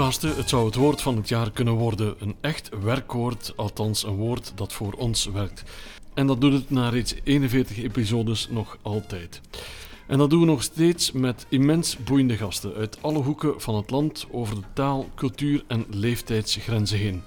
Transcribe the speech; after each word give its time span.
Podcasten, 0.00 0.36
het 0.36 0.48
zou 0.48 0.66
het 0.66 0.74
woord 0.74 1.00
van 1.00 1.16
het 1.16 1.28
jaar 1.28 1.50
kunnen 1.50 1.74
worden. 1.74 2.14
Een 2.18 2.34
echt 2.40 2.70
werkwoord, 2.82 3.52
althans 3.56 4.04
een 4.04 4.14
woord 4.14 4.52
dat 4.54 4.72
voor 4.72 4.92
ons 4.92 5.24
werkt. 5.24 5.62
En 6.14 6.26
dat 6.26 6.40
doet 6.40 6.52
het 6.52 6.70
na 6.70 6.88
reeds 6.88 7.14
41 7.24 7.78
episodes 7.82 8.48
nog 8.50 8.78
altijd. 8.82 9.40
En 10.06 10.18
dat 10.18 10.30
doen 10.30 10.40
we 10.40 10.46
nog 10.46 10.62
steeds 10.62 11.12
met 11.12 11.46
immens 11.48 11.96
boeiende 11.96 12.36
gasten 12.36 12.74
uit 12.74 12.98
alle 13.00 13.18
hoeken 13.18 13.60
van 13.60 13.74
het 13.74 13.90
land 13.90 14.26
over 14.30 14.54
de 14.54 14.66
taal, 14.72 15.08
cultuur 15.14 15.64
en 15.66 15.86
leeftijdsgrenzen 15.90 16.98
heen. 16.98 17.22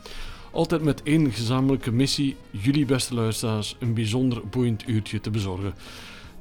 Altijd 0.52 0.82
met 0.82 1.04
één 1.04 1.32
gezamenlijke 1.32 1.92
missie: 1.92 2.36
jullie 2.52 2.86
beste 2.86 3.14
luisteraars 3.14 3.76
een 3.80 3.94
bijzonder 3.94 4.48
boeiend 4.48 4.88
uurtje 4.88 5.22
te 5.22 5.30
bezorgen. 5.30 5.74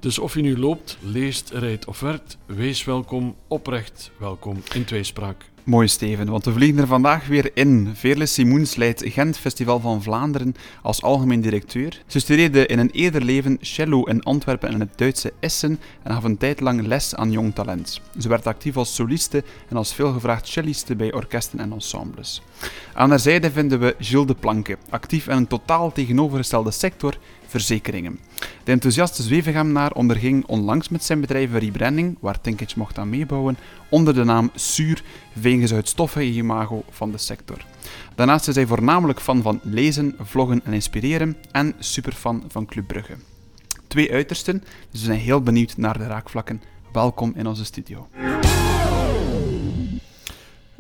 Dus 0.00 0.18
of 0.18 0.34
je 0.34 0.42
nu 0.42 0.58
loopt, 0.58 0.98
leest, 1.00 1.50
rijdt 1.50 1.84
of 1.84 2.00
werkt, 2.00 2.38
wees 2.46 2.84
welkom, 2.84 3.36
oprecht 3.48 4.10
welkom 4.18 4.62
in 4.74 4.84
tweespraak. 4.84 5.51
Mooi 5.64 5.88
Steven, 5.88 6.30
want 6.30 6.44
we 6.44 6.52
vliegen 6.52 6.80
er 6.80 6.86
vandaag 6.86 7.26
weer 7.26 7.50
in. 7.54 7.90
Veerle 7.94 8.26
Simoens 8.26 8.76
leidt 8.76 9.02
Gent 9.04 9.36
Festival 9.36 9.80
van 9.80 10.02
Vlaanderen 10.02 10.54
als 10.82 11.02
algemeen 11.02 11.40
directeur. 11.40 12.02
Ze 12.06 12.18
studeerde 12.18 12.66
in 12.66 12.78
een 12.78 12.90
eerder 12.90 13.22
leven 13.22 13.58
cello 13.60 14.04
in 14.04 14.22
Antwerpen 14.22 14.68
en 14.68 14.80
het 14.80 14.98
Duitse 14.98 15.32
Essen 15.40 15.80
en 16.02 16.12
gaf 16.12 16.24
een 16.24 16.36
tijd 16.36 16.60
lang 16.60 16.86
les 16.86 17.14
aan 17.14 17.30
jong 17.30 17.54
talent. 17.54 18.00
Ze 18.18 18.28
werd 18.28 18.46
actief 18.46 18.76
als 18.76 18.94
soliste 18.94 19.44
en 19.68 19.76
als 19.76 19.94
veelgevraagd 19.94 20.48
celliste 20.48 20.96
bij 20.96 21.12
orkesten 21.12 21.58
en 21.58 21.72
ensembles. 21.72 22.42
Aan 22.94 23.10
haar 23.10 23.18
zijde 23.18 23.50
vinden 23.50 23.80
we 23.80 23.94
Gilles 23.98 24.26
de 24.26 24.34
Planke, 24.34 24.78
actief 24.90 25.28
in 25.28 25.36
een 25.36 25.46
totaal 25.46 25.92
tegenovergestelde 25.92 26.70
sector, 26.70 27.16
verzekeringen. 27.46 28.18
De 28.64 28.72
enthousiaste 28.72 29.22
zwevegamnaar 29.22 29.92
onderging 29.92 30.46
onlangs 30.46 30.88
met 30.88 31.04
zijn 31.04 31.20
bedrijf 31.20 31.52
een 31.52 31.58
rebranding, 31.58 32.16
waar 32.20 32.40
Tinkage 32.40 32.78
mocht 32.78 32.98
aan 32.98 33.10
meebouwen, 33.10 33.56
onder 33.88 34.14
de 34.14 34.24
naam 34.24 34.50
Suur, 34.54 35.02
wegens 35.32 35.70
het 35.70 35.88
stoffige 35.88 36.32
imago 36.32 36.84
van 36.90 37.10
de 37.10 37.18
sector. 37.18 37.64
Daarnaast 38.14 38.48
is 38.48 38.54
hij 38.54 38.66
voornamelijk 38.66 39.20
fan 39.20 39.42
van 39.42 39.60
lezen, 39.62 40.14
vloggen 40.20 40.60
en 40.64 40.72
inspireren 40.72 41.36
en 41.50 41.74
superfan 41.78 42.44
van 42.48 42.66
Club 42.66 42.86
Brugge. 42.86 43.14
Twee 43.86 44.12
uitersten, 44.12 44.58
dus 44.90 45.00
we 45.00 45.06
zijn 45.06 45.18
heel 45.18 45.42
benieuwd 45.42 45.76
naar 45.76 45.98
de 45.98 46.06
raakvlakken. 46.06 46.62
Welkom 46.92 47.32
in 47.36 47.46
onze 47.46 47.64
studio. 47.64 48.08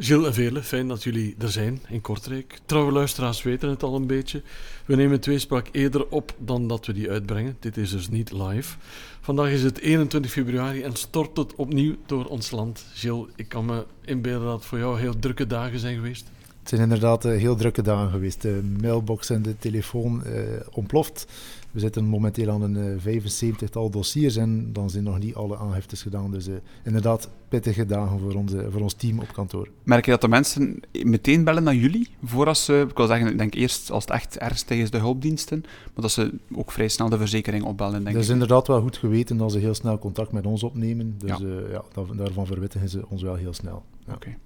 Gilles 0.02 0.26
en 0.26 0.34
Vele, 0.34 0.62
fijn 0.62 0.88
dat 0.88 1.02
jullie 1.02 1.34
er 1.38 1.50
zijn 1.50 1.80
in 1.88 2.00
Kortrijk. 2.00 2.58
Trouwe 2.66 2.92
luisteraars 2.92 3.42
weten 3.42 3.68
het 3.68 3.82
al 3.82 3.94
een 3.94 4.06
beetje. 4.06 4.42
We 4.84 4.96
nemen 4.96 5.20
tweespraak 5.20 5.68
eerder 5.72 6.08
op 6.08 6.34
dan 6.38 6.68
dat 6.68 6.86
we 6.86 6.92
die 6.92 7.10
uitbrengen. 7.10 7.56
Dit 7.60 7.76
is 7.76 7.90
dus 7.90 8.08
niet 8.08 8.32
live. 8.32 8.76
Vandaag 9.20 9.50
is 9.50 9.62
het 9.62 9.78
21 9.78 10.30
februari 10.30 10.82
en 10.82 10.96
stort 10.96 11.36
het 11.36 11.54
opnieuw 11.54 11.94
door 12.06 12.24
ons 12.24 12.50
land. 12.50 12.84
Gilles, 12.92 13.26
ik 13.36 13.48
kan 13.48 13.64
me 13.64 13.84
inbeelden 14.04 14.46
dat 14.46 14.56
het 14.56 14.64
voor 14.64 14.78
jou 14.78 15.00
heel 15.00 15.18
drukke 15.18 15.46
dagen 15.46 15.78
zijn 15.78 15.94
geweest. 15.94 16.30
Het 16.58 16.68
zijn 16.68 16.80
inderdaad 16.80 17.24
uh, 17.24 17.38
heel 17.38 17.56
drukke 17.56 17.82
dagen 17.82 18.10
geweest. 18.10 18.42
De 18.42 18.60
mailbox 18.80 19.30
en 19.30 19.42
de 19.42 19.56
telefoon 19.58 20.22
uh, 20.26 20.32
ontploft. 20.70 21.26
We 21.72 21.80
zitten 21.80 22.04
momenteel 22.04 22.50
aan 22.50 22.62
een 22.62 23.00
75-tal 23.00 23.86
eh, 23.86 23.92
dossiers 23.92 24.36
en 24.36 24.72
dan 24.72 24.90
zijn 24.90 25.04
nog 25.04 25.18
niet 25.18 25.34
alle 25.34 25.56
aangiftes 25.56 26.02
gedaan. 26.02 26.30
Dus 26.30 26.48
uh, 26.48 26.54
inderdaad 26.84 27.28
pittige 27.48 27.86
dagen 27.86 28.18
voor, 28.18 28.34
onze, 28.34 28.66
voor 28.70 28.80
ons 28.80 28.94
team 28.94 29.18
op 29.18 29.32
kantoor. 29.32 29.68
Merk 29.82 30.04
je 30.04 30.10
dat 30.10 30.20
de 30.20 30.28
mensen 30.28 30.80
meteen 31.02 31.44
bellen 31.44 31.62
naar 31.62 31.74
jullie? 31.74 32.08
Voor 32.24 32.56
ze, 32.56 32.86
ik 32.88 32.96
wil 32.96 33.06
zeggen, 33.06 33.28
ik 33.30 33.38
denk 33.38 33.54
eerst 33.54 33.90
als 33.90 34.04
het 34.04 34.12
echt 34.12 34.38
ernstig 34.38 34.78
is 34.78 34.90
de 34.90 34.98
hulpdiensten, 34.98 35.60
maar 35.60 36.02
dat 36.02 36.10
ze 36.10 36.32
ook 36.54 36.72
vrij 36.72 36.88
snel 36.88 37.08
de 37.08 37.18
verzekering 37.18 37.64
opbellen. 37.64 38.02
Denk 38.04 38.14
dat 38.14 38.24
is 38.24 38.30
inderdaad 38.30 38.66
wel 38.66 38.80
goed 38.80 38.96
geweten 38.96 39.36
dat 39.36 39.52
ze 39.52 39.58
heel 39.58 39.74
snel 39.74 39.98
contact 39.98 40.32
met 40.32 40.46
ons 40.46 40.62
opnemen. 40.62 41.14
Dus 41.18 41.38
ja. 41.38 41.44
Uh, 41.44 41.70
ja, 41.70 41.82
daarvan 42.16 42.46
verwittigen 42.46 42.88
ze 42.88 43.04
ons 43.08 43.22
wel 43.22 43.34
heel 43.34 43.52
snel. 43.52 43.84
Ja. 44.06 44.14
Oké. 44.14 44.14
Okay. 44.14 44.38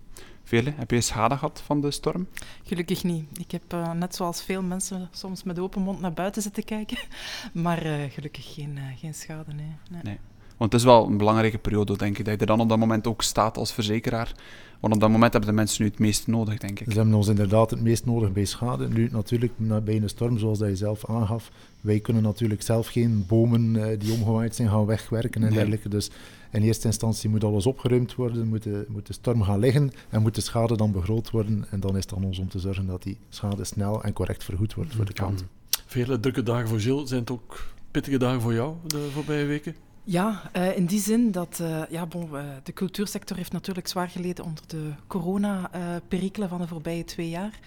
Vele, 0.47 0.73
heb 0.77 0.91
je 0.91 1.01
schade 1.01 1.35
gehad 1.35 1.63
van 1.65 1.81
de 1.81 1.91
storm? 1.91 2.27
Gelukkig 2.65 3.05
niet. 3.05 3.25
Ik 3.39 3.51
heb 3.51 3.73
uh, 3.75 3.93
net 3.93 4.15
zoals 4.15 4.43
veel 4.43 4.63
mensen 4.63 5.09
soms 5.13 5.43
met 5.43 5.59
open 5.59 5.83
mond 5.83 6.01
naar 6.01 6.13
buiten 6.13 6.43
zitten 6.43 6.65
kijken. 6.65 6.99
Maar 7.53 7.87
uh, 7.87 7.95
gelukkig 8.11 8.55
geen, 8.55 8.77
uh, 8.77 8.83
geen 8.97 9.15
schade, 9.15 9.53
nee. 9.53 9.75
nee. 9.91 10.01
nee. 10.03 10.19
Want 10.57 10.73
het 10.73 10.81
is 10.81 10.87
wel 10.87 11.07
een 11.07 11.17
belangrijke 11.17 11.59
periode, 11.59 11.97
denk 11.97 12.19
ik, 12.19 12.25
dat 12.25 12.35
je 12.35 12.41
er 12.41 12.47
dan 12.47 12.61
op 12.61 12.69
dat 12.69 12.79
moment 12.79 13.07
ook 13.07 13.23
staat 13.23 13.57
als 13.57 13.73
verzekeraar. 13.73 14.33
Want 14.81 14.95
op 14.95 15.01
dat 15.01 15.11
moment 15.11 15.33
hebben 15.33 15.51
de 15.51 15.57
mensen 15.57 15.83
nu 15.83 15.89
het 15.89 15.99
meest 15.99 16.27
nodig, 16.27 16.59
denk 16.59 16.81
ik. 16.81 16.91
Ze 16.91 16.97
hebben 16.97 17.15
ons 17.15 17.29
inderdaad 17.29 17.71
het 17.71 17.81
meest 17.81 18.05
nodig 18.05 18.33
bij 18.33 18.45
schade. 18.45 18.89
Nu 18.89 19.09
natuurlijk 19.13 19.53
bij 19.85 19.97
een 19.97 20.09
storm, 20.09 20.39
zoals 20.39 20.59
dat 20.59 20.69
je 20.69 20.77
zelf 20.77 21.05
aangaf. 21.11 21.51
Wij 21.81 22.01
kunnen 22.01 22.23
natuurlijk 22.23 22.63
zelf 22.63 22.87
geen 22.87 23.25
bomen 23.27 23.99
die 23.99 24.13
omgewaaid 24.13 24.55
zijn 24.55 24.69
gaan 24.69 24.87
wegwerken 24.87 25.43
en 25.43 25.49
nee. 25.49 25.57
dergelijke. 25.57 25.89
Dus 25.89 26.11
in 26.51 26.63
eerste 26.63 26.87
instantie 26.87 27.31
moet 27.31 27.45
alles 27.45 27.67
opgeruimd 27.67 28.15
worden, 28.15 28.49
moet 28.49 28.63
de, 28.63 28.85
moet 28.89 29.07
de 29.07 29.13
storm 29.13 29.43
gaan 29.43 29.59
liggen 29.59 29.93
en 30.09 30.23
moet 30.23 30.35
de 30.35 30.41
schade 30.41 30.77
dan 30.77 30.93
begroot 30.93 31.31
worden. 31.31 31.67
En 31.71 31.81
dan 31.81 31.97
is 31.97 32.03
het 32.03 32.15
aan 32.15 32.25
ons 32.25 32.39
om 32.39 32.49
te 32.49 32.59
zorgen 32.59 32.87
dat 32.87 33.03
die 33.03 33.19
schade 33.29 33.65
snel 33.65 34.03
en 34.03 34.13
correct 34.13 34.45
vergoed 34.45 34.75
wordt 34.75 34.95
voor 34.95 35.05
de 35.05 35.13
klant. 35.13 35.45
Vele 35.87 36.21
drukke 36.21 36.43
dagen 36.43 36.69
voor 36.69 36.81
Gilles. 36.81 37.09
Zijn 37.09 37.21
het 37.21 37.31
ook 37.31 37.67
pittige 37.91 38.19
dagen 38.19 38.41
voor 38.41 38.55
jou 38.55 38.75
de 38.87 39.09
voorbije 39.13 39.45
weken? 39.45 39.75
Ja, 40.09 40.51
uh, 40.57 40.77
in 40.77 40.87
die 40.87 41.01
zin 41.01 41.31
dat 41.31 41.59
uh, 41.63 41.83
ja, 41.91 42.07
bon, 42.07 42.29
uh, 42.33 42.41
de 42.63 42.73
cultuursector 42.73 43.37
heeft 43.37 43.53
natuurlijk 43.53 43.89
zwaar 43.89 44.09
geleden 44.09 44.45
onder 44.45 44.65
de 44.67 44.91
corona-perikelen 45.07 46.49
van 46.49 46.61
de 46.61 46.67
voorbije 46.67 47.05
twee 47.05 47.29
jaar. 47.29 47.59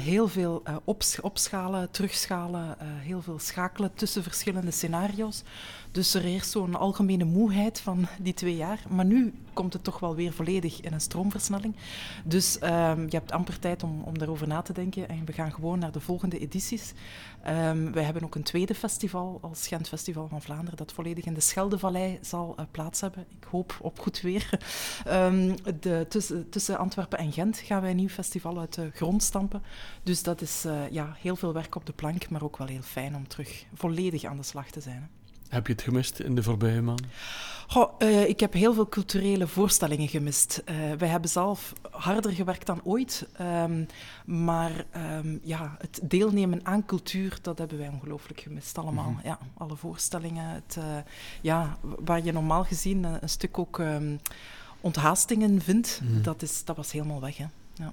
heel 0.00 0.28
veel 0.28 0.62
ops 0.84 1.20
opschalen, 1.20 1.90
terugschalen, 1.90 2.76
heel 2.80 3.22
veel 3.22 3.38
schakelen 3.38 3.94
tussen 3.94 4.22
verschillende 4.22 4.70
scenario's. 4.70 5.42
Dus 5.94 6.14
er 6.14 6.22
heerst 6.22 6.50
zo'n 6.50 6.74
algemene 6.74 7.24
moeheid 7.24 7.80
van 7.80 8.06
die 8.18 8.34
twee 8.34 8.56
jaar. 8.56 8.82
Maar 8.88 9.04
nu 9.04 9.34
komt 9.52 9.72
het 9.72 9.84
toch 9.84 9.98
wel 9.98 10.14
weer 10.14 10.32
volledig 10.32 10.80
in 10.80 10.92
een 10.92 11.00
stroomversnelling. 11.00 11.76
Dus 12.24 12.56
um, 12.62 13.04
je 13.04 13.16
hebt 13.16 13.32
amper 13.32 13.58
tijd 13.58 13.82
om, 13.82 14.02
om 14.02 14.18
daarover 14.18 14.48
na 14.48 14.62
te 14.62 14.72
denken. 14.72 15.08
En 15.08 15.24
we 15.24 15.32
gaan 15.32 15.52
gewoon 15.52 15.78
naar 15.78 15.92
de 15.92 16.00
volgende 16.00 16.38
edities. 16.38 16.92
Um, 17.46 17.92
wij 17.92 18.02
hebben 18.02 18.24
ook 18.24 18.34
een 18.34 18.42
tweede 18.42 18.74
festival 18.74 19.38
als 19.42 19.66
Gent 19.66 19.88
Festival 19.88 20.28
van 20.28 20.42
Vlaanderen, 20.42 20.76
dat 20.76 20.92
volledig 20.92 21.24
in 21.24 21.34
de 21.34 21.40
Scheldevallei 21.40 22.18
zal 22.20 22.54
uh, 22.58 22.64
plaats 22.70 23.00
hebben. 23.00 23.26
Ik 23.28 23.46
hoop 23.50 23.78
op 23.80 23.98
goed 23.98 24.20
weer. 24.20 24.58
Um, 25.08 25.54
de, 25.80 26.06
tussen, 26.08 26.50
tussen, 26.50 26.78
Antwerpen 26.78 27.18
en 27.18 27.32
Gent 27.32 27.58
gaan 27.58 27.80
wij 27.80 27.90
een 27.90 27.96
nieuw 27.96 28.08
festival 28.08 28.58
uit 28.58 28.74
de 28.74 28.90
grond 28.94 29.22
stampen. 29.22 29.62
Dus 30.02 30.22
dat 30.22 30.40
is 30.40 30.64
uh, 30.66 30.90
ja, 30.90 31.16
heel 31.18 31.36
veel 31.36 31.52
werk 31.52 31.74
op 31.74 31.86
de 31.86 31.92
plank, 31.92 32.28
maar 32.28 32.42
ook 32.42 32.56
wel 32.56 32.66
heel 32.66 32.82
fijn 32.82 33.16
om 33.16 33.28
terug 33.28 33.64
volledig 33.74 34.24
aan 34.24 34.36
de 34.36 34.42
slag 34.42 34.70
te 34.70 34.80
zijn. 34.80 35.10
Heb 35.54 35.66
je 35.66 35.72
het 35.72 35.82
gemist 35.82 36.18
in 36.18 36.34
de 36.34 36.42
voorbije 36.42 36.82
maanden? 36.82 37.10
Goh, 37.66 37.92
uh, 37.98 38.28
ik 38.28 38.40
heb 38.40 38.52
heel 38.52 38.74
veel 38.74 38.88
culturele 38.88 39.46
voorstellingen 39.46 40.08
gemist. 40.08 40.62
Uh, 40.70 40.76
wij 40.98 41.08
hebben 41.08 41.30
zelf 41.30 41.72
harder 41.90 42.32
gewerkt 42.32 42.66
dan 42.66 42.80
ooit. 42.84 43.28
Um, 43.40 43.86
maar 44.24 44.84
um, 45.16 45.40
ja, 45.42 45.76
het 45.78 46.00
deelnemen 46.02 46.60
aan 46.62 46.86
cultuur, 46.86 47.38
dat 47.42 47.58
hebben 47.58 47.78
wij 47.78 47.88
ongelooflijk 47.88 48.40
gemist 48.40 48.78
allemaal. 48.78 49.08
Mm 49.08 49.14
-hmm. 49.14 49.24
ja, 49.24 49.38
alle 49.56 49.76
voorstellingen. 49.76 50.48
Het, 50.48 50.76
uh, 50.78 50.84
ja, 51.40 51.76
waar 51.80 52.24
je 52.24 52.32
normaal 52.32 52.64
gezien 52.64 53.04
een 53.04 53.28
stuk 53.28 53.58
ook 53.58 53.78
um, 53.78 54.20
onthaastingen 54.80 55.60
vindt, 55.60 56.00
mm 56.02 56.12
-hmm. 56.12 56.22
dat, 56.22 56.42
is, 56.42 56.64
dat 56.64 56.76
was 56.76 56.92
helemaal 56.92 57.20
weg. 57.20 57.36
Hè. 57.36 57.46
Ja. 57.74 57.92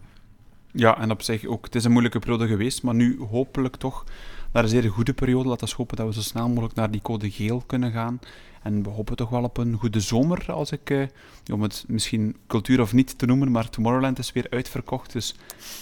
ja, 0.71 0.97
en 0.97 1.11
op 1.11 1.21
zich 1.21 1.45
ook. 1.45 1.65
Het 1.65 1.75
is 1.75 1.83
een 1.83 1.91
moeilijke 1.91 2.19
periode 2.19 2.47
geweest, 2.47 2.83
maar 2.83 2.95
nu 2.95 3.19
hopelijk 3.29 3.75
toch 3.75 4.05
naar 4.51 4.63
een 4.63 4.69
zeer 4.69 4.89
goede 4.89 5.13
periode. 5.13 5.49
Laten 5.49 5.67
we 5.67 5.73
hopen 5.77 5.97
dat 5.97 6.07
we 6.07 6.13
zo 6.13 6.21
snel 6.21 6.47
mogelijk 6.47 6.75
naar 6.75 6.91
die 6.91 7.01
code 7.01 7.31
geel 7.31 7.63
kunnen 7.65 7.91
gaan. 7.91 8.19
En 8.61 8.83
we 8.83 8.89
hopen 8.89 9.15
toch 9.15 9.29
wel 9.29 9.43
op 9.43 9.57
een 9.57 9.73
goede 9.73 9.99
zomer, 9.99 10.51
als 10.51 10.71
ik, 10.71 10.89
eh, 10.89 11.07
om 11.53 11.61
het 11.61 11.83
misschien 11.87 12.37
cultuur 12.47 12.81
of 12.81 12.93
niet 12.93 13.17
te 13.17 13.25
noemen, 13.25 13.51
maar 13.51 13.69
Tomorrowland 13.69 14.19
is 14.19 14.31
weer 14.31 14.47
uitverkocht. 14.49 15.11
Dus 15.11 15.35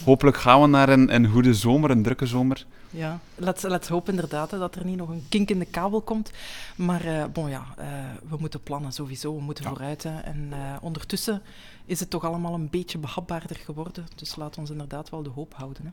hopelijk 0.05 0.37
gaan 0.37 0.61
we 0.61 0.67
naar 0.67 0.89
een, 0.89 1.15
een 1.15 1.27
goede 1.27 1.53
zomer, 1.53 1.89
een 1.89 2.03
drukke 2.03 2.25
zomer. 2.25 2.65
Ja, 2.89 3.19
laten 3.35 3.69
we 3.69 3.93
hopen 3.93 4.13
inderdaad 4.13 4.49
dat 4.49 4.75
er 4.75 4.85
niet 4.85 4.97
nog 4.97 5.09
een 5.09 5.25
kink 5.29 5.49
in 5.49 5.59
de 5.59 5.65
kabel 5.65 6.01
komt. 6.01 6.31
Maar 6.75 7.05
uh, 7.05 7.25
bon, 7.33 7.49
ja, 7.49 7.65
uh, 7.79 7.85
we 8.29 8.35
moeten 8.39 8.63
plannen 8.63 8.91
sowieso, 8.91 9.35
we 9.35 9.41
moeten 9.41 9.63
ja. 9.63 9.69
vooruit. 9.69 10.03
Hè. 10.03 10.19
En 10.19 10.49
uh, 10.49 10.75
ondertussen 10.81 11.41
is 11.85 11.99
het 11.99 12.09
toch 12.09 12.23
allemaal 12.23 12.53
een 12.53 12.69
beetje 12.69 12.97
behapbaarder 12.97 13.55
geworden. 13.55 14.05
Dus 14.15 14.35
laat 14.35 14.57
ons 14.57 14.69
inderdaad 14.69 15.09
wel 15.09 15.23
de 15.23 15.29
hoop 15.29 15.53
houden. 15.53 15.83
Hè. 15.85 15.91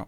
Ja. 0.00 0.06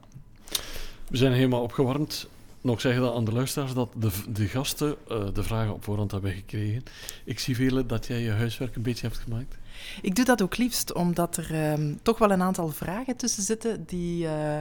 We 1.11 1.17
zijn 1.17 1.33
helemaal 1.33 1.63
opgewarmd. 1.63 2.29
Nog 2.61 2.81
zeggen 2.81 3.03
dat 3.03 3.15
aan 3.15 3.25
de 3.25 3.33
luisteraars 3.33 3.75
dat 3.75 3.93
de, 3.97 4.11
de 4.29 4.47
gasten 4.47 4.97
uh, 5.11 5.25
de 5.33 5.43
vragen 5.43 5.73
op 5.73 5.85
voorhand 5.85 6.11
hebben 6.11 6.33
gekregen. 6.33 6.83
Ik 7.25 7.39
zie 7.39 7.57
velen 7.57 7.87
dat 7.87 8.07
jij 8.07 8.21
je 8.21 8.31
huiswerk 8.31 8.77
een 8.77 8.83
beetje 8.83 9.07
hebt 9.07 9.19
gemaakt. 9.19 9.59
Ik 10.03 10.15
doe 10.15 10.25
dat 10.25 10.43
ook 10.43 10.57
liefst, 10.57 10.93
omdat 10.93 11.37
er 11.37 11.73
um, 11.73 11.99
toch 12.03 12.19
wel 12.19 12.31
een 12.31 12.43
aantal 12.43 12.69
vragen 12.69 13.17
tussen 13.17 13.43
zitten 13.43 13.85
die 13.85 14.25
uh, 14.25 14.59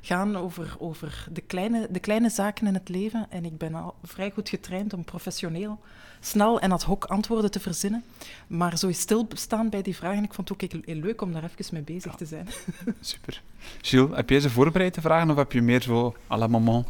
gaan 0.00 0.36
over, 0.36 0.76
over 0.78 1.26
de, 1.32 1.40
kleine, 1.40 1.86
de 1.90 2.00
kleine 2.00 2.30
zaken 2.30 2.66
in 2.66 2.74
het 2.74 2.88
leven. 2.88 3.26
En 3.30 3.44
ik 3.44 3.58
ben 3.58 3.74
al 3.74 3.94
vrij 4.02 4.30
goed 4.30 4.48
getraind 4.48 4.92
om 4.92 5.04
professioneel, 5.04 5.78
snel 6.20 6.60
en 6.60 6.72
ad 6.72 6.82
hoc 6.82 7.04
antwoorden 7.04 7.50
te 7.50 7.60
verzinnen. 7.60 8.04
Maar 8.46 8.78
zo 8.78 8.92
stilstaan 8.92 9.68
bij 9.68 9.82
die 9.82 9.96
vragen, 9.96 10.24
ik 10.24 10.34
vond 10.34 10.48
het 10.48 10.62
ook 10.62 10.70
heel 10.70 11.00
leuk 11.00 11.22
om 11.22 11.32
daar 11.32 11.44
even 11.44 11.74
mee 11.74 11.82
bezig 11.82 12.10
ja. 12.10 12.16
te 12.16 12.26
zijn. 12.26 12.48
Super. 13.00 13.42
Gilles, 13.80 14.16
heb 14.16 14.30
jij 14.30 14.40
ze 14.40 14.50
voorbereid 14.50 14.92
te 14.92 15.00
vragen 15.00 15.30
of 15.30 15.36
heb 15.36 15.52
je 15.52 15.62
meer 15.62 15.82
zo 15.82 16.14
à 16.30 16.36
la 16.36 16.46
moment? 16.46 16.86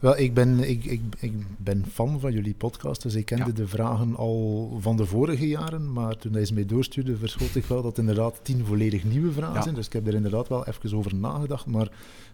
Wel, 0.00 0.18
ik 0.18 0.34
ben, 0.34 0.68
ik, 0.68 0.84
ik, 0.84 1.00
ik 1.18 1.32
ben 1.58 1.84
fan 1.92 2.20
van 2.20 2.32
jullie 2.32 2.54
podcast, 2.54 3.02
dus 3.02 3.14
ik 3.14 3.24
kende 3.24 3.44
Ja. 3.46 3.52
de 3.52 3.66
vragen 3.66 4.16
al 4.16 4.76
van 4.80 4.96
de 4.96 5.06
vorige 5.06 5.48
jaren, 5.48 5.92
maar 5.92 6.16
toen 6.16 6.32
hij 6.32 6.44
ze 6.44 6.54
mij 6.54 6.66
doorstuurde, 6.66 7.16
verschot 7.16 7.54
ik 7.56 7.64
wel 7.64 7.82
dat 7.82 7.98
inderdaad 7.98 8.40
tien 8.42 8.64
volledig 8.64 9.04
nieuwe 9.04 9.32
vragen 9.32 9.54
Ja. 9.54 9.62
zijn. 9.62 9.74
Dus 9.74 9.86
ik 9.86 9.92
heb 9.92 10.06
er 10.06 10.14
inderdaad 10.14 10.48
wel 10.48 10.66
even 10.66 10.96
over 10.96 11.14
nagedacht, 11.14 11.66
maar 11.66 11.88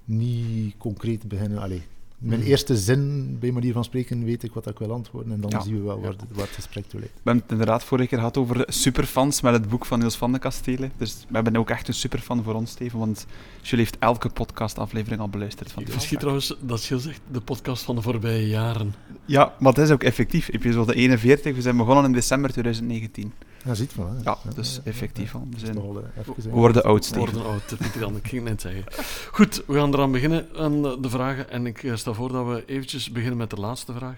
niet 0.04 0.74
concreet 0.78 1.28
beginnen. 1.28 1.58
Allee, 1.58 1.82
mijn 2.20 2.40
Mhm. 2.40 2.48
eerste 2.48 2.76
zin, 2.76 3.36
bij 3.40 3.50
manier 3.50 3.72
van 3.72 3.84
spreken, 3.84 4.24
weet 4.24 4.42
ik 4.42 4.52
wat 4.52 4.66
ik 4.68 4.78
wil 4.78 4.92
antwoorden 4.92 5.32
en 5.32 5.40
dan 5.40 5.50
Ja. 5.50 5.60
zien 5.60 5.74
we 5.78 5.82
wel 5.82 6.00
waar, 6.00 6.10
het- 6.10 6.24
waar 6.32 6.44
het 6.46 6.54
gesprek 6.54 6.84
toe 6.86 7.00
leidt. 7.00 7.14
We 7.14 7.20
hebben 7.24 7.42
het 7.42 7.52
inderdaad 7.52 7.84
vorige 7.84 8.08
keer 8.08 8.18
gehad 8.18 8.36
over 8.36 8.64
superfans 8.66 9.40
met 9.40 9.52
het 9.52 9.68
boek 9.68 9.86
van 9.86 9.98
Niels 9.98 10.16
van 10.16 10.32
de 10.32 10.38
Kastelen. 10.38 10.92
Dus 10.96 11.16
we 11.28 11.34
hebben 11.34 11.56
ook 11.56 11.70
echt 11.70 11.88
een 11.88 11.94
superfan 11.94 12.42
voor 12.42 12.54
ons, 12.54 12.70
Steven, 12.70 12.98
want 12.98 13.26
Jules 13.62 13.70
heeft 13.90 13.96
elke 13.98 14.28
podcastaflevering 14.28 15.20
al 15.20 15.28
beluisterd 15.28 15.72
van 15.72 15.82
Ik 15.82 15.90
verschiet 15.92 16.18
trouwens 16.18 16.54
dat 16.60 16.84
je 16.84 16.98
zegt 16.98 17.20
de 17.32 17.40
podcast 17.40 17.82
van 17.82 17.94
de 17.94 18.02
voorbije 18.02 18.48
jaren. 18.48 18.94
Ja, 19.24 19.54
maar 19.58 19.72
dat 19.72 19.84
is 19.84 19.90
ook 19.90 20.02
effectief. 20.02 20.48
Episode 20.52 20.94
41, 20.94 21.54
we 21.54 21.62
zijn 21.62 21.76
begonnen 21.76 22.04
in 22.04 22.12
december 22.12 22.50
2019. 22.52 23.32
Ja, 23.64 23.74
ziet 23.74 23.94
wel. 23.94 24.06
hè. 24.08 24.22
Ja, 24.24 24.38
dus 24.54 24.80
effectief 24.84 25.34
al. 25.34 25.46
We, 25.50 25.58
zijn, 25.58 25.76
eh, 25.76 25.82
even 26.18 26.34
we 26.36 26.48
worden 26.50 26.82
oud, 26.84 26.98
We 26.98 27.04
Steven. 27.04 27.32
worden 27.32 27.50
oud, 27.50 27.68
dat 27.70 27.80
moet 27.80 27.94
ik 27.94 28.00
dan, 28.00 28.16
ik 28.16 28.26
ging 28.28 28.42
het 28.42 28.50
net 28.50 28.60
zeggen. 28.60 28.84
Goed, 29.32 29.62
we 29.66 29.74
gaan 29.74 29.92
eraan 29.94 30.12
beginnen 30.12 30.46
aan 30.56 30.82
de 30.82 31.08
vragen. 31.10 31.50
En 31.50 31.66
ik 31.66 31.82
eh, 31.82 31.94
stel 32.14 32.28
voor 32.28 32.44
dat 32.44 32.46
we 32.46 32.64
eventjes 32.66 33.10
beginnen 33.10 33.38
met 33.38 33.50
de 33.50 33.56
laatste 33.56 33.92
vraag. 33.92 34.16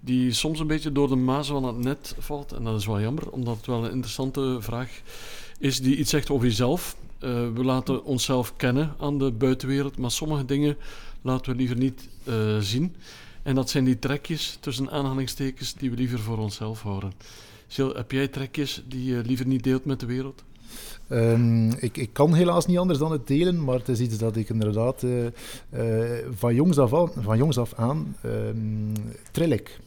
Die 0.00 0.32
soms 0.32 0.58
een 0.58 0.66
beetje 0.66 0.92
door 0.92 1.08
de 1.08 1.16
mazen 1.16 1.54
van 1.54 1.64
het 1.64 1.78
net 1.78 2.14
valt. 2.18 2.52
En 2.52 2.64
dat 2.64 2.78
is 2.78 2.86
wel 2.86 3.00
jammer, 3.00 3.30
omdat 3.30 3.56
het 3.56 3.66
wel 3.66 3.84
een 3.84 3.90
interessante 3.90 4.56
vraag 4.60 5.00
is 5.58 5.80
die 5.80 5.96
iets 5.96 6.10
zegt 6.10 6.30
over 6.30 6.46
jezelf. 6.46 6.96
Eh, 7.18 7.30
we 7.54 7.64
laten 7.64 8.04
onszelf 8.04 8.56
kennen 8.56 8.94
aan 8.98 9.18
de 9.18 9.30
buitenwereld, 9.30 9.98
maar 9.98 10.10
sommige 10.10 10.44
dingen 10.44 10.76
laten 11.22 11.52
we 11.52 11.58
liever 11.58 11.76
niet 11.76 12.08
eh, 12.24 12.58
zien. 12.58 12.96
En 13.42 13.54
dat 13.54 13.70
zijn 13.70 13.84
die 13.84 13.98
trekjes, 13.98 14.56
tussen 14.60 14.90
aanhalingstekens, 14.90 15.74
die 15.74 15.90
we 15.90 15.96
liever 15.96 16.18
voor 16.18 16.38
onszelf 16.38 16.82
houden. 16.82 17.12
Heb 17.76 18.10
jij 18.10 18.28
trekjes 18.28 18.82
die 18.86 19.04
je 19.04 19.22
liever 19.24 19.46
niet 19.46 19.62
deelt 19.64 19.84
met 19.84 20.00
de 20.00 20.06
wereld? 20.06 20.42
Ehm, 21.10 21.70
ik, 21.70 21.96
ik 21.96 22.12
kan 22.12 22.34
helaas 22.34 22.66
niet 22.66 22.78
anders 22.78 22.98
dan 22.98 23.12
het 23.12 23.26
delen, 23.26 23.64
maar 23.64 23.78
het 23.78 23.88
is 23.88 24.00
iets 24.00 24.18
dat 24.18 24.36
ik 24.36 24.48
inderdaad 24.48 25.02
eh, 25.02 25.26
eh, 25.26 26.26
van, 26.30 26.54
jongs 26.54 26.78
af 26.78 26.94
aan, 26.94 27.10
van 27.18 27.36
jongs 27.38 27.58
af 27.58 27.74
aan 27.74 28.16
ehm, 28.22 28.94
trill 29.30 29.52
ik. 29.52 29.80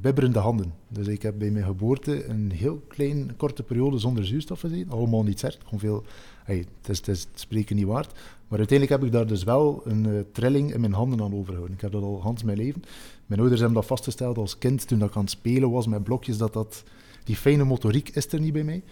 Bibberende 0.00 0.38
handen. 0.38 0.72
Dus 0.88 1.06
ik 1.06 1.22
heb 1.22 1.34
bij 1.38 1.50
mijn 1.50 1.64
geboorte 1.64 2.28
een 2.28 2.50
heel 2.54 2.82
klein, 2.88 3.36
korte 3.36 3.62
periode 3.62 3.98
zonder 3.98 4.26
zuurstof 4.26 4.60
gezeten. 4.60 4.92
Allemaal 4.92 5.22
niet 5.22 5.42
erg. 5.42 5.58
Gewoon 5.64 5.80
veel, 5.80 6.04
hey, 6.44 6.56
het, 6.56 6.88
is, 6.88 6.98
het 6.98 7.08
is 7.08 7.20
het 7.20 7.40
spreken 7.40 7.76
niet 7.76 7.86
waard. 7.86 8.12
Maar 8.48 8.58
uiteindelijk 8.58 9.00
heb 9.00 9.08
ik 9.08 9.14
daar 9.14 9.26
dus 9.26 9.44
wel 9.44 9.82
een 9.84 10.06
eh, 10.06 10.20
trilling 10.32 10.74
in 10.74 10.80
mijn 10.80 10.92
handen 10.92 11.20
aan 11.20 11.34
overgehouden. 11.34 11.74
Ik 11.74 11.80
heb 11.80 11.92
dat 11.92 12.02
al 12.02 12.22
Hans 12.22 12.42
mijn 12.42 12.58
leven. 12.58 12.82
Mijn 13.26 13.40
ouders 13.40 13.60
hebben 13.60 13.78
dat 13.78 13.88
vastgesteld 13.88 14.38
als 14.38 14.58
kind 14.58 14.88
toen 14.88 15.02
ik 15.02 15.16
aan 15.16 15.22
het 15.22 15.30
spelen 15.30 15.70
was 15.70 15.86
met 15.86 16.04
blokjes, 16.04 16.38
dat 16.38 16.52
dat 16.52 16.84
die 17.24 17.36
fijne 17.36 17.64
motoriek 17.64 18.08
is 18.08 18.32
er 18.32 18.40
niet 18.40 18.52
bij 18.52 18.64
mij. 18.64 18.82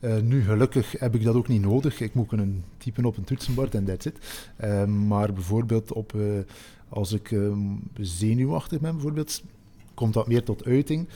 Eh, 0.00 0.20
nu, 0.20 0.42
gelukkig 0.42 0.94
heb 0.98 1.14
ik 1.14 1.24
dat 1.24 1.34
ook 1.34 1.48
niet 1.48 1.62
nodig. 1.62 2.00
Ik 2.00 2.14
moet 2.14 2.28
kunnen 2.28 2.64
typen 2.78 3.04
op 3.04 3.16
een 3.16 3.24
toetsenbord 3.24 3.74
en 3.74 3.84
that's 3.84 4.06
it. 4.06 4.18
Eh, 4.56 4.84
maar 4.84 5.32
bijvoorbeeld 5.32 5.92
op, 5.92 6.14
eh, 6.14 6.20
als 6.88 7.12
ik 7.12 7.32
ehm, 7.32 7.58
zenuwachtig 8.00 8.80
ben, 8.80 8.92
bijvoorbeeld, 8.92 9.42
komt 9.94 10.14
dat 10.14 10.26
meer 10.28 10.42
tot 10.42 10.64
uiting. 10.64 11.08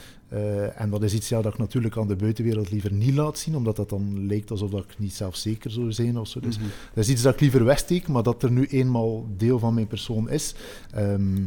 En 0.75 0.89
dat 0.89 1.03
is 1.03 1.13
iets 1.13 1.29
ja, 1.29 1.41
dat 1.41 1.53
ik 1.53 1.59
natuurlijk 1.59 1.97
aan 1.97 2.07
de 2.07 2.15
buitenwereld 2.15 2.71
liever 2.71 2.93
niet 2.93 3.13
laat 3.13 3.37
zien, 3.37 3.55
omdat 3.55 3.75
dat 3.75 3.89
dan 3.89 4.27
lijkt 4.27 4.51
alsof 4.51 4.69
dat 4.69 4.83
ik 4.83 4.99
niet 4.99 5.13
zelfzeker 5.13 5.71
zou 5.71 5.91
zijn 5.91 6.17
of 6.17 6.27
zo. 6.27 6.39
Dus 6.39 6.57
Mhm. 6.57 6.67
dat 6.93 7.03
is 7.03 7.09
iets 7.09 7.21
dat 7.21 7.33
ik 7.33 7.39
liever 7.39 7.63
wegsteek, 7.63 8.07
maar 8.07 8.23
dat 8.23 8.43
er 8.43 8.51
nu 8.51 8.65
eenmaal 8.65 9.27
deel 9.37 9.59
van 9.59 9.73
mijn 9.73 9.87
persoon 9.87 10.29
is. 10.29 10.55
Ehm, 10.91 11.41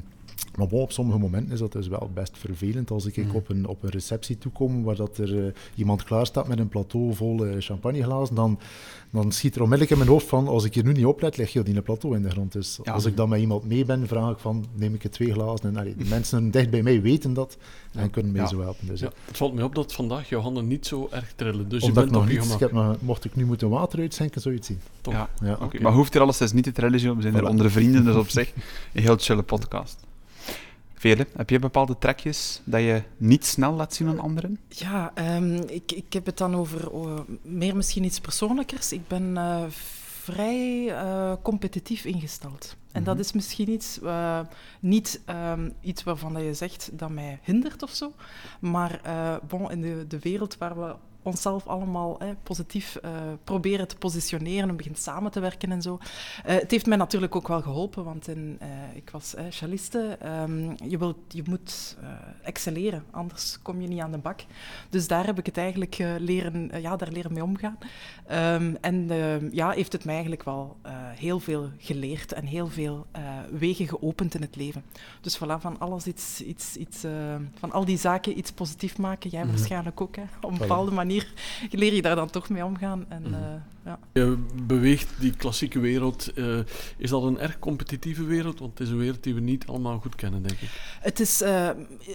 maar 0.57 0.67
bon, 0.67 0.81
op 0.81 0.93
sommige 0.93 1.19
momenten 1.19 1.53
is 1.53 1.59
dat 1.59 1.73
dus 1.73 1.89
wel 1.89 2.11
best 2.15 2.39
vervelend 2.39 2.91
als 2.91 3.07
ik 3.07 3.17
Mhm. 3.17 3.37
op, 3.37 3.49
een, 3.49 3.67
op 3.67 3.83
een 3.83 3.91
receptie 3.91 4.39
toekom 4.39 4.83
waar 4.83 4.97
dat 4.97 5.19
er 5.19 5.47
eh, 5.47 5.53
iemand 5.75 6.03
klaar 6.05 6.27
staat 6.27 6.49
met 6.49 6.59
een 6.59 6.69
plateau 6.69 7.15
vol 7.15 7.47
eh, 7.47 7.55
champagneglazen, 7.59 8.35
dan, 8.35 8.59
dan 9.11 9.33
schiet 9.33 9.55
er 9.55 9.61
onmiddellijk 9.63 9.91
in 9.93 9.99
mijn 9.99 10.11
hoofd 10.11 10.27
van, 10.27 10.49
als 10.49 10.65
ik 10.65 10.75
hier 10.75 10.85
nu 10.85 10.93
niet 10.93 11.05
oplet, 11.07 11.37
ligt 11.37 11.53
heel 11.53 11.65
die 11.65 11.81
plateau 11.83 12.17
in 12.17 12.23
de 12.23 12.31
grond. 12.31 12.53
Dus 12.53 12.79
Ja. 12.83 12.93
als 12.93 13.05
ik 13.05 13.17
dan 13.17 13.29
met 13.29 13.41
iemand 13.41 13.65
mee 13.65 13.85
ben, 13.85 14.07
vraag 14.07 14.31
ik 14.33 14.39
van, 14.39 14.65
neem 14.75 14.95
ik 14.95 15.05
er 15.05 15.11
twee 15.11 15.33
glazen? 15.33 15.69
En, 15.69 15.77
allee, 15.77 15.97
de 15.97 16.05
mensen 16.17 16.51
dicht 16.51 16.71
bij 16.71 16.83
mij 16.83 17.03
weten 17.03 17.35
dat 17.35 17.57
en 17.93 18.11
kunnen 18.11 18.33
mij 18.33 18.41
Ja. 18.41 18.47
zo 18.47 18.61
helpen. 18.61 18.87
Dus, 18.87 19.01
ja. 19.01 19.07
Ja, 19.07 19.13
het 19.27 19.37
valt 19.37 19.55
mij 19.55 19.65
op 19.65 19.75
dat 19.75 19.93
vandaag 19.93 20.29
jouw 20.29 20.41
handen 20.41 20.67
niet 20.67 20.87
zo 20.87 21.09
erg 21.11 21.33
trillen. 21.37 21.69
Dus 21.69 21.81
je 21.83 21.87
Omdat 21.89 22.03
bent 22.05 22.15
nog 22.15 22.23
op 22.25 22.31
je 22.31 22.39
niets, 22.39 22.53
ik 22.55 22.61
heb 22.61 22.97
mocht 23.01 23.25
ik 23.25 23.37
nu 23.37 23.45
moeten 23.45 23.69
water 23.69 23.99
uitzenken, 23.99 24.41
zou 24.41 24.55
je 24.55 24.61
het 24.61 24.69
zien. 24.69 24.81
Top. 25.01 25.13
Ja, 25.13 25.29
Ja. 25.43 25.53
oké. 25.53 25.65
Oké. 25.65 25.83
Maar 25.83 25.93
hoeft 25.93 26.13
hier 26.13 26.23
alles 26.23 26.41
is 26.41 26.53
niet 26.53 26.65
te 26.65 26.73
trillen. 26.73 27.17
We 27.17 27.23
zijn 27.23 27.35
er 27.35 27.47
onder 27.49 27.71
vrienden, 27.71 28.05
dus 28.05 28.15
op 28.17 28.29
zich 28.29 28.53
een 28.93 29.03
heel 29.03 29.17
chille 29.19 29.43
podcast. 29.43 29.97
Vele, 31.03 31.27
heb 31.37 31.51
je 31.51 31.59
bepaalde 31.59 31.99
trekjes 31.99 32.61
dat 32.65 32.81
je 32.81 33.03
niet 33.17 33.45
snel 33.47 33.73
laat 33.73 33.95
zien 33.95 34.09
aan 34.09 34.19
anderen? 34.21 34.59
Ja, 34.69 35.11
ehm, 35.15 35.55
ik, 35.55 35.93
ik 35.93 36.13
heb 36.13 36.27
het 36.27 36.39
dan 36.39 36.55
over 36.55 36.91
oh, 36.91 37.19
meer 37.43 37.77
misschien 37.77 38.05
iets 38.05 38.21
persoonlijkers. 38.21 38.93
Ik 38.93 39.09
ben 39.09 39.37
eh, 39.37 39.65
vrij 40.23 40.89
eh, 40.89 41.33
competitief 41.43 42.05
ingesteld. 42.05 42.77
En 42.93 43.05
dat 43.05 43.15
Mhm. 43.15 43.23
is 43.25 43.33
misschien 43.33 43.71
iets, 43.71 44.01
eh, 44.01 44.41
niet 44.81 45.21
ehm, 45.25 45.71
iets 45.81 46.03
waarvan 46.03 46.33
dat 46.35 46.43
je 46.43 46.55
zegt 46.55 46.91
dat 46.93 47.11
mij 47.11 47.39
hindert 47.43 47.83
of 47.83 47.91
zo. 47.91 48.13
Maar 48.61 49.01
bon, 49.49 49.71
in 49.71 49.81
de, 49.81 50.05
de 50.09 50.19
wereld 50.19 50.57
waar 50.59 50.79
we 50.81 50.95
onszelf 51.23 51.67
allemaal 51.67 52.21
eh, 52.21 52.29
positief 52.43 52.97
eh, 52.97 53.11
proberen 53.45 53.89
te 53.89 53.97
positioneren 53.97 54.69
en 54.69 54.77
begint 54.77 54.99
samen 54.99 55.31
te 55.31 55.41
werken 55.41 55.73
en 55.73 55.83
zo. 55.83 55.99
Eh, 56.45 56.55
het 56.55 56.71
heeft 56.71 56.87
mij 56.87 56.97
natuurlijk 56.97 57.37
ook 57.37 57.49
wel 57.49 57.63
geholpen, 57.63 58.05
want 58.05 58.29
in, 58.29 58.57
eh, 58.61 58.69
ik 58.95 59.11
was 59.11 59.35
celliste. 59.49 60.17
Ehm, 60.21 60.71
je, 60.89 60.99
wilt, 60.99 61.17
je 61.29 61.43
moet 61.47 61.97
excelleren, 62.43 63.05
anders 63.11 63.59
kom 63.63 63.81
je 63.81 63.89
niet 63.89 64.01
aan 64.01 64.13
de 64.13 64.19
bak. 64.19 64.41
Dus 64.91 65.07
daar 65.07 65.27
heb 65.27 65.39
ik 65.39 65.47
het 65.47 65.57
eigenlijk 65.57 65.99
leren, 66.19 66.71
ja, 66.81 66.97
daar 66.97 67.11
leren 67.13 67.33
mee 67.33 67.43
omgaan. 67.43 67.79
Ehm, 68.27 68.75
en 68.81 69.11
ehm, 69.11 69.49
ja, 69.53 69.71
heeft 69.71 69.93
het 69.93 70.05
mij 70.05 70.15
eigenlijk 70.15 70.45
wel 70.45 70.77
heel 71.15 71.41
veel 71.41 71.71
geleerd 71.79 72.33
en 72.33 72.45
heel 72.47 72.69
veel 72.69 73.07
wegen 73.51 73.89
geopend 73.89 74.35
in 74.35 74.41
het 74.43 74.57
leven. 74.57 74.85
Dus 75.21 75.39
voilà, 75.39 75.59
van 75.61 75.79
alles 75.79 76.07
iets, 76.07 76.41
iets, 76.43 76.77
iets 76.77 77.05
van 77.59 77.73
al 77.73 77.85
die 77.85 77.99
zaken 77.99 78.39
iets 78.39 78.53
positief 78.53 78.99
maken. 78.99 79.31
Jij 79.31 79.43
Mhm. 79.45 79.51
waarschijnlijk 79.51 80.01
ook, 80.01 80.17
hè. 80.17 80.23
Op 80.41 80.51
een 80.51 80.59
bepaalde 80.59 80.91
manier 80.91 81.12
leer 81.71 81.95
je 81.95 82.03
daar 82.03 82.17
dan 82.17 82.31
toch 82.31 82.49
mee 82.49 82.65
omgaan. 82.65 83.05
En, 83.09 83.23
Mhm. 83.23 83.35
eh, 83.35 83.41
ja. 83.85 83.99
Je 84.13 84.45
beweegt 84.63 85.09
die 85.19 85.37
klassieke 85.37 85.79
wereld. 85.79 86.33
eh, 86.35 86.59
is 86.97 87.11
dat 87.11 87.23
een 87.23 87.39
erg 87.39 87.59
competitieve 87.59 88.25
wereld? 88.25 88.59
Want 88.59 88.79
het 88.79 88.87
is 88.87 88.93
een 88.93 88.99
wereld 88.99 89.23
die 89.23 89.35
we 89.35 89.41
niet 89.41 89.67
allemaal 89.67 89.99
goed 89.99 90.15
kennen, 90.15 90.43
denk 90.43 90.61
ik. 90.61 90.69
Het 91.01 91.21
is 91.21 91.41
eh, 91.41 91.71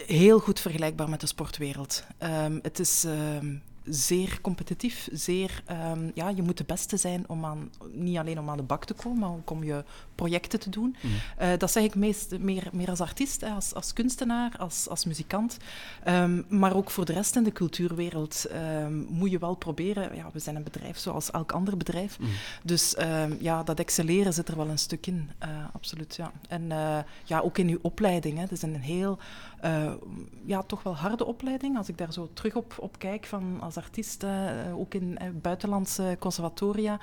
heel 0.08 0.40
goed 0.40 0.60
vergelijkbaar 0.60 1.10
met 1.10 1.22
de 1.22 1.28
sportwereld. 1.28 2.04
Ehm, 2.18 2.60
het 2.62 2.80
is 2.80 3.04
ehm, 3.04 3.56
zeer 3.84 4.42
competitief, 4.42 5.08
zeer, 5.12 5.62
ehm, 5.66 6.10
ja, 6.14 6.30
je 6.30 6.42
moet 6.42 6.58
de 6.58 6.64
beste 6.64 6.98
zijn 6.98 7.24
om 7.28 7.46
aan, 7.46 7.72
niet 7.94 8.18
alleen 8.18 8.40
om 8.40 8.50
aan 8.50 8.58
de 8.58 8.64
bak 8.64 8.86
te 8.86 8.94
komen, 8.94 9.20
maar 9.20 9.30
ook 9.30 9.50
om 9.50 9.64
je 9.64 9.84
projecten 10.18 10.60
te 10.60 10.70
doen. 10.70 10.96
Mhm. 11.02 11.14
Eh, 11.38 11.50
dat 11.58 11.72
zeg 11.72 11.84
ik 11.84 11.96
meest, 11.96 12.40
meer, 12.40 12.70
meer 12.72 12.90
als 12.90 13.02
artiest, 13.02 13.42
hè, 13.42 13.50
als, 13.50 13.74
als 13.74 13.94
kunstenaar, 13.94 14.52
als, 14.58 14.90
als 14.90 15.06
muzikant. 15.06 15.58
Ehm, 16.04 16.42
maar 16.48 16.76
ook 16.76 16.90
voor 16.90 17.06
de 17.06 17.14
rest 17.14 17.36
in 17.36 17.44
de 17.44 17.52
cultuurwereld 17.52 18.46
ehm, 18.46 19.00
moet 19.10 19.32
je 19.32 19.40
wel 19.40 19.56
proberen. 19.56 20.16
Ja, 20.16 20.30
we 20.34 20.40
zijn 20.40 20.56
een 20.56 20.64
bedrijf 20.64 20.98
zoals 20.98 21.32
elk 21.32 21.52
ander 21.52 21.78
bedrijf. 21.78 22.20
Mhm. 22.20 22.30
Dus 22.64 22.96
ehm, 22.96 23.34
ja, 23.40 23.64
dat 23.64 23.80
excelleren 23.80 24.34
zit 24.34 24.48
er 24.48 24.56
wel 24.56 24.70
een 24.70 24.78
stuk 24.78 25.08
in, 25.08 25.32
eh, 25.38 25.50
absoluut. 25.74 26.16
Ja. 26.16 26.32
En 26.50 26.72
eh, 26.72 26.98
ja, 27.24 27.40
ook 27.40 27.58
in 27.58 27.70
uw 27.70 27.80
opleiding. 27.82 28.36
Hè. 28.36 28.42
Het 28.42 28.52
is 28.52 28.62
een 28.62 28.82
heel, 28.82 29.18
ja, 30.46 30.64
toch 30.64 30.84
wel 30.84 30.96
harde 30.96 31.26
opleiding. 31.26 31.78
Als 31.78 31.90
ik 31.90 31.98
daar 31.98 32.14
zo 32.14 32.30
terug 32.34 32.56
op, 32.56 32.76
op 32.80 33.00
kijk, 33.00 33.26
van 33.26 33.58
als 33.62 33.78
artiest, 33.78 34.26
ook 34.76 34.94
in 34.94 35.18
buitenlandse 35.42 36.16
conservatoria. 36.20 37.00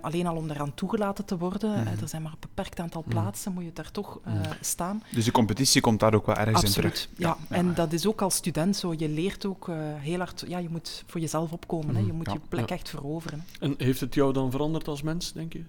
Alleen 0.00 0.26
al 0.26 0.36
om 0.36 0.48
daaraan 0.48 0.74
toegelaten 0.74 1.24
te 1.24 1.38
worden. 1.38 1.70
Mhm. 1.70 2.02
er 2.02 2.08
zijn 2.08 2.22
maar 2.28 2.38
een 2.40 2.48
beperkt 2.54 2.80
aantal 2.80 3.02
Mhm. 3.06 3.10
plaatsen, 3.10 3.52
moet 3.52 3.64
je 3.64 3.72
daar 3.72 3.90
toch 3.90 4.20
eh, 4.24 4.32
Mhm. 4.32 4.52
staan. 4.60 5.02
Dus 5.12 5.24
de 5.24 5.30
competitie 5.32 5.80
komt 5.80 6.00
daar 6.00 6.14
ook 6.14 6.26
wel 6.26 6.34
ergens 6.36 6.62
in 6.62 6.70
terug. 6.72 6.90
Absoluut, 6.90 7.18
ja. 7.18 7.36
En 7.48 7.74
dat 7.74 7.92
is 7.92 8.06
ook 8.06 8.22
als 8.22 8.34
student 8.34 8.76
zo. 8.76 8.94
Je 8.96 9.08
leert 9.08 9.46
ook 9.46 9.68
eh, 9.68 9.76
heel 9.96 10.18
hard... 10.18 10.44
Ja, 10.48 10.58
je 10.58 10.68
moet 10.68 11.04
voor 11.06 11.20
jezelf 11.20 11.52
opkomen. 11.52 11.94
Hè. 11.94 12.00
Je 12.00 12.06
Mhm. 12.06 12.16
moet 12.16 12.26
Ja. 12.26 12.32
je 12.32 12.40
plek 12.48 12.68
Ja. 12.68 12.74
echt 12.74 12.88
veroveren. 12.88 13.44
En 13.60 13.74
heeft 13.78 14.00
het 14.00 14.14
jou 14.14 14.32
dan 14.32 14.50
veranderd 14.50 14.88
als 14.88 15.02
mens, 15.02 15.32
denk 15.32 15.52
je? 15.52 15.64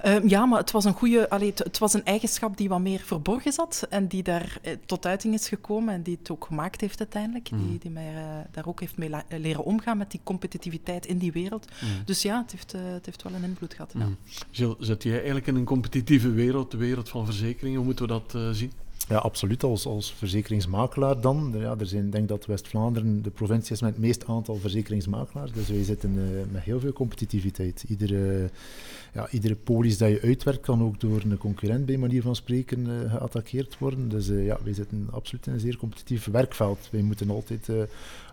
Ehm, 0.00 0.28
ja, 0.28 0.46
maar 0.46 0.58
het 0.58 0.70
was 0.70 0.84
een 0.84 0.92
goede... 0.92 1.30
Allee, 1.30 1.48
het, 1.48 1.58
het 1.58 1.78
was 1.78 1.94
een 1.94 2.04
eigenschap 2.04 2.56
die 2.56 2.68
wat 2.68 2.80
meer 2.80 3.00
verborgen 3.00 3.52
zat 3.52 3.86
en 3.90 4.06
die 4.06 4.22
daar 4.22 4.58
eh, 4.62 4.76
tot 4.86 5.06
uiting 5.06 5.34
is 5.34 5.48
gekomen 5.48 5.94
en 5.94 6.02
die 6.02 6.16
het 6.18 6.30
ook 6.30 6.44
gemaakt 6.44 6.80
heeft 6.80 6.98
uiteindelijk. 6.98 7.50
Mhm. 7.50 7.66
Die, 7.66 7.78
die 7.78 7.90
mij 7.90 8.14
eh, 8.14 8.22
daar 8.50 8.66
ook 8.66 8.80
heeft 8.80 8.96
mee 8.96 9.08
la- 9.10 9.24
eh, 9.28 9.38
leren 9.38 9.64
omgaan 9.64 9.98
met 9.98 10.10
die 10.10 10.20
competitiviteit 10.24 11.06
in 11.06 11.18
die 11.18 11.32
wereld. 11.32 11.68
Dus 12.04 12.22
ja, 12.22 12.42
het 12.42 12.50
heeft, 12.50 12.72
het 12.72 13.06
heeft 13.06 13.22
wel 13.22 13.32
een 13.34 13.44
invloed 13.44 13.74
gehad. 13.74 13.92
Ja. 13.94 14.04
Mhm. 14.04 14.12
Gilles, 14.50 14.76
zit 14.78 15.02
jij 15.02 15.14
eigenlijk 15.14 15.46
in 15.46 15.54
een 15.54 15.64
competitieve 15.64 16.30
wereld, 16.30 16.70
de 16.70 16.76
wereld 16.76 17.08
van 17.08 17.24
verzekeringen? 17.24 17.76
Hoe 17.76 17.86
moeten 17.86 18.06
we 18.06 18.12
dat 18.12 18.34
eh, 18.34 18.50
zien? 18.50 18.72
Ja, 19.08 19.16
absoluut. 19.16 19.62
Als, 19.62 19.86
als 19.86 20.12
verzekeringsmakelaar 20.12 21.20
dan. 21.20 21.54
Ja, 21.56 21.74
er 21.78 21.86
zijn, 21.86 22.04
ik 22.04 22.12
denk 22.12 22.28
dat 22.28 22.46
West-Vlaanderen 22.46 23.22
de 23.22 23.30
provincie 23.30 23.72
is 23.72 23.80
met 23.80 23.90
het 23.90 24.00
meest 24.00 24.26
aantal 24.26 24.56
verzekeringsmakelaars. 24.56 25.52
Dus 25.52 25.68
wij 25.68 25.84
zitten 25.84 26.14
uh, 26.14 26.22
met 26.52 26.62
heel 26.62 26.80
veel 26.80 26.92
competitiviteit. 26.92 27.84
Iedere, 27.88 28.50
ja, 29.14 29.28
iedere 29.30 29.54
polis 29.54 29.98
dat 29.98 30.10
je 30.10 30.20
uitwerkt 30.20 30.60
kan 30.60 30.82
ook 30.82 31.00
door 31.00 31.22
een 31.22 31.38
concurrent 31.38 31.86
bij 31.86 31.96
manier 31.96 32.22
van 32.22 32.36
spreken 32.36 32.86
uh, 32.86 33.62
worden. 33.78 34.08
Dus 34.08 34.28
uh, 34.28 34.46
ja, 34.46 34.58
wij 34.64 34.74
zitten 34.74 35.08
absoluut 35.10 35.46
in 35.46 35.52
een 35.52 35.60
zeer 35.60 35.76
competitief 35.76 36.24
werkveld. 36.24 36.88
Wij 36.90 37.02
moeten 37.02 37.30
altijd 37.30 37.68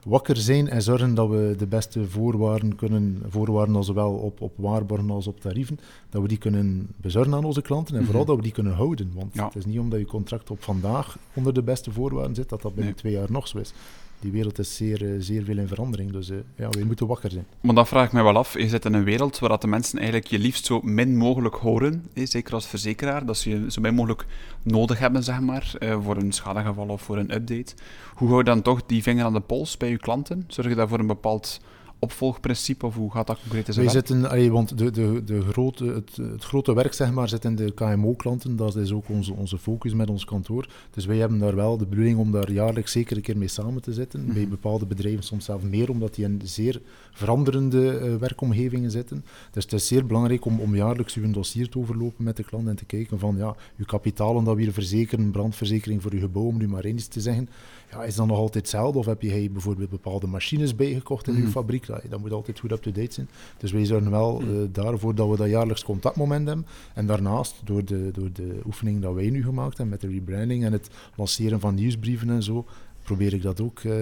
wakker 0.06 0.38
zijn 0.38 0.70
en 0.70 0.82
zorgen 0.82 1.14
dat 1.14 1.30
we 1.30 1.56
de 1.58 1.68
beste 1.68 2.08
voorwaarden 2.08 2.76
kunnen, 2.76 3.22
voorwaarden 3.28 3.84
zowel 3.84 4.14
op, 4.14 4.42
op 4.42 4.54
waarborgen 4.56 5.10
als 5.10 5.28
op 5.28 5.40
tarieven, 5.40 5.80
dat 6.10 6.22
we 6.22 6.28
die 6.28 6.38
kunnen 6.38 6.88
bezorgen 6.98 7.34
aan 7.34 7.46
onze 7.46 7.62
klanten 7.62 7.96
en 7.96 8.04
vooral 8.04 8.22
mhm. 8.22 8.30
dat 8.30 8.40
we 8.40 8.44
die 8.44 8.54
kunnen 8.54 8.74
houden. 8.74 9.12
Want 9.14 9.34
het 9.34 9.56
is 9.56 9.66
niet 9.66 9.80
omdat 9.80 10.00
je 10.00 10.06
contract 10.06 10.50
op 10.50 10.64
vandaag 10.64 11.18
onder 11.34 11.54
de 11.54 11.64
beste 11.64 11.92
voorwaarden 11.92 12.36
zit, 12.36 12.50
dat 12.50 12.62
dat 12.62 12.76
binnen 12.76 12.96
twee 12.96 13.14
jaar 13.14 13.32
nog 13.32 13.48
zo 13.48 13.58
is 13.58 13.74
die 14.22 14.32
wereld 14.32 14.60
is 14.60 14.76
zeer, 14.76 15.14
eh, 15.14 15.16
zeer 15.20 15.44
veel 15.44 15.58
in 15.58 15.68
verandering. 15.68 16.12
Dus 16.12 16.30
uh, 16.30 16.38
ja, 16.56 16.70
we 16.70 16.86
moeten 16.86 17.08
wakker 17.08 17.32
zijn. 17.32 17.46
Maar 17.62 17.76
dat 17.76 17.88
vraag 17.88 18.06
ik 18.06 18.12
mij 18.12 18.24
wel 18.24 18.38
af. 18.38 18.58
Je 18.58 18.70
zit 18.70 18.86
in 18.86 18.94
een 18.94 19.04
wereld 19.04 19.40
waar 19.40 19.60
de 19.60 19.68
mensen 19.68 19.98
eigenlijk 19.98 20.28
je 20.28 20.40
liefst 20.40 20.66
zo 20.66 20.80
min 20.84 21.18
mogelijk 21.18 21.56
horen. 21.56 22.06
zeker 22.14 22.54
als 22.54 22.68
verzekeraar. 22.68 23.26
Dat 23.26 23.38
ze 23.38 23.50
je 23.50 23.72
zo 23.72 23.82
min 23.82 23.94
mogelijk 23.94 24.26
nodig 24.64 25.00
hebben, 25.00 25.24
zeg 25.24 25.40
maar. 25.40 25.74
Voor 26.02 26.18
een 26.18 26.32
schadegeval 26.32 26.88
of 26.88 27.02
voor 27.02 27.18
een 27.18 27.34
update. 27.34 27.74
Hoe 28.16 28.28
hou 28.28 28.40
je 28.40 28.46
dan 28.46 28.62
toch 28.62 28.86
die 28.86 29.04
vinger 29.04 29.26
aan 29.26 29.34
de 29.34 29.40
pols 29.40 29.78
bij 29.78 29.90
je 29.90 29.98
klanten? 29.98 30.44
Zorg 30.48 30.70
je 30.70 30.76
daarvoor 30.76 31.00
een 31.00 31.08
bepaald 31.08 31.60
opvolgpressipe 32.02 32.86
of 32.86 32.96
hoe 32.96 33.12
gaat 33.12 33.28
dat 33.28 33.40
concreet 33.40 33.68
in 33.68 33.76
Wij 33.76 33.90
zitten, 33.90 34.52
want 34.52 34.78
de, 34.78 34.92
de, 34.92 35.24
de 35.24 35.42
grote, 35.42 35.86
het, 35.86 36.16
het 36.16 36.44
grote 36.44 36.74
werk 36.74 36.94
zeg 36.94 37.12
maar, 37.12 37.30
zit 37.30 37.46
in 37.46 37.56
de 37.56 37.72
KMO-klanten. 37.72 38.56
Dat 38.56 38.76
is 38.76 38.92
ook 38.92 39.10
onze, 39.10 39.34
onze 39.34 39.58
focus 39.58 39.94
met 39.94 40.10
ons 40.10 40.26
kantoor. 40.26 40.68
Dus 40.92 41.06
wij 41.06 41.18
hebben 41.18 41.40
daar 41.40 41.56
wel 41.56 41.78
de 41.78 41.86
bedoeling 41.86 42.18
om 42.18 42.32
daar 42.32 42.52
jaarlijks 42.52 42.92
zeker 42.92 43.16
een 43.16 43.22
keer 43.22 43.38
mee 43.38 43.48
samen 43.48 43.82
te 43.82 43.94
zitten. 43.94 44.26
Bij 44.26 44.42
mhm. 44.42 44.50
bepaalde 44.50 44.86
bedrijven 44.86 45.24
soms 45.24 45.46
zelf 45.46 45.64
meer, 45.64 45.90
omdat 45.90 46.16
die 46.16 46.26
in 46.26 46.42
zeer 46.44 46.82
veranderende 47.12 48.00
uh, 48.00 48.16
werkomgevingen 48.16 48.92
zitten. 48.92 49.26
Dus 49.52 49.64
het 49.64 49.74
is 49.74 49.88
zeer 49.88 50.06
belangrijk 50.06 50.46
om, 50.46 50.60
om 50.60 50.76
jaarlijks 50.76 51.16
uw 51.16 51.32
dossier 51.32 51.70
te 51.70 51.80
overlopen 51.80 52.24
met 52.24 52.38
de 52.38 52.44
klant 52.44 52.68
en 52.68 52.76
te 52.76 52.86
kijken 52.86 53.20
van 53.20 53.36
ja, 53.38 53.56
uw 53.78 53.86
kapitaal 53.86 54.44
dat 54.44 54.56
we 54.56 54.62
hier 54.62 54.74
verzekeren, 54.74 55.32
brandverzekering 55.32 56.02
voor 56.02 56.12
uw 56.12 56.20
gebouw, 56.20 56.44
om 56.44 56.58
nu 56.58 56.68
maar 56.68 56.84
eens 56.84 57.08
te 57.08 57.22
zeggen 57.22 57.50
ja, 57.92 58.04
is 58.04 58.16
dat 58.16 58.28
nog 58.28 58.38
altijd 58.38 58.64
hetzelfde? 58.64 59.00
Of 59.00 59.06
heb 59.06 59.22
je 59.22 59.50
bijvoorbeeld 59.50 59.90
bepaalde 59.90 60.28
machines 60.28 60.76
bijgekocht 60.76 61.28
in 61.28 61.34
mm. 61.34 61.42
je 61.42 61.48
fabriek? 61.48 61.88
Dat, 62.10 62.20
moet 62.20 62.32
altijd 62.32 62.60
goed 62.60 62.72
up-to-date 62.72 63.14
zijn. 63.14 63.30
Dus 63.58 63.72
wij 63.72 63.86
zorgen 63.86 64.12
wel 64.12 64.40
mm. 64.40 64.50
uh, 64.50 64.68
daarvoor 64.72 65.16
dat 65.16 65.30
we 65.30 65.38
dat 65.38 65.50
jaarlijks 65.50 65.84
contactmoment 65.84 66.48
hebben. 66.48 66.66
En 66.94 67.06
daarnaast, 67.06 67.62
door 67.64 67.86
de, 67.86 68.12
door 68.12 68.32
de 68.34 68.60
oefening 68.66 69.02
dat 69.02 69.14
wij 69.14 69.30
nu 69.30 69.44
gemaakt 69.44 69.78
hebben 69.78 70.00
met 70.00 70.02
de 70.02 70.08
rebranding 70.08 70.66
en 70.66 70.72
het 70.72 70.90
lanceren 71.16 71.60
van 71.60 71.76
nieuwsbrieven 71.76 72.30
en 72.30 72.44
zo, 72.44 72.66
probeer 73.04 73.34
ik 73.34 73.42
dat 73.42 73.62
ook 73.62 73.84
uh, 73.84 73.94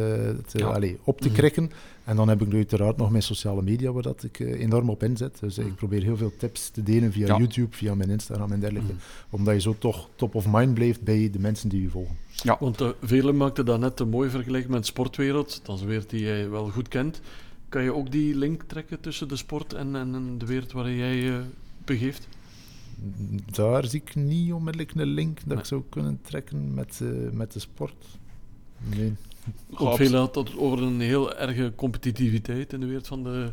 te, 0.47 0.63
allez, 0.63 0.93
op 1.03 1.21
te 1.21 1.29
mm. 1.29 1.35
En 2.09 2.15
dan 2.15 2.29
heb 2.29 2.41
ik 2.41 2.53
uiteraard 2.53 2.97
nog 2.97 3.09
mijn 3.09 3.23
sociale 3.23 3.61
media 3.61 3.91
waar 3.91 4.03
dat 4.03 4.23
ik 4.23 4.39
uh, 4.39 4.61
enorm 4.61 4.89
op 4.89 5.03
inzet. 5.03 5.39
Dus 5.39 5.57
ik 5.57 5.75
probeer 5.75 6.03
heel 6.03 6.17
veel 6.17 6.31
tips 6.37 6.69
te 6.69 6.83
delen 6.83 7.11
via 7.11 7.37
YouTube, 7.37 7.75
via 7.75 7.95
mijn 7.95 8.09
Instagram 8.09 8.51
en 8.51 8.59
dergelijke. 8.59 8.93
Omdat 9.29 9.53
je 9.53 9.61
zo 9.61 9.75
toch 9.79 10.09
top 10.15 10.35
of 10.35 10.47
mind 10.51 10.73
blijft 10.73 11.01
bij 11.01 11.29
de 11.29 11.39
mensen 11.39 11.69
die 11.69 11.81
je 11.81 11.89
volgen. 11.89 12.15
Ja. 12.31 12.57
Want 12.59 12.81
uh, 12.81 12.89
velen 13.01 13.37
maakten 13.37 13.65
dat 13.65 13.79
net 13.79 13.99
een 13.99 14.09
mooie 14.09 14.29
vergelijking 14.29 14.71
met 14.71 14.81
de 14.81 14.87
sportwereld. 14.87 15.61
Dat 15.63 15.75
is 15.75 15.81
een 15.81 15.87
wereld 15.87 16.09
die 16.09 16.21
jij 16.21 16.49
wel 16.49 16.69
goed 16.69 16.87
kent. 16.87 17.21
Kan 17.69 17.83
je 17.83 17.93
ook 17.93 18.11
die 18.11 18.35
link 18.35 18.63
trekken 18.63 18.99
tussen 18.99 19.27
de 19.27 19.35
sport 19.35 19.73
en, 19.73 19.95
en 19.95 20.37
de 20.37 20.45
wereld 20.45 20.71
waarin 20.71 20.95
jij 20.95 21.15
je 21.15 21.41
begeeft? 21.85 22.27
Daar 23.51 23.85
zie 23.85 24.01
ik 24.05 24.15
niet 24.15 24.53
onmiddellijk 24.53 24.93
een 24.95 25.07
link 25.07 25.39
dat 25.45 25.59
ik 25.59 25.65
zou 25.65 25.83
kunnen 25.89 26.19
trekken 26.21 26.73
met, 26.73 26.99
uh, 27.03 27.31
met 27.31 27.53
de 27.53 27.59
sport. 27.59 28.05
Nee. 28.95 29.13
Ook 29.79 29.95
veel 29.95 30.15
had 30.15 30.35
het 30.35 30.57
over 30.57 30.81
een 30.81 30.99
heel 30.99 31.35
erge 31.35 31.73
competitiviteit 31.75 32.73
in 32.73 32.79
de 32.79 32.85
wereld 32.85 33.07
van 33.07 33.23
de 33.23 33.51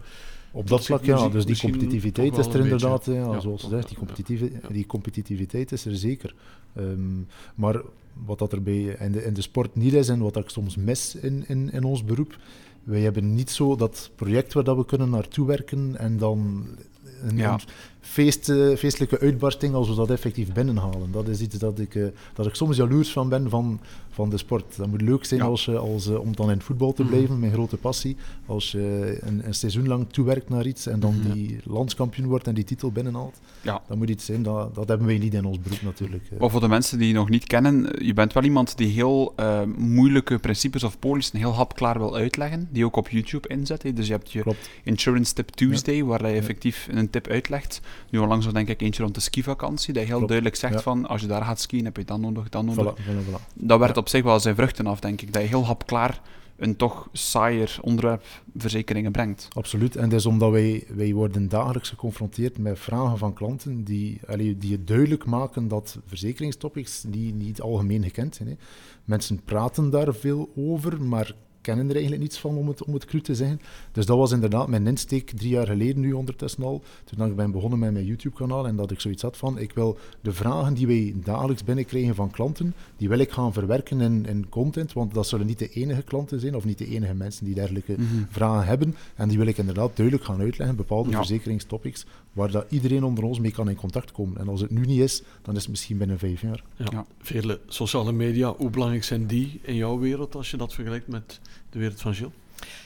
op 0.57 0.69
dat 0.69 0.85
vlak, 0.85 1.05
ja. 1.05 1.29
Dus 1.29 1.45
die 1.45 1.59
competitiviteit 1.59 2.39
is 2.39 2.47
er 2.47 2.61
inderdaad, 2.61 3.05
ja, 3.05 3.41
zoals 3.41 3.63
je 3.63 3.69
zegt, 3.69 3.89
die, 3.89 3.97
competitieve, 3.97 4.51
die 4.71 4.87
competitiviteit 4.87 5.73
is 5.73 5.85
er 5.85 5.97
zeker. 5.97 6.35
Um, 6.79 7.27
maar 7.55 7.81
wat 8.25 8.39
dat 8.39 8.53
er 8.53 8.63
bij 8.63 8.97
in 9.01 9.13
de, 9.13 9.25
in 9.25 9.35
de 9.35 9.43
sport 9.43 9.75
niet 9.75 9.93
is 9.93 10.09
en 10.09 10.19
wat 10.19 10.37
ik 10.37 10.49
soms 10.49 10.77
mis 10.77 11.15
in, 11.15 11.45
in, 11.49 11.71
in 11.73 11.85
ons 11.85 12.05
beroep, 12.05 12.39
wij 12.83 13.01
hebben 13.01 13.35
niet 13.35 13.51
zo 13.51 13.77
dat 13.77 14.11
project 14.15 14.53
waar 14.53 14.65
dat 14.65 14.77
we 14.77 14.85
kunnen 14.85 15.11
naartoe 15.11 15.47
werken 15.47 15.99
en 15.99 16.17
dan 16.17 16.67
een, 17.23 17.37
ja. 17.37 17.61
Feest, 18.07 18.49
uh, 18.49 18.77
feestelijke 18.77 19.19
uitbarsting 19.19 19.75
als 19.75 19.89
we 19.89 19.95
dat 19.95 20.11
effectief 20.11 20.53
binnenhalen. 20.53 21.13
Dat 21.13 21.29
is 21.29 21.41
iets 21.41 21.59
dat 21.59 21.79
ik, 21.79 21.95
uh, 21.95 22.07
dat 22.35 22.47
ik 22.47 22.55
soms 22.55 22.77
jaloers 22.77 23.13
van 23.13 23.29
ben 23.29 23.51
van, 23.51 23.81
van 24.11 24.31
de 24.31 24.39
sport. 24.39 24.77
Dat 24.77 24.87
moet 24.87 25.01
leuk 25.01 25.25
zijn 25.25 25.41
als 25.41 25.65
je, 25.65 25.79
als, 25.79 26.07
om 26.07 26.37
dan 26.37 26.51
in 26.51 26.57
het 26.57 26.65
voetbal 26.65 26.93
te 26.93 27.03
mhm. 27.03 27.11
blijven, 27.11 27.39
mijn 27.39 27.53
grote 27.53 27.77
passie. 27.77 28.17
Als 28.47 28.73
je 28.73 29.19
een, 29.21 29.47
een 29.47 29.55
seizoen 29.55 29.89
lang 29.89 30.07
toewerkt 30.11 30.49
naar 30.49 30.67
iets 30.67 30.87
en 30.87 31.01
dan 31.01 31.15
mhm. 31.21 31.33
die 31.33 31.61
landskampioen 31.65 32.27
wordt 32.27 32.47
en 32.47 32.55
die 32.55 32.65
titel 32.65 32.93
binnenhaalt. 32.93 33.41
Ja. 33.63 33.83
Dat 33.89 33.97
moet 33.97 34.11
iets 34.11 34.25
zijn, 34.25 34.43
dat, 34.43 34.75
dat 34.75 34.89
hebben 34.89 35.07
wij 35.07 35.19
niet 35.19 35.35
in 35.35 35.45
ons 35.45 35.61
beroep 35.61 35.83
natuurlijk. 35.83 36.23
Maar 36.39 36.51
voor 36.51 36.61
de 36.61 36.69
mensen 36.69 36.99
die 36.99 37.09
je 37.09 37.15
nog 37.15 37.29
niet 37.29 37.47
kennen, 37.47 38.05
je 38.05 38.13
bent 38.13 38.33
wel 38.33 38.43
iemand 38.43 38.77
die 38.77 38.89
heel 38.89 39.35
moeilijke 39.77 40.39
principes 40.39 40.85
of 40.85 40.99
polissen 40.99 41.39
heel 41.39 41.55
hapklaar 41.55 41.99
wil 41.99 42.17
uitleggen, 42.17 42.69
die 42.71 42.85
ook 42.85 42.97
op 42.97 43.09
YouTube 43.09 43.49
inzet. 43.49 43.97
Dus 43.97 44.07
je 44.07 44.13
hebt 44.13 44.33
je 44.33 44.41
Klopt. 44.41 44.71
Insurance 44.83 45.35
Tip 45.35 45.49
Tuesday, 45.49 46.05
waar 46.05 46.29
je 46.29 46.37
effectief 46.37 46.89
een 46.91 47.11
tip 47.11 47.27
uitlegt. 47.29 47.81
Nu 48.11 48.19
onlangs 48.19 48.45
was 48.45 48.55
denk 48.55 48.69
ik 48.69 48.81
eentje 48.81 49.03
rond 49.03 49.15
de 49.15 49.21
skivakantie, 49.21 49.93
dat 49.93 50.05
heel 50.05 50.27
duidelijk 50.27 50.57
zegt 50.57 50.83
van, 50.83 51.07
als 51.07 51.21
je 51.21 51.27
daar 51.27 51.45
gaat 51.45 51.61
skiën, 51.61 51.85
heb 51.85 51.97
je 51.97 52.05
dan 52.05 52.21
nodig, 52.21 52.49
dan 52.49 52.65
nodig. 52.65 52.95
Voilà, 52.95 53.03
voilà, 53.03 53.55
Dat 53.55 53.79
werd 53.79 53.97
op 53.97 54.09
zich 54.09 54.23
wel 54.23 54.41
zijn 54.41 54.55
vruchten 54.55 54.87
af, 54.87 55.01
denk 55.01 55.21
ik. 55.21 55.33
Dat 55.33 55.43
je 55.43 55.49
heel 55.49 55.67
hapklaar 55.67 56.21
een 56.57 56.77
toch 56.77 57.09
saaier 57.13 57.79
onderwerp 57.81 58.25
verzekeringen 58.57 59.13
brengt. 59.13 59.49
Absoluut. 59.53 59.97
En 59.97 60.09
dat 60.09 60.19
is 60.19 60.27
omdat 60.27 60.51
wij, 60.51 60.85
wij 60.89 61.13
worden 61.13 61.49
dagelijks 61.49 61.89
geconfronteerd 61.89 62.59
met 62.59 62.79
vragen 62.79 63.19
van 63.19 63.33
klanten 63.35 63.85
die, 63.85 64.21
allee, 64.27 64.59
die 64.59 64.73
het 64.73 64.87
duidelijk 64.87 65.25
maken 65.25 65.69
dat 65.69 65.99
verzekeringstopics 66.07 67.05
niet, 67.05 67.35
niet 67.35 67.61
algemeen 67.61 68.03
gekend 68.03 68.35
zijn. 68.35 68.49
Hè. 68.49 68.55
Mensen 69.05 69.43
praten 69.45 69.91
daar 69.91 70.15
veel 70.15 70.51
over, 70.57 71.03
maar 71.03 71.35
kennen 71.67 71.89
er 71.89 71.93
eigenlijk 71.93 72.23
niets 72.23 72.39
van, 72.39 72.57
om 72.57 72.69
het, 72.69 72.85
om 72.85 72.95
het 72.95 73.05
cru 73.05 73.21
te 73.21 73.35
zeggen. 73.35 73.61
Dus 73.93 74.07
dat 74.07 74.17
was 74.17 74.33
inderdaad 74.33 74.69
mijn 74.69 74.87
insteek 74.87 75.31
drie 75.31 75.51
jaar 75.51 75.67
geleden 75.67 76.01
nu 76.01 76.13
ondertussen 76.13 76.63
al. 76.63 76.83
Toen 77.05 77.27
ik 77.27 77.37
ben 77.37 77.51
begonnen 77.51 77.79
met 77.79 77.93
mijn 77.93 78.05
YouTube-kanaal 78.05 78.67
en 78.67 78.77
dat 78.77 78.91
ik 78.91 79.01
zoiets 79.01 79.23
had 79.23 79.37
van, 79.37 79.59
ik 79.59 79.73
wil 79.73 79.99
de 80.21 80.33
vragen 80.33 80.75
die 80.75 80.87
wij 80.87 81.15
dagelijks 81.25 81.65
binnenkrijgen 81.65 82.15
van 82.15 82.31
klanten, 82.31 82.75
die 82.97 83.09
wil 83.09 83.19
ik 83.19 83.31
gaan 83.31 83.53
verwerken 83.53 84.01
in, 84.01 84.27
in 84.27 84.49
content, 84.49 84.93
want 84.93 85.15
dat 85.15 85.27
zullen 85.27 85.47
niet 85.47 85.59
de 85.59 85.69
enige 85.69 86.03
klanten 86.03 86.41
zijn, 86.41 86.57
of 86.57 86.65
niet 86.65 86.79
de 86.79 86.89
enige 86.89 87.15
mensen 87.15 87.45
die 87.45 87.55
dergelijke 87.55 87.93
mhm. 87.93 88.25
vragen 88.31 88.67
hebben. 88.67 88.95
En 89.15 89.29
die 89.29 89.39
wil 89.39 89.47
ik 89.47 89.59
inderdaad 89.59 89.97
duidelijk 89.97 90.27
gaan 90.27 90.41
uitleggen, 90.41 90.77
bepaalde 90.77 91.11
verzekeringstopics, 91.11 92.07
waar 92.33 92.51
dat 92.51 92.67
iedereen 92.69 93.05
onder 93.05 93.25
ons 93.25 93.39
mee 93.41 93.53
kan 93.53 93.69
in 93.69 93.77
contact 93.77 94.13
komen. 94.13 94.39
En 94.39 94.49
als 94.49 94.61
het 94.61 94.71
nu 94.71 94.85
niet 94.85 95.01
is, 95.01 95.23
dan 95.43 95.55
is 95.55 95.61
het 95.61 95.71
misschien 95.71 95.99
binnen 95.99 96.19
vijf 96.19 96.41
jaar. 96.41 96.63
Ja. 96.77 96.87
ja. 96.91 97.07
Vele 97.19 97.61
sociale 97.67 98.13
media, 98.13 98.55
hoe 98.57 98.71
belangrijk 98.71 99.05
zijn 99.05 99.27
die 99.27 99.61
in 99.63 99.75
jouw 99.75 99.99
wereld 99.99 100.35
als 100.35 100.51
je 100.51 100.57
dat 100.57 100.75
vergelijkt 100.75 101.09
met 101.09 101.41
de 101.71 101.79
wereld 101.79 102.01
van 102.01 102.15
Gilles? 102.15 102.33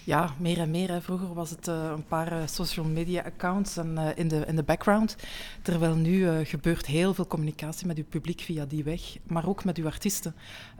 Ja, 0.05 0.35
meer 0.39 0.59
en 0.59 0.71
meer. 0.71 0.91
Hè. 0.91 1.01
Vroeger 1.01 1.35
was 1.35 1.51
het 1.51 1.69
uh, 1.69 1.91
een 1.95 2.05
paar 2.05 2.33
uh, 2.33 2.39
social 2.47 2.87
media 2.87 3.23
accounts 3.23 3.77
en, 3.77 3.95
uh, 3.99 4.09
in, 4.15 4.29
de, 4.29 4.45
in 4.47 4.57
de 4.57 4.63
background. 4.63 5.17
Terwijl 5.63 5.95
nu 5.95 6.45
gebeurt 6.45 6.87
heel 6.87 7.15
veel 7.15 7.27
communicatie 7.27 7.87
met 7.87 7.99
uw 7.99 8.05
publiek 8.05 8.41
via 8.41 8.65
die 8.65 8.85
weg, 8.85 9.01
maar 9.27 9.49
ook 9.49 9.65
met 9.65 9.77
uw 9.77 9.87
artiesten. 9.87 10.35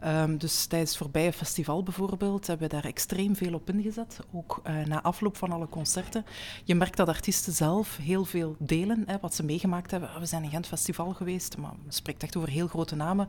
Um, 0.05 0.39
dus 0.39 0.67
tijdens 0.67 0.91
het 0.91 1.01
voorbije 1.01 1.33
festival 1.33 1.83
bijvoorbeeld 1.83 2.47
hebben 2.47 2.69
we 2.69 2.75
daar 2.75 2.85
extreem 2.85 3.37
veel 3.37 3.55
op 3.55 3.71
ingezet. 3.71 4.21
Ook 4.33 4.63
na 4.87 5.03
afloop 5.03 5.37
van 5.37 5.53
alle 5.53 5.69
concerten. 5.69 6.25
Je 6.65 6.75
merkt 6.75 6.97
dat 6.97 7.09
artiesten 7.09 7.53
zelf 7.53 7.97
heel 7.97 8.25
veel 8.25 8.57
delen, 8.59 9.03
hè, 9.07 9.17
wat 9.21 9.35
ze 9.35 9.45
meegemaakt 9.45 9.91
hebben. 9.91 10.11
We 10.19 10.27
zijn 10.27 10.43
in 10.43 10.51
Gent 10.51 10.67
Festival 10.67 11.13
geweest, 11.13 11.57
maar 11.57 11.73
we 11.85 11.93
spreken 11.93 12.23
echt 12.23 12.37
over 12.37 12.49
heel 12.49 12.67
grote 12.67 12.97
namen. 12.97 13.29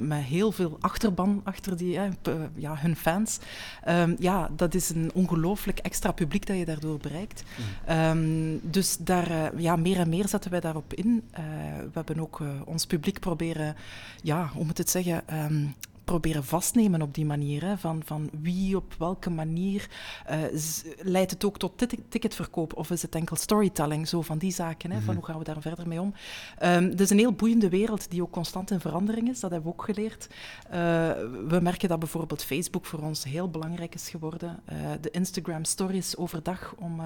met 0.00 0.22
heel 0.22 0.52
veel 0.52 0.76
achterban 0.80 1.40
achter 1.44 1.76
die, 1.76 1.98
ja, 2.54 2.76
hun 2.76 2.96
fans. 2.96 3.38
Um, 3.88 4.16
ja, 4.18 4.50
dat 4.56 4.74
is 4.74 4.77
een 4.88 5.10
ongelooflijk 5.14 5.78
extra 5.78 6.12
publiek 6.12 6.46
dat 6.46 6.56
je 6.56 6.64
daardoor 6.64 6.98
bereikt. 6.98 7.42
Mm. 7.88 7.94
Um, 7.94 8.60
dus 8.62 8.96
daar, 9.00 9.30
uh, 9.30 9.60
ja, 9.60 9.76
meer 9.76 9.98
en 9.98 10.08
meer 10.08 10.28
zetten 10.28 10.50
wij 10.50 10.60
daarop 10.60 10.94
in. 10.94 11.06
Uh, 11.06 11.44
we 11.78 11.90
hebben 11.92 12.20
ook 12.20 12.40
uh, 12.40 12.48
ons 12.64 12.86
publiek 12.86 13.20
proberen, 13.20 13.76
ja, 14.22 14.50
om 14.54 14.66
het 14.66 14.76
te 14.76 14.84
zeggen, 14.86 15.22
um, 15.44 15.74
proberen 16.08 16.44
vastnemen 16.44 17.02
op 17.02 17.14
die 17.14 17.24
manier. 17.24 17.64
Hè, 17.64 17.78
van, 17.78 18.02
van 18.04 18.30
wie 18.40 18.76
op 18.76 18.94
welke 18.98 19.30
manier 19.30 19.88
uh, 20.30 20.36
leidt 21.02 21.30
het 21.30 21.44
ook 21.44 21.58
tot 21.58 21.86
ticketverkoop 22.08 22.76
of 22.76 22.90
is 22.90 23.02
het 23.02 23.14
enkel 23.14 23.36
storytelling? 23.36 24.08
Zo 24.08 24.22
van 24.22 24.38
die 24.38 24.52
zaken. 24.52 24.90
Hè, 24.90 24.96
Van 24.96 25.06
mhm. 25.06 25.14
hoe 25.14 25.24
gaan 25.24 25.38
we 25.38 25.44
daar 25.44 25.60
verder 25.60 25.88
mee 25.88 26.00
om? 26.00 26.14
Um, 26.62 26.84
het 26.84 27.00
is 27.00 27.10
een 27.10 27.18
heel 27.18 27.32
boeiende 27.32 27.68
wereld 27.68 28.10
die 28.10 28.22
ook 28.22 28.30
constant 28.30 28.70
in 28.70 28.80
verandering 28.80 29.28
is. 29.28 29.40
Dat 29.40 29.50
hebben 29.50 29.70
we 29.70 29.76
ook 29.76 29.84
geleerd. 29.84 30.28
Uh, 30.66 30.72
we 31.48 31.58
merken 31.62 31.88
dat 31.88 31.98
bijvoorbeeld 31.98 32.44
Facebook 32.44 32.86
voor 32.86 33.00
ons 33.00 33.24
heel 33.24 33.50
belangrijk 33.50 33.94
is 33.94 34.10
geworden. 34.10 34.60
Uh, 34.72 34.76
de 35.00 35.10
Instagram 35.10 35.64
stories 35.64 36.16
overdag 36.16 36.74
om 36.78 37.00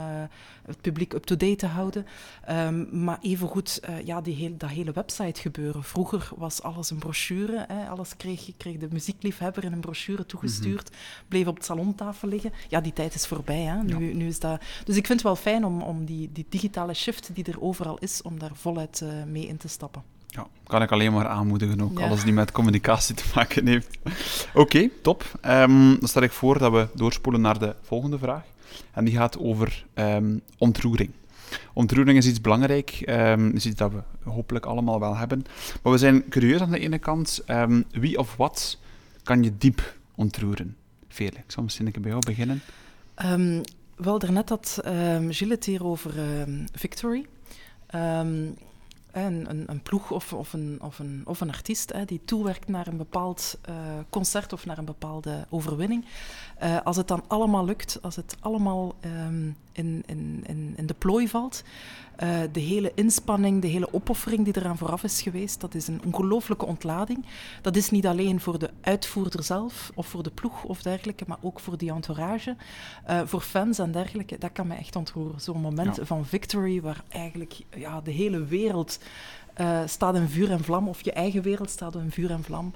het 0.66 0.80
publiek 0.80 1.12
up-to-date 1.12 1.56
te 1.56 1.66
houden. 1.66 2.06
Um, 2.50 3.04
maar 3.04 3.18
evengoed, 3.21 3.80
ja, 4.04 4.21
die 4.21 4.35
heel, 4.35 4.56
dat 4.56 4.71
hele 4.71 4.92
website 4.92 5.40
gebeuren. 5.40 5.85
Vroeger 5.85 6.30
was 6.37 6.62
alles 6.62 6.90
een 6.90 6.99
brochure. 6.99 7.64
Hè, 7.68 7.88
alles 7.88 8.16
kreeg, 8.16 8.50
kreeg 8.56 8.76
de 8.76 8.88
muziekliefhebber 8.92 9.64
in 9.64 9.72
een 9.72 9.80
brochure 9.80 10.26
toegestuurd, 10.26 10.90
mhm. 10.90 10.99
bleef 11.28 11.46
op 11.46 11.58
de 11.58 11.64
salontafel 11.64 12.28
liggen. 12.28 12.52
Ja, 12.68 12.80
die 12.80 12.92
tijd 12.92 13.14
is 13.14 13.26
voorbij. 13.26 13.61
Hè. 13.62 13.82
Nu, 13.82 14.14
nu 14.14 14.26
is 14.26 14.38
dat... 14.38 14.62
Dus 14.84 14.96
ik 14.96 15.06
vind 15.06 15.18
het 15.18 15.22
wel 15.22 15.37
fijn 15.37 15.64
om, 15.64 15.82
om 15.82 16.04
die, 16.04 16.30
die 16.32 16.46
digitale 16.49 16.94
shift 16.94 17.30
die 17.34 17.44
er 17.44 17.61
overal 17.61 17.99
is, 17.99 18.22
om 18.22 18.38
daar 18.38 18.50
voluit 18.54 19.00
uh, 19.04 19.11
mee 19.26 19.46
in 19.46 19.56
te 19.56 19.68
stappen. 19.68 20.02
Ja, 20.26 20.46
kan 20.66 20.82
ik 20.82 20.92
alleen 20.92 21.12
maar 21.12 21.26
aanmoedigen 21.26 21.80
ook, 21.80 22.00
alles 22.00 22.25
die 22.25 22.32
met 22.32 22.52
communicatie 22.52 23.14
te 23.14 23.25
maken 23.34 23.66
heeft. 23.66 23.99
Oké, 24.54 24.88
top. 25.02 25.38
Um, 25.46 25.99
dan 25.99 26.08
stel 26.08 26.22
ik 26.22 26.32
voor 26.32 26.58
dat 26.58 26.72
we 26.72 26.88
doorspoelen 26.94 27.40
naar 27.40 27.58
de 27.58 27.75
volgende 27.82 28.18
vraag. 28.18 28.44
En 28.92 29.04
die 29.04 29.14
gaat 29.14 29.38
over 29.38 29.84
um, 29.94 30.40
ontroering. 30.58 31.11
Ontroering 31.72 32.18
is 32.18 32.26
iets 32.26 32.40
belangrijk, 32.40 33.02
um, 33.06 33.50
is 33.50 33.66
iets 33.66 33.76
dat 33.76 33.92
we 33.92 34.30
hopelijk 34.30 34.66
allemaal 34.66 35.00
wel 35.00 35.16
hebben. 35.16 35.44
Maar 35.82 35.92
we 35.92 35.99
zijn 35.99 36.28
curieus 36.28 36.61
aan 36.61 36.70
de 36.70 36.78
ene 36.78 36.99
kant, 36.99 37.44
wie 37.90 38.18
of 38.18 38.37
wat 38.37 38.78
kan 39.23 39.43
je 39.43 39.59
diep 39.59 39.97
ontroeren? 40.14 40.76
Vele. 41.09 41.31
Ik 41.31 41.50
zal 41.50 41.62
misschien 41.62 41.93
bij 42.00 42.11
jou 42.11 42.23
beginnen. 42.26 42.61
Um, 43.25 43.61
wel, 43.97 44.19
daarnet 44.19 44.49
had 44.49 44.81
um, 44.87 45.33
Gilles 45.33 45.55
het 45.55 45.64
hier 45.64 45.85
over 45.85 46.12
Victory. 46.73 47.26
Een, 47.87 48.59
een, 49.49 49.64
een, 49.71 49.83
ploeg 49.83 50.11
of, 50.11 50.33
of, 50.33 50.52
een, 50.52 50.79
of, 50.83 51.00
of 51.25 51.41
een 51.41 51.50
artiest 51.50 51.93
hè, 51.93 52.05
die 52.05 52.21
toewerkt 52.25 52.69
naar 52.69 52.87
een 52.87 52.97
bepaald 52.97 53.59
uh, 53.69 53.75
concert 54.11 54.52
of 54.52 54.67
naar 54.67 54.79
een 54.79 54.85
bepaalde 54.85 55.47
overwinning. 55.50 56.05
Uh, 56.62 56.81
als 56.85 56.97
het 56.97 57.09
dan 57.09 57.23
allemaal 57.26 57.64
lukt, 57.64 57.99
als 58.02 58.16
het 58.16 58.37
allemaal 58.40 58.95
um, 59.26 59.57
in, 59.73 60.02
in, 60.07 60.45
in, 60.47 60.75
in 60.76 60.87
de 60.87 60.95
plooi 60.95 61.28
valt, 61.28 61.62
uh, 62.23 62.40
de 62.52 62.61
hele 62.61 62.92
inspanning, 62.95 63.62
de 63.62 63.69
hele 63.69 63.92
opoffering 63.92 64.45
die 64.45 64.57
eraan 64.57 64.78
vooraf 64.78 65.02
is 65.02 65.23
geweest, 65.23 65.61
dat 65.61 65.75
is 65.75 65.87
een 65.87 66.00
ongelooflijke 66.04 66.66
ontlading. 66.66 67.25
Dat 67.62 67.76
is 67.76 67.90
niet 67.90 68.07
alleen 68.07 68.40
voor 68.40 68.59
de 68.59 68.71
uitvoerder 68.81 69.42
zelf 69.42 69.90
of 69.95 70.07
voor 70.07 70.23
de 70.23 70.31
ploeg 70.31 70.64
of 70.64 70.83
dergelijke, 70.83 71.25
maar 71.26 71.38
ook 71.40 71.61
voor 71.61 71.78
die 71.78 71.92
entourage, 71.92 72.57
uh, 73.11 73.21
voor 73.25 73.40
fans 73.40 73.78
en 73.78 73.92
dergelijke. 73.92 74.38
Dat 74.38 74.52
kan 74.52 74.66
me 74.66 74.75
echt 74.75 74.97
ontroeren. 74.97 75.40
Zo'n 75.40 75.61
moment 75.61 75.97
ja. 75.97 76.04
van 76.04 76.26
victory 76.26 76.81
waar 76.81 77.02
eigenlijk 77.09 77.59
ja, 77.76 78.00
de 78.00 78.11
hele 78.11 78.45
wereld 78.45 78.99
uh, 79.61 79.81
staat 79.87 80.14
in 80.14 80.28
vuur 80.28 80.50
en 80.50 80.64
vlam, 80.64 80.88
of 80.88 81.04
je 81.04 81.12
eigen 81.12 81.42
wereld 81.42 81.71
staat 81.71 81.95
in 81.95 82.11
vuur 82.11 82.31
en 82.31 82.45
vlam. 82.45 82.75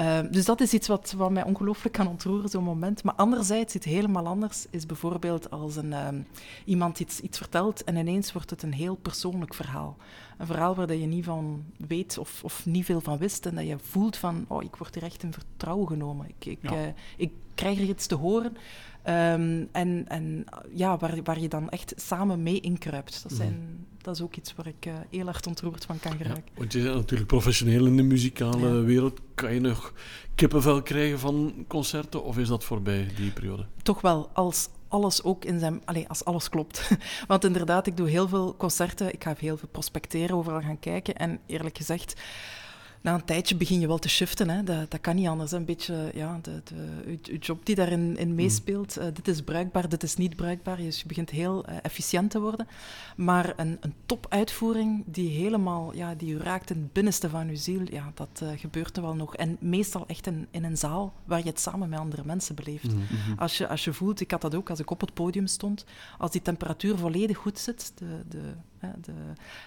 Uh, 0.00 0.18
dus 0.30 0.44
dat 0.44 0.60
is 0.60 0.72
iets 0.72 0.88
wat, 0.88 1.14
wat 1.16 1.30
mij 1.30 1.44
ongelooflijk 1.44 1.94
kan 1.94 2.08
ontroeren, 2.08 2.48
zo'n 2.48 2.64
moment. 2.64 3.02
Maar 3.02 3.14
anderzijds, 3.14 3.74
iets 3.74 3.86
helemaal 3.86 4.26
anders 4.26 4.66
is 4.70 4.86
bijvoorbeeld 4.86 5.50
als 5.50 5.76
een, 5.76 5.90
uh, 5.90 6.08
iemand 6.64 7.00
iets, 7.00 7.20
iets 7.20 7.38
vertelt 7.38 7.84
en 7.84 7.96
ineens 7.96 8.32
wordt 8.32 8.50
het 8.50 8.62
een 8.62 8.72
heel 8.72 8.94
persoonlijk 8.94 9.54
verhaal. 9.54 9.96
Een 10.38 10.46
verhaal 10.46 10.74
waar 10.74 10.94
je 10.94 11.06
niet 11.06 11.24
van 11.24 11.64
weet 11.76 12.18
of, 12.18 12.44
of 12.44 12.66
niet 12.66 12.84
veel 12.84 13.00
van 13.00 13.18
wist 13.18 13.46
en 13.46 13.54
dat 13.54 13.66
je 13.66 13.78
voelt 13.78 14.16
van, 14.16 14.44
oh, 14.48 14.62
ik 14.62 14.76
word 14.76 14.94
hier 14.94 15.04
echt 15.04 15.22
in 15.22 15.32
vertrouwen 15.32 15.88
genomen. 15.88 16.26
Ik, 16.28 16.46
ik, 16.46 16.58
ja. 16.62 16.72
uh, 16.72 16.88
ik 17.16 17.32
krijg 17.54 17.78
er 17.78 17.88
iets 17.88 18.06
te 18.06 18.14
horen. 18.14 18.56
Um, 19.08 19.68
en 19.72 20.04
en 20.08 20.44
ja, 20.74 20.96
waar, 20.96 21.22
waar 21.24 21.40
je 21.40 21.48
dan 21.48 21.68
echt 21.68 21.92
samen 21.96 22.42
mee 22.42 22.60
inkruipt. 22.60 23.22
Dat, 23.22 23.32
zijn, 23.32 23.52
mm. 23.52 23.86
dat 24.02 24.14
is 24.14 24.22
ook 24.22 24.36
iets 24.36 24.54
waar 24.54 24.66
ik 24.66 24.86
uh, 24.86 24.94
heel 25.10 25.24
hard 25.24 25.46
ontroerd 25.46 25.84
van 25.84 25.98
kan 25.98 26.16
geraken. 26.16 26.42
Ja, 26.44 26.58
want 26.58 26.72
je 26.72 26.82
bent 26.82 26.94
natuurlijk 26.94 27.28
professioneel 27.28 27.86
in 27.86 27.96
de 27.96 28.02
muzikale 28.02 28.68
ja. 28.68 28.82
wereld. 28.82 29.20
Kan 29.34 29.54
je 29.54 29.60
nog 29.60 29.92
kippenvel 30.34 30.82
krijgen 30.82 31.18
van 31.18 31.64
concerten 31.68 32.24
of 32.24 32.38
is 32.38 32.48
dat 32.48 32.64
voorbij, 32.64 33.08
die 33.16 33.30
periode? 33.30 33.66
Toch 33.82 34.00
wel, 34.00 34.30
als 34.32 34.68
alles 34.88 35.22
ook 35.22 35.44
in 35.44 35.58
zijn... 35.58 35.82
Allez, 35.84 36.06
als 36.06 36.24
alles 36.24 36.48
klopt. 36.48 36.90
Want 37.28 37.44
inderdaad, 37.44 37.86
ik 37.86 37.96
doe 37.96 38.08
heel 38.08 38.28
veel 38.28 38.56
concerten. 38.56 39.12
Ik 39.12 39.24
ga 39.24 39.34
heel 39.38 39.56
veel 39.56 39.68
prospecteren, 39.68 40.36
overal 40.36 40.60
gaan 40.60 40.78
kijken. 40.78 41.16
En 41.16 41.40
eerlijk 41.46 41.76
gezegd 41.76 42.20
na 43.00 43.14
een 43.14 43.24
tijdje 43.24 43.56
begin 43.56 43.80
je 43.80 43.86
wel 43.86 43.98
te 43.98 44.08
shiften. 44.08 44.50
Hè. 44.50 44.62
Dat, 44.62 44.90
dat 44.90 45.00
kan 45.00 45.16
niet 45.16 45.26
anders. 45.26 45.52
Een 45.52 45.64
beetje 45.64 46.10
ja, 46.14 46.38
de, 46.42 46.62
de, 46.64 47.18
je, 47.22 47.38
job 47.38 47.66
die 47.66 47.74
daarin 47.74 48.16
in 48.16 48.34
meespeelt. 48.34 48.98
Uh, 48.98 49.04
dit 49.12 49.28
is 49.28 49.42
bruikbaar, 49.42 49.88
dit 49.88 50.02
is 50.02 50.16
niet 50.16 50.36
bruikbaar. 50.36 50.76
Dus 50.76 51.00
je 51.00 51.06
begint 51.06 51.30
heel 51.30 51.68
uh, 51.68 51.76
efficiënt 51.82 52.30
te 52.30 52.40
worden. 52.40 52.68
Maar 53.16 53.52
een, 53.56 53.78
een 53.80 53.94
topuitvoering 54.06 55.04
die 55.06 55.30
helemaal 55.30 55.94
ja, 55.94 56.14
die 56.14 56.38
raakt 56.38 56.70
in 56.70 56.76
het 56.76 56.92
binnenste 56.92 57.28
van 57.28 57.48
uw 57.48 57.56
ziel, 57.56 57.82
ja, 57.90 58.12
dat 58.14 58.40
uh, 58.42 58.48
gebeurt 58.56 58.96
er 58.96 59.02
wel 59.02 59.14
nog. 59.14 59.36
En 59.36 59.56
meestal 59.60 60.04
echt 60.06 60.26
in, 60.26 60.46
in 60.50 60.64
een 60.64 60.76
zaal 60.76 61.14
waar 61.24 61.38
je 61.38 61.48
het 61.48 61.60
samen 61.60 61.88
met 61.88 61.98
andere 61.98 62.22
mensen 62.24 62.54
beleeft. 62.54 62.92
Mm 62.92 63.02
-hmm. 63.06 63.38
als, 63.38 63.58
je, 63.58 63.68
als 63.68 63.84
je 63.84 63.92
voelt, 63.92 64.20
ik 64.20 64.30
had 64.30 64.40
dat 64.40 64.54
ook 64.54 64.70
als 64.70 64.80
ik 64.80 64.90
op 64.90 65.00
het 65.00 65.14
podium 65.14 65.46
stond, 65.46 65.84
als 66.18 66.30
die 66.30 66.42
temperatuur 66.42 66.98
volledig 66.98 67.36
goed 67.36 67.58
zit, 67.58 67.92
de, 67.94 68.22
de, 68.28 68.52
de, 69.00 69.12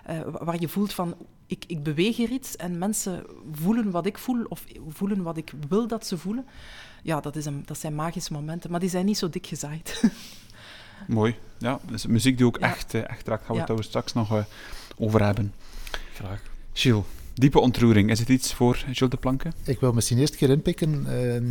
uh, 0.10 0.20
waar 0.42 0.60
je 0.60 0.68
voelt 0.68 0.94
van 0.94 1.16
ik, 1.48 1.64
ik 1.68 1.84
beweeg 1.84 2.16
hier 2.16 2.30
iets 2.30 2.56
en 2.56 2.78
mensen 2.78 3.26
voelen 3.52 3.92
wat 3.92 4.06
ik 4.06 4.18
voel 4.18 4.44
of 4.44 4.64
voelen 4.88 5.22
wat 5.22 5.38
ik 5.38 5.54
wil 5.68 5.88
dat 5.88 6.08
ze 6.08 6.18
voelen. 6.18 6.46
Ja, 7.04 7.20
dat, 7.20 7.36
is 7.36 7.46
een, 7.46 7.64
dat 7.66 7.78
zijn 7.78 7.96
magische 7.96 8.34
momenten, 8.34 8.72
maar 8.72 8.80
die 8.80 8.90
zijn 8.90 9.06
niet 9.06 9.18
zo 9.18 9.30
dik 9.30 9.48
gezaaid. 9.48 10.04
Mooi. 11.08 11.36
Ja, 11.58 11.80
dus 11.86 12.06
muziek 12.06 12.38
die 12.38 12.46
ook 12.46 12.60
ja. 12.60 12.70
echt, 12.76 12.94
echt 12.94 13.28
raakt. 13.28 13.46
Gaan 13.46 13.56
we 13.56 13.64
ja. 13.68 13.76
het 13.76 13.86
straks 13.86 14.14
nog 14.14 14.32
uh, 14.32 14.44
over 14.98 15.24
hebben. 15.24 15.54
Graag. 16.14 16.42
Gilles, 16.74 17.04
diepe 17.34 17.60
ontroering. 17.60 18.10
Is 18.10 18.20
het 18.20 18.30
iets 18.30 18.54
voor 18.54 18.76
Gilles 18.76 19.10
de 19.10 19.18
Planken? 19.18 19.54
Ik 19.64 19.80
wil 19.80 19.94
misschien 19.94 20.18
eerst 20.18 20.36
keer 20.36 20.50
inpikken 20.50 21.06
uh, 21.08 21.36
uh, 21.36 21.42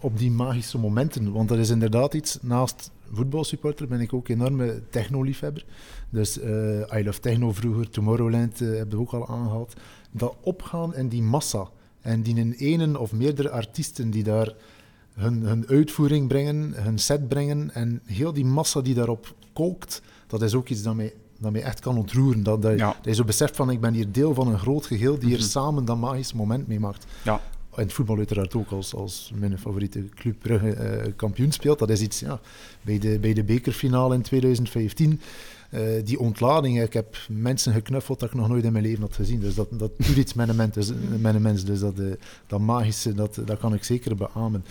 op 0.00 0.18
die 0.18 0.30
magische 0.30 0.78
momenten. 0.78 1.32
Want 1.32 1.48
dat 1.48 1.58
is 1.58 1.70
inderdaad 1.70 2.14
iets, 2.14 2.38
naast 2.40 2.90
voetbalsupporter 3.12 3.88
ben 3.88 4.00
ik 4.00 4.12
ook 4.12 4.28
enorme 4.28 4.82
techno-liefhebber. 4.90 5.64
Dus 6.10 6.38
uh, 6.38 6.78
I 6.78 7.04
Love 7.04 7.20
Techno 7.20 7.52
vroeger, 7.52 7.90
Tomorrowland 7.90 8.60
uh, 8.60 8.68
hebben 8.76 8.96
we 8.96 9.02
ook 9.02 9.12
al 9.12 9.28
aangehaald. 9.28 9.74
Dat 10.10 10.36
opgaan 10.40 10.94
in 10.94 11.08
die 11.08 11.22
massa 11.22 11.68
en 12.00 12.22
die 12.22 12.36
in 12.36 12.52
ene 12.52 12.98
of 12.98 13.12
meerdere 13.12 13.50
artiesten 13.50 14.10
die 14.10 14.22
daar 14.22 14.54
hun, 15.14 15.42
hun 15.42 15.66
uitvoering 15.66 16.28
brengen, 16.28 16.72
hun 16.74 16.98
set 16.98 17.28
brengen 17.28 17.74
en 17.74 18.00
heel 18.04 18.32
die 18.32 18.44
massa 18.44 18.80
die 18.80 18.94
daarop 18.94 19.34
kookt, 19.52 20.02
dat 20.26 20.42
is 20.42 20.54
ook 20.54 20.68
iets 20.68 20.82
dat 20.82 20.94
mij, 20.94 21.14
dat 21.38 21.52
mij 21.52 21.62
echt 21.62 21.80
kan 21.80 21.96
ontroeren. 21.96 22.42
Dat, 22.42 22.62
dat, 22.62 22.78
ja. 22.78 22.96
je 23.02 23.14
zo 23.14 23.24
beseft 23.24 23.56
van 23.56 23.70
ik 23.70 23.80
ben 23.80 23.94
hier 23.94 24.12
deel 24.12 24.34
van 24.34 24.48
een 24.48 24.58
groot 24.58 24.86
geheel 24.86 25.18
die 25.18 25.28
hier 25.28 25.36
mm 25.36 25.42
-hmm. 25.42 25.50
samen 25.50 25.84
dat 25.84 25.96
magisch 25.96 26.32
moment 26.32 26.68
meemaakt. 26.68 27.06
Ja. 27.24 27.40
En 27.74 27.84
het 27.84 27.92
voetbal 27.92 28.16
uiteraard 28.16 28.54
ook 28.54 28.70
als, 28.70 28.94
als 28.94 29.32
mijn 29.34 29.58
favoriete 29.58 30.08
club 30.08 30.38
Brugge 30.38 30.76
uh, 30.76 31.12
kampioen 31.16 31.52
speelt. 31.52 31.78
Dat 31.78 31.90
is 31.90 32.00
iets, 32.00 32.20
ja, 32.20 32.40
bij 32.82 32.98
de, 32.98 33.18
bij 33.18 33.32
de 33.32 33.44
bekerfinale 33.44 34.14
in 34.14 34.22
2015 34.22 35.20
uh, 35.70 35.80
die 36.04 36.18
ontlading, 36.18 36.82
ik 36.82 36.92
heb 36.92 37.16
mensen 37.28 37.72
geknuffeld 37.72 38.20
dat 38.20 38.28
ik 38.28 38.34
nog 38.34 38.48
nooit 38.48 38.64
in 38.64 38.72
mijn 38.72 38.84
leven 38.84 39.00
had 39.00 39.14
gezien. 39.14 39.40
Dus 39.40 39.54
dat, 39.54 39.68
dat 39.70 39.90
doet 39.96 40.16
iets 40.16 40.34
met 40.34 40.48
een 40.48 40.56
mens. 40.56 40.74
Dus, 40.74 41.64
dus 41.64 41.80
dat, 41.80 41.98
uh, 41.98 42.12
dat 42.46 42.60
magische, 42.60 43.14
dat, 43.14 43.40
dat 43.44 43.58
kan 43.58 43.74
ik 43.74 43.84
zeker 43.84 44.16
beamen 44.16 44.64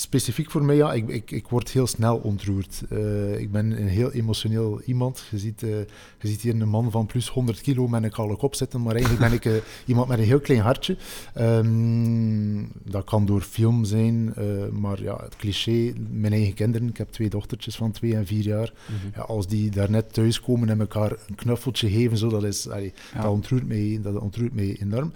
specifiek 0.00 0.50
voor 0.50 0.64
mij, 0.64 0.76
ja, 0.76 0.92
ik, 0.92 1.08
ik, 1.08 1.30
ik 1.30 1.48
word 1.48 1.70
heel 1.70 1.86
snel 1.86 2.16
ontroerd. 2.16 2.82
Uh, 2.90 3.40
ik 3.40 3.52
ben 3.52 3.80
een 3.80 3.88
heel 3.88 4.12
emotioneel 4.12 4.80
iemand. 4.84 5.24
Je 5.30 5.38
ziet, 5.38 5.62
uh, 5.62 5.70
je 6.18 6.28
ziet 6.28 6.40
hier 6.40 6.60
een 6.60 6.68
man 6.68 6.90
van 6.90 7.06
plus 7.06 7.28
100 7.28 7.60
kilo 7.60 7.88
met 7.88 8.02
een 8.02 8.10
kale 8.10 8.36
kop 8.36 8.54
zitten, 8.54 8.82
maar 8.82 8.94
eigenlijk 8.94 9.24
ben 9.24 9.32
ik 9.32 9.44
uh, 9.44 9.54
iemand 9.86 10.08
met 10.08 10.18
een 10.18 10.24
heel 10.24 10.40
klein 10.40 10.60
hartje. 10.60 10.96
Um, 11.40 12.72
dat 12.84 13.04
kan 13.04 13.26
door 13.26 13.40
film 13.40 13.84
zijn, 13.84 14.34
maar 14.72 15.02
ja, 15.02 15.16
het 15.22 15.36
cliché, 15.36 15.92
mijn 16.10 16.32
eigen 16.32 16.54
kinderen, 16.54 16.88
ik 16.88 16.96
heb 16.96 17.10
twee 17.10 17.28
dochtertjes 17.28 17.76
van 17.76 17.90
twee 17.90 18.14
en 18.14 18.26
vier 18.26 18.44
jaar. 18.44 18.72
Mm 18.88 18.96
-hmm. 19.00 19.10
ja, 19.14 19.20
als 19.20 19.46
die 19.46 19.70
daar 19.70 19.90
net 19.90 20.12
thuiskomen 20.12 20.68
en 20.68 20.80
elkaar 20.80 21.10
een 21.10 21.34
knuffeltje 21.34 21.90
geven, 21.90 22.18
zo, 22.18 22.28
dat, 22.28 22.44
is, 22.44 22.68
allee, 22.68 22.92
ja. 23.14 23.22
dat, 23.22 23.30
ontroert 23.30 23.68
mij, 23.68 23.98
dat 24.02 24.18
ontroert 24.18 24.54
mij 24.54 24.76
enorm. 24.80 25.12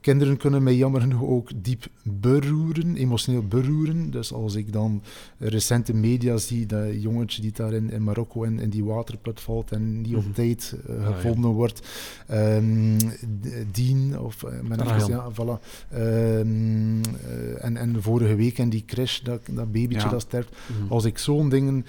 Kinderen 0.00 0.36
kunnen 0.36 0.62
mij 0.62 0.76
jammer 0.76 1.00
genoeg 1.00 1.22
ook 1.22 1.50
diep 1.56 1.86
beroeren, 2.02 2.96
emotioneel 2.96 3.46
beroeren. 3.46 4.10
Dus 4.10 4.32
als 4.32 4.54
ik 4.54 4.72
dan 4.72 5.02
recente 5.38 5.94
media 5.94 6.36
zie, 6.36 6.66
dat 6.66 7.02
jongetje 7.02 7.42
die 7.42 7.52
daar 7.52 7.72
in, 7.72 7.90
in 7.90 8.02
Marokko 8.02 8.42
in, 8.42 8.58
in 8.58 8.70
die 8.70 8.84
waterput 8.84 9.40
valt 9.40 9.72
en 9.72 10.02
die 10.02 10.16
op 10.16 10.22
-hmm. 10.22 10.32
tijd 10.32 10.76
uh, 10.90 11.06
gevonden 11.06 11.44
ah, 11.44 11.50
ja. 11.50 11.56
wordt, 11.56 11.82
um, 12.30 12.96
Dien, 13.72 14.18
of 14.18 14.42
uh, 14.42 14.60
met 14.60 14.80
ah, 14.80 15.08
ja. 15.08 15.30
voilà. 15.32 15.60
Um, 15.94 17.00
uh, 17.00 17.64
en, 17.64 17.76
en 17.76 18.02
vorige 18.02 18.34
week 18.34 18.58
in 18.58 18.68
die 18.68 18.84
crash, 18.86 19.20
dat, 19.20 19.40
dat 19.50 19.72
babytje 19.72 20.06
ja. 20.06 20.08
dat 20.08 20.20
sterft. 20.20 20.50
Mm 20.50 20.76
-hmm. 20.76 20.90
Als 20.90 21.04
ik 21.04 21.18
zo'n 21.18 21.48
dingen 21.48 21.86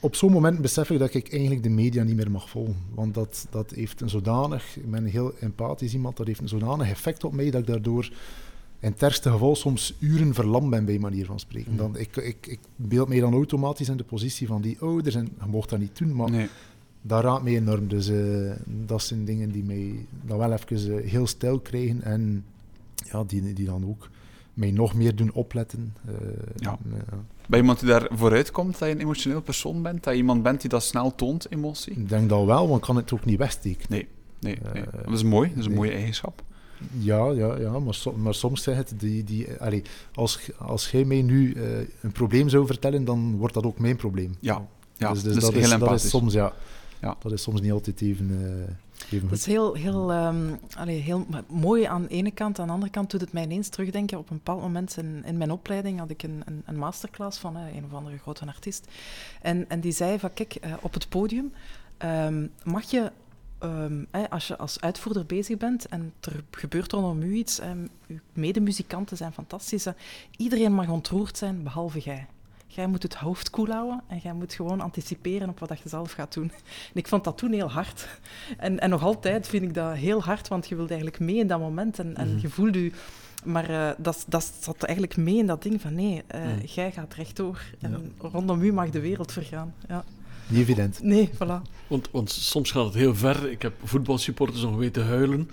op 0.00 0.14
zo'n 0.14 0.32
moment 0.32 0.58
besef 0.60 0.90
ik 0.90 0.98
dat 0.98 1.14
ik 1.14 1.32
eigenlijk 1.32 1.62
de 1.62 1.68
media 1.68 2.02
niet 2.02 2.16
meer 2.16 2.30
mag 2.30 2.48
volgen. 2.48 2.76
Want 2.94 3.14
dat, 3.14 3.46
dat 3.50 3.70
heeft 3.70 4.00
een 4.00 4.08
zodanig, 4.10 4.76
ik 4.76 4.90
ben 4.90 5.04
heel 5.04 5.32
empathisch 5.40 5.92
iemand, 5.94 6.16
dat 6.16 6.26
heeft 6.26 6.40
een 6.40 6.48
zodanig 6.48 6.88
effect 6.90 7.24
op 7.24 7.32
mij 7.32 7.50
dat 7.50 7.60
ik 7.60 7.66
daardoor 7.66 8.10
in 8.78 8.90
het 8.90 9.02
ergste 9.02 9.30
geval 9.30 9.56
soms 9.56 9.94
uren 9.98 10.34
verlamd 10.34 10.70
ben, 10.70 10.84
bij 10.84 10.98
manier 10.98 11.26
van 11.26 11.40
spreken. 11.40 11.76
Dan, 11.76 11.96
ik, 11.98 12.16
ik, 12.16 12.46
ik 12.46 12.58
beeld 12.76 13.08
mij 13.08 13.20
dan 13.20 13.32
automatisch 13.32 13.88
in 13.88 13.96
de 13.96 14.04
positie 14.04 14.46
van 14.46 14.60
die 14.62 14.76
ouders 14.80 15.14
en 15.14 15.28
je 15.40 15.46
mocht 15.46 15.70
dat 15.70 15.78
niet 15.78 15.98
doen, 15.98 16.14
maar 16.16 16.30
Nee. 16.30 16.48
dat 17.02 17.22
raadt 17.24 17.42
mij 17.44 17.56
enorm. 17.56 17.88
Dus 17.88 18.08
eh, 18.08 18.52
dat 18.86 19.02
zijn 19.02 19.24
dingen 19.24 19.50
die 19.50 19.64
mij 19.64 20.06
dan 20.24 20.38
wel 20.38 20.52
even 20.52 20.98
eh, 21.02 21.10
heel 21.10 21.26
stijl 21.26 21.58
krijgen 21.58 22.02
en 22.02 22.44
ja, 23.10 23.24
die, 23.26 23.52
die 23.52 23.66
dan 23.66 23.86
ook 23.86 24.08
mij 24.54 24.70
nog 24.70 24.94
meer 24.94 25.16
doen 25.16 25.32
opletten. 25.32 25.94
Eh, 26.06 26.14
Ja. 26.56 26.78
ja. 27.10 27.24
Bij 27.46 27.58
iemand 27.58 27.80
die 27.80 27.88
daar 27.88 28.08
vooruit 28.10 28.50
komt, 28.50 28.78
dat 28.78 28.88
je 28.88 28.94
een 28.94 29.00
emotioneel 29.00 29.42
persoon 29.42 29.82
bent, 29.82 30.04
dat 30.04 30.12
je 30.12 30.18
iemand 30.18 30.42
bent 30.42 30.60
die 30.60 30.70
dat 30.70 30.82
snel 30.82 31.14
toont, 31.14 31.46
emotie? 31.50 31.92
Ik 31.92 32.08
denk 32.08 32.28
dat 32.28 32.44
wel, 32.44 32.68
want 32.68 32.80
ik 32.80 32.86
kan 32.86 32.96
het 32.96 33.12
ook 33.12 33.24
niet 33.24 33.38
wegsteken. 33.38 33.86
Nee, 33.88 34.08
nee, 34.40 34.58
nee. 34.72 34.82
Eh, 34.82 34.92
dat 35.04 35.14
is 35.14 35.22
mooi, 35.22 35.48
dat 35.48 35.58
is 35.58 35.64
een 35.64 35.70
nee. 35.70 35.80
mooie 35.80 35.92
eigenschap. 35.92 36.42
Ja, 36.98 37.30
ja, 37.30 37.58
ja 37.58 37.78
maar, 37.78 37.94
so- 37.94 38.12
maar 38.12 38.34
soms 38.34 38.62
zeg 38.62 38.76
het, 38.76 38.92
die, 38.96 39.24
die, 39.24 39.46
eh, 39.46 39.60
allee, 39.60 39.82
als, 40.14 40.38
als 40.58 40.90
jij 40.90 41.04
mij 41.04 41.22
nu 41.22 41.52
eh, 41.52 41.62
een 42.00 42.12
probleem 42.12 42.48
zou 42.48 42.66
vertellen, 42.66 43.04
dan 43.04 43.36
wordt 43.36 43.54
dat 43.54 43.64
ook 43.64 43.78
mijn 43.78 43.96
probleem. 43.96 44.36
Ja, 44.40 44.66
ja 44.96 45.12
dus, 45.12 45.22
dus 45.22 45.34
dat 45.34 45.54
is 45.54 45.70
heel 45.70 45.78
dat 45.78 45.94
is 45.94 46.08
soms, 46.08 46.32
ja, 46.32 46.52
Ja. 47.02 47.16
dat 47.18 47.32
is 47.32 47.42
soms 47.42 47.60
niet 47.60 47.72
altijd 47.72 48.00
even, 48.00 48.30
eh, 48.30 49.14
even 49.14 49.28
Dat 49.28 49.38
is 49.38 49.46
heel, 49.46 49.74
heel, 49.74 50.12
ehm, 50.12 50.54
allee, 50.76 51.00
heel 51.00 51.26
mooi 51.48 51.84
aan 51.84 52.02
de 52.02 52.08
ene 52.08 52.30
kant. 52.30 52.58
Aan 52.58 52.66
de 52.66 52.72
andere 52.72 52.92
kant 52.92 53.10
doet 53.10 53.20
het 53.20 53.32
mij 53.32 53.42
ineens 53.42 53.68
terugdenken. 53.68 54.18
Op 54.18 54.30
een 54.30 54.36
bepaald 54.36 54.60
moment 54.60 54.96
in, 54.96 55.22
in 55.24 55.36
mijn 55.36 55.50
opleiding 55.50 55.98
had 55.98 56.10
ik 56.10 56.22
een, 56.22 56.42
een, 56.44 56.62
een 56.66 56.76
masterclass 56.76 57.38
van 57.38 57.56
eh, 57.56 57.74
een 57.74 57.84
of 57.84 57.92
andere 57.92 58.18
grote 58.18 58.46
artiest. 58.46 58.88
En, 59.40 59.68
en 59.68 59.80
die 59.80 59.92
zei 59.92 60.18
van, 60.18 60.32
kijk, 60.34 60.54
eh, 60.54 60.72
op 60.80 60.94
het 60.94 61.08
podium 61.08 61.52
ehm, 61.96 62.46
mag 62.64 62.90
je, 62.90 63.12
ehm, 63.58 64.04
eh, 64.10 64.22
als 64.30 64.46
je 64.46 64.56
als 64.56 64.80
uitvoerder 64.80 65.26
bezig 65.26 65.56
bent 65.58 65.86
en 65.86 66.12
er 66.20 66.44
gebeurt 66.50 66.92
rondom 66.92 67.22
u 67.22 67.34
iets, 67.34 67.58
ehm, 67.58 67.86
uw 68.06 68.18
medemuzikanten 68.32 69.16
zijn 69.16 69.32
fantastisch, 69.32 69.86
iedereen 70.36 70.74
mag 70.74 70.88
ontroerd 70.88 71.38
zijn, 71.38 71.62
behalve 71.62 71.98
jij. 71.98 72.26
Jij 72.74 72.86
moet 72.86 73.02
het 73.02 73.14
hoofd 73.14 73.50
koel 73.50 73.68
houden 73.68 74.00
en 74.06 74.18
jij 74.22 74.32
moet 74.32 74.54
gewoon 74.54 74.80
anticiperen 74.80 75.48
op 75.48 75.58
wat 75.58 75.68
dat 75.68 75.80
je 75.80 75.88
zelf 75.88 76.12
gaat 76.12 76.34
doen. 76.34 76.50
En 76.94 76.94
ik 76.94 77.08
vond 77.08 77.24
dat 77.24 77.38
toen 77.38 77.52
heel 77.52 77.70
hard. 77.70 78.08
En, 78.58 78.80
en 78.80 78.90
nog 78.90 79.02
altijd 79.02 79.48
vind 79.48 79.62
ik 79.62 79.74
dat 79.74 79.94
heel 79.94 80.22
hard, 80.22 80.48
want 80.48 80.68
je 80.68 80.74
wilt 80.76 80.88
eigenlijk 80.88 81.20
mee 81.20 81.36
in 81.36 81.46
dat 81.46 81.58
moment 81.58 81.98
en, 81.98 82.16
en 82.16 82.40
je 82.40 82.48
voelt 82.48 82.74
je... 82.74 82.92
Maar 83.44 83.70
eh, 83.70 83.90
dat, 83.98 84.24
dat 84.28 84.52
zat 84.60 84.82
eigenlijk 84.82 85.16
mee 85.16 85.36
in 85.36 85.46
dat 85.46 85.62
ding 85.62 85.80
van 85.80 85.94
nee, 85.94 86.22
eh, 86.26 86.64
jij 86.64 86.92
gaat 86.92 87.14
rechtdoor 87.14 87.62
en 87.80 88.14
rondom 88.18 88.62
u 88.62 88.72
mag 88.72 88.90
de 88.90 89.00
wereld 89.00 89.32
vergaan. 89.32 89.74
Ja. 89.88 90.04
Niet 90.46 90.60
evident. 90.60 91.02
Nee, 91.02 91.30
voilà. 91.34 91.70
Want, 91.86 92.10
want 92.10 92.30
soms 92.30 92.70
gaat 92.70 92.84
het 92.84 92.94
heel 92.94 93.14
ver. 93.14 93.50
Ik 93.50 93.62
heb 93.62 93.74
voetbalsupporters 93.84 94.62
nog 94.62 94.76
weten 94.76 95.06
huilen. 95.06 95.50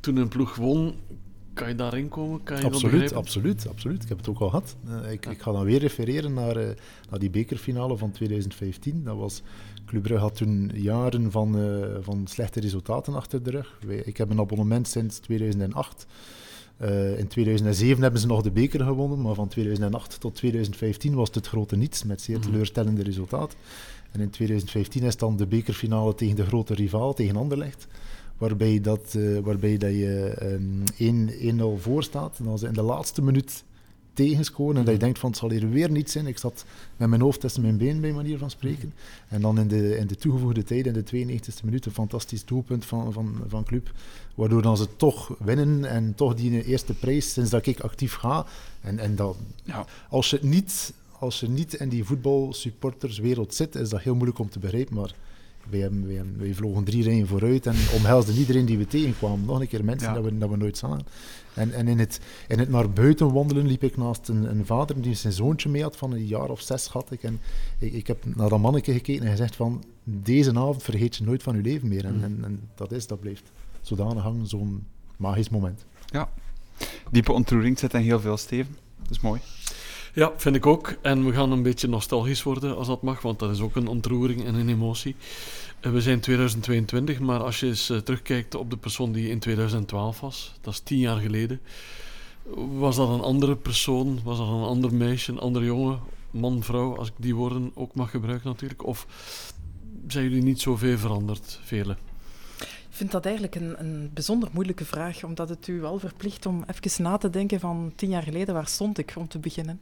Toen 0.00 0.16
een 0.16 0.28
ploeg 0.28 0.54
won, 0.56 0.94
kan 1.54 1.68
je 1.68 1.74
daarin 1.74 2.08
komen? 2.08 2.42
Kan 2.42 2.56
je 2.56 2.64
Absoluut, 2.64 3.12
absoluut, 3.12 3.68
absoluut. 3.68 4.02
Ik 4.02 4.08
heb 4.08 4.18
het 4.18 4.28
ook 4.28 4.38
al 4.38 4.48
gehad. 4.48 4.76
Eh, 4.86 5.12
ik, 5.12 5.26
ik 5.26 5.42
ga 5.42 5.52
dan 5.52 5.64
weer 5.64 5.78
refereren 5.78 6.32
naar, 6.32 6.56
eh, 6.56 6.76
naar 7.10 7.18
die 7.18 7.30
bekerfinale 7.30 7.96
van 7.96 8.10
2015. 8.10 9.04
Dat 9.04 9.16
was, 9.16 9.42
Club 9.86 10.02
Brugge 10.02 10.22
had 10.22 10.36
toen 10.36 10.70
jaren 10.74 11.30
van, 11.30 11.58
eh, 11.58 11.86
van 12.00 12.26
slechte 12.26 12.60
resultaten 12.60 13.14
achter 13.14 13.42
de 13.42 13.50
rug. 13.50 13.78
Ik 14.04 14.16
heb 14.16 14.30
een 14.30 14.40
abonnement 14.40 14.88
sinds 14.88 15.18
2008. 15.18 16.06
Eh, 16.76 17.18
in 17.18 17.28
2007 17.28 18.02
hebben 18.02 18.20
ze 18.20 18.26
nog 18.26 18.42
de 18.42 18.50
beker 18.50 18.84
gewonnen, 18.84 19.20
maar 19.20 19.34
van 19.34 19.48
2008 19.48 20.20
tot 20.20 20.34
2015 20.34 21.14
was 21.14 21.26
het 21.26 21.34
het 21.34 21.46
grote 21.46 21.76
niets 21.76 22.04
met 22.04 22.20
zeer 22.20 22.38
teleurstellende 22.38 23.02
resultaten. 23.02 23.58
En 24.10 24.20
in 24.20 24.30
2015 24.30 25.02
is 25.02 25.16
dan 25.16 25.36
de 25.36 25.46
bekerfinale 25.46 26.14
tegen 26.14 26.36
de 26.36 26.46
grote 26.46 26.74
rivaal, 26.74 27.14
tegen 27.14 27.36
Anderlecht 27.36 27.86
waarbij, 28.42 28.80
dat, 28.80 29.14
eh, 29.14 29.38
waarbij 29.38 29.76
dat 29.76 29.90
je 29.90 30.34
ehm, 30.38 30.84
1 30.96 31.30
1-0 31.38 31.78
voor 31.78 32.02
staat. 32.02 32.38
En 32.38 32.44
dan 32.44 32.58
ze 32.58 32.66
in 32.66 32.72
de 32.72 32.82
laatste 32.82 33.22
minuut 33.22 33.64
tegenscoren 34.12 34.76
en 34.76 34.84
dat 34.84 34.94
je 34.94 35.00
denkt 35.00 35.18
van 35.18 35.30
het 35.30 35.38
zal 35.38 35.50
hier 35.50 35.70
weer 35.70 35.90
niet 35.90 36.10
zijn. 36.10 36.26
Ik 36.26 36.38
zat 36.38 36.64
met 36.96 37.08
mijn 37.08 37.20
hoofd 37.20 37.40
tussen 37.40 37.62
mijn 37.62 37.76
been 37.76 38.00
bij 38.00 38.12
manier 38.12 38.38
van 38.38 38.50
spreken. 38.50 38.92
En 39.28 39.40
dan 39.40 39.58
in 39.58 39.68
de, 39.68 39.96
in 39.96 40.06
de 40.06 40.16
toegevoegde 40.16 40.62
tijd, 40.62 40.86
in 40.86 40.92
de 40.92 41.04
92e 41.04 41.64
minuut, 41.64 41.86
een 41.86 41.92
fantastisch 41.92 42.44
doelpunt 42.44 42.84
van, 42.84 43.12
van, 43.12 43.36
van 43.48 43.64
Club. 43.64 43.92
Waardoor 44.34 44.62
dan 44.62 44.76
ze 44.76 44.96
toch 44.96 45.36
winnen 45.38 45.84
en 45.84 46.14
toch 46.14 46.34
die 46.34 46.64
eerste 46.64 46.94
prijs 46.94 47.32
sinds 47.32 47.50
dat 47.50 47.66
ik 47.66 47.80
actief 47.80 48.14
ga. 48.14 48.46
En, 48.80 48.98
en 48.98 49.16
dat, 49.16 49.36
Ja. 49.64 49.86
als 50.08 50.30
je 50.30 50.38
niet... 50.42 50.92
Als 51.18 51.40
je 51.40 51.48
niet 51.48 51.74
in 51.74 51.88
die 51.88 52.04
voetbalsupporterswereld 52.04 53.54
zit, 53.54 53.74
is 53.74 53.88
dat 53.88 54.00
heel 54.00 54.14
moeilijk 54.14 54.38
om 54.38 54.50
te 54.50 54.58
begrijpen. 54.58 54.94
Maar 54.94 55.14
wij, 55.70 55.80
hebben, 55.80 56.06
wij, 56.06 56.14
hebben- 56.16 56.38
wij 56.38 56.54
vlogen 56.54 56.84
drie 56.84 57.02
rijen 57.02 57.26
vooruit 57.26 57.66
en 57.66 57.74
omhelsden 57.94 58.34
iedereen 58.36 58.64
die 58.66 58.78
we 58.78 58.86
tegenkwamen. 58.86 59.44
Nog 59.44 59.60
een 59.60 59.68
keer 59.68 59.84
mensen 59.84 60.08
Ja. 60.08 60.14
dat, 60.14 60.24
we, 60.24 60.38
dat 60.38 60.50
we 60.50 60.56
nooit 60.56 60.78
zagen. 60.78 61.06
En, 61.54 61.72
en 61.72 61.88
in, 61.88 61.98
het, 61.98 62.20
in 62.48 62.58
het 62.58 62.68
naar 62.68 62.90
buiten 62.90 63.32
wandelen 63.32 63.66
liep 63.66 63.82
ik 63.82 63.96
naast 63.96 64.28
een, 64.28 64.50
een 64.50 64.66
vader 64.66 65.02
die 65.02 65.14
zijn 65.14 65.32
zoontje 65.32 65.68
mee 65.68 65.82
had, 65.82 65.96
van 65.96 66.12
een 66.12 66.26
jaar 66.26 66.48
of 66.48 66.60
zes 66.60 66.84
schat 66.84 67.10
ik. 67.10 67.22
En 67.22 67.40
ik, 67.78 67.92
ik 67.92 68.06
heb 68.06 68.24
naar 68.36 68.48
dat 68.48 68.58
manneke 68.60 68.92
gekeken 68.92 69.24
en 69.24 69.30
gezegd 69.30 69.56
van, 69.56 69.84
deze 70.04 70.50
avond 70.54 70.82
vergeet 70.82 71.16
je 71.16 71.24
nooit 71.24 71.42
van 71.42 71.56
je 71.56 71.62
leven 71.62 71.88
meer. 71.88 72.04
En, 72.04 72.14
Mm. 72.16 72.22
en, 72.24 72.38
en 72.44 72.60
dat 72.74 72.92
is, 72.92 73.06
dat 73.06 73.20
blijft 73.20 73.50
zodanig 73.80 74.22
hangen, 74.22 74.46
zo'n 74.46 74.86
magisch 75.16 75.48
moment. 75.48 75.84
ja. 76.06 76.28
Diepe 77.10 77.32
ontroering 77.32 77.78
zit 77.78 77.94
in 77.94 78.00
heel 78.00 78.20
veel, 78.20 78.36
Steven. 78.36 78.76
Dat 79.02 79.10
is 79.10 79.20
mooi. 79.20 79.40
Ja, 80.14 80.32
vind 80.36 80.56
ik 80.56 80.66
ook. 80.66 80.94
En 81.02 81.24
we 81.24 81.32
gaan 81.32 81.52
een 81.52 81.62
beetje 81.62 81.88
nostalgisch 81.88 82.42
worden, 82.42 82.76
als 82.76 82.86
dat 82.86 83.02
mag, 83.02 83.22
want 83.22 83.38
dat 83.38 83.50
is 83.50 83.60
ook 83.60 83.76
een 83.76 83.86
ontroering 83.86 84.44
en 84.44 84.54
een 84.54 84.68
emotie. 84.68 85.16
Eh, 85.80 85.92
We 85.92 86.00
zijn 86.00 86.20
2022, 86.20 87.20
maar 87.20 87.42
als 87.42 87.60
je 87.60 87.66
eens 87.66 87.90
eh, 87.90 87.98
terugkijkt 87.98 88.54
op 88.54 88.70
de 88.70 88.76
persoon 88.76 89.12
die 89.12 89.28
in 89.28 89.38
2012 89.38 90.20
was, 90.20 90.52
dat 90.60 90.72
is 90.72 90.80
tien 90.80 90.98
jaar 90.98 91.20
geleden, 91.20 91.60
was 92.76 92.96
dat 92.96 93.08
een 93.08 93.20
andere 93.20 93.56
persoon? 93.56 94.20
Was 94.24 94.38
dat 94.38 94.48
een 94.48 94.62
ander 94.62 94.94
meisje, 94.94 95.32
een 95.32 95.38
andere 95.40 95.64
jongen, 95.64 96.00
man, 96.30 96.62
vrouw, 96.62 96.96
als 96.96 97.08
ik 97.08 97.14
die 97.16 97.34
woorden 97.34 97.70
ook 97.74 97.94
mag 97.94 98.10
gebruiken 98.10 98.48
natuurlijk? 98.48 98.86
Of 98.86 99.06
zijn 100.08 100.24
jullie 100.24 100.42
niet 100.42 100.60
zoveel 100.60 100.98
veranderd, 100.98 101.60
velen? 101.64 102.11
Vind 103.02 103.14
dat 103.14 103.24
eigenlijk 103.24 103.54
een, 103.54 103.74
een 103.78 104.10
bijzonder 104.14 104.48
moeilijke 104.52 104.84
vraag, 104.84 105.24
omdat 105.24 105.48
het 105.48 105.66
u 105.66 105.80
wel 105.80 105.98
verplicht 105.98 106.46
om 106.46 106.64
even 106.66 107.02
na 107.02 107.16
te 107.16 107.30
denken 107.30 107.60
van 107.60 107.92
tien 107.96 108.08
jaar 108.08 108.22
geleden, 108.22 108.54
waar 108.54 108.66
stond 108.66 108.98
ik 108.98 109.12
om 109.16 109.28
te 109.28 109.38
beginnen? 109.38 109.80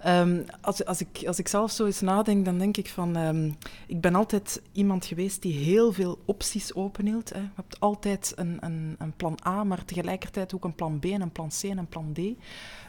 Ehm, 0.00 0.42
als, 0.60 0.84
als, 0.84 1.00
ik, 1.00 1.22
als 1.26 1.38
ik 1.38 1.48
zelf 1.48 1.70
zo 1.70 1.86
eens 1.86 2.00
nadenk, 2.00 2.44
dan 2.44 2.58
denk 2.58 2.76
ik 2.76 2.88
van, 2.88 3.16
ehm, 3.16 3.50
ik 3.86 4.00
ben 4.00 4.14
altijd 4.14 4.62
iemand 4.72 5.04
geweest 5.04 5.42
die 5.42 5.52
heel 5.54 5.92
veel 5.92 6.18
opties 6.24 6.74
openhield. 6.74 7.28
Je 7.28 7.48
hebt 7.54 7.80
altijd 7.80 8.32
een, 8.36 8.56
een, 8.60 8.94
een 8.98 9.12
plan 9.16 9.38
A, 9.46 9.64
maar 9.64 9.84
tegelijkertijd 9.84 10.54
ook 10.54 10.64
een 10.64 10.74
plan 10.74 10.98
B 10.98 11.04
en 11.04 11.20
een 11.20 11.32
plan 11.32 11.48
C 11.60 11.62
en 11.62 11.78
een 11.78 11.88
plan 11.88 12.12
D. 12.12 12.18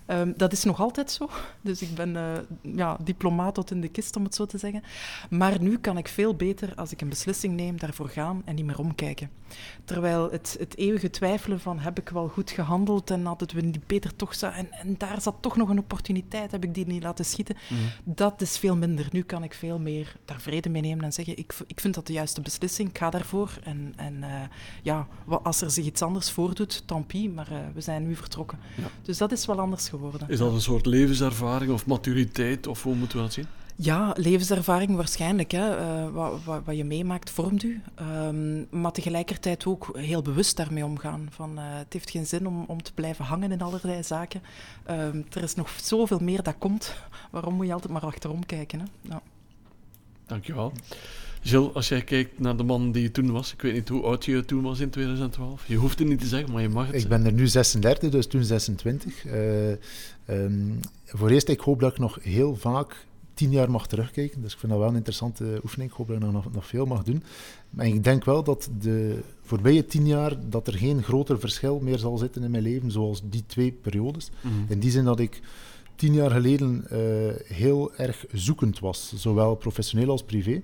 Ehm, 0.05 0.31
dat 0.37 0.51
is 0.51 0.63
nog 0.63 0.79
altijd 0.79 1.11
zo. 1.11 1.29
Dus 1.61 1.81
ik 1.81 1.95
ben 1.95 2.15
eh, 2.15 2.23
ja, 2.75 2.97
diplomaat 3.03 3.53
tot 3.53 3.71
in 3.71 3.81
de 3.81 3.87
kist, 3.87 4.15
om 4.15 4.23
het 4.23 4.35
zo 4.35 4.45
te 4.45 4.57
zeggen. 4.57 4.83
Maar 5.29 5.61
nu 5.61 5.77
kan 5.77 5.97
ik 5.97 6.07
veel 6.07 6.35
beter, 6.35 6.75
als 6.75 6.91
ik 6.91 7.01
een 7.01 7.09
beslissing 7.09 7.55
neem, 7.55 7.79
daarvoor 7.79 8.09
gaan 8.09 8.41
en 8.45 8.55
niet 8.55 8.65
meer 8.65 8.79
omkijken. 8.79 9.29
Terwijl 9.85 10.31
het, 10.31 10.55
het 10.59 10.77
eeuwige 10.77 11.09
twijfelen 11.09 11.59
van 11.59 11.79
heb 11.79 11.99
ik 11.99 12.09
wel 12.09 12.27
goed 12.27 12.51
gehandeld 12.51 13.09
en 13.09 13.25
hadden 13.25 13.55
we 13.55 13.61
niet 13.61 13.87
beter 13.87 14.15
toch 14.15 14.35
zo... 14.35 14.47
En, 14.47 14.71
en 14.71 14.95
daar 14.97 15.21
zat 15.21 15.35
toch 15.39 15.57
nog 15.57 15.69
een 15.69 15.79
opportuniteit, 15.79 16.51
heb 16.51 16.63
ik 16.63 16.73
die 16.73 16.85
niet 16.85 17.03
laten 17.03 17.25
schieten? 17.25 17.57
Dat 18.03 18.41
is 18.41 18.57
veel 18.57 18.75
minder. 18.75 19.07
Nu 19.11 19.21
kan 19.21 19.43
ik 19.43 19.53
veel 19.53 19.79
meer 19.79 20.15
daar 20.25 20.41
vrede 20.41 20.69
mee 20.69 20.81
nemen 20.81 21.03
en 21.05 21.13
zeggen 21.13 21.37
ik, 21.37 21.53
ik 21.67 21.79
vind 21.79 21.93
dat 21.93 22.07
de 22.07 22.13
juiste 22.13 22.41
beslissing, 22.41 22.89
ik 22.89 22.97
ga 22.97 23.09
daarvoor. 23.09 23.59
En, 23.63 23.93
en 23.95 24.23
eh, 24.23 24.41
ja, 24.81 25.07
als 25.43 25.61
er 25.61 25.71
zich 25.71 25.85
iets 25.85 26.01
anders 26.01 26.31
voordoet, 26.31 26.87
tant 26.87 27.07
pis, 27.07 27.27
maar 27.27 27.51
eh, 27.51 27.57
we 27.73 27.81
zijn 27.81 28.07
nu 28.07 28.15
vertrokken. 28.15 28.59
Ja. 28.77 28.87
Dus 29.01 29.17
dat 29.17 29.31
is 29.31 29.45
wel 29.45 29.59
anders 29.59 29.89
geworden. 29.99 30.29
Is 30.29 30.37
dat 30.37 30.53
een 30.53 30.61
soort 30.61 30.85
levenservaring 30.85 31.71
of 31.71 31.85
maturiteit, 31.85 32.67
of 32.67 32.83
hoe 32.83 32.95
moeten 32.95 33.17
we 33.17 33.23
dat 33.23 33.33
zien? 33.33 33.47
Ja, 33.75 34.13
levenservaring 34.17 34.95
waarschijnlijk. 34.95 35.51
Hè. 35.51 35.77
Eh, 35.77 36.09
wat, 36.11 36.43
wat, 36.43 36.61
wat 36.65 36.77
je 36.77 36.83
meemaakt 36.83 37.29
vormt 37.29 37.63
u. 37.63 37.81
Ehm, 37.95 38.79
maar 38.81 38.91
tegelijkertijd 38.91 39.65
ook 39.65 39.97
heel 39.97 40.21
bewust 40.21 40.57
daarmee 40.57 40.85
omgaan. 40.85 41.27
Van, 41.31 41.57
eh, 41.57 41.63
het 41.65 41.93
heeft 41.93 42.09
geen 42.09 42.25
zin 42.25 42.47
om, 42.47 42.63
om 42.67 42.83
te 42.83 42.93
blijven 42.93 43.25
hangen 43.25 43.51
in 43.51 43.61
allerlei 43.61 44.03
zaken. 44.03 44.41
Ehm, 44.85 45.21
er 45.31 45.43
is 45.43 45.55
nog 45.55 45.69
zoveel 45.81 46.19
meer 46.19 46.43
dat 46.43 46.55
komt. 46.57 46.95
Waarom 47.31 47.53
moet 47.53 47.65
je 47.65 47.73
altijd 47.73 47.93
maar 47.93 48.05
achterom 48.05 48.45
kijken? 48.45 48.79
Hè? 48.79 48.85
Ja. 49.01 49.21
Dankjewel. 50.25 50.73
Gilles, 51.43 51.73
als 51.73 51.87
jij 51.87 52.01
kijkt 52.01 52.39
naar 52.39 52.57
de 52.57 52.63
man 52.63 52.91
die 52.91 53.01
je 53.01 53.11
toen 53.11 53.31
was, 53.31 53.53
ik 53.53 53.61
weet 53.61 53.73
niet 53.73 53.89
hoe 53.89 54.01
oud 54.03 54.25
je 54.25 54.45
toen 54.45 54.61
was 54.61 54.79
in 54.79 54.89
2012. 54.89 55.67
Je 55.67 55.75
hoeft 55.75 55.99
het 55.99 56.07
niet 56.07 56.19
te 56.19 56.25
zeggen, 56.25 56.51
maar 56.51 56.61
je 56.61 56.69
mag 56.69 56.85
het 56.85 56.95
Ik 56.95 57.01
zeggen. 57.01 57.23
ben 57.23 57.31
er 57.31 57.37
nu 57.39 57.47
36, 57.47 58.09
dus 58.09 58.27
toen 58.27 58.43
26. 58.43 59.25
Eh, 59.25 59.71
ehm, 59.71 59.77
voor 61.05 61.29
eerst, 61.29 61.47
ik 61.49 61.59
hoop 61.59 61.79
dat 61.79 61.91
ik 61.91 61.97
nog 61.97 62.17
heel 62.21 62.55
vaak 62.55 63.05
tien 63.33 63.51
jaar 63.51 63.71
mag 63.71 63.87
terugkijken. 63.87 64.41
Dus 64.41 64.53
ik 64.53 64.59
vind 64.59 64.71
dat 64.71 64.81
wel 64.81 64.89
een 64.89 64.95
interessante 64.95 65.59
oefening. 65.63 65.91
Ik 65.91 65.97
hoop 65.97 66.07
dat 66.07 66.17
ik 66.17 66.31
nog, 66.31 66.53
nog 66.53 66.67
veel 66.67 66.85
mag 66.85 67.03
doen. 67.03 67.23
Maar 67.69 67.85
ik 67.87 68.03
denk 68.03 68.25
wel 68.25 68.43
dat 68.43 68.69
de 68.81 69.19
voorbije 69.43 69.85
tien 69.85 70.07
jaar 70.07 70.33
dat 70.49 70.67
er 70.67 70.73
geen 70.73 71.03
groter 71.03 71.39
verschil 71.39 71.79
meer 71.79 71.97
zal 71.97 72.17
zitten 72.17 72.43
in 72.43 72.51
mijn 72.51 72.63
leven, 72.63 72.91
zoals 72.91 73.21
die 73.29 73.43
twee 73.45 73.71
periodes. 73.71 74.29
Mhm. 74.41 74.53
In 74.67 74.79
die 74.79 74.91
zin 74.91 75.03
dat 75.03 75.19
ik 75.19 75.41
tien 75.95 76.13
jaar 76.13 76.31
geleden 76.31 76.85
eh, 76.89 76.99
heel 77.55 77.95
erg 77.95 78.25
zoekend 78.31 78.79
was, 78.79 79.13
zowel 79.15 79.55
professioneel 79.55 80.09
als 80.09 80.23
privé. 80.23 80.61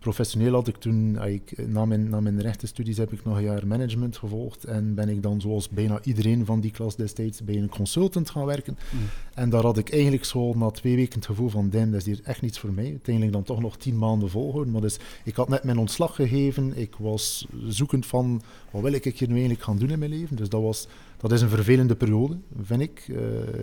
Professioneel 0.00 0.52
had 0.52 0.68
ik 0.68 0.76
toen, 0.76 1.18
ah, 1.18 1.30
ik, 1.30 1.66
na, 1.66 1.84
mijn, 1.84 2.08
na 2.08 2.20
mijn 2.20 2.40
rechtenstudies 2.40 2.96
heb 2.96 3.12
ik 3.12 3.24
nog 3.24 3.36
een 3.36 3.42
jaar 3.42 3.66
management 3.66 4.16
gevolgd 4.16 4.64
en 4.64 4.94
ben 4.94 5.08
ik 5.08 5.22
dan 5.22 5.40
zoals 5.40 5.68
bijna 5.68 6.00
iedereen 6.02 6.46
van 6.46 6.60
die 6.60 6.70
klas 6.70 6.96
destijds 6.96 7.44
bij 7.44 7.56
een 7.56 7.68
consultant 7.68 8.30
gaan 8.30 8.44
werken. 8.44 8.78
Mm. 8.90 9.00
En 9.34 9.50
daar 9.50 9.62
had 9.62 9.78
ik 9.78 9.92
eigenlijk 9.92 10.24
zo 10.24 10.54
na 10.54 10.70
twee 10.70 10.96
weken 10.96 11.14
het 11.14 11.26
gevoel 11.26 11.48
van, 11.48 11.70
damn, 11.70 11.90
dat 11.90 12.00
is 12.00 12.06
hier 12.06 12.20
echt 12.24 12.42
niets 12.42 12.58
voor 12.58 12.72
mij. 12.72 12.88
Uiteindelijk 12.88 13.34
dan 13.34 13.42
toch 13.42 13.60
nog 13.60 13.76
tien 13.76 13.98
maanden 13.98 14.30
volhouden. 14.30 14.72
Maar 14.72 14.80
dus, 14.80 14.98
ik 15.24 15.36
had 15.36 15.48
net 15.48 15.64
mijn 15.64 15.78
ontslag 15.78 16.14
gegeven, 16.14 16.76
ik 16.76 16.94
was 16.98 17.46
zoekend 17.68 18.06
van, 18.06 18.42
wat 18.70 18.82
wil 18.82 18.92
ik 18.92 19.04
hier 19.04 19.28
nu 19.28 19.34
eigenlijk 19.34 19.62
gaan 19.62 19.78
doen 19.78 19.90
in 19.90 19.98
mijn 19.98 20.10
leven? 20.10 20.36
Dus 20.36 20.48
dat, 20.48 20.62
was, 20.62 20.88
dat 21.16 21.32
is 21.32 21.40
een 21.40 21.48
vervelende 21.48 21.96
periode, 21.96 22.36
vind 22.62 22.80
ik. 22.80 23.08
Uh, 23.08 23.18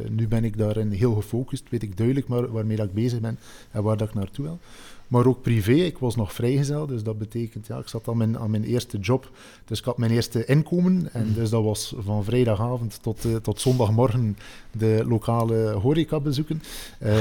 nu 0.10 0.28
ben 0.28 0.44
ik 0.44 0.58
daarin 0.58 0.92
heel 0.92 1.14
gefocust, 1.14 1.70
weet 1.70 1.84
ik 1.84 1.98
duidelijk 1.98 2.28
maar 2.28 2.52
waarmee 2.52 2.78
dat 2.78 2.88
ik 2.88 2.94
bezig 2.94 3.20
ben 3.20 3.40
en 3.72 3.84
waar 3.84 3.98
dat 3.98 4.08
ik 4.08 4.14
naartoe 4.14 4.46
wil. 4.46 4.60
Maar 5.08 5.26
ook 5.26 5.42
privé, 5.42 5.72
ik 5.72 5.98
was 5.98 6.16
nog 6.16 6.34
vrijgezel, 6.34 6.88
dus 6.88 7.04
dat 7.04 7.18
betekent, 7.18 7.68
ja, 7.68 7.78
ik 7.78 7.88
zat 7.88 8.08
aan 8.08 8.18
mijn, 8.18 8.38
aan 8.38 8.52
mijn 8.52 8.64
eerste 8.64 8.98
job, 8.98 9.32
dus 9.66 9.80
ik 9.80 9.86
had 9.86 9.98
mijn 9.98 10.12
eerste 10.12 10.46
inkomen. 10.46 11.14
En 11.14 11.34
dus 11.34 11.50
dat 11.50 11.64
was 11.64 11.96
van 11.98 12.24
vrijdagavond 12.24 13.00
tot, 13.02 13.26
uh, 13.26 13.36
tot 13.36 13.62
zondagmorgen 13.62 14.38
de 14.78 15.04
lokale 15.08 15.72
horeca 15.72 16.20
bezoeken. 16.20 16.62
Uh, 17.04 17.12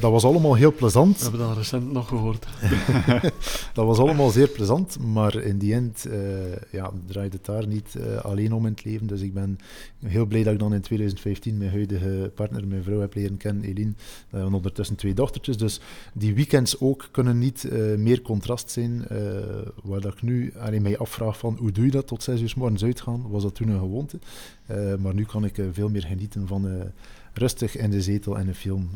dat 0.00 0.10
was 0.10 0.24
allemaal 0.24 0.54
heel 0.54 0.72
plezant. 0.72 1.16
We 1.16 1.22
hebben 1.22 1.40
dat 1.40 1.56
recent 1.56 1.92
nog 1.92 2.08
gehoord. 2.08 2.46
dat 3.74 3.86
was 3.86 3.98
allemaal 3.98 4.30
zeer 4.30 4.48
plezant, 4.48 4.98
maar 4.98 5.36
in 5.36 5.58
die 5.58 5.74
end 5.74 6.06
uh, 6.08 6.14
ja, 6.70 6.90
draait 7.06 7.32
het 7.32 7.44
daar 7.44 7.66
niet 7.66 7.96
alleen 8.22 8.52
om 8.52 8.66
in 8.66 8.72
het 8.72 8.84
leven. 8.84 9.06
Dus 9.06 9.20
ik 9.20 9.34
ben 9.34 9.58
heel 10.04 10.26
blij 10.26 10.42
dat 10.42 10.52
ik 10.52 10.58
dan 10.58 10.74
in 10.74 10.80
2015 10.80 11.58
mijn 11.58 11.70
huidige 11.70 12.30
partner, 12.34 12.66
mijn 12.66 12.82
vrouw, 12.82 13.00
heb 13.00 13.14
leren 13.14 13.36
kennen, 13.36 13.64
Eline. 13.64 13.92
We 14.30 14.36
hebben 14.36 14.54
ondertussen 14.54 14.96
twee 14.96 15.14
dochtertjes, 15.14 15.56
dus 15.56 15.80
die 16.12 16.34
weekends 16.34 16.80
ook 16.80 17.08
kunnen 17.10 17.38
niet 17.38 17.68
meer 17.96 18.22
contrast 18.22 18.70
zijn. 18.70 19.06
Waar 19.82 20.00
dat 20.00 20.12
ik 20.12 20.22
nu 20.22 20.52
alleen 20.58 20.82
mij 20.82 20.98
afvraag 20.98 21.38
van 21.38 21.56
hoe 21.60 21.72
doe 21.72 21.84
je 21.84 21.90
dat 21.90 22.06
tot 22.06 22.22
zes 22.22 22.40
uur 22.40 22.48
s 22.48 22.54
morgens 22.54 22.84
uitgaan? 22.84 23.30
Was 23.30 23.42
dat 23.42 23.54
toen 23.54 23.68
een 23.68 23.78
gewoonte? 23.78 24.18
Uh, 24.70 24.94
maar 24.94 25.14
nu 25.14 25.24
kan 25.24 25.44
ik 25.44 25.62
veel 25.72 25.88
meer 25.88 26.02
genieten 26.02 26.46
van 26.46 26.92
rustig 27.32 27.76
in 27.76 27.90
de 27.90 28.02
zetel 28.02 28.38
en 28.38 28.48
een 28.48 28.54
film 28.54 28.90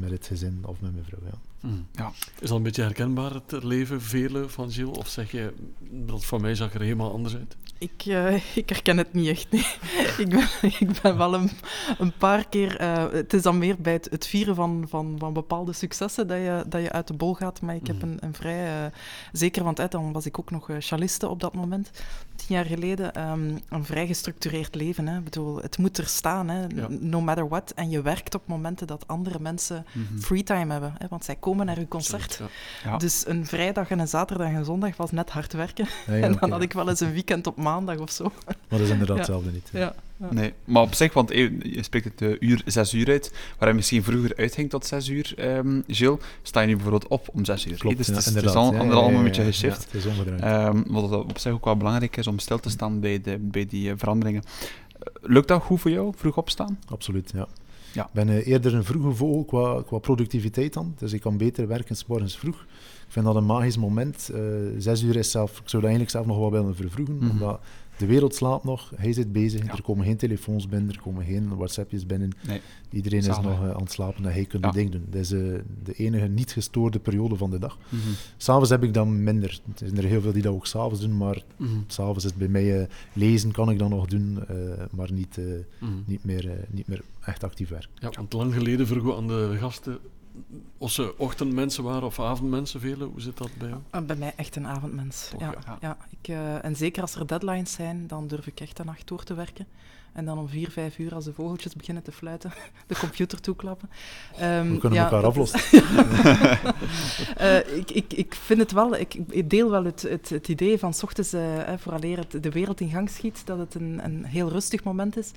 met 0.00 0.10
het 0.10 0.26
gezin 0.26 0.60
of 0.62 0.80
met 0.80 0.92
mijn 0.92 1.04
vrouw. 1.04 1.20
Ja. 1.24 1.38
Mm. 1.60 1.86
ja. 1.92 2.12
Is 2.40 2.48
dat 2.48 2.56
een 2.56 2.62
beetje 2.62 2.82
herkenbaar, 2.82 3.32
het 3.34 3.62
leven 3.62 4.02
vele 4.02 4.48
van 4.48 4.70
Gilles? 4.70 4.98
Of 4.98 5.08
zeg 5.08 5.30
je, 5.30 5.52
dat 5.90 6.24
voor 6.24 6.40
mij 6.40 6.54
zag 6.54 6.74
er 6.74 6.80
helemaal 6.80 7.12
anders 7.12 7.36
uit? 7.36 7.56
Ik, 7.78 8.06
uh, 8.06 8.56
ik 8.56 8.68
herken 8.68 8.96
het 8.96 9.12
niet 9.12 9.28
echt. 9.28 9.50
Nee. 9.50 9.66
ik, 10.26 10.28
ben, 10.28 10.48
ik 10.88 11.00
ben 11.02 11.16
wel 11.16 11.34
een, 11.34 11.50
een 11.98 12.12
paar 12.12 12.48
keer. 12.48 12.80
Uh, 12.80 13.10
het 13.12 13.32
is 13.32 13.42
dan 13.42 13.58
meer 13.58 13.76
bij 13.78 13.92
het, 13.92 14.08
het, 14.10 14.26
vieren 14.26 14.54
van, 14.54 14.84
van, 14.88 15.14
van 15.18 15.32
bepaalde 15.32 15.72
successen 15.72 16.26
dat 16.26 16.38
je, 16.38 16.64
dat 16.68 16.82
je 16.82 16.92
uit 16.92 17.06
de 17.06 17.14
bol 17.14 17.34
gaat. 17.34 17.60
Maar 17.60 17.74
ik 17.74 17.86
heb 17.86 18.02
een, 18.02 18.16
een 18.20 18.34
vrij. 18.34 18.84
Uh, 18.84 18.90
zeker, 19.32 19.64
want 19.64 19.80
uh, 19.80 19.88
dan 19.88 20.12
was 20.12 20.26
ik 20.26 20.38
ook 20.38 20.50
nog 20.50 20.70
chaliste 20.78 21.28
op 21.28 21.40
dat 21.40 21.54
moment, 21.54 21.90
tien 22.36 22.56
jaar 22.56 22.64
geleden. 22.64 23.30
Um, 23.30 23.58
een 23.68 23.84
vrij 23.84 24.06
gestructureerd 24.06 24.74
leven. 24.74 25.06
Hè. 25.06 25.18
Ik 25.18 25.24
bedoel, 25.24 25.56
het 25.56 25.78
moet 25.78 25.98
er 25.98 26.06
staan, 26.06 26.48
hè, 26.48 26.66
ja. 26.74 26.86
no 26.88 27.20
matter 27.20 27.48
what. 27.48 27.70
En 27.74 27.90
je 27.90 28.02
werkt 28.02 28.34
op 28.34 28.46
momenten 28.46 28.86
dat 28.86 29.08
andere 29.08 29.40
mensen 29.40 29.86
mm 29.92 30.06
-hmm. 30.08 30.20
freetime 30.20 30.72
hebben. 30.72 30.94
Hè, 30.98 31.06
want 31.08 31.24
zij 31.24 31.36
komen 31.46 31.66
naar 31.66 31.78
uw 31.78 31.88
concert. 31.88 32.40
Ja. 32.40 32.90
Ja. 32.90 32.96
Dus 32.96 33.26
een 33.26 33.46
vrijdag 33.46 33.90
en 33.90 33.98
een 33.98 34.08
zaterdag 34.08 34.48
en 34.48 34.54
een 34.54 34.64
zondag 34.64 34.96
was 34.96 35.10
net 35.10 35.30
hard 35.30 35.52
werken. 35.52 35.86
en 36.06 36.20
dan 36.20 36.34
okay. 36.34 36.50
had 36.50 36.62
ik 36.62 36.72
wel 36.72 36.88
eens 36.88 37.00
een 37.00 37.12
weekend 37.12 37.46
op 37.46 37.56
maandag 37.56 37.98
of 37.98 38.10
zo. 38.10 38.24
Maar 38.46 38.56
dat 38.68 38.80
is 38.80 38.88
inderdaad 38.88 39.16
hetzelfde 39.16 39.50
niet. 39.50 39.68
Ja. 39.72 39.94
Ja. 40.20 40.32
Nee, 40.32 40.52
maar 40.64 40.82
op 40.82 40.94
zich, 40.94 41.12
want 41.12 41.30
je 41.30 41.78
spreekt 41.82 42.04
het 42.04 42.20
uh, 42.20 42.36
uur, 42.40 42.62
zes 42.64 42.92
uur 42.92 43.08
uit, 43.08 43.32
waar 43.58 43.68
hij 43.68 43.72
misschien 43.76 44.02
vroeger 44.02 44.36
uitging 44.36 44.70
tot 44.70 44.86
zes 44.86 45.08
uur, 45.08 45.34
um, 45.38 45.84
Gilles, 45.86 46.18
sta 46.42 46.60
je 46.60 46.66
nu 46.66 46.74
bijvoorbeeld 46.74 47.08
op 47.08 47.28
om 47.32 47.44
zes 47.44 47.66
uur. 47.66 47.78
Klopt, 47.78 47.96
dus 47.96 48.06
ja, 48.06 48.12
het 48.12 48.26
is, 48.26 48.34
het 48.34 48.44
is 48.44 48.54
al, 48.54 48.72
ja, 48.72 48.78
allemaal 48.78 49.08
een 49.08 49.22
beetje 49.22 49.44
geshift. 49.44 49.84
het 49.84 49.94
is 49.94 50.06
omgedraaid. 50.06 50.74
Um, 50.74 50.84
wat 50.88 51.10
op 51.12 51.38
zich 51.38 51.52
ook 51.52 51.64
wel 51.64 51.76
belangrijk 51.76 52.16
is 52.16 52.26
om 52.26 52.38
stil 52.38 52.58
te 52.58 52.70
staan 52.70 53.00
bij, 53.00 53.20
de, 53.20 53.38
bij 53.40 53.66
die 53.66 53.88
uh, 53.88 53.94
veranderingen. 53.96 54.42
Lukt 55.20 55.48
dat 55.48 55.62
goed 55.62 55.80
voor 55.80 55.90
jou, 55.90 56.12
vroeg 56.16 56.36
opstaan? 56.36 56.78
Absoluut, 56.88 57.30
ja. 57.34 57.46
Ja. 57.96 58.04
Ik 58.04 58.12
ben 58.12 58.28
uh, 58.28 58.46
eerder 58.46 58.74
een 58.74 58.84
vroege 58.84 59.14
vogel 59.14 59.44
qua, 59.44 59.82
qua 59.82 59.98
productiviteit 59.98 60.72
dan. 60.72 60.94
Dus 60.98 61.12
ik 61.12 61.20
kan 61.20 61.36
beter 61.36 61.66
werken 61.66 61.96
s 61.96 62.06
morgens 62.06 62.38
vroeg. 62.38 62.60
Ik 63.06 63.12
vind 63.12 63.24
dat 63.24 63.36
een 63.36 63.46
magisch 63.46 63.76
moment. 63.76 64.30
Uh, 64.34 64.40
zes 64.78 65.02
uur 65.02 65.16
is 65.16 65.30
zelf, 65.30 65.50
ik 65.50 65.68
zou 65.68 65.82
dat 65.82 65.90
eigenlijk 65.90 66.10
zelf 66.10 66.26
nog 66.26 66.38
wel 66.38 66.50
willen 66.50 66.76
vervroegen. 66.76 67.14
Mm 67.14 67.20
-hmm. 67.20 67.30
Omdat 67.30 67.60
de 67.96 68.06
wereld 68.06 68.34
slaapt 68.34 68.64
nog, 68.64 68.92
hij 68.96 69.12
zit 69.12 69.32
bezig. 69.32 69.64
Ja. 69.64 69.72
Er 69.72 69.82
komen 69.82 70.04
geen 70.04 70.16
telefoons 70.16 70.68
binnen, 70.68 70.90
er 70.90 71.00
komen 71.00 71.24
geen 71.24 71.56
WhatsAppjes 71.56 72.06
binnen. 72.06 72.32
Nee. 72.46 72.60
Iedereen 72.90 73.22
Zalig. 73.22 73.38
is 73.38 73.44
nog 73.44 73.62
uh, 73.62 73.70
aan 73.70 73.82
het 73.82 73.92
slapen 73.92 74.24
en 74.24 74.32
hij 74.32 74.44
kunt 74.44 74.64
ja. 74.64 74.70
ding 74.70 74.90
doen. 74.90 75.06
Dat 75.10 75.20
is 75.20 75.32
uh, 75.32 75.58
de 75.82 75.92
enige 75.92 76.26
niet 76.26 76.52
gestoorde 76.52 76.98
periode 76.98 77.36
van 77.36 77.50
de 77.50 77.58
dag. 77.58 77.78
Mm 77.88 78.00
-hmm. 78.00 78.14
S'avonds 78.36 78.70
heb 78.70 78.82
ik 78.82 78.94
dan 78.94 79.22
minder. 79.22 79.60
Er 79.80 79.88
zijn 79.88 79.96
er 79.96 80.04
heel 80.04 80.20
veel 80.20 80.32
die 80.32 80.42
dat 80.42 80.52
ook 80.52 80.66
s'avonds 80.66 81.00
doen, 81.00 81.16
maar 81.16 81.42
mm 81.56 81.66
-hmm. 81.66 81.84
s'avonds 81.86 82.24
is 82.24 82.30
het 82.30 82.38
bij 82.38 82.48
mij 82.48 82.80
uh, 82.80 82.86
lezen 83.12 83.50
kan 83.50 83.70
ik 83.70 83.78
dan 83.78 83.90
nog 83.90 84.06
doen, 84.06 84.38
maar 84.90 85.12
niet, 85.12 85.38
-hmm. 85.78 86.02
niet, 86.06 86.24
meer, 86.24 86.50
niet 86.70 86.86
meer 86.86 87.02
echt 87.20 87.44
actief 87.44 87.68
werken. 87.68 87.90
Ja, 87.94 88.10
want 88.10 88.32
lang 88.32 88.54
geleden 88.54 88.86
vroegen 88.86 89.08
we 89.08 89.16
aan 89.16 89.26
de 89.26 89.56
gasten 89.58 89.98
of 90.78 90.90
ze 90.90 91.18
ochtendmensen 91.18 91.84
waren 91.84 92.02
of 92.02 92.20
avondmensen, 92.20 92.80
velen. 92.80 93.08
Hoe 93.08 93.20
zit 93.20 93.36
dat 93.36 93.50
bij 93.58 93.68
jou? 93.68 93.80
Uh, 93.94 94.00
bij 94.00 94.16
mij 94.16 94.32
echt 94.36 94.56
een 94.56 94.66
avondmens. 94.66 95.28
Toch, 95.30 95.40
ja, 95.40 95.54
ja. 95.66 95.78
ja. 95.80 95.96
Ik, 96.20 96.28
uh, 96.28 96.64
en 96.64 96.76
zeker 96.76 97.02
als 97.02 97.14
er 97.14 97.26
deadlines 97.26 97.72
zijn, 97.72 98.06
dan 98.06 98.26
durf 98.26 98.46
ik 98.46 98.60
echt 98.60 98.76
de 98.76 98.84
nacht 98.84 99.08
door 99.08 99.22
te 99.22 99.34
werken. 99.34 99.66
En 100.16 100.24
dan 100.24 100.38
om 100.38 100.48
vier, 100.48 100.70
vijf 100.70 100.98
uur, 100.98 101.14
als 101.14 101.24
de 101.24 101.32
vogeltjes 101.32 101.74
beginnen 101.74 102.02
te 102.02 102.12
fluiten, 102.12 102.52
de 102.86 102.96
computer 102.98 103.40
toeklappen. 103.40 103.88
Um, 104.42 104.70
We 104.70 104.78
kunnen 104.78 104.98
ja, 104.98 105.04
elkaar 105.04 105.24
aflossen. 105.24 105.60
uh, 107.40 107.56
ik, 107.80 107.90
ik, 107.90 108.12
ik 108.12 108.34
vind 108.34 108.60
het 108.60 108.72
wel, 108.72 108.96
ik, 108.96 109.14
ik 109.14 109.50
deel 109.50 109.70
wel 109.70 109.84
het, 109.84 110.02
het, 110.02 110.28
het 110.28 110.48
idee 110.48 110.78
van 110.78 110.94
s 110.94 111.02
ochtends, 111.02 111.34
uh, 111.34 111.40
vooraleer 111.76 112.18
het 112.18 112.42
de 112.42 112.50
wereld 112.50 112.80
in 112.80 112.90
gang 112.90 113.10
schiet, 113.10 113.42
dat 113.44 113.58
het 113.58 113.74
een, 113.74 114.00
een 114.04 114.24
heel 114.24 114.48
rustig 114.48 114.84
moment 114.84 115.16
is. 115.16 115.30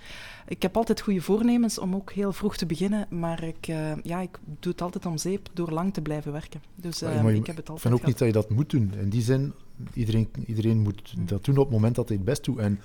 Ik 0.47 0.61
heb 0.61 0.77
altijd 0.77 1.01
goede 1.01 1.21
voornemens 1.21 1.79
om 1.79 1.95
ook 1.95 2.11
heel 2.11 2.33
vroeg 2.33 2.57
te 2.57 2.65
beginnen, 2.65 3.05
maar 3.09 3.43
ik, 3.43 3.67
uh, 3.67 3.91
ja, 4.03 4.19
ik 4.19 4.39
doe 4.59 4.71
het 4.71 4.81
altijd 4.81 5.05
om 5.05 5.17
zeep 5.17 5.49
door 5.53 5.71
lang 5.71 5.93
te 5.93 6.01
blijven 6.01 6.31
werken. 6.31 6.61
Dus 6.75 6.99
ja, 6.99 7.09
ik 7.09 7.47
heb 7.47 7.55
het 7.55 7.69
altijd 7.69 7.75
Ik 7.75 7.81
vind 7.81 7.93
ook 7.93 8.05
niet 8.05 8.17
dat 8.17 8.27
je 8.27 8.33
dat 8.33 8.49
moet 8.49 8.69
doen. 8.69 8.93
In 8.99 9.09
die 9.09 9.21
zin, 9.21 9.53
iedereen, 9.93 10.29
iedereen 10.45 10.79
moet 10.79 11.13
mm. 11.17 11.25
dat 11.25 11.45
doen 11.45 11.57
op 11.57 11.63
het 11.63 11.73
moment 11.73 11.95
dat 11.95 12.07
hij 12.07 12.17
het 12.17 12.25
best 12.25 12.43
doet. 12.43 12.57
En 12.57 12.79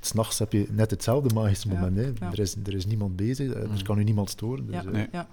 s'nachts 0.00 0.38
heb 0.38 0.52
je 0.52 0.66
net 0.70 0.90
hetzelfde 0.90 1.34
magische 1.34 1.68
moment. 1.68 1.96
Ja, 1.96 2.02
hè. 2.02 2.08
Ja. 2.20 2.32
Er, 2.32 2.38
is, 2.38 2.56
er 2.64 2.74
is 2.74 2.86
niemand 2.86 3.16
bezig, 3.16 3.54
er 3.54 3.68
mm. 3.68 3.82
kan 3.82 3.98
u 3.98 4.04
niemand 4.04 4.30
storen. 4.30 4.66
Dus, 4.66 4.74
ja. 4.74 4.90
Nee. 4.90 5.08
ja. 5.12 5.28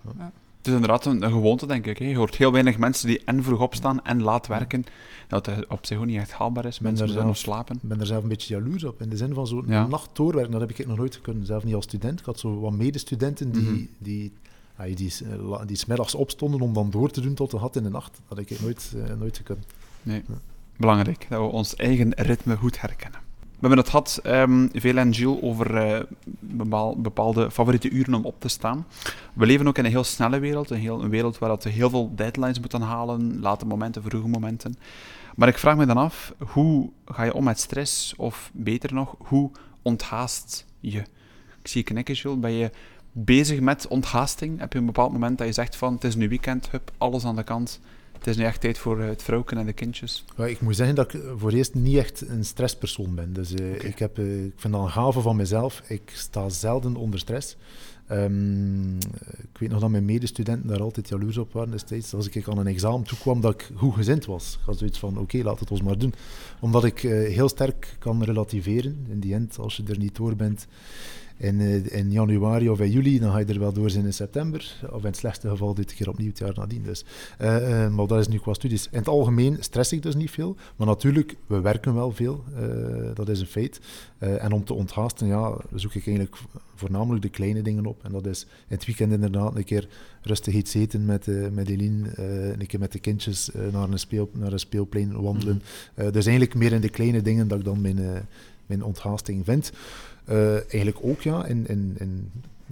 Het 0.57 0.67
is 0.67 0.73
inderdaad 0.73 1.05
een, 1.05 1.23
een, 1.23 1.31
gewoonte, 1.31 1.65
denk 1.65 1.85
ik. 1.85 1.97
Hè. 1.97 2.05
Je 2.05 2.15
hoort 2.15 2.35
heel 2.35 2.51
weinig 2.51 2.77
mensen 2.77 3.07
die 3.07 3.21
en 3.25 3.43
vroeg 3.43 3.59
opstaan 3.59 4.05
en 4.05 4.21
laat 4.21 4.47
werken. 4.47 4.85
Dat 5.27 5.45
het 5.45 5.67
op 5.67 5.85
zich 5.85 5.97
ook 5.97 6.05
niet 6.05 6.19
echt 6.19 6.31
haalbaar 6.31 6.65
is. 6.65 6.79
Mensen 6.79 7.05
moeten 7.05 7.25
nog 7.25 7.37
slapen. 7.37 7.75
Ik 7.75 7.89
ben 7.89 7.99
er 7.99 8.05
zelf 8.05 8.23
een 8.23 8.29
beetje 8.29 8.53
jaloers 8.53 8.83
op. 8.83 9.01
In 9.01 9.09
de 9.09 9.17
zin 9.17 9.33
van 9.33 9.47
zo'n 9.47 9.65
ja. 9.67 9.87
nacht 9.87 10.09
doorwerken, 10.13 10.51
dat 10.51 10.61
heb 10.61 10.69
ik 10.69 10.87
nog 10.87 10.97
nooit 10.97 11.21
kunnen. 11.21 11.45
Zelf 11.45 11.63
niet 11.63 11.75
als 11.75 11.83
student. 11.83 12.19
Ik 12.19 12.25
had 12.25 12.39
zo 12.39 12.59
wat 12.59 12.71
medestudenten 12.71 13.51
die... 13.51 13.61
Mm 13.61 13.67
-hmm. 13.67 13.89
die 13.97 14.33
die, 14.85 14.95
die, 14.95 15.11
die 15.65 15.77
smiddags 15.77 16.15
opstonden 16.15 16.61
om 16.61 16.73
dan 16.73 16.89
door 16.89 17.09
te 17.09 17.21
doen 17.21 17.33
tot 17.33 17.51
de 17.51 17.59
gat 17.59 17.75
in 17.75 17.83
de 17.83 17.89
nacht. 17.89 18.21
Dat 18.27 18.37
heb 18.37 18.49
ik 18.49 18.61
nooit, 18.61 18.93
uh, 18.95 19.13
nooit 19.19 19.37
gekund. 19.37 19.65
Nee, 20.03 20.23
ja. 20.27 20.33
belangrijk 20.77 21.25
dat 21.29 21.39
we 21.39 21.47
ons 21.47 21.75
eigen 21.75 22.13
ritme 22.13 22.55
goed 22.55 22.81
herkennen. 22.81 23.19
We 23.57 23.67
hebben 23.67 23.79
het 23.79 23.89
gehad, 23.89 24.19
um, 24.23 24.69
veel 24.73 24.97
en 24.97 25.13
Gilles, 25.13 25.41
over 25.41 26.05
bepaal, 26.39 27.01
bepaalde 27.01 27.51
favoriete 27.51 27.89
uren 27.89 28.13
om 28.13 28.25
op 28.25 28.39
te 28.39 28.47
staan. 28.47 28.85
We 29.33 29.45
leven 29.45 29.67
ook 29.67 29.77
in 29.77 29.85
een 29.85 29.91
heel 29.91 30.03
snelle 30.03 30.39
wereld, 30.39 30.69
een, 30.69 30.77
heel, 30.77 31.03
een 31.03 31.09
wereld 31.09 31.37
waar 31.37 31.57
we 31.57 31.69
heel 31.69 31.89
veel 31.89 32.11
deadlines 32.15 32.59
moeten 32.59 32.81
halen, 32.81 33.39
late 33.39 33.65
momenten, 33.65 34.03
vroege 34.03 34.27
momenten. 34.27 34.75
Maar 35.35 35.47
ik 35.47 35.57
vraag 35.57 35.77
me 35.77 35.85
dan 35.85 35.97
af, 35.97 36.33
hoe 36.47 36.89
ga 37.05 37.23
je 37.23 37.33
om 37.33 37.43
met 37.43 37.59
stress? 37.59 38.15
Of 38.15 38.51
beter 38.53 38.93
nog, 38.93 39.15
hoe 39.17 39.51
onthaast 39.81 40.65
je? 40.79 40.99
Ik 41.61 41.67
zie 41.67 41.81
je 41.81 41.87
knikken, 41.87 42.15
Gilles. 42.15 42.39
Ben 42.39 42.51
je 42.51 42.71
bezig 43.11 43.59
met 43.59 43.87
onthaasting? 43.87 44.59
Heb 44.59 44.73
je 44.73 44.79
een 44.79 44.85
bepaald 44.85 45.11
moment 45.11 45.37
dat 45.37 45.47
je 45.47 45.53
zegt 45.53 45.75
van, 45.75 45.93
het 45.93 46.03
is 46.03 46.15
nu 46.15 46.29
weekend, 46.29 46.71
hup, 46.71 46.91
alles 46.97 47.25
aan 47.25 47.35
de 47.35 47.43
kant... 47.43 47.79
Het 48.17 48.27
is 48.27 48.37
nu 48.37 48.43
echt 48.43 48.61
tijd 48.61 48.77
voor 48.77 48.99
het 48.99 49.23
vrouwen 49.23 49.57
en 49.57 49.65
de 49.65 49.73
kindjes. 49.73 50.25
Ja, 50.37 50.45
ik 50.45 50.61
moet 50.61 50.75
zeggen 50.75 50.95
dat 50.95 51.13
ik 51.13 51.21
voor 51.37 51.51
eerst 51.51 51.73
niet 51.73 51.97
echt 51.97 52.27
een 52.27 52.45
stresspersoon 52.45 53.15
ben. 53.15 53.33
Dus 53.33 53.51
uh, 53.51 53.73
okay. 53.73 53.89
ik, 53.89 53.99
heb, 53.99 54.19
uh, 54.19 54.45
ik 54.45 54.53
vind 54.55 54.73
dat 54.73 54.83
een 54.83 54.89
gave 54.89 55.21
van 55.21 55.35
mezelf. 55.35 55.81
Ik 55.87 56.11
sta 56.13 56.49
zelden 56.49 56.95
onder 56.95 57.19
stress. 57.19 57.57
Um, 58.11 58.97
ik 59.37 59.57
weet 59.59 59.69
nog 59.69 59.79
dat 59.79 59.89
mijn 59.89 60.05
medestudenten 60.05 60.69
daar 60.69 60.81
altijd 60.81 61.09
jaloers 61.09 61.37
op 61.37 61.53
waren 61.53 61.71
destijds. 61.71 62.13
Als 62.13 62.29
ik 62.29 62.47
aan 62.47 62.57
een 62.57 62.67
examen 62.67 63.03
toekwam, 63.03 63.41
dat 63.41 63.53
ik 63.53 63.69
goed 63.75 63.93
gezind 63.93 64.25
was. 64.25 64.57
Ik 64.59 64.65
had 64.65 64.77
zoiets 64.77 64.99
van, 64.99 65.09
oké, 65.09 65.19
okay, 65.19 65.41
laat 65.41 65.59
het 65.59 65.71
ons 65.71 65.81
maar 65.81 65.97
doen. 65.97 66.13
Omdat 66.59 66.83
ik 66.83 67.03
uh, 67.03 67.11
heel 67.11 67.49
sterk 67.49 67.95
kan 67.99 68.23
relativeren. 68.23 69.05
In 69.09 69.19
die 69.19 69.33
end, 69.33 69.59
als 69.59 69.77
je 69.77 69.83
er 69.87 69.97
niet 69.97 70.15
door 70.15 70.35
bent, 70.35 70.67
in, 71.37 71.61
eh, 71.61 71.99
in 71.99 72.11
januari 72.11 72.69
of 72.69 72.79
in 72.79 72.91
juli, 72.91 73.19
dan 73.19 73.31
ga 73.31 73.37
je 73.37 73.45
er 73.45 73.59
wel 73.59 73.73
door 73.73 73.89
zijn 73.89 74.05
in 74.05 74.13
september. 74.13 74.75
Of 74.91 74.99
in 74.99 75.07
het 75.07 75.17
slechtste 75.17 75.49
geval 75.49 75.73
dit 75.73 75.93
keer 75.93 76.09
opnieuw 76.09 76.29
het 76.29 76.37
jaar 76.37 76.53
nadien. 76.55 76.83
Dus. 76.83 77.05
Eh, 77.37 77.83
eh, 77.85 77.91
maar 77.91 78.07
dat 78.07 78.19
is 78.19 78.27
nu 78.27 78.37
qua 78.37 78.53
studies. 78.53 78.87
In 78.91 78.97
het 78.97 79.07
algemeen 79.07 79.57
stress 79.59 79.91
ik 79.91 80.01
dus 80.01 80.15
niet 80.15 80.31
veel. 80.31 80.55
Maar 80.75 80.87
natuurlijk, 80.87 81.35
we 81.47 81.59
werken 81.59 81.93
wel 81.93 82.11
veel. 82.11 82.43
dat 83.13 83.29
is 83.29 83.39
een 83.39 83.47
feit. 83.47 83.79
en 84.17 84.51
om 84.51 84.63
te 84.63 84.73
onthaasten, 84.73 85.27
ja, 85.27 85.57
zoek 85.73 85.93
ik 85.93 86.07
eigenlijk 86.07 86.37
voornamelijk 86.75 87.21
de 87.21 87.29
kleine 87.29 87.61
dingen 87.61 87.85
op. 87.85 88.03
En 88.03 88.11
dat 88.11 88.25
is 88.25 88.43
in 88.43 88.75
het 88.75 88.85
weekend 88.85 89.11
inderdaad 89.11 89.55
een 89.55 89.63
keer 89.63 89.87
rustig 90.21 90.53
iets 90.53 90.73
eten 90.73 91.05
met, 91.05 91.27
met 91.51 91.69
Eline, 91.69 92.19
een 92.59 92.67
keer 92.67 92.79
met 92.79 92.91
de 92.91 92.99
kindjes 92.99 93.49
naar, 93.71 93.89
een 93.89 93.99
speel, 93.99 94.29
naar 94.33 94.51
een 94.51 94.59
speelplein 94.59 95.21
wandelen. 95.21 95.61
Mm. 95.95 96.11
dus 96.11 96.25
eigenlijk 96.25 96.55
meer 96.55 96.73
in 96.73 96.81
de 96.81 96.89
kleine 96.89 97.21
dingen 97.21 97.47
dat 97.47 97.59
ik 97.59 97.65
dan 97.65 97.81
mijn, 97.81 98.27
mijn 98.65 98.83
onthaasting 98.83 99.45
vind. 99.45 99.71
Uh, 100.29 100.53
eigenlijk 100.53 100.97
ook, 101.01 101.21
ja, 101.21 101.45
in, 101.45 101.67
in, 101.67 101.95
in, 101.97 102.31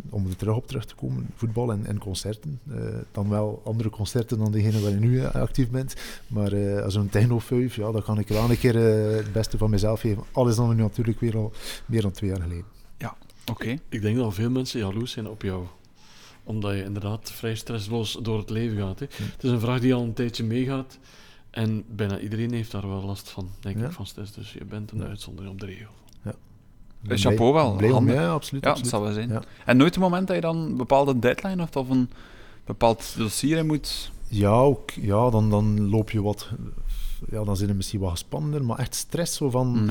om 0.10 0.28
er 0.28 0.36
terug 0.36 0.56
op 0.56 0.68
terug 0.68 0.86
te 0.86 0.96
komen, 0.96 1.28
voetbal 1.36 1.72
en, 1.72 1.86
en 1.86 1.98
concerten. 1.98 2.60
Uh, 2.68 2.78
dan 3.12 3.30
wel 3.30 3.62
andere 3.66 3.90
concerten 3.90 4.38
dan 4.38 4.52
degene 4.52 4.80
waar 4.80 4.92
je 4.92 5.00
nu 5.00 5.12
uh, 5.12 5.36
actief 5.36 5.70
bent. 5.70 5.96
Maar 6.28 6.54
uh, 6.54 6.82
als 6.82 6.96
een 6.96 7.10
technofeuf, 7.10 7.76
ja, 7.76 7.92
dan 7.92 8.04
kan 8.04 8.20
ik 8.20 8.28
wel 8.28 8.50
een 8.50 8.58
keer 8.58 8.76
het 9.16 9.32
beste 9.32 9.58
van 9.58 9.70
mezelf 9.70 10.00
geven. 10.00 10.24
Alles 10.32 10.56
dan 10.56 10.76
nu 10.76 10.82
natuurlijk 10.82 11.20
weer 11.20 11.38
al 11.38 11.52
meer 11.86 12.02
dan 12.02 12.12
twee 12.12 12.30
jaar 12.30 12.42
geleden. 12.42 12.66
Ja, 12.98 13.18
oké. 13.52 13.80
Ik 13.90 14.02
denk 14.02 14.18
dat 14.18 14.34
veel 14.34 14.50
mensen 14.50 14.80
jaloers 14.80 15.12
zijn 15.12 15.30
op 15.30 15.42
jou 15.42 15.66
omdat 16.46 16.74
je 16.74 16.84
inderdaad 16.84 17.32
vrij 17.32 17.56
stressloos 17.56 18.18
door 18.22 18.38
het 18.38 18.50
leven 18.50 18.78
gaat. 18.78 19.00
Hè. 19.00 19.06
Het 19.10 19.44
is 19.44 19.50
een 19.50 19.60
vraag 19.60 19.80
die 19.80 19.94
al 19.94 20.04
een 20.04 20.14
tijdje 20.14 20.44
meegaat. 20.44 21.00
En 21.50 21.84
bijna 21.88 22.20
iedereen 22.20 22.54
heeft 22.54 22.72
daar 22.72 22.88
wel 22.88 23.04
last 23.04 23.30
van, 23.30 23.50
denk 23.60 23.78
ik, 23.78 23.92
van 23.92 24.06
stress. 24.06 24.34
Dus 24.34 24.54
je 24.54 24.66
bent 24.66 24.92
een 24.92 25.04
uitzondering 25.04 25.54
op 25.54 25.60
de 25.60 25.66
regel. 25.66 25.92
Chapeau 27.08 27.54
wel. 27.54 27.76
Blij 27.76 27.92
om, 27.92 28.10
ja, 28.10 28.28
absoluut. 28.28 28.64
Ja, 28.64 28.74
dat 28.74 28.88
zal 28.88 29.02
wel 29.02 29.14
zijn. 29.14 29.44
En 29.66 29.78
nooit 29.78 29.96
een 29.96 30.02
moment 30.02 30.28
dat 30.28 30.36
je 30.36 30.42
dan 30.42 30.58
een 30.58 30.78
bepaalde 30.78 31.20
deadline 31.20 31.62
hebt 31.62 31.76
of 31.76 31.90
een 31.90 32.10
bepaald 32.66 33.14
dossier 33.18 33.58
in 33.58 33.66
moet... 33.66 34.12
Ja, 34.28 34.52
ook, 34.52 34.92
ja 34.92 35.30
dan, 35.30 35.50
dan 35.50 35.90
loop 35.90 36.12
je 36.12 36.22
wat... 36.22 36.50
Ja, 37.32 37.44
dan 37.44 37.58
zijn 37.58 37.70
er 37.70 37.76
misschien 37.76 38.00
wat 38.00 38.12
gespannender, 38.12 38.64
maar 38.64 38.78
echt 38.78 38.96
stress 38.96 39.36
zo 39.36 39.50
van... 39.50 39.90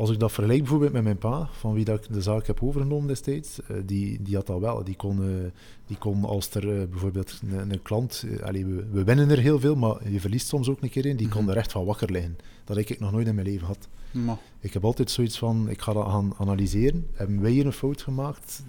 Als 0.00 0.10
ik 0.10 0.18
dat 0.18 0.32
vergelijk 0.32 0.60
bijvoorbeeld 0.60 0.92
met 0.92 1.02
mijn 1.02 1.18
pa, 1.18 1.48
van 1.52 1.72
wie 1.72 1.84
dat 1.84 2.04
ik 2.04 2.12
de 2.12 2.22
zaak 2.22 2.46
heb 2.46 2.62
overgenomen 2.62 3.08
destijds, 3.08 3.60
uh, 3.70 3.76
die, 3.84 4.22
die 4.22 4.34
had 4.34 4.46
dat 4.46 4.60
wel. 4.60 4.84
Die 4.84 4.96
kon, 4.96 5.22
uh, 5.22 5.34
die 5.86 5.96
kon 5.96 6.24
als 6.24 6.50
er 6.50 6.64
uh, 6.64 6.88
bijvoorbeeld 6.88 7.40
een, 7.50 7.70
een 7.70 7.82
klant, 7.82 8.24
allee, 8.42 8.66
we, 8.66 8.86
we, 8.90 9.04
winnen 9.04 9.30
er 9.30 9.38
heel 9.38 9.60
veel, 9.60 9.76
maar 9.76 10.10
je 10.10 10.20
verliest 10.20 10.46
soms 10.46 10.68
ook 10.68 10.82
een 10.82 10.90
keer 10.90 11.06
in, 11.06 11.16
die 11.16 11.28
kon 11.28 11.42
mhm. 11.42 11.50
er 11.50 11.56
echt 11.56 11.72
van 11.72 11.84
wakker 11.84 12.10
liggen. 12.10 12.36
Dat 12.64 12.76
heb 12.76 12.88
ik 12.88 13.00
nog 13.00 13.12
nooit 13.12 13.26
in 13.26 13.34
mijn 13.34 13.46
leven 13.46 13.60
gehad. 13.60 13.88
Maar. 14.10 14.36
Ik 14.60 14.72
heb 14.72 14.84
altijd 14.84 15.10
zoiets 15.10 15.38
van, 15.38 15.68
ik 15.68 15.80
ga 15.80 15.92
dat 15.92 16.06
gaan 16.06 16.32
analyseren. 16.38 17.06
Hebben 17.12 17.40
wij 17.40 17.50
hier 17.50 17.66
een 17.66 17.72
fout 17.72 18.02
gemaakt? 18.02 18.62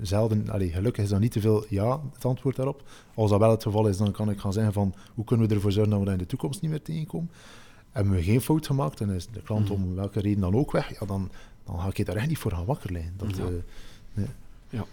Zelden, 0.00 0.50
allee, 0.50 0.70
gelukkig 0.70 1.04
is 1.04 1.10
dan 1.10 1.20
niet 1.20 1.32
te 1.32 1.40
veel 1.40 1.64
ja, 1.68 2.00
het 2.12 2.24
antwoord 2.24 2.56
daarop. 2.56 2.82
Als 3.14 3.30
dat 3.30 3.40
wel 3.40 3.50
het 3.50 3.62
geval 3.62 3.86
is, 3.86 3.96
dan 3.96 4.12
kan 4.12 4.30
ik 4.30 4.38
gaan 4.38 4.52
zeggen 4.52 4.72
van, 4.72 4.94
hoe 5.14 5.24
kunnen 5.24 5.48
we 5.48 5.54
ervoor 5.54 5.72
zorgen 5.72 5.90
dat 5.90 6.00
we 6.00 6.04
dat 6.04 6.14
in 6.14 6.20
de 6.20 6.26
toekomst 6.26 6.60
niet 6.60 6.70
meer 6.70 6.82
tegenkomen? 6.82 7.30
Hebben 7.92 8.12
we 8.12 8.22
geen 8.22 8.40
fout 8.40 8.66
gemaakt 8.66 9.00
en 9.00 9.10
is 9.10 9.26
de 9.32 9.42
klant 9.42 9.70
om 9.70 9.94
welke 9.94 10.20
reden 10.20 10.40
dan 10.40 10.54
ook 10.54 10.72
weg, 10.72 10.98
ja, 11.00 11.06
dan, 11.06 11.30
dan 11.64 11.80
ga 11.80 11.90
ik 11.92 12.06
daar 12.06 12.16
echt 12.16 12.28
niet 12.28 12.38
voor 12.38 12.52
gaan 12.52 12.64
wakker 12.64 12.92
liggen. 12.92 13.12
Dat, 13.16 13.36
ja. 13.36 13.42
Uh, 13.42 13.48
nee. 14.12 14.26
ja. 14.70 14.84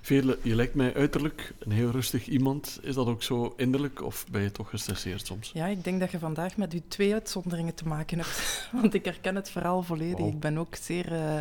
Veerle, 0.00 0.38
je 0.42 0.54
lijkt 0.54 0.74
mij 0.74 0.94
uiterlijk 0.94 1.54
een 1.58 1.72
heel 1.72 1.90
rustig 1.90 2.26
iemand. 2.26 2.78
Is 2.82 2.94
dat 2.94 3.06
ook 3.06 3.22
zo 3.22 3.54
innerlijk 3.56 4.02
of 4.02 4.26
ben 4.30 4.42
je 4.42 4.52
toch 4.52 4.70
gestresseerd 4.70 5.26
soms? 5.26 5.50
Ja, 5.54 5.66
ik 5.66 5.84
denk 5.84 6.00
dat 6.00 6.10
je 6.10 6.18
vandaag 6.18 6.56
met 6.56 6.74
u 6.74 6.82
twee 6.88 7.12
uitzonderingen 7.12 7.74
te 7.74 7.86
maken 7.86 8.18
hebt. 8.18 8.68
Want 8.80 8.94
ik 8.94 9.04
herken 9.04 9.34
het 9.34 9.50
verhaal 9.50 9.82
volledig. 9.82 10.18
Wow. 10.18 10.28
Ik 10.28 10.40
ben 10.40 10.58
ook 10.58 10.74
zeer... 10.74 11.12
Uh, 11.12 11.38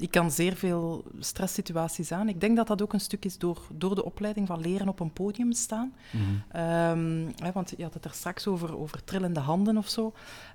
ik 0.00 0.10
kan 0.10 0.30
zeer 0.30 0.56
veel 0.56 1.04
stresssituaties 1.18 2.12
aan. 2.12 2.28
Ik 2.28 2.40
denk 2.40 2.56
dat 2.56 2.66
dat 2.66 2.82
ook 2.82 2.92
een 2.92 3.00
stuk 3.00 3.24
is 3.24 3.38
door, 3.38 3.60
door 3.72 3.94
de 3.94 4.04
opleiding 4.04 4.46
van 4.46 4.60
leren 4.60 4.88
op 4.88 5.00
een 5.00 5.12
podium 5.12 5.52
staan. 5.52 5.92
Mm 6.10 6.20
-hmm. 6.20 6.60
um, 6.60 7.32
hè, 7.36 7.52
want 7.52 7.72
je 7.76 7.82
had 7.82 7.94
het 7.94 8.04
er 8.04 8.12
straks 8.14 8.46
over, 8.46 8.78
over 8.78 9.04
trillende 9.04 9.40
handen 9.40 9.76
of 9.76 9.88
zo. 9.88 10.12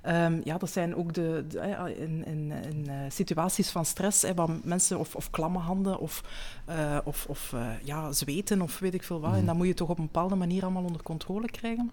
Um, 0.07 0.41
ja, 0.43 0.57
dat 0.57 0.69
zijn 0.69 0.95
ook 0.95 1.13
de, 1.13 1.45
de 1.47 1.93
in, 1.97 2.25
in, 2.25 2.51
in 2.51 2.85
uh, 2.87 2.93
situaties 3.09 3.69
van 3.69 3.85
stress, 3.85 4.21
hè, 4.21 4.33
waar 4.33 4.49
mensen 4.63 4.99
of, 4.99 5.15
of 5.15 5.29
klamme 5.29 5.59
handen 5.59 5.99
of, 5.99 6.23
uh, 6.69 6.97
of, 7.03 7.25
of 7.29 7.51
uh, 7.55 7.67
ja, 7.83 8.11
zweten 8.11 8.61
of 8.61 8.79
weet 8.79 8.93
ik 8.93 9.03
veel 9.03 9.19
wat. 9.19 9.29
Mm 9.29 9.31
-hmm. 9.31 9.41
En 9.41 9.47
dat 9.47 9.55
moet 9.55 9.67
je 9.67 9.73
toch 9.73 9.89
op 9.89 9.97
een 9.97 10.05
bepaalde 10.05 10.35
manier 10.35 10.63
allemaal 10.63 10.83
onder 10.83 11.03
controle 11.03 11.51
krijgen. 11.51 11.91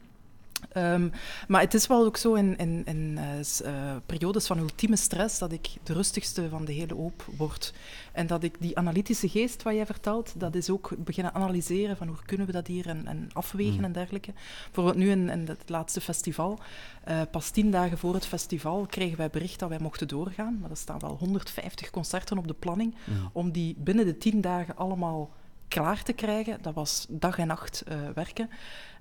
Um, 0.76 1.12
maar 1.48 1.60
het 1.60 1.74
is 1.74 1.86
wel 1.86 2.04
ook 2.04 2.16
zo 2.16 2.34
in, 2.34 2.56
in, 2.56 2.82
in 2.84 3.18
uh, 3.18 3.72
uh, 3.72 3.96
periodes 4.06 4.46
van 4.46 4.58
ultieme 4.58 4.96
stress 4.96 5.38
dat 5.38 5.52
ik 5.52 5.68
de 5.82 5.92
rustigste 5.92 6.48
van 6.48 6.64
de 6.64 6.72
hele 6.72 6.94
hoop 6.94 7.24
word. 7.36 7.74
En 8.12 8.26
dat 8.26 8.42
ik 8.42 8.56
die 8.60 8.78
analytische 8.78 9.28
geest 9.28 9.62
wat 9.62 9.74
jij 9.74 9.86
vertelt, 9.86 10.32
dat 10.36 10.54
is 10.54 10.70
ook 10.70 10.92
beginnen 10.98 11.34
analyseren 11.34 11.96
van 11.96 12.06
hoe 12.06 12.16
kunnen 12.26 12.46
we 12.46 12.52
dat 12.52 12.66
hier 12.66 12.88
en, 12.88 13.06
en 13.06 13.30
afwegen 13.32 13.78
mm. 13.78 13.84
en 13.84 13.92
dergelijke. 13.92 14.32
Bijvoorbeeld 14.64 14.96
nu 14.96 15.10
in, 15.10 15.28
in 15.28 15.46
het 15.46 15.68
laatste 15.68 16.00
festival, 16.00 16.58
uh, 17.08 17.20
pas 17.30 17.50
tien 17.50 17.70
dagen 17.70 17.98
voor 17.98 18.14
het 18.14 18.26
festival 18.26 18.86
kregen 18.86 19.18
wij 19.18 19.30
bericht 19.30 19.58
dat 19.58 19.68
wij 19.68 19.78
mochten 19.80 20.08
doorgaan. 20.08 20.58
Maar 20.60 20.70
er 20.70 20.76
staan 20.76 20.98
wel 20.98 21.16
150 21.16 21.90
concerten 21.90 22.38
op 22.38 22.48
de 22.48 22.54
planning 22.54 22.94
mm. 23.04 23.30
om 23.32 23.50
die 23.50 23.76
binnen 23.78 24.04
de 24.04 24.18
tien 24.18 24.40
dagen 24.40 24.76
allemaal 24.76 25.30
klaar 25.68 26.02
te 26.02 26.12
krijgen. 26.12 26.58
Dat 26.62 26.74
was 26.74 27.06
dag 27.08 27.38
en 27.38 27.46
nacht 27.46 27.84
werken. 28.14 28.50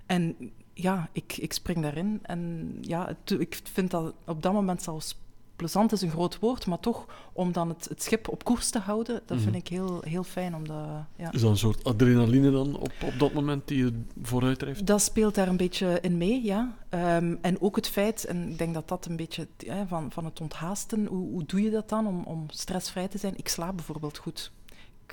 En 0.06 0.36
ja, 0.74 1.08
ik, 1.12 1.36
ik 1.36 1.52
spring 1.52 1.82
daarin. 1.82 2.18
En 2.22 2.68
ja, 2.80 3.06
het, 3.06 3.40
ik 3.40 3.60
vind 3.72 3.90
dat 3.90 4.14
op 4.26 4.42
dat 4.42 4.52
moment 4.52 4.82
zelfs 4.82 5.16
plezant 5.56 5.92
is 5.92 6.02
een 6.02 6.10
groot 6.10 6.38
woord, 6.38 6.66
maar 6.66 6.80
toch 6.80 7.06
om 7.32 7.52
dan 7.52 7.68
het, 7.68 7.88
het 7.88 8.02
schip 8.02 8.28
op 8.28 8.44
koers 8.44 8.70
te 8.70 8.78
houden, 8.78 9.14
dat 9.14 9.38
mm 9.38 9.44
-hmm. 9.44 9.52
vind 9.52 9.64
ik 9.64 9.68
heel, 9.68 10.02
heel 10.04 10.24
fijn. 10.24 10.54
Om 10.54 10.68
dat, 10.68 10.86
ja. 11.16 11.32
Is 11.32 11.40
dat 11.40 11.50
een 11.50 11.56
soort 11.56 11.84
adrenaline 11.84 12.50
dan 12.50 12.76
op, 12.76 12.92
op 13.04 13.18
dat 13.18 13.32
moment 13.32 13.68
die 13.68 13.84
je 13.84 14.02
vooruit 14.22 14.58
drijft? 14.58 14.86
Dat 14.86 15.02
speelt 15.02 15.34
daar 15.34 15.48
een 15.48 15.56
beetje 15.56 15.98
in 16.00 16.16
mee, 16.16 16.44
ja. 16.44 16.76
Um, 16.90 17.38
en 17.40 17.60
ook 17.60 17.76
het 17.76 17.88
feit, 17.88 18.24
en 18.24 18.48
ik 18.48 18.58
denk 18.58 18.74
dat 18.74 18.88
dat 18.88 19.06
een 19.06 19.16
beetje 19.16 19.46
ja, 19.58 19.86
van, 19.86 20.10
van 20.12 20.24
het 20.24 20.40
onthaasten, 20.40 21.06
hoe, 21.06 21.30
hoe 21.30 21.44
doe 21.44 21.62
je 21.62 21.70
dat 21.70 21.88
dan 21.88 22.06
om, 22.06 22.22
om 22.24 22.44
stressvrij 22.48 23.08
te 23.08 23.18
zijn? 23.18 23.34
Ik 23.36 23.48
slaap 23.48 23.76
bijvoorbeeld 23.76 24.18
goed 24.18 24.52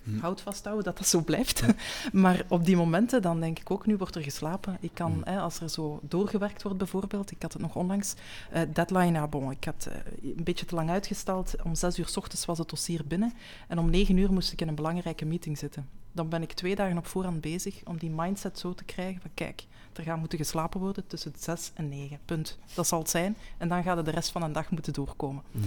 hm. 0.03 0.19
houd 0.19 0.41
vasthouden 0.41 0.85
dat 0.85 0.97
dat 0.97 1.07
zo 1.07 1.21
blijft. 1.21 1.63
maar 2.13 2.45
op 2.47 2.65
die 2.65 2.75
momenten, 2.75 3.21
dan 3.21 3.39
denk 3.39 3.59
ik 3.59 3.71
ook, 3.71 3.85
nu 3.85 3.97
wordt 3.97 4.15
er 4.15 4.23
geslapen. 4.23 4.77
Ik 4.79 4.91
kan, 4.93 5.11
hm. 5.11 5.29
hè, 5.29 5.39
als 5.39 5.59
er 5.59 5.69
zo 5.69 5.99
doorgewerkt 6.01 6.63
wordt 6.63 6.77
bijvoorbeeld, 6.77 7.31
ik 7.31 7.41
had 7.41 7.53
het 7.53 7.61
nog 7.61 7.75
onlangs, 7.75 8.13
uh, 8.53 8.61
deadline, 8.73 9.11
ja, 9.11 9.27
bon, 9.27 9.51
ik 9.51 9.63
had 9.63 9.87
uh, 9.89 9.95
een 10.37 10.43
beetje 10.43 10.65
te 10.65 10.75
lang 10.75 10.89
uitgesteld. 10.89 11.55
Om 11.63 11.75
zes 11.75 11.99
uur 11.99 12.07
s 12.07 12.17
ochtends 12.17 12.45
was 12.45 12.57
het 12.57 12.69
dossier 12.69 13.01
binnen 13.07 13.33
en 13.67 13.79
om 13.79 13.89
negen 13.89 14.17
uur 14.17 14.33
moest 14.33 14.51
ik 14.51 14.61
in 14.61 14.67
een 14.67 14.75
belangrijke 14.75 15.25
meeting 15.25 15.57
zitten. 15.57 15.89
Dan 16.11 16.29
ben 16.29 16.41
ik 16.41 16.53
twee 16.53 16.75
dagen 16.75 16.97
op 16.97 17.07
voorhand 17.07 17.41
bezig 17.41 17.81
om 17.83 17.97
die 17.97 18.09
mindset 18.09 18.59
zo 18.59 18.73
te 18.73 18.83
krijgen 18.83 19.21
van 19.21 19.31
kijk, 19.33 19.65
er 19.93 20.03
gaat 20.03 20.17
moeten 20.17 20.37
geslapen 20.37 20.79
worden 20.79 21.07
tussen 21.07 21.33
zes 21.37 21.71
en 21.73 21.89
negen, 21.89 22.19
punt. 22.25 22.57
Dat 22.73 22.87
zal 22.87 22.99
het 22.99 23.09
zijn. 23.09 23.35
En 23.57 23.67
dan 23.67 23.83
gaat 23.83 23.97
het 23.97 24.05
de 24.05 24.11
rest 24.11 24.31
van 24.31 24.41
de 24.41 24.51
dag 24.51 24.71
moeten 24.71 24.93
doorkomen. 24.93 25.43
Mm. 25.51 25.63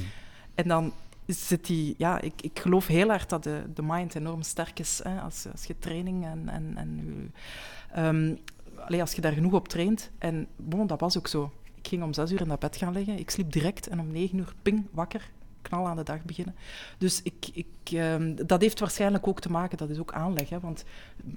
En 0.55 0.69
dan 0.69 0.93
zit 1.27 1.67
die, 1.67 1.95
ja, 1.99 2.21
ik, 2.21 2.43
ik 2.43 2.59
geloof 2.59 2.87
heel 2.87 3.09
hard 3.09 3.29
dat 3.29 3.43
de, 3.43 3.63
de 3.75 3.83
mind 3.83 4.15
enorm 4.15 4.43
sterk 4.43 4.79
is. 4.79 5.01
Hè, 5.03 5.21
als, 5.21 5.47
als 5.53 5.65
je 5.65 5.79
training 5.79 6.25
en, 6.25 6.49
en, 6.49 6.77
en 6.77 7.33
um, 8.05 8.39
allee, 8.77 9.01
als 9.01 9.13
je 9.13 9.21
daar 9.21 9.33
genoeg 9.33 9.53
op 9.53 9.69
traint. 9.69 10.11
En 10.19 10.47
bon, 10.57 10.87
dat 10.87 11.01
was 11.01 11.19
ook 11.19 11.29
zo. 11.29 11.53
Ik 11.75 11.89
ging 11.89 12.03
om 12.03 12.13
zes 12.13 12.33
uur 12.33 12.41
in 12.41 12.49
dat 12.49 12.59
bed 12.59 12.77
gaan 12.77 12.93
liggen. 12.93 13.19
Ik 13.19 13.31
sliep 13.31 13.53
direct 13.53 13.89
en 13.89 14.01
om 14.01 14.13
negen 14.13 14.39
uur 14.39 14.55
ping 14.63 14.87
wakker. 14.91 15.31
Knal 15.63 15.87
aan 15.87 15.97
de 15.97 16.03
dag 16.03 16.23
beginnen. 16.23 16.55
Dus 16.99 17.23
ik, 17.23 17.49
ik, 17.53 17.67
um, 17.93 18.47
dat 18.47 18.61
heeft 18.61 18.81
waarschijnlijk 18.81 19.27
ook 19.27 19.41
te 19.41 19.51
maken, 19.51 19.79
dat 19.79 19.91
is 19.91 19.99
ook 19.99 20.13
aanleg. 20.13 20.49
Hè, 20.49 20.61
want 20.61 20.85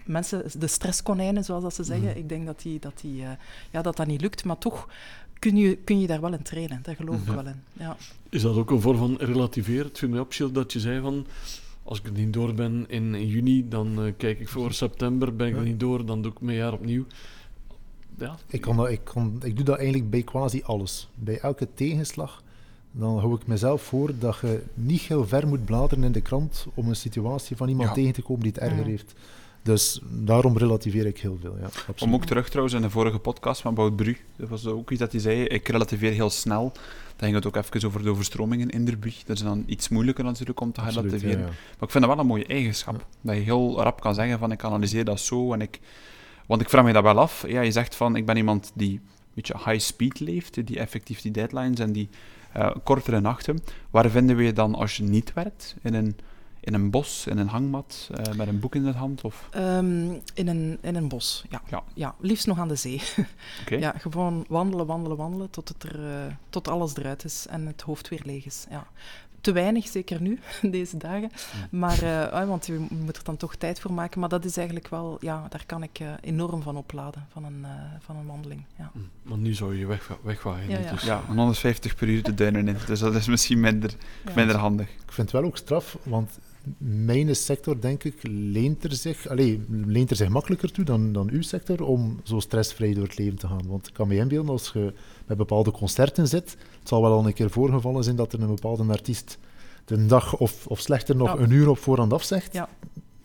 mensen, 0.05 0.59
de 0.59 0.67
stresskonijnen, 0.67 1.43
zoals 1.43 1.63
dat 1.63 1.73
ze 1.73 1.83
zeggen, 1.83 2.09
mm. 2.09 2.15
ik 2.15 2.29
denk 2.29 2.45
dat, 2.45 2.61
die, 2.61 2.79
dat, 2.79 2.99
die, 3.01 3.21
uh, 3.21 3.29
ja, 3.71 3.81
dat 3.81 3.95
dat 3.95 4.07
niet 4.07 4.21
lukt. 4.21 4.43
Maar 4.43 4.57
toch 4.57 4.89
kun 5.39 5.55
je, 5.55 5.75
kun 5.75 5.99
je 5.99 6.07
daar 6.07 6.21
wel 6.21 6.33
in 6.33 6.41
trainen. 6.41 6.79
Daar 6.83 6.95
geloof 6.95 7.21
ik 7.21 7.27
wel 7.27 7.45
in. 7.45 7.61
Ja. 7.73 7.97
Is 8.29 8.41
dat 8.41 8.55
ook 8.55 8.71
een 8.71 8.81
vorm 8.81 8.97
van 8.97 9.15
relativeren? 9.19 9.85
Het 9.85 9.97
viel 9.97 10.09
mij 10.09 10.19
op, 10.19 10.31
Gilles, 10.31 10.53
dat 10.53 10.73
je 10.73 10.79
zei 10.79 11.01
van... 11.01 11.25
Als 11.83 11.99
ik 11.99 12.05
er 12.05 12.11
niet 12.11 12.33
door 12.33 12.53
ben 12.53 12.85
in, 12.87 13.15
in 13.15 13.27
juni, 13.27 13.67
dan 13.67 14.05
uh, 14.05 14.13
kijk 14.17 14.39
ik 14.39 14.49
voor 14.49 14.73
september. 14.73 15.35
Ben 15.35 15.47
ik 15.47 15.53
ja. 15.53 15.59
er 15.59 15.65
niet 15.65 15.79
door, 15.79 16.05
dan 16.05 16.21
doe 16.21 16.31
ik 16.31 16.41
mijn 16.41 16.57
jaar 16.57 16.73
opnieuw. 16.73 17.05
Ja. 18.17 18.35
Ik, 18.47 18.61
kan 18.61 18.89
ik, 18.89 19.03
kan, 19.03 19.39
ik 19.43 19.55
doe 19.55 19.65
dat 19.65 19.77
eigenlijk 19.77 20.09
bij 20.09 20.21
quasi 20.21 20.61
alles. 20.63 21.09
Bij 21.15 21.39
elke 21.39 21.67
tegenslag 21.73 22.43
dan 22.97 23.19
hou 23.19 23.35
ik 23.35 23.47
mezelf 23.47 23.81
voor 23.81 24.11
dat 24.19 24.37
je 24.41 24.63
niet 24.73 25.01
heel 25.01 25.27
ver 25.27 25.47
moet 25.47 25.65
bladeren 25.65 26.03
in 26.03 26.11
de 26.11 26.21
krant 26.21 26.65
om 26.73 26.89
een 26.89 26.95
situatie 26.95 27.55
van 27.55 27.69
iemand 27.69 27.89
ja. 27.89 27.93
tegen 27.95 28.13
te 28.13 28.21
komen 28.21 28.43
die 28.43 28.51
het 28.51 28.61
erger 28.61 28.79
ja. 28.79 28.85
heeft. 28.85 29.13
Dus 29.65 29.99
daarom 30.03 30.57
relativeer 30.57 31.05
ik 31.05 31.19
heel 31.19 31.37
veel. 31.41 31.55
Ja, 31.59 31.65
absoluut. 31.65 32.01
Om 32.01 32.13
ook 32.13 32.25
terug 32.25 32.49
trouwens 32.49 32.75
in 32.75 32.81
de 32.81 32.89
vorige 32.89 33.19
podcast 33.19 33.61
van 33.61 33.73
Bout 33.73 33.95
Bru, 33.95 34.17
dat 34.35 34.49
was 34.49 34.65
ook 34.65 34.91
iets 34.91 34.99
dat 34.99 35.11
hij 35.11 35.21
zei, 35.21 35.43
ik 35.43 35.67
relativeer 35.67 36.11
heel 36.11 36.29
snel. 36.29 36.71
Dan 37.15 37.29
ging 37.29 37.35
het 37.35 37.45
ook 37.45 37.55
even 37.55 37.87
over 37.87 38.03
de 38.03 38.09
overstromingen 38.09 38.69
in 38.69 38.85
de. 38.85 38.97
Dat 38.99 39.35
is 39.35 39.43
dan 39.43 39.63
iets 39.65 39.89
moeilijker 39.89 40.23
natuurlijk 40.23 40.59
om 40.59 40.71
te 40.71 40.81
absoluut, 40.81 41.05
relativeren. 41.05 41.39
Ja, 41.39 41.45
ja. 41.45 41.51
Maar 41.51 41.87
ik 41.87 41.91
vind 41.91 42.03
dat 42.03 42.13
wel 42.13 42.19
een 42.19 42.27
mooie 42.27 42.45
eigenschap. 42.45 43.05
Dat 43.21 43.35
je 43.35 43.41
heel 43.41 43.81
rap 43.81 44.01
kan 44.01 44.13
zeggen 44.13 44.39
van 44.39 44.51
ik 44.51 44.63
analyseer 44.63 45.05
dat 45.05 45.19
zo 45.19 45.53
en 45.53 45.61
ik... 45.61 45.79
Want 46.45 46.61
ik 46.61 46.69
vraag 46.69 46.83
me 46.83 46.93
dat 46.93 47.03
wel 47.03 47.19
af. 47.19 47.47
Ja, 47.47 47.61
je 47.61 47.71
zegt 47.71 47.95
van 47.95 48.15
ik 48.15 48.25
ben 48.25 48.37
iemand 48.37 48.71
die 48.75 48.91
een 48.91 49.01
beetje 49.33 49.57
high 49.65 49.79
speed 49.79 50.19
leeft, 50.19 50.67
die 50.67 50.79
effectief 50.79 51.21
die 51.21 51.31
deadlines 51.31 51.79
en 51.79 51.91
die 51.91 52.09
uh, 52.57 52.75
kortere 52.83 53.19
nachten. 53.19 53.59
Waar 53.91 54.09
vinden 54.09 54.35
we 54.35 54.43
je 54.43 54.53
dan 54.53 54.75
als 54.75 54.97
je 54.97 55.03
niet 55.03 55.33
werkt? 55.33 55.75
In 55.81 55.93
een 55.93 56.15
in 56.65 56.73
een 56.73 56.89
bos, 56.89 57.27
in 57.27 57.37
een 57.37 57.47
hangmat, 57.47 58.09
eh, 58.13 58.33
met 58.33 58.47
een 58.47 58.59
boek 58.59 58.75
in 58.75 58.83
de 58.83 58.91
hand? 58.91 59.21
Of? 59.23 59.47
Ehm, 59.51 60.09
in, 60.33 60.47
een, 60.47 60.77
in 60.81 60.95
een 60.95 61.07
bos, 61.07 61.45
ja. 61.49 61.61
Ja. 61.69 61.83
ja. 61.93 62.15
Liefst 62.19 62.47
nog 62.47 62.59
aan 62.59 62.67
de 62.67 62.75
zee. 62.75 63.01
Oké. 63.61 63.75
Ja, 63.75 63.93
gewoon 63.97 64.45
wandelen, 64.47 64.85
wandelen, 64.85 65.17
wandelen 65.17 65.49
tot, 65.49 65.67
het 65.69 65.83
er, 65.83 66.05
eh, 66.05 66.33
tot 66.49 66.67
alles 66.67 66.95
eruit 66.95 67.23
is 67.23 67.45
en 67.49 67.65
het 67.67 67.81
hoofd 67.81 68.09
weer 68.09 68.21
leeg 68.25 68.45
is. 68.45 68.65
Ja. 68.69 68.87
Te 69.41 69.51
weinig, 69.51 69.87
zeker 69.87 70.21
nu, 70.21 70.39
deze 70.61 70.97
dagen. 70.97 71.31
Maar, 71.71 72.01
eh, 72.01 72.27
ah, 72.31 72.47
want 72.47 72.65
je 72.65 72.85
moet 72.89 73.17
er 73.17 73.23
dan 73.23 73.37
toch 73.37 73.55
tijd 73.55 73.79
voor 73.79 73.93
maken. 73.93 74.19
Maar 74.19 74.29
dat 74.29 74.45
is 74.45 74.57
eigenlijk 74.57 74.87
wel, 74.87 75.17
ja, 75.21 75.45
daar 75.49 75.63
kan 75.65 75.83
ik 75.83 75.99
enorm 76.21 76.61
van 76.61 76.77
opladen, 76.77 77.27
van 77.31 77.43
een, 77.43 77.65
van 77.99 78.15
een 78.15 78.25
wandeling. 78.25 78.63
Ja. 78.77 78.91
Hm, 78.93 78.99
Maar 79.29 79.37
nu 79.37 79.53
zou 79.53 79.77
je 79.77 79.85
weg, 79.85 80.09
wegwaaien. 80.23 80.69
Ja, 80.69 80.91
dus- 80.91 81.03
Ja, 81.03 81.21
een 81.29 81.37
150 81.37 81.95
per 81.95 82.07
uur 82.07 82.23
de 82.23 82.33
duinen 82.33 82.67
in. 82.67 82.77
Dus 82.87 82.99
dat 82.99 83.15
is 83.15 83.27
misschien 83.27 83.59
minder, 83.59 83.95
Ja. 84.25 84.31
minder 84.35 84.55
handig. 84.55 84.87
Ik 84.89 85.11
vind 85.11 85.31
het 85.31 85.41
wel 85.41 85.49
ook 85.49 85.57
straf, 85.57 85.97
want 86.03 86.39
mijn 86.77 87.35
sector, 87.35 87.81
denk 87.81 88.03
ik, 88.03 88.15
leent 88.27 88.83
er 88.83 88.93
zich, 88.93 89.27
allee, 89.27 89.61
leent 89.69 90.09
er 90.09 90.15
zich 90.15 90.29
makkelijker 90.29 90.71
toe 90.71 90.85
dan, 90.85 91.11
dan 91.13 91.29
uw 91.29 91.41
sector 91.41 91.83
om 91.83 92.19
zo 92.23 92.39
stressvrij 92.39 92.93
door 92.93 93.03
het 93.03 93.17
leven 93.17 93.37
te 93.37 93.47
gaan. 93.47 93.67
Want 93.67 93.87
ik 93.87 93.93
kan 93.93 94.07
me 94.07 94.15
inbeelden, 94.15 94.51
als 94.51 94.71
je 94.73 94.93
met 95.25 95.37
bepaalde 95.37 95.71
concerten 95.71 96.27
zit, 96.27 96.57
het 96.79 96.87
zal 96.87 97.01
wel 97.01 97.11
al 97.11 97.25
een 97.25 97.33
keer 97.33 97.49
voorgevallen 97.49 98.03
zijn 98.03 98.15
dat 98.15 98.33
er 98.33 98.41
een 98.41 98.47
bepaalde 98.47 98.83
artiest 98.83 99.37
de 99.85 100.05
dag 100.05 100.37
of, 100.37 100.67
of 100.67 100.79
slechter 100.79 101.15
nog 101.15 101.27
Ja. 101.37 101.43
een 101.43 101.51
uur 101.51 101.69
op 101.69 101.77
voorhand 101.77 102.13
afzegt. 102.13 102.53
Ja. 102.53 102.69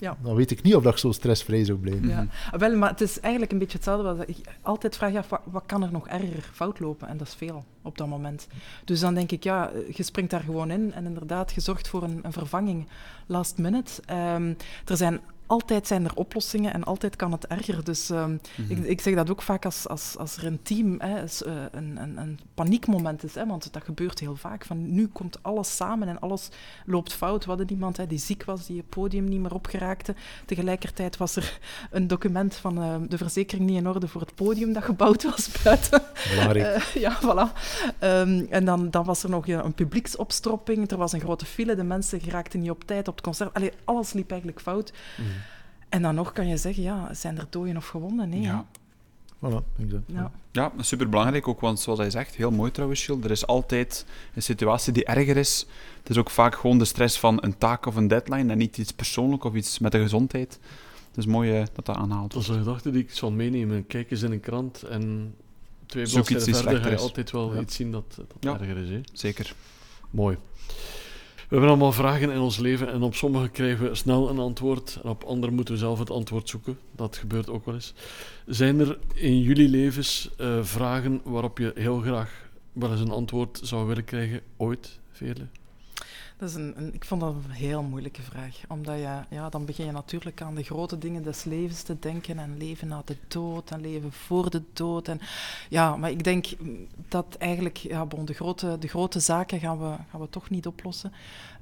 Ja. 0.00 0.16
Dan 0.22 0.34
weet 0.34 0.50
ik 0.50 0.62
niet 0.62 0.74
of 0.74 0.82
dat 0.82 0.92
ik 0.92 0.98
zo 0.98 1.12
stressvrij 1.12 1.64
zou 1.64 1.78
blijven. 1.78 2.08
Ja. 2.08 2.26
Ah, 2.52 2.60
Wel, 2.60 2.76
maar 2.76 2.90
het 2.90 3.00
is 3.00 3.20
eigenlijk 3.20 3.52
een 3.52 3.58
beetje 3.58 3.76
hetzelfde. 3.76 4.14
Wat 4.14 4.28
ik 4.28 4.36
altijd 4.62 4.96
vraag 4.96 5.12
je 5.12 5.18
af, 5.18 5.28
wat, 5.28 5.40
wat 5.44 5.62
kan 5.66 5.82
er 5.82 5.92
nog 5.92 6.08
erger 6.08 6.50
fout 6.52 6.78
lopen? 6.80 7.08
En 7.08 7.16
dat 7.16 7.26
is 7.26 7.34
veel 7.34 7.64
op 7.82 7.98
dat 7.98 8.06
moment. 8.06 8.46
Dus 8.84 9.00
dan 9.00 9.14
denk 9.14 9.30
ik, 9.30 9.44
ja, 9.44 9.70
je 9.92 10.02
springt 10.02 10.30
daar 10.30 10.40
gewoon 10.40 10.70
in 10.70 10.92
en 10.92 11.04
inderdaad, 11.04 11.52
je 11.52 11.60
zorgt 11.60 11.88
voor 11.88 12.02
een, 12.02 12.18
een 12.22 12.32
vervanging 12.32 12.86
last 13.26 13.58
minute. 13.58 14.02
Ehm, 14.06 14.54
er 14.84 14.96
zijn 14.96 15.20
altijd 15.50 15.86
zijn 15.86 16.04
er 16.04 16.14
oplossingen 16.14 16.72
en 16.72 16.84
altijd 16.84 17.16
kan 17.16 17.32
het 17.32 17.46
erger. 17.46 17.84
Dus 17.84 18.10
ehm, 18.10 18.36
Mhm. 18.56 18.70
ik, 18.72 18.78
ik 18.84 19.00
zeg 19.00 19.14
dat 19.14 19.30
ook 19.30 19.42
vaak 19.42 19.64
als, 19.64 19.88
als, 19.88 20.16
als 20.18 20.36
er 20.36 20.46
een 20.46 20.62
team 20.62 21.00
hè, 21.00 21.22
is, 21.22 21.42
eh, 21.42 21.52
een, 21.72 21.96
een, 22.02 22.16
een 22.16 22.38
paniekmoment 22.54 23.24
is, 23.24 23.34
hè, 23.34 23.46
want 23.46 23.72
dat 23.72 23.84
gebeurt 23.84 24.18
heel 24.20 24.36
vaak. 24.36 24.64
Van 24.64 24.92
nu 24.94 25.06
komt 25.06 25.38
alles 25.42 25.76
samen 25.76 26.08
en 26.08 26.20
alles 26.20 26.48
loopt 26.86 27.12
fout. 27.12 27.42
We 27.44 27.48
hadden 27.48 27.70
iemand 27.70 27.96
hè, 27.96 28.06
die 28.06 28.18
ziek 28.18 28.44
was, 28.44 28.66
die 28.66 28.76
het 28.76 28.88
podium 28.88 29.24
niet 29.24 29.40
meer 29.40 29.54
opgeraakte. 29.54 30.14
Tegelijkertijd 30.46 31.16
was 31.16 31.36
er 31.36 31.58
een 31.90 32.06
document 32.06 32.54
van 32.54 32.82
eh, 32.82 32.94
de 33.08 33.18
verzekering 33.18 33.66
niet 33.68 33.78
in 33.78 33.88
orde 33.88 34.08
voor 34.08 34.20
het 34.20 34.34
podium 34.34 34.72
dat 34.72 34.84
gebouwd 34.84 35.22
was 35.22 35.48
buiten. 35.64 36.02
Belangrijk. 36.30 36.66
Eh, 36.94 37.02
ja, 37.02 37.18
voilà. 37.22 37.58
Ehm, 37.98 38.44
en 38.50 38.64
dan, 38.64 38.90
dan 38.90 39.04
was 39.04 39.22
er 39.22 39.30
nog 39.30 39.46
ja, 39.46 39.64
een 39.64 39.74
publieksopstropping. 39.74 40.90
Er 40.90 40.96
was 40.96 41.12
een 41.12 41.20
grote 41.20 41.44
file. 41.46 41.74
De 41.74 41.82
mensen 41.84 42.20
geraakten 42.20 42.60
niet 42.60 42.70
op 42.70 42.84
tijd 42.84 43.08
op 43.08 43.14
het 43.14 43.24
concert. 43.24 43.54
Allee, 43.54 43.72
alles 43.84 44.12
liep 44.12 44.30
eigenlijk 44.30 44.60
fout. 44.60 44.92
Mhm. 45.16 45.28
En 45.90 46.02
dan 46.02 46.14
nog 46.14 46.32
kan 46.32 46.48
je 46.48 46.56
zeggen, 46.56 46.82
ja, 46.82 47.14
zijn 47.14 47.38
er 47.38 47.46
doden 47.50 47.76
of 47.76 47.86
gewonden? 47.88 48.28
Nee. 48.28 48.40
Ja. 48.40 48.66
Voilà, 49.36 49.78
exact. 49.78 50.02
hè? 50.06 50.14
Ja. 50.14 50.30
Ja, 50.52 50.72
super 50.80 51.08
belangrijk 51.08 51.48
ook, 51.48 51.60
want 51.60 51.80
zoals 51.80 51.98
hij 51.98 52.10
zegt, 52.10 52.34
heel 52.34 52.50
mooi 52.50 52.70
trouwens, 52.70 53.08
er 53.08 53.30
is 53.30 53.46
altijd 53.46 54.06
een 54.34 54.42
situatie 54.42 54.92
die 54.92 55.04
erger 55.04 55.36
is. 55.36 55.66
Het 55.98 56.10
is 56.10 56.16
ook 56.18 56.30
vaak 56.30 56.54
gewoon 56.54 56.78
de 56.78 56.84
stress 56.84 57.18
van 57.18 57.38
een 57.42 57.58
taak 57.58 57.86
of 57.86 57.96
een 57.96 58.08
deadline 58.08 58.52
en 58.52 58.58
niet 58.58 58.78
iets 58.78 58.92
persoonlijk 58.92 59.44
of 59.44 59.54
iets 59.54 59.78
met 59.78 59.92
de 59.92 59.98
gezondheid. 60.00 60.58
Dus 61.14 61.26
mooi 61.26 61.52
eh, 61.60 61.66
dat 61.74 61.86
dat 61.86 61.96
aanhaalt. 61.96 62.32
Dat 62.32 62.42
is 62.42 62.48
een 62.48 62.58
gedachte 62.58 62.90
die 62.90 63.02
ik 63.02 63.10
zal 63.10 63.30
meenemen. 63.30 63.86
Kijk 63.86 64.10
eens 64.10 64.22
in 64.22 64.32
een 64.32 64.40
krant 64.40 64.82
en 64.82 65.34
twee 65.86 66.08
bladzijden 66.10 66.54
verder 66.54 66.80
ga 66.82 66.88
je 66.90 66.96
altijd 66.98 67.30
wel 67.30 67.54
Ja. 67.54 67.60
iets 67.60 67.74
zien 67.76 67.90
dat, 67.90 68.04
dat 68.16 68.26
Ja. 68.40 68.60
erger 68.60 68.76
is. 68.76 68.88
Hè? 68.88 69.00
Zeker. 69.12 69.54
Mooi. 70.10 70.36
We 71.50 71.56
hebben 71.56 71.74
allemaal 71.74 71.92
vragen 71.92 72.30
in 72.30 72.40
ons 72.40 72.56
leven 72.56 72.92
en 72.92 73.02
op 73.02 73.14
sommige 73.14 73.48
krijgen 73.48 73.88
we 73.88 73.94
snel 73.94 74.28
een 74.28 74.38
antwoord 74.38 74.98
en 75.02 75.08
op 75.08 75.24
andere 75.24 75.52
moeten 75.52 75.74
we 75.74 75.80
zelf 75.80 75.98
het 75.98 76.10
antwoord 76.10 76.48
zoeken. 76.48 76.78
Dat 76.96 77.16
gebeurt 77.16 77.50
ook 77.50 77.64
wel 77.64 77.74
eens. 77.74 77.94
Zijn 78.46 78.80
er 78.80 78.98
in 79.14 79.40
jullie 79.40 79.68
levens 79.68 80.30
eh, 80.36 80.62
vragen 80.62 81.20
waarop 81.24 81.58
je 81.58 81.72
heel 81.74 81.98
graag 82.00 82.48
wel 82.72 82.90
eens 82.90 83.00
een 83.00 83.10
antwoord 83.10 83.60
zou 83.62 83.86
willen 83.86 84.04
krijgen, 84.04 84.40
ooit, 84.56 85.00
Veerle? 85.10 85.46
Dat 86.40 86.48
is 86.48 86.54
een, 86.54 86.94
ik 86.94 87.04
vond 87.04 87.20
dat 87.20 87.34
een 87.34 87.50
heel 87.50 87.82
moeilijke 87.82 88.22
vraag. 88.22 88.60
Omdat 88.68 88.96
je, 88.96 89.18
ja, 89.30 89.48
dan 89.48 89.64
begin 89.64 89.84
je 89.84 89.92
natuurlijk 89.92 90.42
aan 90.42 90.54
de 90.54 90.62
grote 90.62 90.98
dingen 90.98 91.22
des 91.22 91.44
levens 91.44 91.82
te 91.82 91.98
denken. 91.98 92.38
En 92.38 92.56
leven 92.56 92.88
na 92.88 93.02
de 93.04 93.16
dood 93.28 93.70
en 93.70 93.80
leven 93.80 94.12
voor 94.12 94.50
de 94.50 94.62
dood. 94.72 95.08
En, 95.08 95.20
ja, 95.68 95.96
maar 95.96 96.10
ik 96.10 96.24
denk 96.24 96.46
dat 97.08 97.36
eigenlijk 97.38 97.76
ja, 97.76 98.06
bon, 98.06 98.24
de, 98.24 98.32
grote, 98.32 98.76
de 98.78 98.88
grote 98.88 99.20
zaken 99.20 99.60
gaan 99.60 99.78
we, 99.78 99.94
gaan 100.10 100.20
we 100.20 100.28
toch 100.30 100.50
niet 100.50 100.66
oplossen. 100.66 101.12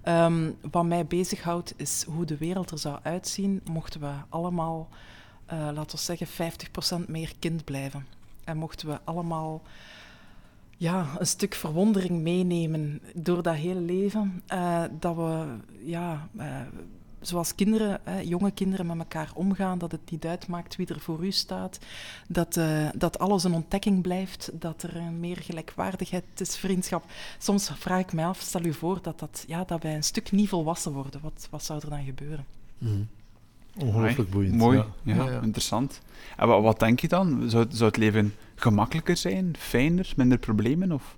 Ehm, 0.02 0.50
wat 0.70 0.84
mij 0.84 1.06
bezighoudt 1.06 1.74
is 1.76 2.04
hoe 2.08 2.24
de 2.24 2.36
wereld 2.36 2.70
er 2.70 2.78
zou 2.78 2.98
uitzien 3.02 3.60
mochten 3.64 4.00
we 4.00 4.12
allemaal, 4.28 4.88
eh, 5.46 5.58
laten 5.74 5.96
we 5.96 6.02
zeggen, 6.02 6.26
50% 6.26 7.08
meer 7.08 7.32
kind 7.38 7.64
blijven. 7.64 8.06
En 8.44 8.56
mochten 8.56 8.88
we 8.88 8.98
allemaal 9.04 9.62
ja, 10.78 11.06
een 11.18 11.26
stuk 11.26 11.54
verwondering 11.54 12.22
meenemen 12.22 13.00
door 13.14 13.42
dat 13.42 13.54
hele 13.54 13.80
leven. 13.80 14.42
eh, 14.46 14.82
dat 15.00 15.16
we, 15.16 15.44
ja, 15.84 16.28
eh, 16.36 16.60
zoals 17.20 17.54
kinderen, 17.54 18.00
hè, 18.04 18.20
jonge 18.20 18.50
kinderen 18.50 18.86
met 18.86 18.98
elkaar 18.98 19.30
omgaan, 19.34 19.78
dat 19.78 19.92
het 19.92 20.10
niet 20.10 20.26
uitmaakt 20.26 20.76
wie 20.76 20.86
er 20.86 21.00
voor 21.00 21.24
u 21.24 21.30
staat. 21.32 21.78
Dat, 22.28 22.56
eh, 22.56 22.88
dat 22.94 23.18
alles 23.18 23.44
een 23.44 23.52
ontdekking 23.54 24.02
blijft, 24.02 24.50
dat 24.52 24.82
er 24.82 25.02
meer 25.02 25.36
gelijkwaardigheid 25.36 26.24
is, 26.36 26.56
vriendschap. 26.56 27.04
Soms 27.38 27.70
vraag 27.74 28.00
ik 28.00 28.12
mij 28.12 28.26
af, 28.26 28.40
stel 28.40 28.64
u 28.64 28.72
voor 28.72 28.98
dat, 29.02 29.18
dat, 29.18 29.44
ja, 29.46 29.64
dat 29.64 29.82
wij 29.82 29.94
een 29.94 30.02
stuk 30.04 30.32
niet 30.32 30.48
volwassen 30.48 30.92
worden. 30.92 31.20
Wat, 31.22 31.48
wat 31.50 31.64
zou 31.64 31.80
er 31.82 31.90
dan 31.90 32.04
gebeuren? 32.04 32.44
Ongelooflijk 33.78 34.18
Amai, 34.18 34.30
boeiend. 34.30 34.54
Mooi, 34.54 34.78
ja. 34.78 34.86
ja, 35.02 35.14
Ja, 35.14 35.30
ja. 35.30 35.40
interessant. 35.40 36.00
En 36.36 36.48
wat, 36.48 36.62
wat 36.62 36.78
denk 36.78 37.00
je 37.00 37.08
dan? 37.08 37.50
Zou, 37.50 37.66
zou 37.68 37.84
het 37.84 37.96
leven 37.96 38.34
gemakkelijker 38.60 39.16
zijn, 39.16 39.54
fijner, 39.58 40.12
minder 40.16 40.38
problemen? 40.38 40.92
Of? 40.92 41.16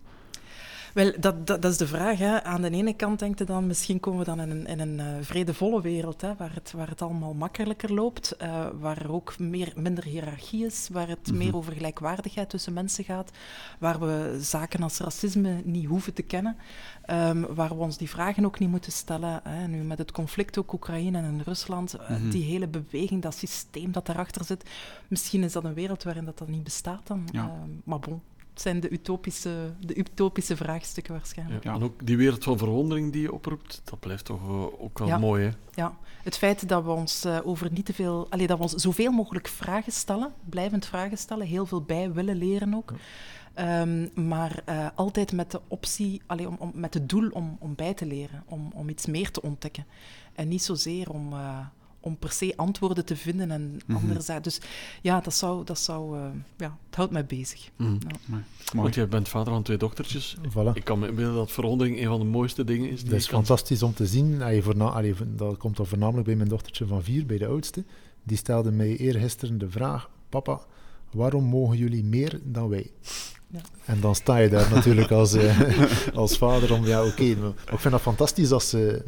Wel, 0.95 1.13
dat, 1.21 1.47
dat, 1.47 1.63
dat 1.63 1.71
is 1.73 1.77
de 1.77 1.87
vraag. 1.87 2.19
Hè. 2.19 2.43
Aan 2.45 2.63
de 2.63 2.71
ene 2.71 2.93
kant 2.95 3.19
denk 3.19 3.39
je 3.39 3.45
dan, 3.45 3.67
misschien 3.67 4.01
komen 4.01 4.19
we 4.19 4.25
dan 4.25 4.41
in 4.41 4.51
een, 4.51 4.67
in 4.67 4.81
een 4.81 5.01
eh, 5.01 5.07
vredevolle 5.21 5.81
wereld, 5.81 6.21
hè, 6.21 6.35
waar, 6.37 6.55
het, 6.55 6.73
waar 6.77 6.89
het 6.89 7.03
allemaal 7.03 7.35
makkelijker 7.35 7.93
loopt, 7.95 8.37
eh, 8.37 8.67
waar 8.81 8.99
er 9.03 9.13
ook 9.13 9.39
meer, 9.39 9.73
minder 9.77 10.05
hiërarchie 10.05 10.65
is, 10.67 10.89
waar 10.93 11.09
het 11.09 11.27
Mhm. 11.29 11.37
meer 11.37 11.57
over 11.57 11.73
gelijkwaardigheid 11.73 12.51
tussen 12.51 12.73
mensen 12.73 13.05
gaat, 13.05 13.31
waar 13.79 14.01
we 14.01 14.39
zaken 14.41 14.83
als 14.83 14.99
racisme 14.99 15.61
niet 15.65 15.87
hoeven 15.87 16.15
te 16.15 16.23
kennen, 16.23 16.57
ehm, 17.05 17.41
waar 17.55 17.69
we 17.69 17.75
ons 17.83 17.97
die 17.97 18.09
vragen 18.11 18.45
ook 18.45 18.59
niet 18.59 18.71
moeten 18.71 18.93
stellen. 18.93 19.41
Hè. 19.49 19.67
Nu 19.67 19.83
met 19.83 19.99
het 19.99 20.13
conflict 20.13 20.59
ook 20.59 20.73
Oekraïne 20.73 21.19
en 21.19 21.43
Rusland, 21.45 21.95
eh, 21.95 22.11
Mhm. 22.11 22.31
die 22.31 22.45
hele 22.45 22.69
beweging, 22.69 23.23
dat 23.23 23.35
systeem 23.35 23.93
dat 23.93 24.07
daarachter 24.07 24.45
zit, 24.45 24.65
misschien 25.09 25.43
is 25.43 25.53
dat 25.53 25.65
een 25.65 25.75
wereld 25.75 26.03
waarin 26.03 26.25
dat, 26.25 26.39
dat 26.39 26.49
niet 26.49 26.65
bestaat 26.65 27.07
dan. 27.07 27.29
Ja. 27.33 27.41
Ehm, 27.43 27.71
maar 27.85 27.99
bon. 27.99 28.21
Het 28.61 28.69
zijn 28.69 28.81
de 28.81 28.91
utopische, 28.91 29.73
de 29.81 29.97
utopische 29.99 30.57
vraagstukken 30.57 31.13
waarschijnlijk. 31.13 31.65
Ja. 31.65 31.75
En 31.75 31.83
ook 31.83 32.07
die 32.07 32.17
wereld 32.17 32.45
van 32.45 32.59
verwondering 32.59 33.13
die 33.13 33.23
je 33.23 33.33
oproept, 33.33 33.81
dat 33.85 34.01
blijft 34.01 34.25
toch 34.25 34.41
eh, 34.43 34.83
ook 34.83 34.99
wel 34.99 35.09
Ja. 35.09 35.19
mooi, 35.19 35.45
hè? 35.45 35.51
Ja, 35.75 35.97
het 36.23 36.37
feit 36.37 36.69
dat 36.69 36.85
we 36.85 36.91
ons 36.91 37.25
eh, 37.25 37.39
over 37.45 37.73
niet 37.73 37.85
te 37.87 37.93
veel, 37.95 38.27
allee, 38.31 38.47
dat 38.47 38.57
we 38.57 38.63
ons 38.63 38.75
zoveel 38.75 39.13
mogelijk 39.13 39.49
vragen 39.49 39.93
stellen, 39.93 40.33
blijvend 40.49 40.87
vragen 40.87 41.19
stellen, 41.19 41.47
heel 41.47 41.67
veel 41.67 41.83
bij 41.83 42.13
willen 42.13 42.37
leren 42.37 42.75
ook. 42.75 42.93
Ehm, 43.55 44.29
maar 44.29 44.63
eh, 44.65 44.87
altijd 44.95 45.33
met 45.33 45.51
de 45.51 45.61
optie, 45.69 46.23
allee, 46.27 46.49
om, 46.49 46.57
om, 46.59 46.71
met 46.75 46.95
het 46.95 47.09
doel 47.09 47.29
om, 47.31 47.57
om 47.61 47.75
bij 47.75 47.95
te 47.95 48.07
leren, 48.07 48.43
om, 48.47 48.71
om 48.75 48.89
iets 48.89 49.07
meer 49.07 49.31
te 49.31 49.43
ontdekken. 49.43 49.87
En 50.33 50.49
niet 50.49 50.63
zozeer 50.63 51.11
om, 51.11 51.33
eh, 51.33 51.59
om 52.01 52.17
per 52.19 52.31
se 52.33 52.53
antwoorden 52.57 53.05
te 53.05 53.17
vinden 53.17 53.51
en 53.51 53.81
andere 53.93 54.21
zaken. 54.21 54.43
Dus 54.43 54.61
ja, 55.03 55.21
dat 55.21 55.35
zou, 55.35 55.65
dat 55.65 55.79
zou 55.79 56.19
eh, 56.19 56.25
ja, 56.57 56.77
het 56.87 56.95
houdt 56.97 57.13
mij 57.13 57.27
bezig. 57.27 57.71
Mhm. 57.77 57.93
Ja. 58.31 58.43
Want 58.75 58.95
jij 58.95 59.09
bent 59.09 59.29
vader 59.29 59.53
van 59.53 59.63
twee 59.63 59.77
dochtertjes. 59.77 60.37
Voilà. 60.49 60.73
Ik 60.75 60.85
kan 60.85 60.99
me 60.99 61.09
inbeelden 61.09 61.35
dat 61.35 61.53
verwondering 61.53 61.99
een 62.01 62.07
van 62.07 62.19
de 62.19 62.25
mooiste 62.27 62.65
dingen 62.65 62.91
is. 62.91 63.05
Dat 63.05 63.13
is 63.13 63.27
kan- 63.27 63.39
fantastisch 63.45 63.83
om 63.83 63.95
te 63.95 64.07
zien. 64.07 64.43
Allee, 64.43 64.63
voorna- 64.63 64.89
allee, 64.91 65.15
dat 65.37 65.57
komt 65.57 65.77
dan 65.77 65.87
voornamelijk 65.87 66.27
bij 66.27 66.37
mijn 66.37 66.49
dochtertje 66.49 66.87
van 66.87 67.03
vier, 67.03 67.27
bij 67.27 67.39
de 67.39 67.47
oudste. 67.47 67.85
Die 68.23 68.37
stelde 68.37 68.71
mij 68.71 68.97
eergisteren 68.97 69.59
de 69.59 69.71
vraag: 69.71 70.11
Papa, 70.29 70.61
waarom 71.13 71.45
mogen 71.45 71.77
jullie 71.77 72.05
meer 72.05 72.41
dan 72.43 72.69
wij? 72.69 72.91
Ja. 73.53 73.61
En 73.85 74.01
dan 74.01 74.15
sta 74.15 74.37
je 74.37 74.49
daar 74.49 74.71
natuurlijk 74.75 75.11
als, 75.11 75.33
eh, 75.33 75.61
als 76.15 76.39
vader 76.39 76.73
om, 76.75 76.87
ja, 76.87 77.05
oké. 77.07 77.35
maar 77.41 77.51
ik 77.73 77.79
vind 77.79 77.91
dat 77.93 78.01
fantastisch 78.01 78.49
dat 78.49 78.63
ze 78.63 79.03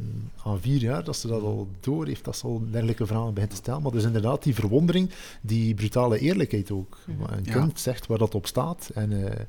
aan 0.44 0.60
vier 0.60 0.80
jaar, 0.80 1.04
dat 1.04 1.16
ze 1.16 1.26
dat 1.26 1.42
al 1.42 1.68
door 1.80 2.06
heeft, 2.06 2.24
dat 2.24 2.36
ze 2.36 2.46
al 2.46 2.62
dergelijke 2.70 3.06
vragen 3.06 3.34
begint 3.34 3.50
te 3.50 3.56
stellen. 3.56 3.82
Maar 3.82 3.92
dus 3.92 4.04
inderdaad, 4.04 4.42
die 4.42 4.54
verwondering, 4.54 5.10
die 5.40 5.74
brutale 5.74 6.18
eerlijkheid 6.18 6.70
ook. 6.70 6.98
Mhm. 7.06 7.32
Een 7.32 7.44
Ja. 7.44 7.52
kind 7.52 7.80
zegt 7.80 8.06
waar 8.06 8.18
dat 8.18 8.34
op 8.34 8.46
staat 8.46 8.90
en, 8.94 9.26
eh, 9.32 9.40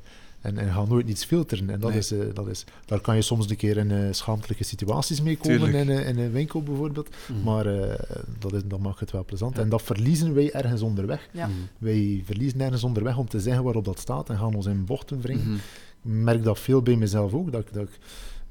en, 0.44 0.58
en 0.58 0.88
nooit 0.88 1.08
iets 1.08 1.24
filteren. 1.24 1.70
En 1.70 1.80
dat 1.80 1.90
Nee. 1.90 1.98
is, 1.98 2.10
eh, 2.12 2.18
dat 2.34 2.46
is, 2.46 2.64
daar 2.84 3.00
kan 3.00 3.16
je 3.16 3.22
soms 3.22 3.50
een 3.50 3.56
keer 3.56 3.76
in 3.76 3.90
eh, 3.90 3.98
schaamtelijke 4.10 4.64
situaties 4.64 5.20
mee 5.20 5.36
komen, 5.36 5.74
in, 5.74 5.88
eh, 5.90 6.08
in 6.08 6.18
een 6.18 6.30
winkel 6.32 6.62
bijvoorbeeld. 6.62 7.08
Mhm. 7.28 7.42
Maar 7.42 7.66
eh, 7.66 7.98
dat, 8.38 8.52
is, 8.52 8.60
dat 8.64 8.80
maakt 8.80 9.00
het 9.00 9.10
wel 9.10 9.24
plezant. 9.24 9.56
Ja. 9.56 9.62
En 9.62 9.68
dat 9.68 9.82
verliezen 9.82 10.34
wij 10.34 10.52
ergens 10.52 10.82
onderweg. 10.82 11.28
Ja. 11.32 11.46
Mhm. 11.46 11.56
Wij 11.78 12.22
verliezen 12.24 12.60
ergens 12.60 12.84
onderweg 12.84 13.16
om 13.18 13.28
te 13.28 13.40
zeggen 13.40 13.64
waarop 13.64 13.84
dat 13.84 13.98
staat 13.98 14.30
en 14.30 14.38
gaan 14.38 14.54
ons 14.54 14.66
in 14.66 14.84
bochten 14.84 15.20
wringen. 15.20 15.44
Mhm. 15.46 15.54
Ik 15.54 16.10
merk 16.24 16.42
dat 16.44 16.58
veel 16.60 16.82
bij 16.82 16.96
mezelf 16.96 17.32
ook. 17.34 17.52
Dat 17.52 17.66
dat 17.72 17.82
ik 17.82 17.98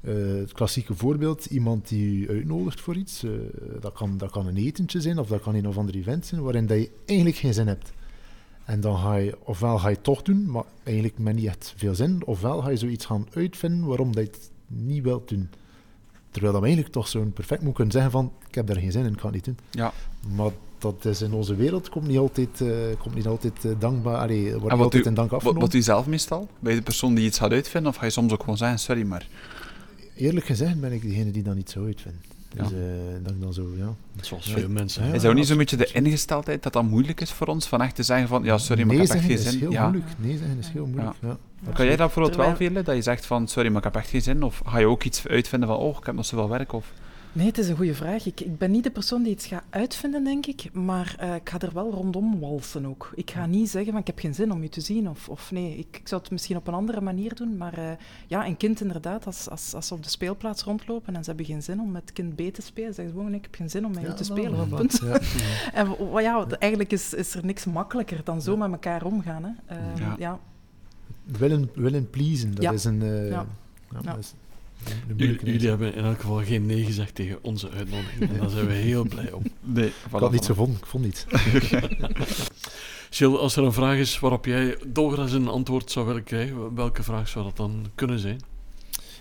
Eh, 0.04 0.14
het 0.14 0.52
klassieke 0.52 0.94
voorbeeld, 0.94 1.44
iemand 1.44 1.88
die 1.88 2.06
u 2.26 2.28
uitnodigt 2.28 2.80
voor 2.80 2.96
iets, 2.96 3.22
eh, 3.24 3.30
dat, 3.80 3.92
kan, 3.92 4.18
dat 4.18 4.30
kan 4.30 4.46
een 4.46 4.56
etentje 4.56 5.00
zijn 5.00 5.18
of 5.18 5.28
dat 5.28 5.40
kan 5.40 5.54
een 5.54 5.68
of 5.68 5.78
ander 5.78 5.94
event 5.94 6.26
zijn, 6.26 6.42
waarin 6.42 6.66
dat 6.66 6.78
je 6.78 6.90
eigenlijk 7.04 7.38
geen 7.38 7.54
zin 7.54 7.66
hebt. 7.66 7.92
En 8.64 8.80
dan 8.80 8.98
ga 8.98 9.14
je, 9.14 9.36
ofwel 9.44 9.78
ga 9.78 9.88
je 9.88 9.94
het 9.94 10.04
toch 10.04 10.22
doen, 10.22 10.50
maar 10.50 10.64
eigenlijk 10.82 11.18
met 11.18 11.34
niet 11.34 11.46
echt 11.46 11.74
veel 11.76 11.94
zin, 11.94 12.22
ofwel 12.26 12.60
ga 12.62 12.70
je 12.70 12.76
zoiets 12.76 13.04
gaan 13.04 13.26
uitvinden 13.34 13.86
waarom 13.86 14.14
dat 14.14 14.24
je 14.24 14.30
het 14.30 14.50
niet 14.66 15.02
wilt 15.02 15.28
doen. 15.28 15.48
Terwijl 16.30 16.52
dat 16.52 16.60
we 16.62 16.66
eigenlijk 16.68 16.96
toch 16.96 17.08
zo'n 17.08 17.32
perfect 17.32 17.62
moet 17.62 17.74
kunnen 17.74 17.92
zeggen 17.92 18.10
van, 18.10 18.32
ik 18.48 18.54
heb 18.54 18.66
daar 18.66 18.76
geen 18.78 18.92
zin 18.92 19.04
in, 19.04 19.12
ik 19.12 19.16
kan 19.18 19.32
het 19.32 19.34
niet 19.34 19.44
doen. 19.44 19.56
Ja. 19.70 19.92
Maar 20.36 20.50
dat 20.78 21.04
is 21.04 21.22
in 21.22 21.32
onze 21.32 21.54
wereld 21.54 21.88
komt 21.88 22.06
niet 22.06 22.18
altijd, 22.18 22.60
eh, 22.60 22.68
komt 22.98 23.14
niet 23.14 23.26
altijd 23.26 23.64
eh, 23.64 23.70
dankbaar, 23.78 24.16
allee, 24.16 24.50
wordt 24.50 24.74
niet 24.74 24.82
altijd 24.82 25.04
u- 25.04 25.08
in 25.08 25.14
dank 25.14 25.32
afgenomen. 25.32 25.60
wat 25.62 25.74
u 25.74 25.82
zelf 25.82 26.06
meestal? 26.06 26.48
Je 26.60 26.74
de 26.74 26.82
persoon 26.82 27.14
die 27.14 27.24
iets 27.26 27.38
gaat 27.38 27.52
uitvinden? 27.52 27.90
Of 27.90 27.96
ga 27.96 28.04
je 28.04 28.10
soms 28.10 28.32
ook 28.32 28.40
gewoon 28.40 28.56
zeggen, 28.56 28.78
sorry, 28.78 29.02
maar... 29.02 29.28
Eerlijk 30.16 30.46
gezegd 30.46 30.80
ben 30.80 30.92
ik 30.92 31.02
degene 31.02 31.30
die 31.30 31.42
dat 31.42 31.54
niet 31.54 31.70
zo 31.70 31.84
uitvindt. 31.84 32.26
Dus 32.56 32.68
Ja. 32.68 32.76
eh, 32.76 33.22
dat 33.22 33.32
ik 33.32 33.40
dan 33.40 33.52
zo, 33.52 33.66
ja. 33.76 33.94
Zoals 34.20 34.46
Ja. 34.46 34.52
veel 34.52 34.68
mensen. 34.68 35.06
Ja. 35.06 35.12
Is 35.14 35.22
dat 35.22 35.30
ook 35.30 35.36
niet 35.36 35.46
zo'n 35.46 35.56
beetje 35.56 35.76
de 35.76 35.90
ingesteldheid 35.92 36.62
dat 36.62 36.72
dat 36.72 36.82
moeilijk 36.82 37.20
is 37.20 37.30
voor 37.32 37.46
ons? 37.46 37.66
Van 37.66 37.82
echt 37.82 37.94
te 37.94 38.02
zeggen 38.02 38.28
van, 38.28 38.44
ja, 38.44 38.58
sorry, 38.58 38.82
maar 38.86 38.94
nee 38.94 39.04
ik 39.04 39.08
heb 39.12 39.16
echt 39.18 39.26
geen 39.26 39.36
is 39.38 39.42
zin. 39.50 39.58
heel 39.58 39.70
Ja. 39.72 39.82
moeilijk. 39.88 40.12
Nee 40.18 40.38
zeggen 40.38 40.58
is 40.58 40.68
heel 40.68 40.86
moeilijk. 40.86 41.16
Ja. 41.20 41.36
Kan 41.72 41.86
jij 41.86 41.96
dat 41.96 42.06
bijvoorbeeld 42.06 42.36
wel, 42.36 42.56
Veerle? 42.56 42.82
Dat 42.82 42.94
je 42.94 43.02
zegt 43.02 43.26
van, 43.26 43.48
sorry, 43.48 43.68
maar 43.68 43.78
ik 43.78 43.84
heb 43.84 43.96
echt 43.96 44.08
geen 44.08 44.22
zin? 44.22 44.42
Of 44.42 44.62
ga 44.66 44.78
je 44.78 44.86
ook 44.86 45.04
iets 45.04 45.26
uitvinden 45.28 45.68
van, 45.68 45.78
oh, 45.78 45.96
ik 46.00 46.06
heb 46.06 46.14
nog 46.14 46.26
zoveel 46.26 46.48
werk? 46.48 46.72
Of... 46.72 46.92
Nee, 47.34 47.46
het 47.46 47.58
is 47.58 47.68
een 47.68 47.76
goede 47.76 47.94
vraag. 47.94 48.26
Ik, 48.26 48.40
ik 48.40 48.58
ben 48.58 48.70
niet 48.70 48.84
de 48.84 48.90
persoon 48.90 49.22
die 49.22 49.32
iets 49.32 49.46
gaat 49.46 49.64
uitvinden, 49.70 50.24
denk 50.24 50.46
ik, 50.46 50.72
maar 50.72 51.14
eh, 51.18 51.34
ik 51.34 51.48
ga 51.50 51.58
er 51.60 51.72
wel 51.74 51.90
rondom 51.90 52.40
walsen 52.40 52.86
ook. 52.86 53.12
Ik 53.14 53.30
ga 53.30 53.46
niet 53.46 53.70
zeggen 53.70 53.90
van 53.92 54.00
ik 54.00 54.06
heb 54.06 54.18
geen 54.18 54.34
zin 54.34 54.52
om 54.52 54.62
u 54.62 54.68
te 54.68 54.80
zien, 54.80 55.08
of, 55.08 55.28
of 55.28 55.50
nee, 55.50 55.76
ik, 55.78 55.96
ik 56.00 56.08
zou 56.08 56.20
het 56.20 56.30
misschien 56.30 56.56
op 56.56 56.66
een 56.66 56.74
andere 56.74 57.00
manier 57.00 57.34
doen, 57.34 57.56
maar 57.56 57.78
eh, 57.78 57.90
ja, 58.26 58.46
een 58.46 58.56
kind 58.56 58.80
inderdaad, 58.80 59.26
als, 59.26 59.48
als, 59.50 59.74
als 59.74 59.86
ze 59.86 59.94
op 59.94 60.02
de 60.02 60.08
speelplaats 60.08 60.62
rondlopen 60.62 61.14
en 61.16 61.20
ze 61.24 61.28
hebben 61.28 61.46
geen 61.46 61.62
zin 61.62 61.80
om 61.80 61.90
met 61.90 62.12
kind 62.12 62.34
B 62.34 62.40
te 62.54 62.62
spelen, 62.62 62.94
zeggen 62.94 63.14
ze 63.14 63.18
gewoon, 63.20 63.34
ik 63.34 63.42
heb 63.42 63.54
geen 63.54 63.70
zin 63.70 63.86
om 63.86 63.92
met 63.94 64.02
u 64.02 64.06
Ja, 64.06 64.12
te 64.14 64.24
spelen, 64.24 64.66
voilà. 64.68 64.74
punt. 64.74 65.00
Ja. 65.04 65.20
En 65.72 65.96
ja, 66.22 66.46
eigenlijk 66.58 66.92
is, 66.92 67.14
is 67.14 67.34
er 67.34 67.44
niks 67.44 67.64
makkelijker 67.64 68.20
dan 68.24 68.42
zo 68.42 68.56
met 68.56 68.70
elkaar 68.70 69.04
omgaan. 69.04 69.44
Hè. 69.44 69.76
Eh, 69.76 70.16
Ja. 70.18 70.38
Willen, 71.38 71.70
willen 71.74 72.10
pleasen, 72.10 72.54
dat 72.54 72.72
is 72.72 72.84
een... 72.84 73.04
Ja. 73.28 73.46
ja, 74.02 74.16
Ja. 74.78 74.84
dat 74.84 74.94
is 74.94 74.94
een- 74.94 75.10
een 75.10 75.16
J- 75.16 75.18
moeilijke 75.18 75.46
Jullie 75.52 75.68
hebben 75.68 75.94
in 75.94 76.04
elk 76.04 76.20
geval 76.20 76.42
geen 76.44 76.66
nee 76.66 76.84
gezegd 76.84 77.14
tegen 77.14 77.38
onze 77.42 77.70
uitnodiging. 77.70 78.30
En 78.30 78.38
daar 78.38 78.50
zijn 78.50 78.66
we 78.66 78.72
heel 78.72 79.04
blij 79.14 79.32
om. 79.32 79.42
Nee, 79.60 79.86
Ik 79.86 79.92
had 80.10 80.32
niets 80.32 80.46
gevonden, 80.46 80.76
ik 80.76 80.86
vond 80.86 81.04
niets. 81.04 81.24
Jill, 83.10 83.34
als 83.44 83.56
er 83.56 83.64
een 83.64 83.72
vraag 83.72 83.96
is 83.96 84.18
waarop 84.18 84.44
jij 84.44 84.76
dolgraag 84.86 85.32
een 85.32 85.48
antwoord 85.48 85.90
zou 85.90 86.06
willen 86.06 86.24
krijgen, 86.24 86.74
welke 86.74 87.02
vraag 87.02 87.28
zou 87.28 87.44
dat 87.44 87.56
dan 87.56 87.86
kunnen 87.94 88.18
zijn? 88.18 88.40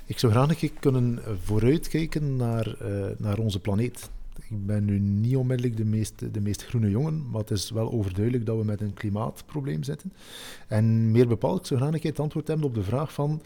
Ik 0.05 0.19
zou 0.19 0.31
graag 0.31 0.49
een 0.49 0.55
keer 0.55 0.71
kunnen 0.79 1.19
vooruitkijken 1.43 2.35
naar, 2.35 2.67
eh, 2.79 3.05
naar 3.17 3.37
onze 3.37 3.59
planeet. 3.59 4.09
Ik 4.49 4.65
ben 4.65 4.85
nu 4.85 4.99
niet 4.99 5.35
onmiddellijk 5.35 5.77
de 5.77 5.85
meest, 5.85 6.33
de 6.33 6.41
meest 6.41 6.65
groene 6.65 6.89
jongen, 6.89 7.29
maar 7.31 7.41
het 7.41 7.51
is 7.51 7.69
wel 7.71 7.91
overduidelijk 7.91 8.45
dat 8.45 8.57
we 8.57 8.63
met 8.63 8.81
een 8.81 8.93
klimaatprobleem 8.93 9.83
zitten. 9.83 10.13
En 10.67 11.11
meer 11.11 11.27
bepaald, 11.27 11.59
ik 11.59 11.65
zou 11.65 11.79
graag 11.79 11.93
een 11.93 11.99
keer 11.99 12.09
het 12.11 12.19
antwoord 12.19 12.47
hebben 12.47 12.65
op 12.67 12.73
de 12.75 12.83
vraag 12.83 13.13
van 13.13 13.41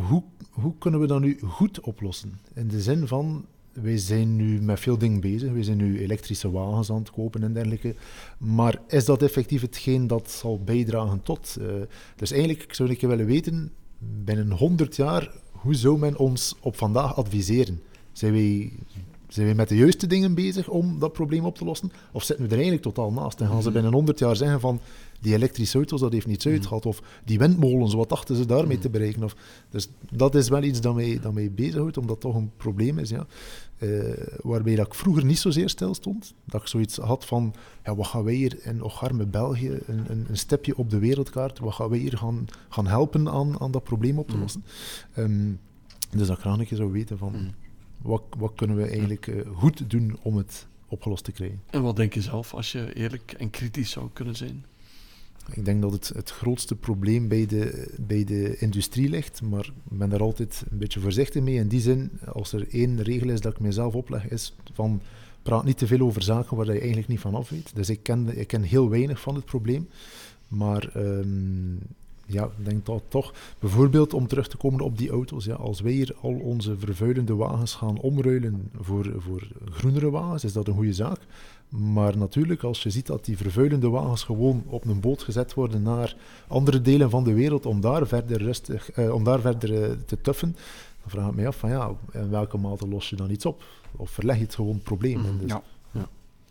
hoe, 0.00 0.22
hoe 0.50 0.74
kunnen 0.78 1.00
we 1.00 1.06
dat 1.06 1.20
nu 1.20 1.38
goed 1.40 1.80
oplossen? 1.80 2.40
In 2.54 2.68
de 2.68 2.80
zin 2.82 3.06
van, 3.06 3.44
wij 3.72 3.98
zijn 3.98 4.36
nu 4.36 4.60
met 4.62 4.80
veel 4.80 4.98
dingen 4.98 5.20
bezig, 5.20 5.52
wij 5.52 5.62
zijn 5.62 5.76
nu 5.76 6.00
elektrische 6.00 6.50
wagens 6.50 6.90
aan 6.90 6.98
het 6.98 7.10
kopen 7.10 7.42
en 7.42 7.52
dergelijke, 7.52 7.94
maar 8.38 8.80
is 8.88 9.04
dat 9.04 9.22
effectief 9.22 9.60
hetgeen 9.60 10.06
dat 10.06 10.30
zal 10.30 10.60
bijdragen 10.64 11.22
tot? 11.22 11.56
eh, 11.60 11.66
dus 12.16 12.30
eigenlijk 12.30 12.74
zou 12.74 12.90
ik 12.90 13.00
willen 13.00 13.26
weten, 13.26 13.72
binnen 13.98 14.50
100 14.50 14.96
jaar, 14.96 15.32
hoe 15.50 15.74
zou 15.74 15.98
men 15.98 16.18
ons 16.18 16.56
op 16.60 16.76
vandaag 16.76 17.16
adviseren? 17.16 17.80
Zijn 18.12 18.32
wij, 18.32 18.72
zijn 19.34 19.46
wij 19.46 19.54
met 19.54 19.68
de 19.68 19.76
juiste 19.76 20.06
dingen 20.06 20.34
bezig 20.34 20.68
om 20.68 20.98
dat 20.98 21.12
probleem 21.12 21.44
op 21.44 21.56
te 21.58 21.64
lossen? 21.64 21.92
Of 22.12 22.22
zitten 22.22 22.44
we 22.44 22.50
er 22.50 22.54
eigenlijk 22.60 22.82
totaal 22.94 23.12
naast? 23.12 23.40
En 23.40 23.46
gaan 23.46 23.56
ze 23.62 23.64
Mhm. 23.64 23.72
binnen 23.72 23.92
100 23.92 24.18
jaar 24.18 24.36
zeggen 24.36 24.60
van, 24.60 24.80
die 25.20 25.34
elektrische 25.34 25.76
auto's, 25.76 26.00
dat 26.00 26.12
heeft 26.12 26.26
niets 26.26 26.46
uitgehad. 26.46 26.86
Of 26.86 27.02
die 27.24 27.38
windmolens, 27.38 27.94
wat 27.94 28.08
dachten 28.08 28.36
ze 28.36 28.46
daarmee 28.46 28.78
te 28.78 28.90
bereiken? 28.90 29.22
Of, 29.22 29.36
dus 29.70 29.88
dat 30.10 30.34
is 30.34 30.48
wel 30.48 30.62
iets 30.62 30.80
dat 30.80 30.94
mij, 30.94 31.18
dat 31.22 31.32
mij 31.32 31.52
bezighoudt, 31.52 31.96
omdat 31.96 32.20
dat 32.22 32.32
toch 32.32 32.40
een 32.40 32.50
probleem 32.56 32.98
is. 32.98 33.10
Ja. 33.10 33.26
Eh, 33.78 33.88
waarbij 34.42 34.74
dat 34.74 34.86
ik 34.86 34.94
vroeger 34.94 35.24
niet 35.24 35.38
zozeer 35.38 35.68
stil 35.68 35.94
stond. 35.94 36.34
Dat 36.44 36.60
ik 36.60 36.66
zoiets 36.66 36.96
had 36.96 37.24
van, 37.24 37.54
ja, 37.84 37.94
wat 37.96 38.06
gaan 38.06 38.24
wij 38.24 38.34
hier 38.34 38.58
in 38.62 38.82
ocharme 38.82 39.26
België, 39.26 39.68
een, 39.86 40.04
een, 40.08 40.26
een 40.28 40.36
stipje 40.36 40.76
op 40.76 40.90
de 40.90 40.98
wereldkaart, 40.98 41.58
wat 41.58 41.74
gaan 41.74 41.88
wij 41.88 41.98
hier 41.98 42.16
gaan, 42.18 42.46
gaan 42.68 42.86
helpen 42.86 43.28
aan, 43.28 43.60
aan 43.60 43.70
dat 43.70 43.84
probleem 43.84 44.18
op 44.18 44.28
te 44.28 44.34
Mm. 44.34 44.40
lossen? 44.40 44.64
Ehm, 45.14 45.50
dus 46.16 46.26
dat 46.26 46.36
ik 46.36 46.42
graag 46.42 46.58
een 46.58 46.66
keer 46.66 46.76
zou 46.76 46.92
weten 46.92 47.18
van, 47.18 47.32
Mm. 47.32 47.50
Wat, 48.04 48.22
wat 48.38 48.52
kunnen 48.54 48.76
we 48.76 48.86
eigenlijk 48.86 49.26
eh, 49.26 49.40
goed 49.54 49.90
doen 49.90 50.16
om 50.22 50.36
het 50.36 50.66
opgelost 50.88 51.24
te 51.24 51.32
krijgen? 51.32 51.62
En 51.70 51.82
wat 51.82 51.96
denk 51.96 52.14
je 52.14 52.22
zelf 52.22 52.54
als 52.54 52.72
je 52.72 52.94
eerlijk 52.94 53.34
en 53.38 53.50
kritisch 53.50 53.90
zou 53.90 54.08
kunnen 54.12 54.36
zijn? 54.36 54.64
Ik 55.52 55.64
denk 55.64 55.82
dat 55.82 55.92
het 55.92 56.08
het 56.14 56.30
grootste 56.30 56.74
probleem 56.74 57.28
bij 57.28 57.46
de, 57.46 57.94
bij 58.00 58.24
de 58.24 58.56
industrie 58.58 59.08
ligt, 59.08 59.42
maar 59.42 59.64
ik 59.90 59.98
ben 59.98 60.08
daar 60.08 60.22
altijd 60.22 60.64
een 60.70 60.78
beetje 60.78 61.00
voorzichtig 61.00 61.42
mee. 61.42 61.54
In 61.54 61.68
die 61.68 61.80
zin, 61.80 62.10
als 62.32 62.52
er 62.52 62.68
één 62.70 63.02
regel 63.02 63.28
is 63.28 63.40
dat 63.40 63.52
ik 63.52 63.60
mezelf 63.60 63.94
opleg, 63.94 64.28
is 64.28 64.54
van 64.72 65.00
praat 65.42 65.64
niet 65.64 65.78
te 65.78 65.86
veel 65.86 66.00
over 66.00 66.22
zaken 66.22 66.56
waar 66.56 66.66
je 66.66 66.78
eigenlijk 66.78 67.08
niet 67.08 67.20
van 67.20 67.34
af 67.34 67.48
weet. 67.48 67.74
Dus 67.74 67.88
ik 67.88 68.02
ken, 68.02 68.38
ik 68.38 68.46
ken 68.46 68.62
heel 68.62 68.88
weinig 68.88 69.20
van 69.20 69.34
het 69.34 69.44
probleem. 69.44 69.88
Maar 70.48 70.88
ehm, 70.94 71.76
ja, 72.26 72.44
ik 72.44 72.64
denk 72.64 72.86
dat 72.86 73.02
toch, 73.08 73.32
bijvoorbeeld 73.58 74.14
om 74.14 74.26
terug 74.26 74.48
te 74.48 74.56
komen 74.56 74.80
op 74.80 74.98
die 74.98 75.10
auto's, 75.10 75.44
ja, 75.44 75.54
als 75.54 75.80
wij 75.80 75.92
hier 75.92 76.14
al 76.20 76.32
onze 76.32 76.78
vervuilende 76.78 77.34
wagens 77.34 77.74
gaan 77.74 78.00
omruilen 78.00 78.70
voor, 78.80 79.12
voor 79.16 79.48
groenere 79.70 80.10
wagens, 80.10 80.44
is 80.44 80.52
dat 80.52 80.68
een 80.68 80.74
goede 80.74 80.92
zaak. 80.92 81.18
Maar 81.68 82.16
natuurlijk, 82.16 82.62
als 82.62 82.82
je 82.82 82.90
ziet 82.90 83.06
dat 83.06 83.24
die 83.24 83.36
vervuilende 83.36 83.88
wagens 83.88 84.22
gewoon 84.22 84.62
op 84.66 84.84
een 84.84 85.00
boot 85.00 85.22
gezet 85.22 85.54
worden 85.54 85.82
naar 85.82 86.16
andere 86.48 86.80
delen 86.80 87.10
van 87.10 87.24
de 87.24 87.32
wereld 87.32 87.66
om 87.66 87.80
daar 87.80 88.06
verder, 88.06 88.42
rustig, 88.42 88.90
eh, 88.90 89.14
om 89.14 89.24
daar 89.24 89.40
verder 89.40 89.82
eh, 89.82 89.90
te 90.06 90.20
tuffen, 90.20 90.56
dan 91.00 91.10
vraag 91.10 91.28
ik 91.28 91.34
me 91.34 91.46
af 91.46 91.56
van 91.56 91.70
ja, 91.70 91.90
in 92.12 92.30
welke 92.30 92.58
mate 92.58 92.88
los 92.88 93.10
je 93.10 93.16
dan 93.16 93.30
iets 93.30 93.46
op? 93.46 93.62
Of 93.96 94.10
verleg 94.10 94.36
je 94.36 94.42
het 94.42 94.54
gewoon 94.54 94.74
het 94.74 94.82
probleem? 94.82 95.18
Mhm, 95.18 95.38
dus, 95.38 95.50
ja. 95.50 95.62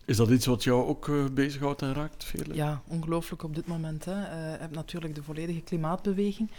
Is 0.06 0.16
dat 0.16 0.30
iets 0.30 0.46
wat 0.46 0.64
jou 0.64 0.86
ook 0.86 1.08
eh, 1.08 1.24
bezighoudt 1.32 1.82
en 1.82 1.94
raakt? 1.94 2.32
Ja, 2.52 2.82
ongelooflijk 2.86 3.42
op 3.42 3.54
dit 3.54 3.66
moment. 3.66 4.04
Hè. 4.04 4.24
Eh, 4.24 4.52
je 4.52 4.58
hebt 4.58 4.74
natuurlijk 4.74 5.14
de 5.14 5.22
volledige 5.22 5.60
klimaatbeweging. 5.60 6.50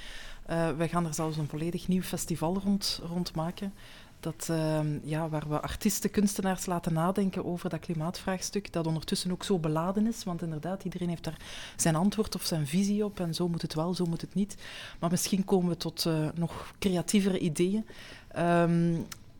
Eh, 0.45 0.69
wij 0.77 0.89
gaan 0.89 1.05
er 1.05 1.13
zelfs 1.13 1.37
een 1.37 1.47
volledig 1.47 1.87
nieuw 1.87 2.01
festival 2.01 2.59
rond, 2.63 3.01
rond 3.07 3.35
maken. 3.35 3.73
Dat, 4.19 4.47
ehm, 4.49 4.87
ja, 5.03 5.29
waar 5.29 5.49
we 5.49 5.61
artiesten, 5.61 6.11
kunstenaars 6.11 6.65
laten 6.65 6.93
nadenken 6.93 7.45
over 7.45 7.69
dat 7.69 7.79
klimaatvraagstuk, 7.79 8.73
dat 8.73 8.87
ondertussen 8.87 9.31
ook 9.31 9.43
zo 9.43 9.59
beladen 9.59 10.07
is. 10.07 10.23
Want 10.23 10.41
inderdaad, 10.41 10.83
iedereen 10.83 11.09
heeft 11.09 11.23
daar 11.23 11.39
zijn 11.75 11.95
antwoord 11.95 12.35
of 12.35 12.43
zijn 12.43 12.67
visie 12.67 13.05
op. 13.05 13.19
En 13.19 13.33
zo 13.33 13.47
moet 13.47 13.61
het 13.61 13.73
wel, 13.73 13.93
zo 13.93 14.05
moet 14.05 14.21
het 14.21 14.33
niet. 14.33 14.57
Maar 14.99 15.09
misschien 15.09 15.45
komen 15.45 15.69
we 15.69 15.77
tot 15.77 16.09
nog 16.35 16.73
creatievere 16.79 17.39
ideeën. 17.39 17.85
Ehm, 18.27 18.95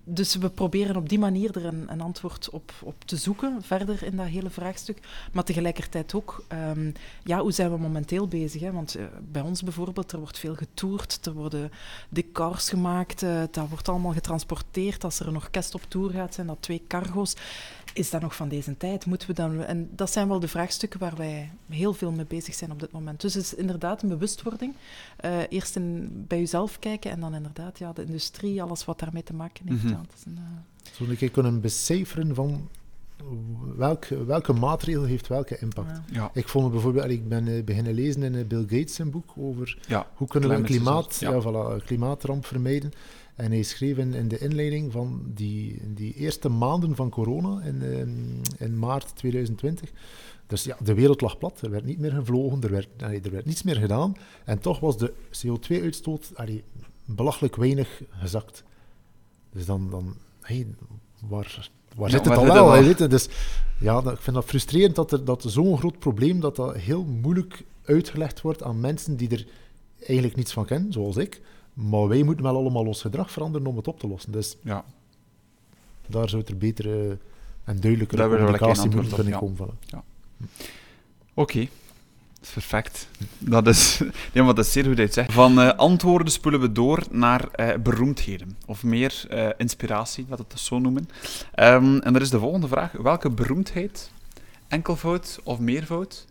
dus 0.08 0.36
we 0.36 0.49
proberen 0.49 0.95
op 0.95 1.10
die 1.10 1.20
manier 1.20 1.58
er 1.58 1.66
een, 1.66 1.91
een 1.91 2.01
antwoord 2.01 2.49
op, 2.49 2.74
op 2.84 2.95
te 3.06 3.16
zoeken, 3.16 3.62
verder 3.62 4.03
in 4.03 4.16
dat 4.16 4.26
hele 4.26 4.49
vraagstuk. 4.49 4.99
Maar 5.34 5.43
tegelijkertijd 5.43 6.14
ook, 6.14 6.45
ehm, 6.47 6.91
ja, 7.24 7.39
hoe 7.39 7.51
zijn 7.51 7.72
we 7.72 7.78
momenteel 7.78 8.28
bezig? 8.28 8.62
Hè? 8.62 8.72
Want 8.72 8.95
eh, 8.95 9.06
bij 9.32 9.41
ons 9.41 9.64
bijvoorbeeld, 9.64 10.12
er 10.12 10.20
wordt 10.20 10.39
veel 10.39 10.56
getoerd, 10.56 11.26
er 11.26 11.34
worden 11.34 11.72
decors 12.10 12.70
gemaakt, 12.70 13.24
eh, 13.24 13.41
dat 13.51 13.70
wordt 13.70 13.89
allemaal 13.89 14.14
getransporteerd. 14.14 15.03
Als 15.03 15.20
er 15.20 15.28
een 15.28 15.36
orkest 15.36 15.76
op 15.76 15.84
tour 15.88 16.12
gaat, 16.12 16.34
zijn 16.34 16.47
dat 16.47 16.58
twee 16.60 16.84
cargo's. 16.88 17.36
Is 17.93 18.10
dat 18.10 18.22
nog 18.22 18.36
van 18.36 18.49
deze 18.49 18.78
tijd? 18.78 19.06
Moeten 19.06 19.28
we 19.28 19.34
dan... 19.34 19.64
En 19.64 19.89
dat 19.91 20.12
zijn 20.12 20.28
wel 20.28 20.39
de 20.39 20.47
vraagstukken 20.47 20.99
waar 20.99 21.16
wij 21.16 21.51
heel 21.70 21.93
veel 21.93 22.12
mee 22.12 22.26
bezig 22.26 22.53
zijn 22.53 22.72
op 22.72 22.80
dit 22.80 22.91
moment. 22.91 23.22
Dus 23.22 23.34
het 23.34 23.43
is 23.43 23.53
inderdaad 23.53 24.01
een 24.01 24.10
bewustwording. 24.10 24.74
Eh, 25.16 25.39
eerst 25.49 25.78
bij 26.28 26.39
jezelf 26.39 26.80
kijken 26.80 27.12
en 27.12 27.20
dan 27.20 27.36
inderdaad 27.36 27.80
ja, 27.80 27.93
de 27.93 28.06
industrie, 28.06 28.62
alles 28.62 28.86
wat 28.86 28.99
daarmee 28.99 29.24
te 29.24 29.34
maken 29.34 29.68
heeft. 29.68 29.84
Mhm. 29.84 29.95
Een, 30.26 30.38
eh, 30.38 30.43
Zodat 30.91 31.32
kunnen 31.32 31.62
becijferen 31.62 32.36
van 32.36 32.70
welke, 33.76 34.26
welke 34.26 34.54
maatregel 34.54 35.04
heeft 35.04 35.28
welke 35.28 35.58
impact. 35.60 35.91
ja. 35.91 36.14
Ja, 36.14 36.30
Ik 36.34 36.48
vond 36.48 36.72
bijvoorbeeld, 36.72 37.10
ik 37.10 37.28
ben 37.28 37.48
eh, 37.48 37.64
beginnen 37.64 37.93
lezen 37.93 38.24
in 38.24 38.36
eh, 38.36 38.46
Bill 38.46 38.62
Gates 38.62 38.96
zijn 38.96 39.10
boek 39.12 39.34
over 39.38 39.78
ja. 39.88 40.08
hoe 40.14 40.28
kunnen 40.28 40.50
we 40.50 40.56
een 40.56 40.64
klimaat, 40.64 41.18
ja. 41.20 41.41
voilà, 41.41 41.74
een 41.74 41.84
klimaatramp 41.86 42.46
vermijden. 42.46 42.91
En 43.36 43.52
hij 43.52 43.64
schreef 43.64 43.98
in, 43.98 44.14
in 44.14 44.28
de 44.28 44.38
inleiding 44.38 44.91
van 44.91 45.22
die, 45.34 45.82
die 45.93 46.14
eerste 46.14 46.50
maanden 46.50 46.96
van 46.96 47.10
corona 47.10 47.62
in, 47.62 47.82
eh, 47.82 48.66
in 48.68 48.80
maart 48.80 49.16
2020. 49.16 49.91
Dus 50.48 50.64
ja, 50.64 50.78
de 50.84 50.93
wereld 50.93 51.22
lag 51.22 51.38
plat, 51.38 51.62
er 51.62 51.70
werd 51.70 51.86
niet 51.86 52.00
meer 52.00 52.12
gevlogen, 52.12 52.62
er 52.62 52.72
werd, 52.72 52.88
allee, 53.00 53.22
er 53.22 53.32
werd 53.32 53.46
niets 53.46 53.64
meer 53.64 53.76
gedaan. 53.76 54.16
En 54.46 54.60
toch 54.60 54.80
was 54.80 54.98
de 54.98 55.14
CO2-uitstoot 55.32 56.32
allee, 56.36 56.64
belachelijk 57.06 57.56
weinig 57.56 58.02
gezakt. 58.10 58.64
Dus 59.56 59.66
dan, 59.66 59.89
dan 59.89 60.16
hey, 60.41 60.68
waar, 61.28 61.70
waar 61.95 62.10
Ja, 62.10 62.16
zit 62.18 62.26
het 62.26 62.38
al 62.38 62.45
wel? 62.45 62.72
het 62.72 62.86
weet 62.86 62.97
je? 62.97 63.08
Dus 63.08 63.28
ja, 63.80 64.01
dat, 64.01 64.14
ik 64.14 64.20
vind 64.20 64.36
dat 64.36 64.45
frustrerend 64.45 64.95
dat, 64.95 65.12
er, 65.12 65.26
dat 65.26 65.43
zo'n 65.47 65.78
groot 65.78 65.99
probleem, 65.99 66.39
dat 66.39 66.56
dat 66.56 66.76
heel 66.76 67.03
moeilijk 67.03 67.64
uitgelegd 67.86 68.41
wordt 68.41 68.64
aan 68.64 68.80
mensen 68.80 69.16
die 69.16 69.30
er 69.30 69.45
eigenlijk 69.99 70.36
niets 70.36 70.53
van 70.53 70.66
kennen, 70.66 70.93
zoals 70.93 71.18
ik. 71.18 71.41
Maar 71.74 72.08
wij 72.08 72.24
moeten 72.24 72.43
wel 72.43 72.56
allemaal 72.56 72.86
ons 72.86 73.01
gedrag 73.01 73.32
veranderen 73.32 73.68
om 73.68 73.76
het 73.78 73.88
op 73.88 73.99
te 73.99 74.08
lossen. 74.08 74.32
Dus 74.32 74.58
Ja. 74.64 74.86
daar 76.08 76.30
zou 76.30 76.43
er 76.45 76.58
betere 76.58 77.18
en 77.64 77.80
duidelijkere 77.80 78.28
communicatie 78.28 78.89
moeten 78.89 79.14
kunnen 79.16 79.34
op, 79.34 79.39
komen. 79.39 79.78
Oké. 81.34 81.60
Dat 81.60 81.68
is 81.68 81.85
perfect. 82.54 83.08
Dat 83.39 83.68
is, 83.68 84.00
nee, 84.34 84.43
maar 84.43 84.56
dat 84.56 84.66
is 84.66 84.72
zeer 84.72 84.86
goed 84.86 85.00
uit 85.00 85.14
zegt. 85.14 85.34
Van 85.34 85.62
eh, 85.62 85.78
antwoorden 85.78 86.32
spoelen 86.32 86.62
we 86.62 86.72
door 86.72 87.04
naar 87.12 87.48
eh, 87.52 87.78
beroemdheden. 87.78 88.58
Of 88.66 88.84
meer 88.84 89.26
eh, 89.30 89.50
inspiratie, 89.58 90.26
laat 90.30 90.38
het 90.38 90.60
zo 90.60 90.80
noemen. 90.80 91.10
Ehm, 91.54 91.98
en 91.98 92.16
er 92.16 92.22
is 92.22 92.30
de 92.30 92.39
volgende 92.39 92.68
vraag. 92.68 92.91
Welke 92.91 93.30
beroemdheid, 93.30 94.12
enkelvoud 94.68 95.39
of 95.43 95.60
meervoud, 95.60 96.26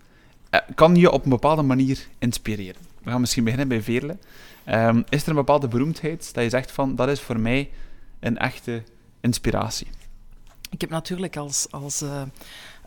kan 0.74 0.96
je 0.96 1.10
op 1.10 1.24
een 1.24 1.30
bepaalde 1.30 1.62
manier 1.62 2.06
inspireren? 2.18 2.80
We 3.02 3.10
gaan 3.10 3.20
misschien 3.20 3.44
beginnen 3.44 3.68
bij 3.68 3.82
Veerle. 3.82 4.16
Ehm, 4.64 5.02
is 5.08 5.22
er 5.22 5.28
een 5.28 5.34
bepaalde 5.34 5.68
beroemdheid 5.68 6.34
dat 6.34 6.44
je 6.44 6.50
zegt 6.50 6.72
van, 6.72 6.96
dat 6.96 7.08
is 7.08 7.20
voor 7.20 7.40
mij 7.40 7.70
een 8.20 8.38
echte 8.38 8.82
inspiratie? 9.20 9.86
Ik 10.70 10.80
heb 10.80 10.90
natuurlijk 10.90 11.36
als, 11.36 11.66
als 11.70 12.04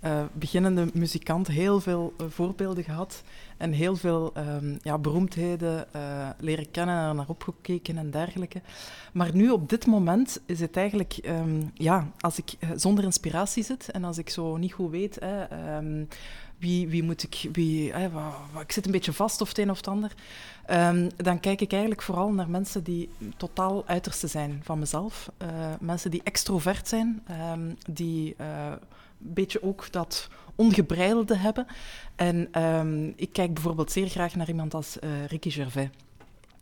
eh, 0.01 0.23
beginnende 0.33 0.87
muzikant 0.93 1.47
heel 1.47 1.79
veel 1.79 2.13
eh, 2.17 2.25
voorbeelden 2.29 2.83
gehad 2.83 3.23
en 3.57 3.71
heel 3.71 3.95
veel 3.95 4.31
ehm, 4.33 4.75
ja, 4.81 4.97
beroemdheden 4.97 5.93
eh, 5.93 6.29
leren 6.39 6.71
kennen 6.71 7.09
en 7.09 7.15
naar 7.15 7.27
opgekeken 7.27 7.97
en 7.97 8.11
dergelijke. 8.11 8.61
Maar 9.13 9.35
nu 9.35 9.49
op 9.49 9.69
dit 9.69 9.85
moment 9.85 10.41
is 10.45 10.59
het 10.59 10.77
eigenlijk, 10.77 11.13
ehm, 11.13 11.63
ja, 11.73 12.07
als 12.19 12.37
ik 12.37 12.53
zonder 12.75 13.03
inspiratie 13.03 13.63
zit 13.63 13.91
en 13.91 14.03
als 14.03 14.17
ik 14.17 14.29
zo 14.29 14.57
niet 14.57 14.73
goed 14.73 14.91
weet, 14.91 15.17
hè, 15.19 15.43
ehm, 15.43 16.05
wie, 16.57 16.87
wie 16.87 17.03
moet 17.03 17.23
ik, 17.23 17.49
wie, 17.51 17.93
ik 18.59 18.71
zit 18.71 18.85
een 18.85 18.91
beetje 18.91 19.13
vast 19.13 19.41
of 19.41 19.47
het 19.47 19.57
een 19.57 19.69
of 19.69 19.77
het 19.77 19.87
ander, 19.87 20.13
dan 21.15 21.39
kijk 21.39 21.61
ik 21.61 21.71
eigenlijk 21.71 22.01
vooral 22.01 22.31
naar 22.31 22.49
mensen 22.49 22.83
die 22.83 23.09
totaal 23.37 23.87
uiterste 23.87 24.27
zijn 24.27 24.61
van 24.63 24.79
mezelf. 24.79 25.31
Mensen 25.79 26.11
die 26.11 26.21
extrovert 26.23 26.87
zijn, 26.87 27.23
die 27.89 28.35
een 29.25 29.33
beetje 29.33 29.63
ook 29.63 29.91
dat 29.91 30.29
ongebreidelde 30.55 31.37
hebben. 31.37 31.67
En 32.15 32.47
ehm, 32.51 33.07
ik 33.15 33.33
kijk 33.33 33.53
bijvoorbeeld 33.53 33.91
zeer 33.91 34.07
graag 34.07 34.35
naar 34.35 34.47
iemand 34.47 34.73
als 34.73 34.99
eh, 34.99 35.25
Ricky 35.25 35.49
Gervais. 35.49 35.89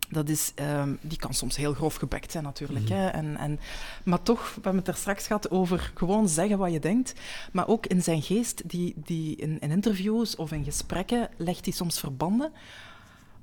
Dat 0.10 0.30
is, 0.30 0.52
ehm, 0.56 0.94
die 1.02 1.18
kan 1.18 1.34
soms 1.34 1.56
heel 1.56 1.74
grof 1.74 1.96
gebekt 1.96 2.32
zijn 2.32 2.44
natuurlijk. 2.44 2.90
hè, 2.90 3.08
en, 3.08 3.38
en, 3.38 3.60
maar 4.04 4.22
toch, 4.22 4.48
we 4.48 4.62
hebben 4.62 4.78
het 4.78 4.88
er 4.88 4.96
straks 4.96 5.28
gehad 5.28 5.52
over 5.52 5.92
gewoon 5.94 6.30
zeggen 6.30 6.58
wat 6.58 6.72
je 6.72 6.80
denkt. 6.80 7.14
Maar 7.52 7.68
ook 7.68 7.86
in 7.86 8.04
zijn 8.04 8.22
geest, 8.22 8.70
die, 8.70 8.94
die 8.96 9.36
in, 9.36 9.60
in 9.60 9.72
interviews 9.72 10.36
of 10.36 10.52
in 10.52 10.64
gesprekken, 10.64 11.30
legt 11.38 11.66
hij 11.66 11.74
soms 11.74 12.00
verbanden 12.00 12.52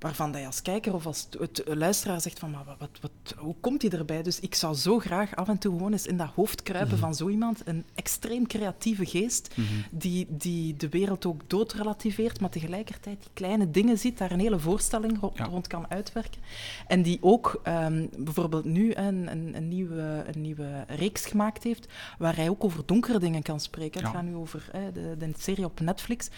waarvan 0.03 0.33
je 0.33 0.47
als 0.47 0.63
kijker 0.63 0.95
of 0.95 1.07
als 1.07 1.29
het 1.39 1.63
luisteraar 1.67 2.21
zegt 2.21 2.39
van, 2.39 2.51
maar 2.51 2.65
wat, 2.65 2.77
wat, 2.79 2.91
wat- 3.01 3.35
hoe 3.39 3.55
komt 3.61 3.83
hij 3.83 3.91
erbij? 3.91 4.23
Dus 4.23 4.41
ik 4.41 4.55
zou 4.55 4.75
zo 4.75 4.99
graag 4.99 5.37
af 5.37 5.49
en 5.49 5.59
toe 5.59 5.77
gewoon 5.77 5.93
eens 5.93 6.07
in 6.07 6.17
dat 6.17 6.29
hoofd 6.35 6.63
kruipen 6.63 6.99
van 6.99 7.15
zo 7.15 7.29
iemand. 7.29 7.61
Een 7.65 7.85
extreem 7.95 8.47
creatieve 8.47 9.07
geest, 9.07 9.55
die, 9.91 10.27
die 10.31 10.77
de 10.77 10.89
wereld 10.89 11.27
ook 11.27 11.41
doodrelativeert, 11.51 12.41
maar 12.41 12.51
tegelijkertijd 12.51 13.21
die 13.21 13.31
kleine 13.35 13.71
dingen 13.71 13.99
ziet, 13.99 14.19
daar 14.19 14.31
een 14.31 14.41
hele 14.41 14.59
voorstelling 14.59 15.19
Ja. 15.35 15.45
rond 15.45 15.67
kan 15.67 15.87
uitwerken. 15.91 16.41
En 16.87 17.03
die 17.03 17.19
ook 17.21 17.61
ehm, 17.63 18.07
bijvoorbeeld 18.19 18.65
nu 18.65 18.95
een, 18.95 19.31
een, 19.31 19.57
een, 19.57 19.69
nieuwe, 19.69 20.25
een 20.33 20.41
nieuwe 20.41 20.85
reeks 20.89 21.27
gemaakt 21.27 21.63
heeft, 21.63 21.87
waar 22.19 22.37
hij 22.37 22.49
ook 22.49 22.65
over 22.65 22.83
donkere 22.87 23.19
dingen 23.19 23.43
kan 23.43 23.61
spreken. 23.61 24.01
Ja. 24.01 24.07
Het 24.07 24.17
gaat 24.17 24.25
nu 24.25 24.35
over 24.35 24.71
de, 24.93 25.15
de 25.19 25.31
serie 25.39 25.65
op 25.65 25.81
Netflix. 25.81 26.29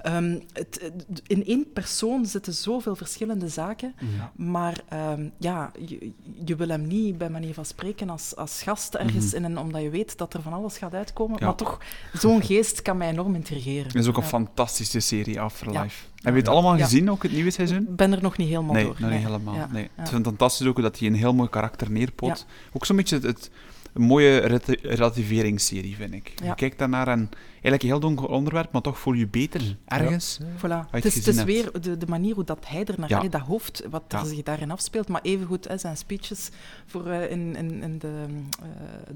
Ehm, 0.00 0.38
het- 0.52 0.90
in 1.26 1.44
één 1.46 1.72
persoon 1.72 2.26
zitten 2.26 2.52
zoveel 2.52 2.80
verschillende 2.82 3.10
zaken, 3.46 3.94
Ja. 4.16 4.32
maar 4.36 4.80
ehm, 4.88 5.28
ja, 5.38 5.70
je, 5.86 6.12
je 6.44 6.56
wil 6.56 6.68
hem 6.68 6.86
niet 6.86 7.18
bij 7.18 7.30
manier 7.30 7.54
van 7.54 7.64
spreken 7.64 8.10
als, 8.10 8.36
als 8.36 8.62
gast 8.62 8.94
ergens 8.94 9.34
in 9.34 9.44
een, 9.44 9.58
omdat 9.58 9.82
je 9.82 9.90
weet 9.90 10.18
dat 10.18 10.34
er 10.34 10.42
van 10.42 10.52
alles 10.52 10.78
gaat 10.78 10.94
uitkomen. 10.94 11.36
Ja. 11.40 11.46
Maar 11.46 11.54
toch, 11.54 11.78
zo'n 12.12 12.42
geest 12.42 12.82
kan 12.82 12.96
mij 12.96 13.08
enorm 13.08 13.34
intrigeren. 13.34 13.86
Het 13.86 13.94
is 13.94 14.06
ook 14.08 14.16
een 14.16 14.22
fantastische 14.22 15.00
serie, 15.00 15.40
Afterlife. 15.40 16.04
Heb 16.22 16.32
je 16.34 16.40
het 16.40 16.48
allemaal 16.48 16.76
gezien, 16.78 17.10
ook 17.10 17.22
het 17.22 17.32
nieuwe 17.32 17.50
seizoen? 17.50 17.78
Ik 17.82 17.96
ben 17.96 18.12
er 18.12 18.22
nog 18.22 18.36
niet 18.36 18.48
helemaal 18.48 18.72
Nee, 18.74 18.84
door. 18.84 18.96
nog 18.98 19.10
niet 19.10 19.22
helemaal. 19.24 19.54
Nee. 19.72 19.88
Het 19.94 20.06
is 20.12 20.14
fantastisch 20.22 20.66
ook 20.66 20.82
dat 20.82 20.98
hij 20.98 21.08
een 21.08 21.14
heel 21.14 21.34
mooi 21.34 21.48
karakter 21.48 21.90
neerpot. 21.90 22.46
Ook 22.72 22.86
zo'n 22.86 22.96
beetje 22.96 23.14
het, 23.16 23.24
het- 23.24 23.50
een 23.92 24.02
mooie 24.02 24.36
relati- 24.38 24.78
relativeringsserie, 24.82 25.96
vind 25.96 26.14
ik. 26.14 26.32
Je 26.44 26.54
kijkt 26.54 26.78
daarnaar 26.78 27.08
en 27.08 27.30
eigenlijk 27.62 27.82
een 27.82 27.88
heel 27.88 28.00
donker 28.00 28.28
onderwerp, 28.36 28.72
maar 28.72 28.82
toch 28.82 28.98
voel 28.98 29.12
je 29.14 29.26
beter 29.28 29.76
ergens. 29.84 30.38
Voilà. 30.56 30.90
Het 30.90 31.04
is, 31.04 31.26
het 31.26 31.44
weer 31.44 31.80
de, 31.80 31.96
de 31.96 32.06
manier 32.06 32.34
hoe 32.34 32.44
dat 32.44 32.64
hij 32.66 32.84
er 32.84 32.94
naar 32.98 33.08
Ja. 33.08 33.16
allee, 33.16 33.28
dat 33.30 33.40
hoofd, 33.40 33.82
wat 33.90 34.02
Ja. 34.08 34.18
er 34.20 34.26
zich 34.26 34.42
daarin 34.42 34.70
afspeelt, 34.70 35.08
maar 35.08 35.20
evengoed 35.22 35.68
hè, 35.68 35.78
zijn 35.78 35.96
speeches 35.96 36.50
voor, 36.86 37.06
eh, 37.06 37.30
in, 37.30 37.56
in, 37.56 37.82
in 37.82 37.98
de, 37.98 38.24
eh, 38.62 38.66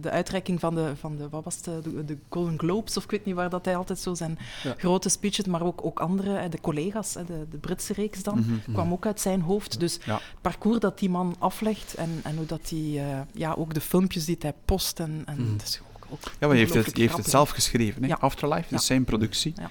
de 0.00 0.10
uitreiking 0.10 0.60
van 0.60 0.74
de, 0.74 0.92
van 0.96 1.16
de, 1.16 1.28
wat 1.28 1.44
was 1.44 1.54
het, 1.64 1.84
de, 1.84 2.04
de 2.04 2.18
Golden 2.28 2.58
Globes, 2.58 2.96
of 2.96 3.04
ik 3.04 3.10
weet 3.10 3.24
niet 3.24 3.34
waar 3.34 3.50
dat 3.50 3.64
hij 3.64 3.76
altijd 3.76 3.98
zo 3.98 4.14
zijn 4.14 4.38
Ja. 4.62 4.74
grote 4.76 5.08
speeches, 5.08 5.44
maar 5.46 5.62
ook, 5.62 5.84
ook 5.84 6.00
andere, 6.00 6.30
hè, 6.30 6.48
de 6.48 6.60
collega's, 6.60 7.14
hè, 7.14 7.24
de, 7.24 7.46
de 7.50 7.56
Britse 7.58 7.92
reeks 7.92 8.22
dan, 8.22 8.38
Mhm. 8.38 8.72
kwam 8.72 8.92
ook 8.92 9.06
uit 9.06 9.20
zijn 9.20 9.40
hoofd. 9.40 9.80
Dus 9.80 9.98
Ja. 10.04 10.14
het 10.14 10.22
parcours 10.40 10.78
dat 10.80 10.98
die 10.98 11.10
man 11.10 11.34
aflegt 11.38 11.94
en, 11.94 12.20
en 12.22 12.36
hoe 12.36 12.46
dat 12.46 12.70
hij, 12.70 12.78
eh, 13.10 13.20
ja, 13.32 13.52
ook 13.58 13.74
de 13.74 13.80
filmpjes 13.80 14.24
die 14.24 14.36
hij 14.38 14.54
post 14.64 15.00
en, 15.00 15.22
en 15.24 15.40
Mhm. 15.42 15.52
het 15.52 15.62
is 15.62 15.80
ook, 16.10 16.18
Ja, 16.22 16.46
maar 16.46 16.56
je 16.56 16.56
heeft 16.66 16.74
het, 16.74 16.96
je 16.96 17.02
heeft 17.02 17.16
het 17.16 17.26
zelf 17.30 17.50
geschreven, 17.50 18.02
hè? 18.02 18.08
Ja. 18.08 18.16
Afterlife, 18.20 18.60
dat 18.60 18.70
Ja. 18.70 18.76
is 18.76 18.86
zijn 18.86 19.04
productie. 19.04 19.54
Ja. 19.56 19.70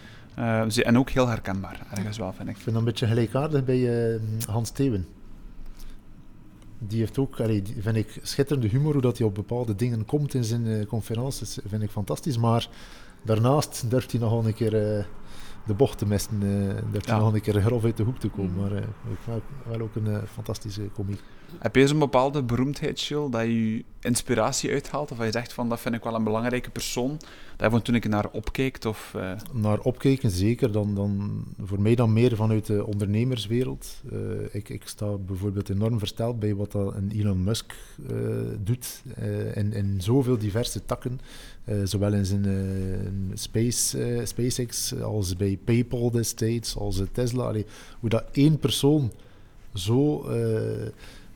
Eh, 0.64 0.70
ze- 0.70 0.84
en 0.84 0.98
ook 0.98 1.10
heel 1.10 1.28
herkenbaar, 1.28 1.88
ergens 1.92 2.18
wel, 2.18 2.34
vind 2.34 2.50
ik. 2.50 2.56
Ik 2.56 2.62
vind 2.62 2.66
dat 2.76 2.76
een 2.76 2.84
beetje 2.92 3.08
gelijkaardig 3.08 3.64
bij 3.66 4.12
eh, 4.14 4.20
Hans 4.48 4.70
Theeuwen. 4.70 5.08
Die 6.80 7.00
heeft 7.00 7.18
ook, 7.18 7.40
allee, 7.40 7.62
die 7.62 7.76
vind 7.82 7.96
ik, 7.96 8.20
schitterende 8.22 8.68
humor, 8.68 8.94
hoe 8.94 9.02
dat 9.02 9.18
hij 9.18 9.28
op 9.28 9.36
bepaalde 9.36 9.76
dingen 9.76 10.06
komt 10.06 10.34
in 10.34 10.44
zijn 10.44 10.68
eh, 10.68 10.86
conferences, 10.86 11.58
vind 11.68 11.82
ik 11.84 11.90
fantastisch. 11.90 12.38
Maar 12.38 12.70
daarnaast 13.24 13.90
durft 13.90 14.12
hij 14.12 14.22
nogal 14.22 14.46
een 14.46 14.54
keer 14.54 14.98
eh, 14.98 15.04
de 15.66 15.74
bocht 15.74 15.98
te 15.98 16.06
mesten, 16.06 16.42
eh 16.42 16.76
durft 16.92 17.06
hij 17.08 17.16
Ja. 17.16 17.22
nog 17.24 17.34
een 17.34 17.42
keer 17.42 17.62
grof 17.62 17.84
uit 17.84 17.98
de 17.98 18.04
hoek 18.04 18.20
te 18.20 18.28
komen. 18.30 18.52
Mm. 18.54 18.60
Maar 18.62 18.72
eh, 18.72 18.78
ik 19.12 19.18
vind 19.24 19.42
wel 19.68 19.80
ook 19.82 19.96
een 19.96 20.28
fantastische 20.34 20.82
komiek. 20.82 21.22
Heb 21.60 21.76
je 21.76 21.88
zo'n 21.88 22.00
bepaalde 22.00 22.44
beroemdheid, 22.44 23.02
Jill, 23.02 23.30
dat 23.30 23.42
je 23.42 23.84
inspiratie 24.02 24.72
uithaalt? 24.72 25.12
Of 25.12 25.18
dat 25.18 25.26
je 25.26 25.32
zegt 25.32 25.54
van, 25.54 25.70
dat 25.70 25.80
vind 25.80 25.96
ik 25.96 26.04
wel 26.04 26.16
een 26.16 26.24
belangrijke 26.24 26.70
persoon, 26.70 27.20
dat 27.58 27.72
je 27.72 27.82
toen 27.82 27.96
ik 27.96 28.08
naar 28.08 28.30
opkijkt? 28.32 28.86
Of, 28.86 29.14
eh, 29.16 29.32
Naar 29.54 29.80
opkijken 29.80 30.30
zeker, 30.30 30.72
dan, 30.72 30.96
dan, 30.96 31.44
voor 31.62 31.82
mij 31.82 31.96
dan 31.96 32.14
meer 32.14 32.36
vanuit 32.36 32.66
de 32.66 32.86
ondernemerswereld. 32.86 34.02
Eh, 34.12 34.20
ik, 34.52 34.70
ik 34.70 34.82
sta 34.86 35.18
bijvoorbeeld 35.18 35.70
enorm 35.70 36.00
versteld 36.00 36.40
bij 36.40 36.56
wat 36.56 36.72
dat 36.72 36.94
Elon 37.10 37.44
Musk 37.44 37.74
eh, 38.10 38.16
doet 38.60 39.02
in, 39.54 39.74
in 39.74 39.96
zoveel 40.02 40.38
diverse 40.38 40.86
takken. 40.86 41.20
Zowel 41.84 42.14
in 42.14 42.26
zijn 42.26 42.46
space, 43.34 44.22
SpaceX 44.24 45.02
als 45.02 45.36
bij 45.36 45.60
PayPal 45.64 46.12
destijds, 46.12 46.78
als 46.78 47.02
Tesla. 47.12 47.44
Allee, 47.44 47.66
hoe 48.00 48.10
dat 48.10 48.24
één 48.32 48.60
persoon 48.60 49.12
zo, 49.74 50.26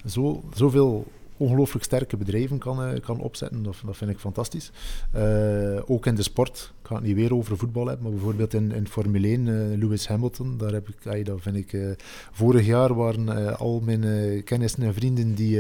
zo, 0.06 0.44
zoveel 0.54 1.06
ongelooflijk 1.40 1.86
sterke 1.86 2.18
bedrijven 2.18 2.58
kan, 2.58 2.84
eh, 2.84 3.02
kan 3.02 3.20
opzetten, 3.20 3.64
dat, 3.64 3.76
dat 3.86 3.98
vind 3.98 4.12
ik 4.12 4.20
fantastisch. 4.20 4.72
Eh, 5.12 5.80
ook 5.86 6.06
in 6.06 6.16
de 6.16 6.24
sport, 6.24 6.74
ik 6.82 6.88
ga 6.88 6.96
het 6.96 7.04
niet 7.04 7.16
weer 7.16 7.34
over 7.34 7.58
voetbal 7.58 7.86
hebben, 7.86 8.04
maar 8.04 8.14
bijvoorbeeld 8.14 8.54
in, 8.54 8.72
in 8.72 8.88
Formule 8.88 9.28
1, 9.28 9.48
eh, 9.48 9.78
Lewis 9.78 10.08
Hamilton, 10.08 10.58
daar 10.58 10.72
heb 10.72 10.90
ik, 10.90 11.08
ay, 11.08 11.24
dat 11.24 11.42
vind 11.42 11.56
ik, 11.56 11.98
vorig 12.32 12.66
jaar 12.66 12.94
waren 12.94 13.58
al 13.58 13.82
mijn 13.86 14.44
kennissen 14.44 14.84
en 14.84 14.94
vrienden 14.94 15.36
die, 15.36 15.60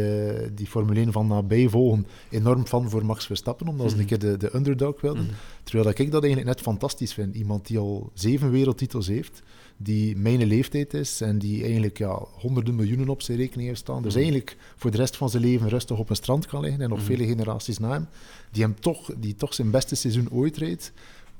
die 0.53 0.67
Formule 0.67 0.99
1 0.99 1.11
van 1.11 1.27
nabij 1.27 1.69
volgen, 1.69 2.07
enorm 2.29 2.65
fan 2.65 2.89
voor 2.89 3.05
Max 3.05 3.25
Verstappen, 3.25 3.67
omdat 3.67 3.91
ze 3.91 3.99
een 3.99 4.05
keer 4.05 4.19
de, 4.19 4.37
de 4.37 4.55
underdog 4.55 5.01
wilden. 5.01 5.27
Terwijl 5.63 5.85
dat 5.85 5.99
ik 5.99 6.11
dat 6.11 6.23
eigenlijk 6.23 6.55
net 6.55 6.65
fantastisch 6.65 7.13
vind. 7.13 7.35
Iemand 7.35 7.67
die 7.67 7.77
al 7.77 8.11
zeven 8.13 8.51
wereldtitels 8.51 9.07
heeft, 9.07 9.41
die 9.81 10.15
mijn 10.17 10.45
leeftijd 10.45 10.93
is 10.93 11.21
en 11.21 11.37
die 11.39 11.63
eigenlijk 11.63 11.97
ja, 11.97 12.25
honderden 12.31 12.75
miljoenen 12.75 13.09
op 13.09 13.21
zijn 13.21 13.37
rekening 13.37 13.67
heeft 13.67 13.79
staan. 13.79 14.01
Dus 14.01 14.15
eigenlijk 14.15 14.57
voor 14.75 14.91
de 14.91 14.97
rest 14.97 15.17
van 15.17 15.29
zijn 15.29 15.43
leven 15.43 15.69
rustig 15.69 15.97
op 15.97 16.09
een 16.09 16.15
strand 16.15 16.45
kan 16.47 16.61
liggen 16.61 16.81
en 16.81 16.89
nog 16.89 17.01
vele 17.01 17.25
generaties 17.25 17.77
na 17.77 17.89
hem, 17.91 18.07
die, 18.51 18.63
hem 18.63 18.79
toch, 18.79 19.11
die 19.17 19.35
toch 19.35 19.53
zijn 19.53 19.71
beste 19.71 19.95
seizoen 19.95 20.31
ooit 20.31 20.57
rijdt. 20.57 20.91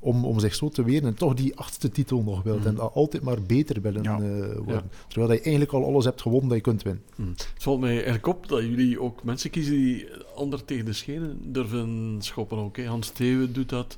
Om, 0.02 0.24
om 0.24 0.38
zich 0.40 0.54
zo 0.54 0.68
te 0.68 0.84
weren 0.84 1.08
en 1.08 1.14
toch 1.14 1.34
die 1.34 1.56
achtste 1.56 1.88
titel 1.88 2.22
nog 2.22 2.42
wilt. 2.42 2.64
En 2.66 2.74
dat 2.74 2.92
altijd 2.94 3.22
maar 3.22 3.42
beter 3.42 3.80
willen 3.80 4.02
Ja. 4.02 4.20
eh, 4.20 4.56
worden. 4.56 4.90
Terwijl 5.08 5.32
je 5.32 5.40
eigenlijk 5.40 5.72
al 5.72 5.84
alles 5.84 6.04
hebt 6.04 6.20
gewonnen 6.22 6.48
dat 6.48 6.56
je 6.56 6.62
kunt 6.62 6.82
winnen. 6.82 7.02
Hm. 7.16 7.28
Het 7.28 7.48
valt 7.58 7.80
mij 7.80 7.92
eigenlijk 7.94 8.26
op 8.26 8.48
dat 8.48 8.60
jullie 8.62 9.00
ook 9.00 9.22
mensen 9.24 9.50
kiezen 9.50 9.74
die 9.74 10.06
ander 10.34 10.64
tegen 10.64 10.84
de 10.84 10.92
schenen 10.92 11.52
durven 11.52 12.16
schoppen. 12.18 12.58
Ook, 12.58 12.76
hè. 12.76 12.84
Hans 12.86 13.10
Theeuwen 13.10 13.52
doet 13.52 13.68
dat, 13.68 13.96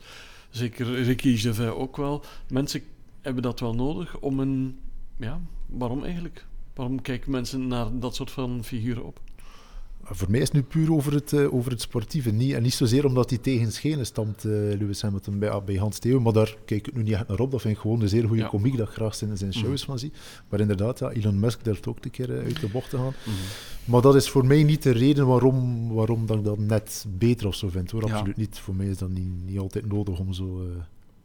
zeker 0.51 1.03
Ricky 1.03 1.37
Gervais 1.37 1.71
ook 1.71 1.97
wel. 1.97 2.23
Mensen 2.49 2.83
hebben 3.23 3.43
dat 3.43 3.61
wel 3.61 3.75
nodig 3.75 4.19
om 4.19 4.41
een... 4.41 4.79
Ja, 5.17 5.41
waarom 5.67 6.05
eigenlijk? 6.05 6.47
Waarom 6.75 7.03
kijken 7.03 7.31
mensen 7.31 7.67
naar 7.67 7.99
dat 7.99 8.15
soort 8.15 8.31
van 8.31 8.65
figuren 8.65 9.05
op? 9.05 9.21
Voor 10.05 10.31
mij 10.31 10.41
is 10.41 10.47
het 10.47 10.57
nu 10.57 10.63
puur 10.63 10.93
over 10.93 11.13
het, 11.13 11.33
uh, 11.33 11.55
over 11.55 11.71
het 11.71 11.81
sportieve. 11.81 12.31
Niet, 12.31 12.53
en 12.53 12.63
niet 12.63 12.75
zozeer 12.75 13.05
omdat 13.07 13.31
hij 13.31 13.39
tegen 13.39 13.73
schenen 13.73 14.07
stamt, 14.07 14.45
uh, 14.45 14.53
Lewis 14.53 15.03
Hamilton, 15.03 15.39
bij, 15.39 15.63
bij 15.65 15.75
Hans 15.75 15.99
Theo. 15.99 16.21
Maar 16.21 16.33
daar 16.33 16.57
kijk 16.65 16.87
ik 16.87 16.95
nu 16.95 17.03
niet 17.03 17.13
echt 17.13 17.29
naar 17.29 17.39
op. 17.39 17.51
Dat 17.51 17.61
vind 17.61 17.75
ik 17.75 17.81
gewoon 17.81 18.01
een 18.01 18.09
zeer 18.09 18.27
goede 18.27 18.43
ja. 18.43 18.49
komiek 18.49 18.77
dat 18.77 18.89
ik 18.89 18.95
graag 18.95 19.23
in 19.23 19.37
zijn 19.37 19.55
shows 19.55 19.81
mm. 19.81 19.87
van 19.87 19.99
zie. 19.99 20.13
Maar 20.49 20.61
inderdaad, 20.61 20.99
ja, 20.99 21.11
Elon 21.11 21.41
Musk 21.41 21.65
durft 21.65 21.87
ook 21.87 22.05
een 22.05 22.11
keer 22.11 22.31
uh, 22.31 22.39
uit 22.39 22.61
de 22.61 22.69
bocht 22.69 22.91
te 22.91 22.97
gaan. 22.97 23.15
Mm. 23.25 23.33
Maar 23.85 24.01
dat 24.01 24.15
is 24.15 24.31
voor 24.31 24.47
mij 24.47 24.63
niet 24.63 24.83
de 24.83 24.91
reden 24.91 25.27
waarom, 25.27 25.89
waarom 25.93 26.27
dat 26.27 26.39
ik 26.39 26.45
dat 26.45 26.59
net 26.59 27.07
beter 27.09 27.47
of 27.47 27.55
zo 27.55 27.69
vind. 27.69 27.91
Hoor. 27.91 28.03
Absoluut 28.03 28.37
niet. 28.37 28.59
Voor 28.59 28.75
mij 28.75 28.87
is 28.87 28.99
dat 28.99 29.11
niet, 29.11 29.47
niet 29.47 29.59
altijd 29.59 29.87
nodig 29.87 30.19
om 30.19 30.33
zo, 30.33 30.67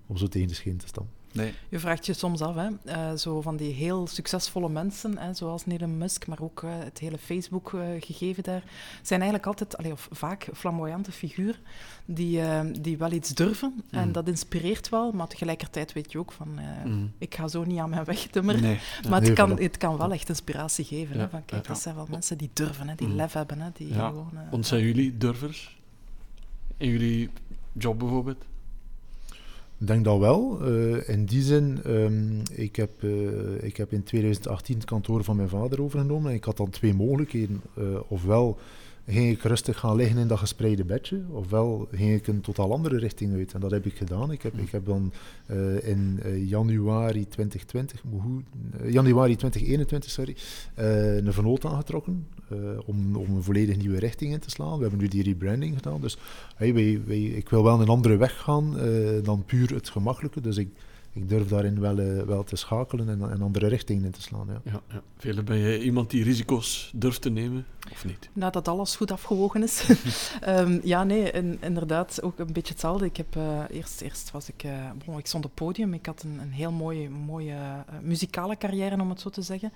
om 0.07 0.17
zo 0.17 0.27
tegen 0.27 0.47
de 0.47 0.53
schenen 0.53 0.77
te 0.77 0.87
staan. 0.87 1.07
Nee. 1.37 1.53
Je 1.69 1.79
vraagt 1.79 2.05
je 2.05 2.13
soms 2.13 2.41
af, 2.41 2.55
hè, 2.55 2.67
uh, 2.85 3.17
zo 3.17 3.41
van 3.41 3.57
die 3.57 3.73
heel 3.73 4.07
succesvolle 4.07 4.69
mensen, 4.69 5.17
hè, 5.17 5.33
zoals 5.33 5.63
Elon 5.67 5.97
Musk, 5.97 6.27
maar 6.27 6.41
ook 6.41 6.61
uh, 6.61 6.71
het 6.73 6.99
hele 6.99 7.17
Facebook-gegeven 7.17 8.43
daar, 8.43 8.63
zijn 9.01 9.21
eigenlijk 9.21 9.45
altijd, 9.49 9.77
allee, 9.77 9.91
of 9.91 10.07
vaak, 10.11 10.47
flamboyante 10.53 11.11
figuren 11.11 11.55
die, 12.05 12.41
die 12.81 12.97
wel 12.97 13.11
iets 13.11 13.29
durven. 13.29 13.73
Mm. 13.75 13.99
En 13.99 14.11
dat 14.11 14.27
inspireert 14.27 14.89
wel, 14.89 15.11
maar 15.11 15.27
tegelijkertijd 15.27 15.93
weet 15.93 16.11
je 16.11 16.19
ook 16.19 16.31
van, 16.31 16.59
mm. 16.85 17.13
ik 17.17 17.35
ga 17.35 17.47
zo 17.47 17.63
niet 17.63 17.79
aan 17.79 17.89
mijn 17.89 18.03
weg 18.03 18.27
timmeren. 18.27 18.61
Nee. 18.61 18.79
Maar 19.09 19.21
het 19.21 19.33
kan, 19.33 19.59
het 19.59 19.77
kan 19.77 19.97
wel 19.97 20.11
echt 20.11 20.29
inspiratie 20.29 20.85
geven. 20.85 21.15
Ja. 21.15 21.21
Hè, 21.21 21.29
van, 21.29 21.45
kijk, 21.45 21.67
dat 21.67 21.79
zijn 21.79 21.95
wel 21.95 22.07
mensen 22.09 22.37
die 22.37 22.49
durven, 22.53 22.89
hè, 22.89 22.95
die 22.95 23.07
mm. 23.07 23.15
lef 23.15 23.33
hebben. 23.33 23.61
Hè, 23.61 23.69
die 23.73 23.93
ja. 23.93 24.07
gewoon, 24.07 24.31
Want 24.51 24.67
zijn 24.67 24.83
jullie 24.83 25.17
durvers? 25.17 25.77
In 26.77 26.89
jullie 26.89 27.29
job 27.73 27.99
bijvoorbeeld? 27.99 28.45
Ik 29.79 29.87
denk 29.87 30.03
dat 30.05 30.19
wel. 30.19 30.69
Uh, 30.71 31.09
in 31.09 31.25
die 31.25 31.41
zin, 31.41 31.79
um, 31.87 32.41
ik, 32.51 32.75
heb, 32.75 33.03
uh, 33.03 33.63
ik 33.63 33.77
heb 33.77 33.91
in 33.91 34.03
2018 34.03 34.75
het 34.75 34.85
kantoor 34.85 35.23
van 35.23 35.35
mijn 35.35 35.49
vader 35.49 35.81
overgenomen. 35.81 36.29
En 36.29 36.35
ik 36.35 36.43
had 36.43 36.57
dan 36.57 36.69
twee 36.69 36.93
mogelijkheden. 36.93 37.61
Uh, 37.77 37.99
ofwel 38.07 38.57
ging 39.07 39.29
ik 39.31 39.43
rustig 39.43 39.79
gaan 39.79 39.95
liggen 39.95 40.17
in 40.17 40.27
dat 40.27 40.39
gespreide 40.39 40.85
bedje, 40.85 41.21
ofwel 41.29 41.87
ging 41.91 42.13
ik 42.13 42.27
een 42.27 42.41
totaal 42.41 42.71
andere 42.71 42.97
richting 42.97 43.33
uit. 43.33 43.53
En 43.53 43.59
dat 43.59 43.71
heb 43.71 43.85
ik 43.85 43.95
gedaan. 43.95 44.31
Ik 44.31 44.41
heb, 44.41 44.57
ik 44.57 44.71
heb 44.71 44.85
dan 44.85 45.11
uh, 45.51 45.87
in 45.87 46.19
januari 46.45 47.27
2020, 47.27 48.03
uh, 48.03 48.91
januari 48.91 49.35
2021, 49.35 50.11
sorry, 50.11 50.35
een 50.75 51.33
vernoot 51.33 51.65
aangetrokken 51.65 52.25
om, 52.85 53.15
om 53.15 53.35
een 53.35 53.43
volledig 53.43 53.77
nieuwe 53.77 53.99
richting 53.99 54.33
in 54.33 54.39
te 54.39 54.49
slaan. 54.49 54.75
We 54.75 54.81
hebben 54.81 54.99
nu 54.99 55.07
die 55.07 55.23
rebranding 55.23 55.75
gedaan. 55.75 56.01
Dus 56.01 56.17
hey, 56.55 56.73
wij, 56.73 57.01
wij, 57.05 57.21
ik 57.21 57.49
wil 57.49 57.63
wel 57.63 57.81
een 57.81 57.87
andere 57.87 58.17
weg 58.17 58.39
gaan 58.39 58.77
dan 59.23 59.45
puur 59.45 59.73
het 59.73 59.89
gemakkelijke. 59.89 60.41
Dus 60.41 60.57
ik, 60.57 60.69
ik 61.17 61.29
durf 61.29 61.47
daarin 61.47 61.79
wel, 61.79 61.99
uh, 61.99 62.21
wel 62.21 62.43
te 62.43 62.55
schakelen 62.55 63.09
en 63.09 63.21
een 63.21 63.41
andere 63.41 63.67
richting 63.67 64.03
in 64.03 64.11
te 64.11 64.21
slaan. 64.21 64.47
Ja. 64.47 64.61
Ja, 64.71 64.81
ja. 64.89 65.01
Vele, 65.17 65.43
ben 65.43 65.59
jij 65.59 65.79
iemand 65.79 66.09
die 66.09 66.23
risico's 66.23 66.91
durft 66.95 67.21
te 67.21 67.29
nemen 67.29 67.65
of 67.91 68.05
niet? 68.05 68.29
Nadat 68.33 68.67
alles 68.67 68.95
goed 68.95 69.11
afgewogen 69.11 69.63
is. 69.63 69.89
um, 70.47 70.79
ja, 70.93 71.03
nee, 71.03 71.31
in, 71.31 71.57
inderdaad, 71.61 72.21
ook 72.21 72.39
een 72.39 72.53
beetje 72.53 72.73
hetzelfde. 72.73 73.05
Ik 73.05 73.17
heb, 73.17 73.35
uh, 73.35 73.63
eerst, 73.69 74.01
eerst 74.01 74.31
was 74.31 74.49
ik, 74.49 74.63
uh, 74.63 74.71
bon, 75.05 75.17
ik 75.17 75.27
stond 75.27 75.45
op 75.45 75.49
het 75.49 75.59
podium. 75.59 75.93
Ik 75.93 76.05
had 76.05 76.23
een, 76.23 76.39
een 76.41 76.51
heel 76.51 76.71
mooie, 76.71 77.09
mooie 77.09 77.55
muzikale 78.01 78.57
carrière, 78.57 79.01
om 79.01 79.09
het 79.09 79.21
zo 79.21 79.29
te 79.29 79.41
zeggen. 79.41 79.71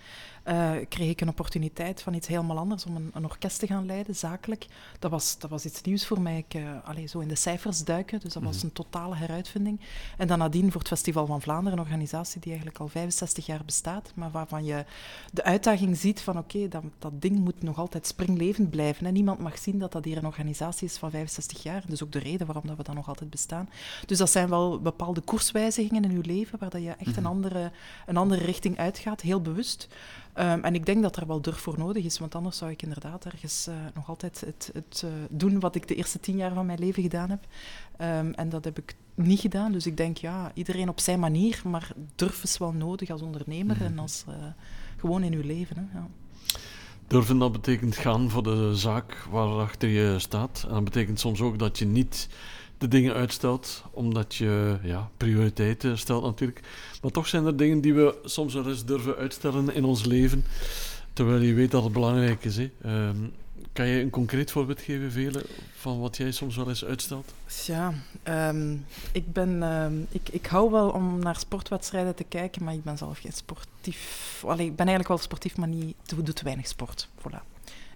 Kreeg 0.89 1.09
ik 1.09 1.21
een 1.21 1.29
opportuniteit 1.29 2.01
van 2.01 2.13
iets 2.13 2.27
helemaal 2.27 2.57
anders, 2.57 2.85
om 2.85 2.95
een, 2.95 3.11
een, 3.13 3.25
orkest 3.25 3.59
te 3.59 3.67
gaan 3.67 3.85
leiden, 3.85 4.15
zakelijk. 4.15 4.65
Dat 4.99 5.11
was, 5.11 5.39
dat 5.39 5.49
was 5.49 5.65
iets 5.65 5.81
nieuws 5.81 6.07
voor 6.07 6.21
mij. 6.21 6.45
Ik, 6.47 6.61
allez, 6.83 7.11
zo 7.11 7.19
in 7.19 7.27
de 7.27 7.35
cijfers 7.35 7.83
duiken, 7.83 8.19
dus 8.19 8.33
dat 8.33 8.43
was 8.43 8.55
mhm. 8.55 8.65
een 8.65 8.73
totale 8.73 9.15
heruitvinding. 9.15 9.79
En 10.17 10.27
dan 10.27 10.37
nadien 10.37 10.71
voor 10.71 10.79
het 10.79 10.89
festival 10.89 11.25
van 11.25 11.41
Vlaanderen, 11.41 11.77
een 11.77 11.85
organisatie 11.85 12.41
die 12.41 12.51
eigenlijk 12.51 12.79
al 12.79 12.87
65 12.87 13.45
jaar 13.45 13.65
bestaat, 13.65 14.11
maar 14.15 14.31
waarvan 14.31 14.65
je 14.65 14.85
de 15.33 15.43
uitdaging 15.43 15.97
ziet 15.97 16.21
van 16.21 16.37
oké, 16.37 16.67
dat, 16.67 16.83
dat 16.99 17.21
ding 17.21 17.39
moet 17.39 17.61
nog 17.61 17.77
altijd 17.77 18.07
springlevend 18.07 18.69
blijven. 18.69 19.05
Hè. 19.05 19.11
Niemand 19.11 19.39
mag 19.39 19.57
zien 19.57 19.79
dat 19.79 19.91
dat 19.91 20.05
hier 20.05 20.17
een 20.17 20.25
organisatie 20.25 20.87
is 20.87 20.97
van 20.97 21.11
65 21.11 21.63
jaar. 21.63 21.83
Dus 21.87 22.03
ook 22.03 22.11
de 22.11 22.19
reden 22.19 22.47
waarom 22.47 22.67
dat 22.67 22.77
we 22.77 22.83
dan 22.83 22.95
nog 22.95 23.07
altijd 23.07 23.29
bestaan. 23.29 23.69
Dus 24.05 24.17
dat 24.17 24.31
zijn 24.31 24.49
wel 24.49 24.79
bepaalde 24.79 25.21
koerswijzigingen 25.21 26.03
in 26.03 26.11
je 26.11 26.23
leven, 26.23 26.59
waar 26.59 26.69
dat 26.69 26.81
je 26.81 26.89
echt 26.91 27.17
een, 27.17 27.23
mhm. 27.23 27.31
andere, 27.31 27.71
een 28.05 28.17
andere 28.17 28.43
richting 28.43 28.77
uitgaat, 28.77 29.21
heel 29.21 29.41
bewust. 29.41 29.87
Um, 30.39 30.63
en 30.63 30.75
ik 30.75 30.86
denk 30.86 31.01
dat 31.01 31.15
er 31.15 31.27
wel 31.27 31.41
durf 31.41 31.57
voor 31.57 31.77
nodig 31.77 32.03
is, 32.03 32.19
want 32.19 32.36
anders 32.36 32.57
zou 32.57 32.71
ik 32.71 32.82
inderdaad 32.82 33.25
ergens 33.25 33.67
uh, 33.67 33.75
nog 33.93 34.09
altijd 34.09 34.41
het, 34.45 34.71
het 34.73 35.01
uh, 35.05 35.11
doen 35.29 35.59
wat 35.59 35.75
ik 35.75 35.88
de 35.88 35.95
eerste 35.95 36.19
tien 36.19 36.38
jaar 36.38 36.53
van 36.53 36.65
mijn 36.65 36.79
leven 36.79 37.03
gedaan 37.03 37.29
heb. 37.29 37.45
Um, 38.01 38.34
en 38.34 38.49
dat 38.49 38.63
heb 38.63 38.77
ik 38.77 38.95
niet 39.15 39.39
gedaan. 39.39 39.71
Dus 39.71 39.86
ik 39.86 39.97
denk, 39.97 40.17
ja, 40.17 40.51
iedereen 40.53 40.89
op 40.89 40.99
zijn 40.99 41.19
manier, 41.19 41.61
maar 41.65 41.91
durf 42.15 42.43
is 42.43 42.57
wel 42.57 42.71
nodig 42.71 43.09
als 43.09 43.21
ondernemer 43.21 43.75
mm. 43.75 43.86
en 43.86 43.99
als 43.99 44.25
uh, 44.29 44.36
gewoon 44.97 45.23
in 45.23 45.34
uw 45.34 45.43
leven. 45.43 45.75
Hè, 45.77 45.99
ja. 45.99 46.07
Durven, 47.07 47.38
dat 47.38 47.51
betekent 47.51 47.95
gaan 47.95 48.29
voor 48.29 48.43
de 48.43 48.75
zaak 48.75 49.27
waarachter 49.32 49.89
je 49.89 50.19
staat. 50.19 50.63
En 50.67 50.73
dat 50.73 50.84
betekent 50.84 51.19
soms 51.19 51.41
ook 51.41 51.59
dat 51.59 51.79
je 51.79 51.86
niet 51.86 52.29
de 52.82 52.88
dingen 52.88 53.13
uitstelt, 53.13 53.84
omdat 53.91 54.36
je 54.36 54.77
ja, 54.84 55.09
prioriteiten 55.17 55.97
stelt 55.97 56.23
natuurlijk. 56.23 56.61
Maar 57.01 57.11
toch 57.11 57.27
zijn 57.27 57.45
er 57.45 57.57
dingen 57.57 57.82
die 57.82 57.93
we 57.93 58.15
soms 58.23 58.53
wel 58.53 58.69
eens 58.69 58.86
durven 58.86 59.15
uitstellen 59.15 59.73
in 59.73 59.84
ons 59.84 60.05
leven, 60.05 60.45
terwijl 61.13 61.41
je 61.41 61.53
weet 61.53 61.71
dat 61.71 61.84
het 61.84 61.93
belangrijk 61.93 62.45
is. 62.45 62.57
Hè. 62.57 62.71
Um, 62.86 63.34
kan 63.73 63.88
je 63.88 64.01
een 64.01 64.09
concreet 64.09 64.51
voorbeeld 64.51 64.82
geven, 64.82 65.11
Vele, 65.11 65.45
van 65.73 65.99
wat 65.99 66.17
jij 66.17 66.32
soms 66.32 66.55
wel 66.55 66.69
eens 66.69 66.86
uitstelt? 66.86 67.34
Ja, 67.65 67.93
um, 68.49 68.86
ik, 69.11 69.34
ben, 69.34 69.63
um, 69.63 70.07
ik, 70.09 70.29
ik 70.32 70.45
hou 70.45 70.71
wel 70.71 70.89
om 70.89 71.19
naar 71.19 71.36
sportwedstrijden 71.36 72.15
te 72.15 72.23
kijken, 72.23 72.63
maar 72.63 72.73
ik 72.73 72.84
ben 72.84 72.97
zelf 72.97 73.19
geen 73.19 73.34
sportief. 73.34 74.43
Allee, 74.45 74.65
ik 74.65 74.75
ben 74.75 74.88
eigenlijk 74.88 75.07
wel 75.07 75.17
sportief, 75.17 75.57
maar 75.57 75.67
niet, 75.67 75.95
doe, 76.05 76.21
doe 76.23 76.34
te 76.34 76.43
weinig 76.43 76.67
sport. 76.67 77.07
Voilà. 77.19 77.51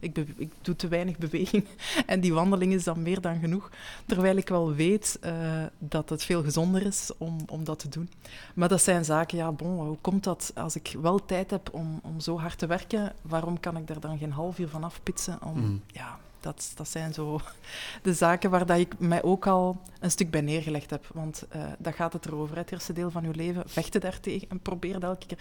Ik, 0.05 0.17
ik, 0.37 0.51
doe 0.61 0.75
te 0.75 0.87
weinig 0.87 1.17
beweging 1.17 1.65
en 2.05 2.19
die 2.19 2.33
wandeling 2.33 2.73
is 2.73 2.83
dan 2.83 3.01
meer 3.01 3.21
dan 3.21 3.39
genoeg. 3.39 3.69
Terwijl 4.05 4.37
ik 4.37 4.49
wel 4.49 4.73
weet 4.73 5.19
uh, 5.25 5.31
dat 5.79 6.09
het 6.09 6.23
veel 6.23 6.43
gezonder 6.43 6.85
is 6.85 7.11
om, 7.17 7.37
om 7.47 7.63
dat 7.63 7.79
te 7.79 7.89
doen. 7.89 8.09
Maar 8.53 8.69
dat 8.69 8.81
zijn 8.81 9.05
zaken, 9.05 9.37
ja, 9.37 9.51
bon, 9.51 9.85
hoe 9.85 9.97
komt 10.01 10.23
dat 10.23 10.51
als 10.55 10.75
ik 10.75 10.95
wel 11.01 11.25
tijd 11.25 11.51
heb 11.51 11.69
om, 11.71 11.99
om 12.03 12.19
zo 12.19 12.39
hard 12.39 12.57
te 12.57 12.67
werken, 12.67 13.13
waarom 13.21 13.59
kan 13.59 13.77
ik 13.77 13.87
daar 13.87 13.99
dan 13.99 14.17
geen 14.17 14.31
half 14.31 14.59
uur 14.59 14.67
van 14.67 14.83
afpitsen 14.83 15.37
om 15.41 15.59
mm. 15.59 15.81
ja, 15.87 16.19
dat, 16.45 16.71
dat 16.75 16.89
zijn 16.89 17.13
zo 17.13 17.39
de 18.01 18.13
zaken 18.13 18.49
waar 18.49 18.65
dat 18.65 18.77
ik 18.77 18.99
mij 18.99 19.23
ook 19.23 19.47
al 19.47 19.81
een 19.99 20.11
stuk 20.11 20.31
bij 20.31 20.41
neergelegd 20.41 20.89
heb. 20.89 21.07
Want 21.13 21.45
uh, 21.55 21.63
dat 21.79 21.95
gaat 21.95 22.13
het 22.13 22.25
erover, 22.25 22.57
het 22.57 22.71
eerste 22.71 22.93
deel 22.93 23.11
van 23.11 23.23
je 23.23 23.35
leven. 23.35 23.63
Vechten 23.65 24.01
daartegen 24.01 24.49
en 24.49 24.59
probeer 24.59 24.93
dat 24.93 25.03
elke 25.03 25.25
keer. 25.25 25.39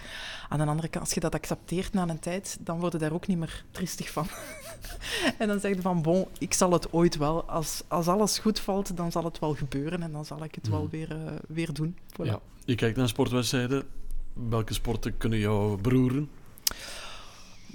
Aan 0.49 0.59
de 0.59 0.65
andere 0.65 0.87
kant, 0.87 1.05
als 1.05 1.13
je 1.13 1.19
dat 1.19 1.33
accepteert 1.33 1.93
na 1.93 2.07
een 2.07 2.19
tijd, 2.19 2.57
dan 2.59 2.79
word 2.79 2.91
je 2.91 2.97
daar 2.97 3.13
ook 3.13 3.27
niet 3.27 3.37
meer 3.37 3.63
triestig 3.71 4.11
van. 4.11 4.27
en 5.39 5.47
dan 5.47 5.59
zeg 5.59 5.75
je 5.75 5.81
van, 5.81 6.01
bon, 6.01 6.25
ik 6.37 6.53
zal 6.53 6.71
het 6.71 6.93
ooit 6.93 7.17
wel. 7.17 7.43
Als, 7.43 7.83
als 7.87 8.07
alles 8.07 8.39
goed 8.39 8.59
valt, 8.59 8.97
dan 8.97 9.11
zal 9.11 9.23
het 9.23 9.39
wel 9.39 9.53
gebeuren 9.55 10.03
en 10.03 10.11
dan 10.11 10.25
zal 10.25 10.43
ik 10.43 10.55
het 10.55 10.67
wel 10.67 10.81
mhm. 10.81 10.89
weer, 10.89 11.11
uh, 11.11 11.31
weer 11.47 11.73
doen. 11.73 11.97
Voilà. 12.13 12.25
Ja. 12.25 12.39
Je 12.65 12.75
kijkt 12.75 12.97
naar 12.97 13.07
sportwedstrijden. 13.07 13.83
Welke 14.33 14.73
sporten 14.73 15.17
kunnen 15.17 15.39
jou 15.39 15.81
beroeren? 15.81 16.29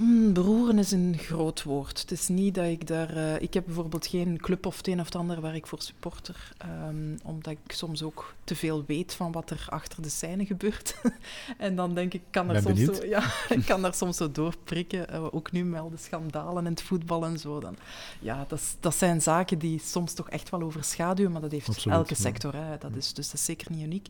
Mm, 0.00 0.32
beroeren 0.32 0.78
is 0.78 0.90
een 0.90 1.14
groot 1.18 1.62
woord. 1.62 2.00
Het 2.00 2.10
is 2.10 2.28
niet 2.28 2.54
dat 2.54 2.64
ik 2.64 2.86
daar... 2.86 3.16
Uh, 3.16 3.40
ik 3.40 3.54
heb 3.54 3.64
bijvoorbeeld 3.64 4.06
geen 4.06 4.38
club 4.38 4.66
of 4.66 4.76
het 4.76 4.86
een 4.86 5.00
of 5.00 5.04
het 5.04 5.14
ander 5.14 5.40
waar 5.40 5.54
ik 5.54 5.66
voor 5.66 5.82
supporter. 5.82 6.52
Um, 6.88 7.18
omdat 7.22 7.52
ik 7.52 7.72
soms 7.72 8.02
ook 8.02 8.34
te 8.44 8.56
veel 8.56 8.84
weet 8.86 9.14
van 9.14 9.32
wat 9.32 9.50
er 9.50 9.66
achter 9.68 10.02
de 10.02 10.08
scène 10.08 10.46
gebeurt. 10.46 10.96
en 11.58 11.76
dan 11.76 11.94
denk 11.94 12.14
ik, 12.14 12.22
kan 12.30 12.50
er, 12.50 12.62
soms 12.62 12.80
zo, 12.80 13.04
ja, 13.04 13.22
ik 13.56 13.64
kan 13.64 13.82
daar 13.82 13.94
soms 13.94 14.16
zo 14.16 14.32
doorprikken. 14.32 15.06
Uh, 15.12 15.34
ook 15.34 15.52
nu 15.52 15.64
met 15.64 15.82
de 15.90 15.96
schandalen 15.96 16.64
in 16.64 16.70
het 16.70 16.82
voetbal 16.82 17.24
en 17.24 17.38
zo. 17.38 17.60
Dan, 17.60 17.76
ja, 18.18 18.44
dat, 18.48 18.76
dat 18.80 18.94
zijn 18.94 19.22
zaken 19.22 19.58
die 19.58 19.80
soms 19.84 20.12
toch 20.12 20.30
echt 20.30 20.50
wel 20.50 20.62
overschaduwen. 20.62 21.32
Maar 21.32 21.40
dat 21.40 21.52
heeft 21.52 21.68
Absoluut, 21.68 21.98
elke 21.98 22.14
sector. 22.14 22.54
Hè. 22.54 22.78
Dat 22.78 22.96
is, 22.96 23.12
dus 23.12 23.26
dat 23.26 23.34
is 23.34 23.44
zeker 23.44 23.70
niet 23.70 23.84
uniek. 23.84 24.08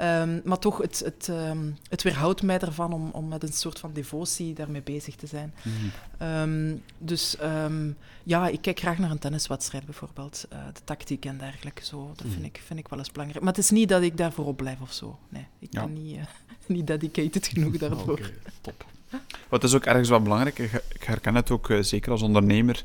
Um, 0.00 0.40
maar 0.44 0.58
toch, 0.58 0.78
het, 0.78 0.98
het, 1.04 1.28
um, 1.28 1.76
het 1.88 2.02
weerhoudt 2.02 2.42
mij 2.42 2.58
ervan 2.58 2.92
om, 2.92 3.10
om 3.12 3.28
met 3.28 3.42
een 3.42 3.52
soort 3.52 3.78
van 3.78 3.92
devotie 3.92 4.54
daarmee 4.54 4.82
bezig 4.82 5.15
te 5.16 5.26
zijn. 5.26 5.54
Mm. 5.62 6.28
Um, 6.28 6.82
dus 6.98 7.36
um, 7.42 7.96
ja, 8.22 8.48
ik 8.48 8.60
kijk 8.60 8.78
graag 8.78 8.98
naar 8.98 9.10
een 9.10 9.18
tenniswedstrijd 9.18 9.84
bijvoorbeeld. 9.84 10.46
Uh, 10.52 10.58
de 10.72 10.80
tactiek 10.84 11.24
en 11.24 11.38
dergelijke. 11.38 11.84
Zo. 11.84 12.12
Dat 12.16 12.26
mm. 12.26 12.32
vind, 12.32 12.44
ik, 12.44 12.60
vind 12.64 12.78
ik 12.78 12.88
wel 12.88 12.98
eens 12.98 13.12
belangrijk. 13.12 13.44
Maar 13.44 13.54
het 13.54 13.62
is 13.62 13.70
niet 13.70 13.88
dat 13.88 14.02
ik 14.02 14.16
daarvoor 14.16 14.46
op 14.46 14.56
blijf 14.56 14.80
of 14.80 14.92
zo. 14.92 15.18
Nee, 15.28 15.46
ik 15.58 15.72
ja. 15.72 15.84
ben 15.84 15.92
niet, 15.92 16.16
uh, 16.16 16.22
niet 16.76 16.86
dedicated 16.86 17.46
genoeg 17.46 17.76
daarvoor. 17.88 18.12
Okay, 18.12 18.34
top. 18.60 18.84
Wat 19.48 19.64
is 19.64 19.74
ook 19.74 19.84
ergens 19.84 20.08
wel 20.08 20.22
belangrijk, 20.22 20.58
ik 20.88 21.02
herken 21.02 21.34
het 21.34 21.50
ook 21.50 21.68
uh, 21.68 21.82
zeker 21.82 22.12
als 22.12 22.22
ondernemer. 22.22 22.84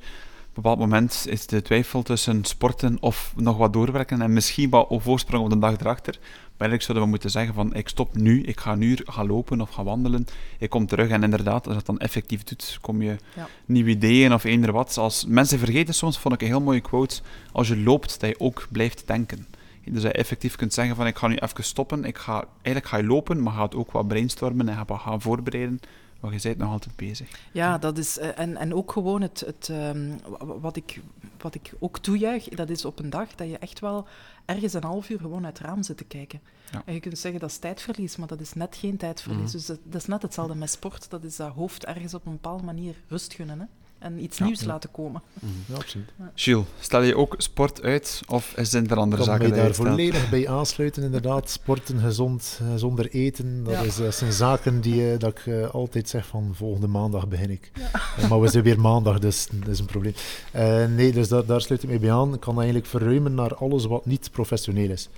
Op 0.52 0.58
een 0.58 0.64
bepaald 0.64 0.90
moment 0.90 1.26
is 1.30 1.48
de 1.48 1.62
twijfel 1.62 2.04
tussen 2.04 2.46
sporten 2.46 2.98
of 3.00 3.34
nog 3.36 3.58
wat 3.58 3.74
doorwerken 3.74 4.22
en 4.22 4.34
misschien 4.34 4.70
wat 4.70 4.88
voorsprong 4.90 5.44
op 5.44 5.50
de 5.50 5.60
dag 5.60 5.80
erachter. 5.80 6.18
Maar 6.20 6.70
eigenlijk 6.70 6.82
zouden 6.82 7.04
we 7.04 7.10
moeten 7.10 7.30
zeggen 7.30 7.54
van 7.54 7.74
ik 7.74 7.88
stop 7.88 8.16
nu, 8.16 8.44
ik 8.44 8.60
ga 8.60 8.76
nu 8.76 8.98
gaan 9.06 9.28
lopen 9.28 9.62
of 9.62 9.70
gaan 9.70 9.86
wandelen, 9.86 10.28
ik 10.60 10.70
kom 10.70 10.86
terug 10.86 11.10
en 11.10 11.24
inderdaad, 11.24 11.66
als 11.68 11.76
dat 11.76 11.86
dan 11.86 12.00
effectief 12.00 12.44
doet, 12.44 12.78
kom 12.82 13.02
je 13.02 13.16
ja. 13.36 13.48
nieuwe 13.66 13.90
ideeën 13.90 14.34
of 14.34 14.44
eender 14.44 14.72
wat. 14.72 14.98
Als 14.98 15.26
mensen 15.26 15.60
vergeten 15.60 15.94
soms, 15.94 16.20
vond 16.20 16.34
ik 16.34 16.42
een 16.42 16.48
heel 16.48 16.62
mooie 16.62 16.82
quote, 16.82 17.22
als 17.52 17.68
je 17.68 17.78
loopt, 17.78 18.20
dat 18.20 18.30
je 18.30 18.40
ook 18.40 18.68
blijft 18.72 19.08
denken. 19.08 19.48
Dus 19.84 20.02
dat 20.02 20.12
je 20.12 20.18
effectief 20.18 20.56
kunt 20.56 20.74
zeggen 20.74 20.96
van 20.96 21.08
ik 21.08 21.18
ga 21.18 21.28
nu 21.28 21.36
even 21.36 21.64
stoppen, 21.64 22.06
ik 22.06 22.18
ga, 22.18 22.46
eigenlijk 22.62 22.86
ga 22.86 22.98
je 22.98 23.04
lopen, 23.04 23.44
maar 23.44 23.54
ga 23.54 23.64
het 23.64 23.76
ook 23.76 23.92
wat 23.92 24.08
brainstormen 24.08 24.70
en 24.70 24.86
ga 24.88 24.98
gaan 24.98 25.22
voorbereiden 25.22 25.80
Maar 26.22 26.34
je 26.34 26.40
bent 26.42 26.58
nog 26.58 26.72
altijd 26.72 26.96
bezig. 26.96 27.30
Ja, 27.52 27.78
dat 27.78 27.98
is, 27.98 28.18
eh, 28.18 28.40
en, 28.40 28.58
en 28.58 28.74
ook 28.74 28.92
gewoon 28.92 29.22
het, 29.22 29.40
het, 29.40 29.70
ehm, 29.70 30.18
wat, 30.40 30.76
ik, 30.76 31.02
wat 31.38 31.56
ik 31.56 31.74
ook 31.80 32.00
toejuich, 32.00 32.48
dat 32.48 32.70
is 32.70 32.86
op 32.86 33.00
een 33.00 33.10
dag 33.10 33.36
dat 33.36 33.50
je 33.50 33.58
echt 33.58 33.80
wel 33.80 34.08
ergens 34.46 34.74
een 34.74 34.84
half 34.84 35.10
uur 35.10 35.20
gewoon 35.20 35.46
uit 35.46 35.58
het 35.58 35.68
raam 35.68 35.84
zit 35.84 35.98
te 35.98 36.04
kijken. 36.04 36.42
Ja. 36.72 36.82
En 36.86 36.94
je 36.94 37.00
kunt 37.00 37.18
zeggen 37.18 37.40
dat 37.40 37.50
is 37.50 37.58
tijdverlies, 37.58 38.16
maar 38.16 38.28
dat 38.28 38.40
is 38.40 38.54
net 38.54 38.76
geen 38.76 38.98
tijdverlies. 38.98 39.44
Mhm. 39.44 39.52
Dus 39.52 39.66
dat, 39.66 39.80
dat 39.84 40.02
is 40.02 40.08
net 40.08 40.22
hetzelfde 40.22 40.56
met 40.56 40.70
sport. 40.70 41.10
Dat 41.10 41.24
is 41.24 41.36
dat 41.36 41.54
hoofd 41.54 41.86
ergens 41.86 42.14
op 42.14 42.26
een 42.26 42.32
bepaalde 42.32 42.64
manier 42.64 42.96
rust 43.08 43.34
gunnen. 43.34 43.60
Hè? 43.60 43.66
En 44.02 44.24
iets 44.24 44.38
Ja. 44.38 44.46
nieuws 44.46 44.60
Ja. 44.60 44.68
laten 44.68 44.92
komen. 44.92 45.22
Ja, 45.66 45.76
absoluut. 45.76 46.10
Gilles, 46.36 46.66
stel 46.80 47.02
je 47.02 47.16
ook 47.18 47.36
sport 47.38 47.82
uit 47.84 48.22
of 48.28 48.54
zijn 48.58 48.90
er 48.90 48.98
andere 48.98 49.22
Ik 49.22 49.28
kan 49.28 49.38
zaken 49.38 49.50
mij 49.50 49.58
die 49.58 49.58
je 49.58 49.64
daar 49.64 49.86
volledig 49.86 50.30
bij 50.30 50.50
aansluiten, 50.50 51.04
inderdaad. 51.04 51.50
Sporten, 51.50 52.00
gezond, 52.00 52.60
eh, 52.62 52.68
zonder 52.76 53.10
eten, 53.10 53.64
dat, 53.64 53.74
Ja. 53.74 53.80
is, 53.82 53.96
dat 53.96 54.16
zijn 54.16 54.32
zaken 54.34 54.82
die 54.82 55.12
eh, 55.12 55.20
dat 55.20 55.30
ik 55.38 55.46
eh, 55.46 55.70
altijd 55.70 56.10
zeg 56.10 56.28
van 56.28 56.52
volgende 56.56 56.88
maandag 56.88 57.28
begin 57.28 57.50
ik. 57.50 57.72
Eh, 58.18 58.30
maar 58.30 58.42
we 58.42 58.48
zijn 58.48 58.64
weer 58.64 58.80
maandag, 58.80 59.20
dus 59.20 59.48
dat 59.54 59.68
is 59.68 59.80
een 59.80 59.86
probleem. 59.86 60.14
Eh, 60.52 60.86
nee, 60.86 61.12
dus 61.12 61.28
daar, 61.28 61.46
daar 61.46 61.62
sluit 61.62 61.84
ik 61.84 61.90
mee 61.90 62.00
bij 62.00 62.12
aan. 62.12 62.34
Ik 62.34 62.40
kan 62.40 62.56
eigenlijk 62.56 62.86
verruimen 62.86 63.34
naar 63.34 63.56
alles 63.56 63.86
wat 63.86 64.06
niet 64.06 64.32
professioneel 64.32 64.90
is. 64.90 65.10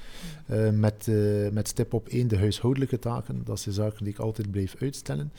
Eh, 0.46 0.70
met, 0.70 1.08
eh, 1.08 1.16
met 1.52 1.68
stip 1.68 1.94
op 1.94 2.08
één 2.08 2.28
de 2.28 2.38
huishoudelijke 2.38 3.00
taken. 3.00 3.42
Dat 3.46 3.60
zijn 3.60 3.76
zaken 3.76 4.04
die 4.04 4.14
ik 4.14 4.20
altijd 4.20 4.52
blijf 4.52 4.76
uitstellen. 4.80 5.32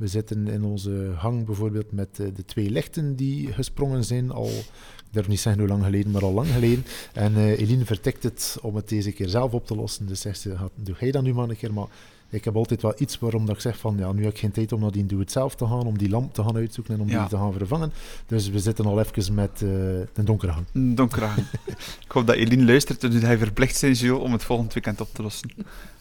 We 0.00 0.06
zitten 0.06 0.48
in 0.48 0.64
onze 0.64 1.12
hang 1.16 1.46
bijvoorbeeld 1.46 1.92
met 1.92 2.08
eh, 2.20 2.26
de 2.34 2.44
twee 2.44 2.70
lichten 2.70 3.16
die 3.16 3.52
gesprongen 3.52 4.04
zijn. 4.04 4.30
Al, 4.30 4.46
ik 4.48 4.64
durf 5.10 5.28
niet 5.28 5.40
zeggen 5.40 5.60
hoe 5.62 5.70
lang 5.70 5.84
geleden, 5.84 6.10
maar 6.10 6.22
al 6.24 6.32
lang 6.32 6.48
geleden. 6.48 6.84
En 7.12 7.36
eh 7.36 7.58
Eline 7.60 7.84
vertikt 7.84 8.22
het 8.22 8.58
om 8.62 8.76
het 8.76 8.88
deze 8.88 9.12
keer 9.12 9.28
zelf 9.28 9.52
op 9.52 9.66
te 9.66 9.74
lossen. 9.76 10.06
Dus 10.06 10.20
zegt 10.20 10.40
ze, 10.40 10.56
"Ga- 10.56 10.68
doe 10.74 10.94
jij 11.00 11.10
dat 11.10 11.22
nu 11.22 11.34
maar 11.34 11.48
een 11.48 11.56
keer. 11.56 11.72
Maar 11.72 11.86
ik 12.30 12.44
heb 12.44 12.56
altijd 12.56 12.82
wel 12.82 12.94
iets 12.98 13.18
waarom 13.18 13.46
dat 13.46 13.54
ik 13.54 13.60
zeg 13.60 13.78
van, 13.78 13.96
ja, 13.98 14.12
nu 14.12 14.22
heb 14.24 14.32
ik 14.32 14.38
geen 14.38 14.50
tijd 14.50 14.72
om 14.72 14.80
naar 14.80 14.90
die 14.90 15.06
doe-het-zelf 15.06 15.54
te 15.54 15.66
gaan, 15.66 15.86
om 15.86 15.98
die 15.98 16.08
lamp 16.08 16.34
te 16.34 16.42
gaan 16.42 16.56
uitzoeken 16.56 16.94
en 16.94 17.00
om 17.00 17.08
Ja. 17.08 17.20
die 17.20 17.28
te 17.28 17.36
gaan 17.36 17.52
vervangen. 17.52 17.92
Dus 18.26 18.48
we 18.50 18.58
zitten 18.58 18.84
al 18.84 19.00
even 19.00 19.34
met 19.34 19.62
eh 19.62 19.98
een 19.98 20.24
donkere 20.24 20.52
hang. 20.52 20.66
Een 20.72 20.94
donkere 20.94 21.24
hang. 21.24 21.46
ik 22.06 22.10
hoop 22.12 22.26
dat 22.26 22.36
Eline 22.36 22.64
luistert 22.64 23.04
en 23.04 23.10
dat 23.10 23.22
hij 23.22 23.38
verplicht 23.38 23.76
zijn, 23.76 24.12
om 24.14 24.32
het 24.32 24.44
volgend 24.44 24.72
weekend 24.74 25.00
op 25.00 25.08
te 25.12 25.22
lossen. 25.22 25.50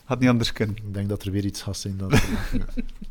Had 0.04 0.20
niet 0.20 0.30
anders 0.30 0.52
kunnen. 0.52 0.76
Ik 0.76 0.93
denk 0.93 1.10
dat 1.10 1.24
er 1.24 1.32
weer 1.32 1.45
iets 1.45 1.62
gaat 1.62 1.78
zijn. 1.78 1.97
Dan, 1.97 2.12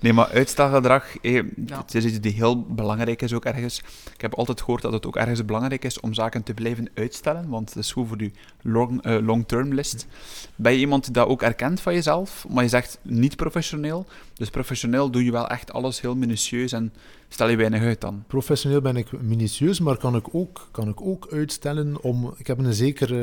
Nee, 0.00 0.12
maar 0.12 0.28
uitstelgedrag, 0.28 1.16
eh, 1.18 1.34
Ja. 1.34 1.42
het 1.78 1.94
is 1.94 2.04
iets 2.04 2.20
die 2.20 2.32
heel 2.32 2.62
belangrijk 2.62 3.22
is 3.22 3.32
ook 3.32 3.44
ergens. 3.44 3.82
Ik 4.14 4.20
heb 4.20 4.34
altijd 4.34 4.60
gehoord 4.60 4.82
dat 4.82 4.92
het 4.92 5.06
ook 5.06 5.16
ergens 5.16 5.44
belangrijk 5.44 5.84
is 5.84 6.00
om 6.00 6.14
zaken 6.14 6.42
te 6.42 6.54
blijven 6.54 6.88
uitstellen, 6.94 7.48
want 7.48 7.68
het 7.68 7.78
is 7.78 7.92
goed 7.92 8.08
voor 8.08 8.22
je 8.22 8.30
long, 8.62 9.02
eh, 9.02 9.16
long-term 9.20 9.74
list. 9.74 10.06
Ben 10.56 10.72
je 10.72 10.78
iemand 10.78 11.04
die 11.04 11.12
dat 11.12 11.26
ook 11.28 11.42
erkent 11.42 11.80
van 11.80 11.94
jezelf, 11.94 12.44
maar 12.48 12.62
je 12.62 12.68
zegt 12.68 12.98
niet 13.02 13.36
professioneel? 13.36 14.06
Dus 14.42 14.50
professioneel 14.50 15.10
doe 15.10 15.24
je 15.24 15.32
wel 15.32 15.48
echt 15.48 15.72
alles 15.72 16.00
heel 16.00 16.16
minutieus 16.16 16.72
en 16.72 16.92
stel 17.28 17.48
je 17.48 17.56
weinig 17.56 17.82
uit 17.82 18.00
dan. 18.00 18.24
Professioneel 18.26 18.80
ben 18.80 18.96
ik 18.96 19.22
minutieus, 19.22 19.80
maar 19.80 19.96
kan 19.96 20.16
ik 20.16 20.34
ook, 20.34 20.68
kan 20.70 20.88
ik 20.88 21.00
ook 21.00 21.28
uitstellen 21.30 22.02
om... 22.02 22.34
Ik 22.36 22.46
heb 22.46 22.58
een 22.58 22.74
zekere, 22.74 23.16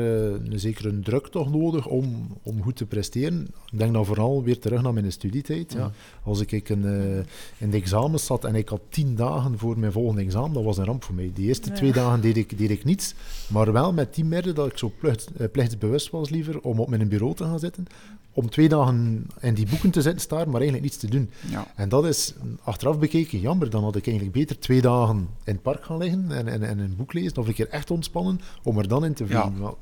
een 0.44 0.58
zekere 0.58 1.00
druk 1.00 1.26
toch 1.26 1.50
nodig 1.50 1.86
om, 1.86 2.36
om 2.42 2.62
goed 2.62 2.76
te 2.76 2.86
presteren. 2.86 3.48
Ik 3.70 3.78
denk 3.78 3.92
dan 3.92 4.06
vooral 4.06 4.42
weer 4.42 4.58
terug 4.58 4.82
naar 4.82 4.92
mijn 4.92 5.12
studietijd. 5.12 5.72
Ja. 5.72 5.90
Als 6.22 6.40
ik 6.40 6.68
in, 6.68 6.84
eh, 6.84 7.16
in 7.58 7.70
de 7.70 7.76
examens 7.76 8.26
zat 8.26 8.44
en 8.44 8.54
ik 8.54 8.68
had 8.68 8.80
tien 8.88 9.16
dagen 9.16 9.58
voor 9.58 9.78
mijn 9.78 9.92
volgende 9.92 10.22
examen, 10.22 10.52
dat 10.52 10.64
was 10.64 10.78
een 10.78 10.84
ramp 10.84 11.04
voor 11.04 11.14
mij. 11.14 11.30
Die 11.34 11.46
eerste 11.46 11.68
Ja. 11.68 11.74
twee 11.74 11.92
dagen 11.92 12.20
deed 12.20 12.36
ik, 12.36 12.58
deed 12.58 12.70
ik 12.70 12.84
niets, 12.84 13.14
maar 13.48 13.72
wel 13.72 13.92
met 13.92 14.14
die 14.14 14.24
merken 14.24 14.54
dat 14.54 14.66
ik 14.66 14.78
zo 14.78 14.92
plicht, 14.98 15.30
eh, 15.36 15.46
plichtsbewust 15.52 16.10
was 16.10 16.30
liever 16.30 16.60
om 16.60 16.80
op 16.80 16.88
mijn 16.88 17.08
bureau 17.08 17.34
te 17.34 17.44
gaan 17.44 17.58
zitten, 17.58 17.86
om 18.32 18.50
twee 18.50 18.68
dagen 18.68 19.26
in 19.40 19.54
die 19.54 19.66
boeken 19.68 19.90
te 19.90 20.02
zitten 20.02 20.20
staan, 20.20 20.44
maar 20.46 20.60
eigenlijk 20.60 20.82
niets 20.82 20.96
te 20.96 21.10
doen. 21.10 21.30
Ja. 21.50 21.66
En 21.76 21.88
dat 21.88 22.06
is 22.06 22.34
achteraf 22.62 22.98
bekeken 22.98 23.40
jammer. 23.40 23.70
Dan 23.70 23.82
had 23.82 23.96
ik 23.96 24.06
eigenlijk 24.06 24.36
beter 24.36 24.58
twee 24.58 24.80
dagen 24.80 25.16
in 25.44 25.52
het 25.52 25.62
park 25.62 25.84
gaan 25.84 25.96
liggen 25.98 26.30
en, 26.30 26.48
en, 26.48 26.62
en 26.62 26.78
een 26.78 26.96
boek 26.96 27.12
lezen 27.12 27.36
of 27.36 27.46
een 27.48 27.54
keer 27.54 27.68
echt 27.68 27.90
ontspannen 27.90 28.40
om 28.62 28.78
er 28.78 28.88
dan 28.88 29.04
in 29.04 29.14
te 29.14 29.26
vliegen. 29.26 29.54
Ja. 29.60 29.74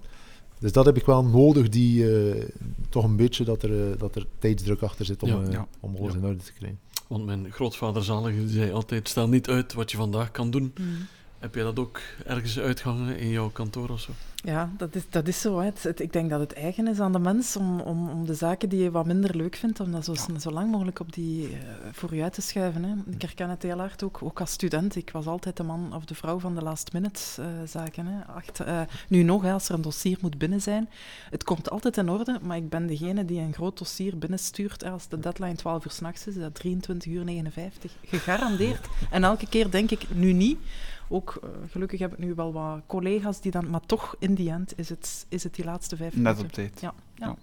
Dus 0.60 0.72
dat 0.72 0.84
heb 0.84 0.96
ik 0.96 1.04
wel 1.06 1.24
nodig, 1.24 1.68
die, 1.68 2.12
eh, 2.30 2.44
toch 2.88 3.04
een 3.04 3.16
beetje 3.16 3.44
dat 3.44 3.62
er, 3.62 3.90
eh, 3.90 3.98
dat 3.98 4.14
er 4.16 4.26
tijdsdruk 4.38 4.82
achter 4.82 5.04
zit 5.04 5.22
om, 5.22 5.28
Ja. 5.28 5.42
eh, 5.50 5.60
om 5.80 5.96
alles 5.96 6.12
Ja. 6.12 6.18
in 6.18 6.24
orde 6.24 6.42
te 6.42 6.52
krijgen. 6.52 6.78
Want 7.06 7.24
mijn 7.24 7.52
grootvader 7.52 8.04
zalige 8.04 8.38
die 8.38 8.48
zei 8.48 8.72
altijd, 8.72 9.08
stel 9.08 9.28
niet 9.28 9.48
uit 9.48 9.72
wat 9.74 9.90
je 9.90 9.96
vandaag 9.96 10.30
kan 10.30 10.50
doen. 10.50 10.72
Mm. 10.80 10.86
Heb 11.38 11.54
jij 11.54 11.64
dat 11.64 11.78
ook 11.78 12.00
ergens 12.26 12.58
uitgehangen 12.58 13.18
in 13.18 13.28
jouw 13.28 13.48
kantoor 13.48 13.88
of 13.88 14.00
zo? 14.00 14.12
Ja, 14.44 14.70
dat 14.76 14.94
is, 14.94 15.02
dat 15.10 15.28
is 15.28 15.40
zo. 15.40 15.58
Hè. 15.58 15.64
Het, 15.64 15.82
het- 15.82 16.00
ik 16.00 16.12
denk 16.12 16.30
dat 16.30 16.40
het 16.40 16.52
eigen 16.52 16.86
is 16.88 17.00
aan 17.00 17.12
de 17.12 17.18
mens 17.18 17.56
om, 17.56 17.80
om, 17.80 18.08
om 18.08 18.26
de 18.26 18.34
zaken 18.34 18.68
die 18.68 18.82
je 18.82 18.90
wat 18.90 19.06
minder 19.06 19.36
leuk 19.36 19.56
vindt, 19.56 19.80
om 19.80 19.92
dat 19.92 20.04
zo, 20.04 20.12
Ja. 20.32 20.38
zo 20.38 20.50
lang 20.50 20.70
mogelijk 20.70 21.00
op 21.00 21.12
die, 21.12 21.46
eh, 21.48 21.58
voor 21.92 22.14
je 22.14 22.22
uit 22.22 22.32
te 22.32 22.40
schuiven. 22.40 22.84
Hè. 22.84 22.94
Ik 23.12 23.22
herken 23.22 23.50
het 23.50 23.62
heel 23.62 23.78
hard 23.78 24.02
ook, 24.02 24.18
ook 24.22 24.40
als 24.40 24.50
student. 24.50 24.96
Ik 24.96 25.10
was 25.10 25.26
altijd 25.26 25.56
de 25.56 25.62
man 25.62 25.94
of 25.94 26.04
de 26.04 26.14
vrouw 26.14 26.38
van 26.38 26.54
de 26.54 26.62
last 26.62 26.92
minute 26.92 27.20
eh, 27.38 27.46
zaken. 27.66 28.06
Hè. 28.06 28.24
Acht, 28.34 28.60
eh, 28.60 28.80
nu 29.08 29.22
nog, 29.22 29.42
hè, 29.42 29.52
als 29.52 29.68
er 29.68 29.74
een 29.74 29.82
dossier 29.82 30.18
moet 30.20 30.38
binnen 30.38 30.60
zijn. 30.60 30.88
Het 31.30 31.44
komt 31.44 31.70
altijd 31.70 31.96
in 31.96 32.08
orde, 32.10 32.38
maar 32.42 32.56
ik 32.56 32.68
ben 32.68 32.86
degene 32.86 33.24
die 33.24 33.40
een 33.40 33.54
groot 33.54 33.78
dossier 33.78 34.18
binnenstuurt. 34.18 34.82
Hè. 34.82 34.90
Als 34.90 35.08
de 35.08 35.18
deadline 35.20 35.54
12 35.56 35.84
uur 35.84 35.90
s'nachts 35.90 36.26
is, 36.26 36.34
is 36.34 36.42
dat 36.42 36.54
23 36.54 37.12
uur 37.12 37.24
59. 37.24 37.92
Gegarandeerd. 38.06 38.86
En 39.10 39.24
elke 39.24 39.46
keer 39.48 39.70
denk 39.70 39.90
ik, 39.90 40.06
nu 40.14 40.32
niet. 40.32 40.58
Ook 41.08 41.38
eh, 41.42 41.48
gelukkig 41.70 41.98
heb 42.00 42.12
ik 42.12 42.18
nu 42.18 42.34
wel 42.34 42.52
wat 42.52 42.80
collega's 42.86 43.40
die 43.40 43.50
dan, 43.50 43.70
maar 43.70 43.86
toch 43.86 44.16
in 44.18 44.34
die 44.34 44.50
end 44.50 44.72
is 44.78 44.88
het, 44.88 45.26
is 45.28 45.42
het 45.42 45.54
die 45.54 45.64
laatste 45.64 45.96
vijf 45.96 46.14
Net 46.14 46.22
minuten. 46.22 46.44
op 46.46 46.52
tijd. 46.52 46.80
Ja, 46.80 46.94
ja. 47.14 47.26
Ja. 47.26 47.36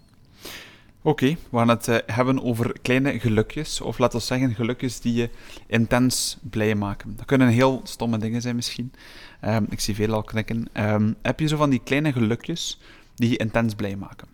Oké, 1.02 1.26
we 1.50 1.56
gaan 1.58 1.68
het 1.68 1.88
eh, 1.88 1.96
hebben 2.06 2.42
over 2.42 2.80
kleine 2.82 3.20
gelukjes, 3.20 3.80
of 3.80 3.98
laten 3.98 4.18
we 4.18 4.24
zeggen 4.24 4.54
gelukjes 4.54 5.00
die 5.00 5.14
je 5.14 5.30
intens 5.66 6.36
blij 6.50 6.74
maken. 6.74 7.16
Dat 7.16 7.26
kunnen 7.26 7.48
heel 7.48 7.80
stomme 7.84 8.18
dingen 8.18 8.42
zijn 8.42 8.56
misschien. 8.56 8.92
Ehm, 9.40 9.64
ik 9.68 9.80
zie 9.80 9.94
veel 9.94 10.12
al 10.12 10.22
knikken. 10.22 10.68
Ehm, 10.72 11.12
heb 11.22 11.40
je 11.40 11.46
zo 11.46 11.56
van 11.56 11.70
die 11.70 11.80
kleine 11.84 12.12
gelukjes 12.12 12.80
die 13.14 13.30
je 13.30 13.36
intens 13.36 13.74
blij 13.74 13.96
maken? 13.96 14.28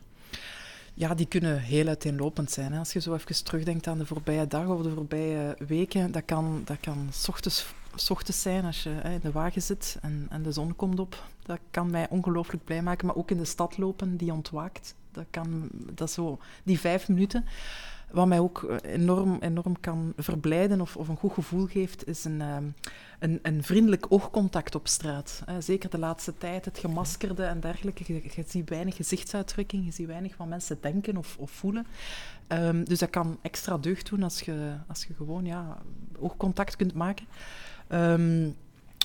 Ja, 0.95 1.14
die 1.14 1.26
kunnen 1.26 1.59
heel 1.61 1.87
uiteenlopend 1.87 2.51
zijn. 2.51 2.72
Hè. 2.72 2.78
Als 2.78 2.93
je 2.93 3.01
zo 3.01 3.14
even 3.14 3.45
terugdenkt 3.45 3.87
aan 3.87 3.99
de 3.99 4.07
voorbije 4.07 4.47
dagen 4.47 4.74
of 4.74 4.83
de 4.83 4.91
voorbije 4.95 5.57
weken, 5.66 6.12
dat 6.12 6.22
kan, 6.24 6.62
dat 6.64 6.76
kan 6.80 7.09
s 7.12 7.28
ochtends, 7.28 7.66
s 7.95 8.12
zijn 8.43 8.64
als 8.64 8.82
je 8.82 8.90
hè, 8.90 9.12
in 9.12 9.20
de 9.22 9.32
wagen 9.32 9.62
zit 9.62 9.99
en, 10.03 10.26
en 10.30 10.43
de 10.43 10.53
zon 10.53 10.76
komt 10.76 11.01
op. 11.01 11.24
Dat 11.43 11.59
kan 11.70 11.90
mij 11.90 12.09
ongelooflijk 12.09 12.64
blij 12.64 12.82
maken. 12.82 13.07
Maar 13.07 13.16
ook 13.16 13.30
in 13.30 13.38
de 13.38 13.45
stad 13.45 13.78
lopen, 13.78 14.16
die 14.16 14.32
ontwaakt. 14.32 14.95
Dat 15.11 15.24
kan, 15.30 15.68
dat 15.72 16.11
zo, 16.11 16.38
die 16.62 16.80
vijf 16.80 17.09
minuten. 17.09 17.45
Wat 18.11 18.26
mij 18.26 18.38
ook 18.38 18.62
eh, 18.62 18.93
enorm, 18.93 19.36
enorm 19.40 19.80
kan 19.80 20.12
verblijden 20.16 20.80
of, 20.80 20.97
of 20.97 21.09
een 21.09 21.16
goed 21.16 21.32
gevoel 21.32 21.66
geeft, 21.66 22.07
is 22.07 22.24
een, 22.24 22.40
ehm, 22.40 22.64
een, 23.18 23.38
een 23.43 23.62
vriendelijk 23.62 24.07
oogcontact 24.09 24.74
op 24.74 24.88
straat. 24.88 25.43
Eh, 25.47 25.55
zeker 25.59 25.90
de 25.90 25.99
laatste 25.99 26.38
tijd, 26.38 26.64
het 26.64 26.78
gemaskerde 26.78 27.45
en 27.45 27.61
dergelijke. 27.61 28.05
Je, 28.07 28.22
je 28.34 28.45
ziet 28.47 28.68
weinig 28.68 28.97
gezichtsuitdrukking, 28.97 29.84
je 29.84 29.93
ziet 29.93 30.07
weinig 30.07 30.36
wat 30.36 30.49
mensen 30.49 30.78
denken 30.80 31.16
of, 31.16 31.36
of 31.38 31.51
voelen. 31.51 31.86
Ehm, 32.47 32.84
dus 32.84 32.99
dat 32.99 33.11
kan 33.11 33.38
extra 33.43 33.78
deugd 33.78 34.11
doen 34.11 34.22
als 34.22 34.40
je, 34.40 34.74
als 34.86 35.05
je 35.05 35.14
gewoon 35.14 35.45
ja, 35.45 35.78
oogcontact 36.18 36.76
kunt 36.76 36.95
maken. 36.95 37.26
Ehm, 37.93 38.51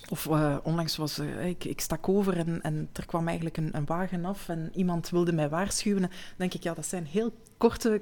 of 0.09 0.25
uh, 0.25 0.57
onlangs 0.63 0.97
was 0.97 1.19
uh, 1.19 1.45
ik, 1.45 1.63
ik 1.63 1.81
stak 1.81 2.09
over 2.09 2.37
en, 2.37 2.61
en 2.61 2.89
er 2.93 3.05
kwam 3.05 3.25
eigenlijk 3.27 3.57
een, 3.57 3.69
een, 3.71 3.85
wagen 3.85 4.25
af 4.25 4.49
en 4.49 4.71
iemand 4.73 5.09
wilde 5.09 5.33
mij 5.33 5.49
waarschuwen. 5.49 6.01
Dan 6.01 6.09
denk 6.35 6.53
ik, 6.53 6.63
ja, 6.63 6.73
dat 6.73 6.85
zijn 6.85 7.05
heel 7.05 7.33
korte, 7.57 8.01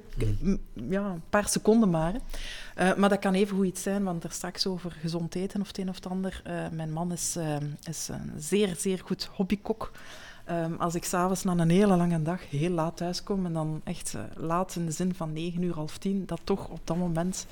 ja, 0.88 1.04
een 1.04 1.22
paar 1.30 1.48
seconden 1.48 1.90
maar. 1.90 2.14
Uh, 2.14 2.94
maar 2.94 3.08
dat 3.08 3.18
kan 3.18 3.34
even 3.34 3.56
goed 3.56 3.66
iets 3.66 3.82
zijn, 3.82 4.04
want 4.04 4.24
er 4.24 4.32
straks 4.32 4.66
over 4.66 4.92
gezond 5.00 5.34
eten 5.34 5.60
of 5.60 5.66
het 5.66 5.78
een 5.78 5.88
of 5.88 5.94
het 5.94 6.06
ander. 6.06 6.42
mijn 6.72 6.92
man 6.92 7.12
is, 7.12 7.36
is 7.88 8.08
een 8.08 8.32
zeer, 8.38 8.74
zeer 8.76 9.00
goed 9.04 9.24
hobbykok. 9.32 9.92
Um, 10.50 10.76
als 10.78 10.94
ik 10.94 11.04
s'avonds 11.04 11.44
na 11.44 11.52
een 11.56 11.70
hele 11.70 11.96
lange 11.96 12.22
dag 12.22 12.50
heel 12.50 12.70
laat 12.70 12.96
thuis 12.96 13.22
kom 13.22 13.46
en 13.46 13.52
dan 13.52 13.80
echt 13.84 14.12
uh, 14.16 14.22
laat 14.34 14.76
in 14.76 14.86
de 14.86 14.92
zin 14.92 15.14
van 15.14 15.32
9 15.32 15.62
uur, 15.62 15.74
half 15.74 15.98
tien, 15.98 16.26
dat 16.26 16.40
toch 16.44 16.68
op 16.68 16.80
dat 16.84 16.96
moment 16.96 17.46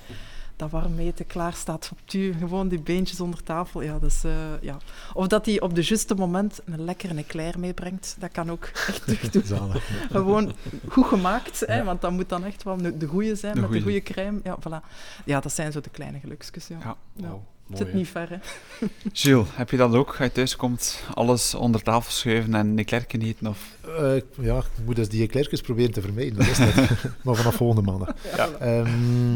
dat 0.56 0.70
warm 0.70 0.98
eten 0.98 1.26
klaar 1.26 1.52
staat 1.52 1.88
op 1.92 1.98
tu, 2.04 2.32
gewoon 2.38 2.68
die 2.68 2.80
beentjes 2.80 3.20
onder 3.20 3.42
tafel. 3.42 3.82
Ja, 3.82 3.98
uh, 4.24 4.32
ja. 4.60 4.76
Of 5.12 5.26
dat 5.26 5.46
hij 5.46 5.60
op 5.60 5.74
de 5.74 5.82
juiste 5.82 6.14
moment 6.14 6.60
een 6.64 6.84
lekkere 6.84 7.14
eclair 7.14 7.58
meebrengt, 7.58 8.16
dat 8.18 8.30
kan 8.32 8.50
ook 8.50 8.64
echt 9.06 9.32
doen. 9.32 9.72
gewoon 10.10 10.52
goed 10.88 11.06
gemaakt, 11.06 11.58
ja. 11.58 11.66
hè, 11.66 11.84
want 11.84 12.00
dat 12.00 12.12
moet 12.12 12.28
dan 12.28 12.44
echt 12.44 12.62
wel 12.62 12.76
de 12.76 13.06
goede 13.06 13.34
zijn, 13.34 13.54
de 13.54 13.60
met 13.60 13.68
goeie. 13.68 13.84
de 13.84 13.90
goede 13.90 14.02
crème. 14.12 14.40
Ja, 14.44 14.58
voilà. 14.58 14.86
ja, 15.24 15.40
dat 15.40 15.52
zijn 15.52 15.72
zo 15.72 15.80
de 15.80 15.90
kleine 15.90 16.18
gelukjes. 16.18 16.66
Ja. 16.66 16.78
ja. 16.80 16.96
ja. 17.14 17.38
Het 17.68 17.78
zit 17.78 17.94
niet 17.94 18.08
ver, 18.08 18.28
hè. 18.30 18.36
Gilles, 19.12 19.46
heb 19.52 19.70
je 19.70 19.76
dat 19.76 19.94
ook? 19.94 20.14
Ga 20.14 20.24
je 20.24 20.32
thuis 20.32 20.56
komt, 20.56 21.02
alles 21.14 21.54
onder 21.54 21.82
tafel 21.82 22.12
schuiven 22.12 22.54
en 22.54 22.78
een 22.78 22.84
klerken 22.84 23.22
eten? 23.22 23.46
Of? 23.46 23.76
Uh, 23.86 24.20
ja, 24.40 24.58
ik 24.58 24.84
moet 24.84 24.96
dus 24.96 25.08
die 25.08 25.22
eclairtjes 25.22 25.60
proberen 25.60 25.92
te 25.92 26.00
vermijden, 26.00 26.34
dat 26.34 26.46
is 26.46 26.58
net. 26.58 26.74
maar 27.24 27.34
vanaf 27.34 27.54
volgende 27.54 27.90
maandag. 27.90 28.14
Ja. 28.36 28.78
Um, 28.78 29.34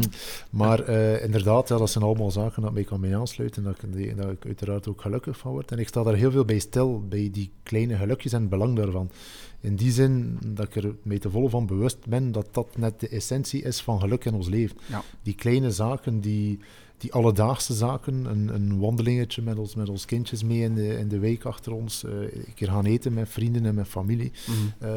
maar 0.49 0.89
uh, 0.89 1.23
inderdaad, 1.23 1.69
ja, 1.69 1.77
dat 1.77 1.89
zijn 1.89 2.03
allemaal 2.03 2.31
zaken 2.31 2.61
dat 2.61 2.73
mij 2.73 2.83
kan 2.83 2.99
mee 2.99 3.15
aansluiten, 3.15 3.63
dat 3.63 3.75
ik, 3.81 4.17
dat 4.17 4.31
ik 4.31 4.45
uiteraard 4.45 4.87
ook 4.87 5.01
gelukkig 5.01 5.37
van 5.37 5.51
word. 5.51 5.71
En 5.71 5.79
ik 5.79 5.87
sta 5.87 6.03
daar 6.03 6.15
heel 6.15 6.31
veel 6.31 6.45
bij 6.45 6.59
stil, 6.59 7.03
bij 7.07 7.29
die 7.31 7.51
kleine 7.63 7.97
gelukjes 7.97 8.33
en 8.33 8.41
het 8.41 8.49
belang 8.49 8.75
daarvan. 8.75 9.11
in 9.59 9.75
die 9.75 9.91
zin 9.91 10.37
dat 10.45 10.65
ik 10.65 10.75
er 10.75 10.95
mee 11.01 11.19
te 11.19 11.29
volle 11.29 11.49
van 11.49 11.65
bewust 11.65 12.05
ben 12.05 12.31
dat 12.31 12.47
dat 12.51 12.77
net 12.77 12.99
de 12.99 13.09
essentie 13.09 13.61
is 13.61 13.81
van 13.81 13.99
geluk 13.99 14.25
in 14.25 14.33
ons 14.33 14.47
leven. 14.47 14.77
Ja. 14.85 15.03
Die 15.23 15.35
kleine 15.35 15.71
zaken, 15.71 16.19
die, 16.19 16.59
die 16.99 17.13
alledaagse 17.13 17.73
zaken, 17.73 18.25
een, 18.25 18.47
een 18.53 18.79
wandelingetje 18.79 19.41
met 19.41 19.57
ons, 19.57 19.75
met 19.75 19.89
ons 19.89 20.05
kindjes 20.05 20.43
mee 20.43 20.61
in 20.61 20.75
de, 20.75 20.97
in 20.97 21.07
de 21.07 21.19
week 21.19 21.43
achter 21.45 21.71
ons, 21.73 22.03
uh, 22.03 22.11
een 22.21 22.53
keer 22.55 22.67
gaan 22.67 22.85
eten 22.85 23.13
met 23.13 23.29
vrienden 23.29 23.65
en 23.65 23.75
met 23.75 23.87
familie, 23.87 24.31
Mhm. 24.47 24.57
uh, 24.57 24.89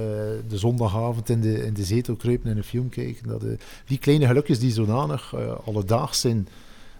de 0.48 0.58
zondagavond 0.58 1.28
in 1.28 1.40
de, 1.40 1.64
in 1.66 1.74
de 1.74 1.84
zetel 1.84 2.16
kruipen 2.16 2.50
en 2.50 2.56
een 2.56 2.64
film 2.64 2.88
kijken. 2.88 3.28
Dat, 3.28 3.44
uh, 3.44 3.50
die 3.86 3.98
kleine 3.98 4.26
gelukjes 4.26 4.58
die 4.58 4.70
zodanig 4.72 5.34
alledaags 5.64 6.20
zijn, 6.20 6.48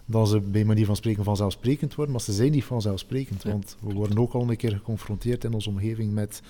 dat 0.07 0.29
ze 0.29 0.41
bij 0.41 0.65
manier 0.65 0.87
van 0.87 0.97
spreken 0.97 1.25
vanzelfsprekend 1.25 1.95
worden, 1.95 2.15
maar 2.15 2.23
ze 2.25 2.33
zijn 2.33 2.51
niet 2.51 2.65
vanzelfsprekend, 2.65 3.43
Ja. 3.43 3.51
want 3.51 3.77
we 3.81 3.93
worden 3.93 4.19
ook 4.19 4.33
al 4.33 4.51
een 4.51 4.57
keer 4.57 4.73
geconfronteerd 4.73 5.45
in 5.45 5.53
onze 5.55 5.69
omgeving 5.69 6.13
met 6.13 6.43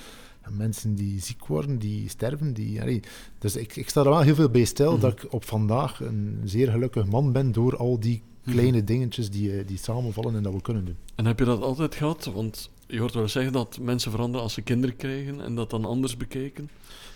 mensen 0.50 0.94
die 0.94 1.20
ziek 1.20 1.46
worden, 1.46 1.78
die 1.78 2.08
sterven. 2.08 2.52
Die, 2.52 2.80
allee, 2.80 3.00
dus 3.38 3.56
ik, 3.56 3.76
ik 3.76 3.88
sta 3.88 4.00
er 4.02 4.08
wel 4.10 4.20
heel 4.20 4.34
veel 4.34 4.48
bij 4.48 4.64
stil 4.64 4.92
Mhm. 4.92 5.00
dat 5.00 5.12
ik 5.12 5.32
op 5.32 5.44
vandaag 5.44 6.00
een 6.00 6.40
zeer 6.44 6.70
gelukkig 6.70 7.06
man 7.06 7.32
ben 7.32 7.52
door 7.52 7.76
al 7.76 8.00
die 8.00 8.22
kleine 8.44 8.84
dingetjes 8.84 9.30
die, 9.30 9.58
eh, 9.58 9.66
die 9.66 9.78
samenvallen 9.78 10.34
en 10.34 10.42
dat 10.42 10.52
we 10.52 10.60
kunnen 10.60 10.84
doen. 10.84 10.96
En 11.14 11.26
heb 11.26 11.38
je 11.38 11.44
dat 11.44 11.62
altijd 11.62 11.94
gehad? 11.94 12.30
Want 12.34 12.70
je 12.86 12.98
hoort 12.98 13.14
wel 13.14 13.22
eens 13.22 13.32
zeggen 13.32 13.52
dat 13.52 13.78
mensen 13.80 14.10
veranderen 14.10 14.42
als 14.42 14.52
ze 14.52 14.62
kinderen 14.62 14.96
krijgen 14.96 15.40
en 15.40 15.54
dat 15.54 15.70
dan 15.70 15.84
anders 15.84 16.16
bekijken. 16.16 16.68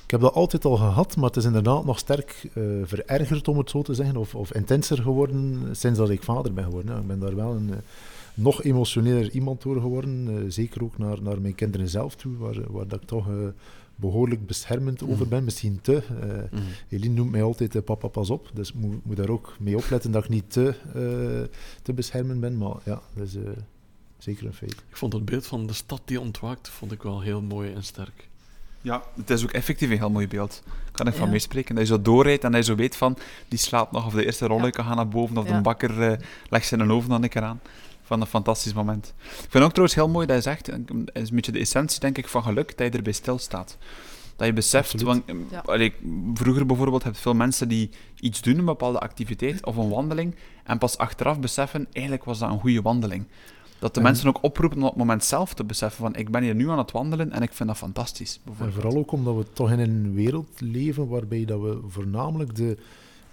Ik 0.04 0.12
heb 0.12 0.20
dat 0.20 0.34
altijd 0.34 0.64
al 0.64 0.76
gehad, 0.76 1.16
maar 1.16 1.26
het 1.26 1.36
is 1.36 1.44
inderdaad 1.44 1.84
nog 1.84 1.98
sterk 1.98 2.48
uh, 2.54 2.64
verergerd, 2.84 3.48
om 3.48 3.58
het 3.58 3.70
zo 3.70 3.82
te 3.82 3.94
zeggen, 3.94 4.16
of, 4.16 4.34
of 4.34 4.54
intenser 4.54 5.02
geworden 5.02 5.68
sinds 5.76 5.98
dat 5.98 6.10
ik 6.10 6.22
vader 6.22 6.52
ben 6.52 6.64
geworden. 6.64 6.94
Ja, 6.94 7.00
ik 7.00 7.06
ben 7.06 7.18
daar 7.18 7.36
wel 7.36 7.54
een 7.54 7.68
uh, 7.68 7.76
nog 8.34 8.62
emotioneler 8.62 9.30
iemand 9.30 9.62
door 9.62 9.80
geworden, 9.80 10.28
uh, 10.28 10.44
zeker 10.48 10.82
ook 10.82 10.98
naar, 10.98 11.22
naar 11.22 11.40
mijn 11.40 11.54
kinderen 11.54 11.88
zelf 11.88 12.14
toe, 12.14 12.36
waar, 12.36 12.72
waar 12.72 12.88
dat 12.88 13.00
ik 13.00 13.06
toch 13.06 13.26
behoorlijk 13.96 14.46
beschermend 14.46 15.00
mm. 15.00 15.10
over 15.10 15.28
ben, 15.28 15.44
misschien 15.44 15.78
te. 15.82 16.02
Mm. 16.52 16.60
Eline 16.88 17.14
noemt 17.14 17.30
mij 17.30 17.42
altijd 17.42 17.84
papa 17.84 18.08
pas 18.08 18.30
op, 18.30 18.50
dus 18.54 18.68
ik 18.68 18.74
moet, 18.74 19.04
moet, 19.04 19.16
daar 19.16 19.28
ook 19.28 19.56
mee 19.60 19.76
opletten 19.76 20.10
dat 20.10 20.24
ik 20.24 20.30
niet 20.30 20.50
te, 20.50 20.74
te 21.82 21.92
beschermend 21.92 22.40
ben, 22.40 22.58
maar 22.58 22.76
ja, 22.84 23.00
dat 23.14 23.26
is 23.26 23.34
zeker 24.18 24.46
een 24.46 24.54
feit. 24.54 24.72
Ik 24.72 24.96
vond 24.96 25.12
het 25.12 25.24
beeld 25.24 25.46
van 25.46 25.66
de 25.66 25.72
stad 25.72 26.02
die 26.04 26.20
ontwaakt, 26.20 26.68
vond 26.68 26.92
ik 26.92 27.02
wel 27.02 27.20
heel 27.20 27.42
mooi 27.42 27.72
en 27.72 27.84
sterk. 27.84 28.28
Ja, 28.86 29.02
het 29.14 29.30
is 29.30 29.42
ook 29.42 29.50
effectief 29.50 29.90
een 29.90 29.98
heel 29.98 30.10
mooi 30.10 30.28
beeld. 30.28 30.62
Kan 30.92 31.06
ik 31.06 31.14
van 31.14 31.30
meespreken. 31.30 31.74
Dat 31.74 31.86
je 31.88 31.94
zo 31.94 32.02
doorrijdt 32.02 32.44
en 32.44 32.52
dat 32.52 32.66
je 32.66 32.72
zo 32.72 32.76
weet 32.76 32.96
van, 32.96 33.16
die 33.48 33.58
slaapt 33.58 33.92
nog, 33.92 34.06
of 34.06 34.12
de 34.12 34.24
eerste 34.24 34.46
rollen 34.46 34.72
ja. 34.72 34.82
gaat 34.82 34.96
naar 34.96 35.08
boven, 35.08 35.36
of 35.36 35.48
ja. 35.48 35.56
de 35.56 35.62
bakker 35.62 36.10
uh, 36.10 36.16
legt 36.48 36.66
zijn 36.66 36.90
oven 36.90 37.10
dan 37.10 37.22
een 37.22 37.28
keer 37.28 37.42
aan. 37.42 37.60
Van 38.06 38.20
een 38.20 38.26
fantastisch 38.26 38.72
moment. 38.72 39.14
Ik 39.42 39.50
vind 39.50 39.64
ook 39.64 39.70
trouwens 39.70 39.94
heel 39.94 40.08
mooi 40.08 40.26
dat 40.26 40.36
je 40.36 40.42
zegt, 40.42 40.66
het 40.66 40.90
is 41.12 41.28
een 41.28 41.34
beetje 41.34 41.52
de 41.52 41.58
essentie, 41.58 42.00
denk 42.00 42.18
ik, 42.18 42.28
van 42.28 42.42
geluk, 42.42 42.78
dat 42.78 42.92
je 42.92 42.96
erbij 42.96 43.12
stilstaat. 43.12 43.78
Dat 44.36 44.46
je 44.46 44.52
beseft, 44.52 45.02
want, 45.02 45.22
ja. 45.50 45.62
allee, 45.64 45.94
vroeger 46.34 46.66
bijvoorbeeld 46.66 47.02
heb 47.02 47.14
je 47.14 47.20
veel 47.20 47.34
mensen 47.34 47.68
die 47.68 47.90
iets 48.20 48.40
doen, 48.40 48.58
een 48.58 48.64
bepaalde 48.64 48.98
activiteit 48.98 49.64
of 49.64 49.76
een 49.76 49.88
wandeling, 49.88 50.34
en 50.64 50.78
pas 50.78 50.98
achteraf 50.98 51.40
beseffen, 51.40 51.86
eigenlijk 51.92 52.24
was 52.24 52.38
dat 52.38 52.50
een 52.50 52.60
goede 52.60 52.82
wandeling. 52.82 53.26
Dat 53.78 53.94
de 53.94 54.00
en, 54.00 54.06
mensen 54.06 54.28
ook 54.28 54.38
oproepen 54.42 54.78
om 54.78 54.84
op 54.84 54.90
het 54.90 54.98
moment 54.98 55.24
zelf 55.24 55.54
te 55.54 55.64
beseffen 55.64 56.02
van 56.02 56.14
ik 56.14 56.30
ben 56.30 56.42
hier 56.42 56.54
nu 56.54 56.70
aan 56.70 56.78
het 56.78 56.90
wandelen 56.90 57.32
en 57.32 57.42
ik 57.42 57.52
vind 57.52 57.68
dat 57.68 57.78
fantastisch. 57.78 58.40
En 58.58 58.72
vooral 58.72 58.96
ook 58.96 59.12
omdat 59.12 59.36
we 59.36 59.52
toch 59.52 59.70
in 59.70 59.78
een 59.78 60.14
wereld 60.14 60.60
leven 60.60 61.08
waarbij 61.08 61.44
dat 61.44 61.60
we 61.60 61.78
voornamelijk 61.88 62.54
de 62.54 62.76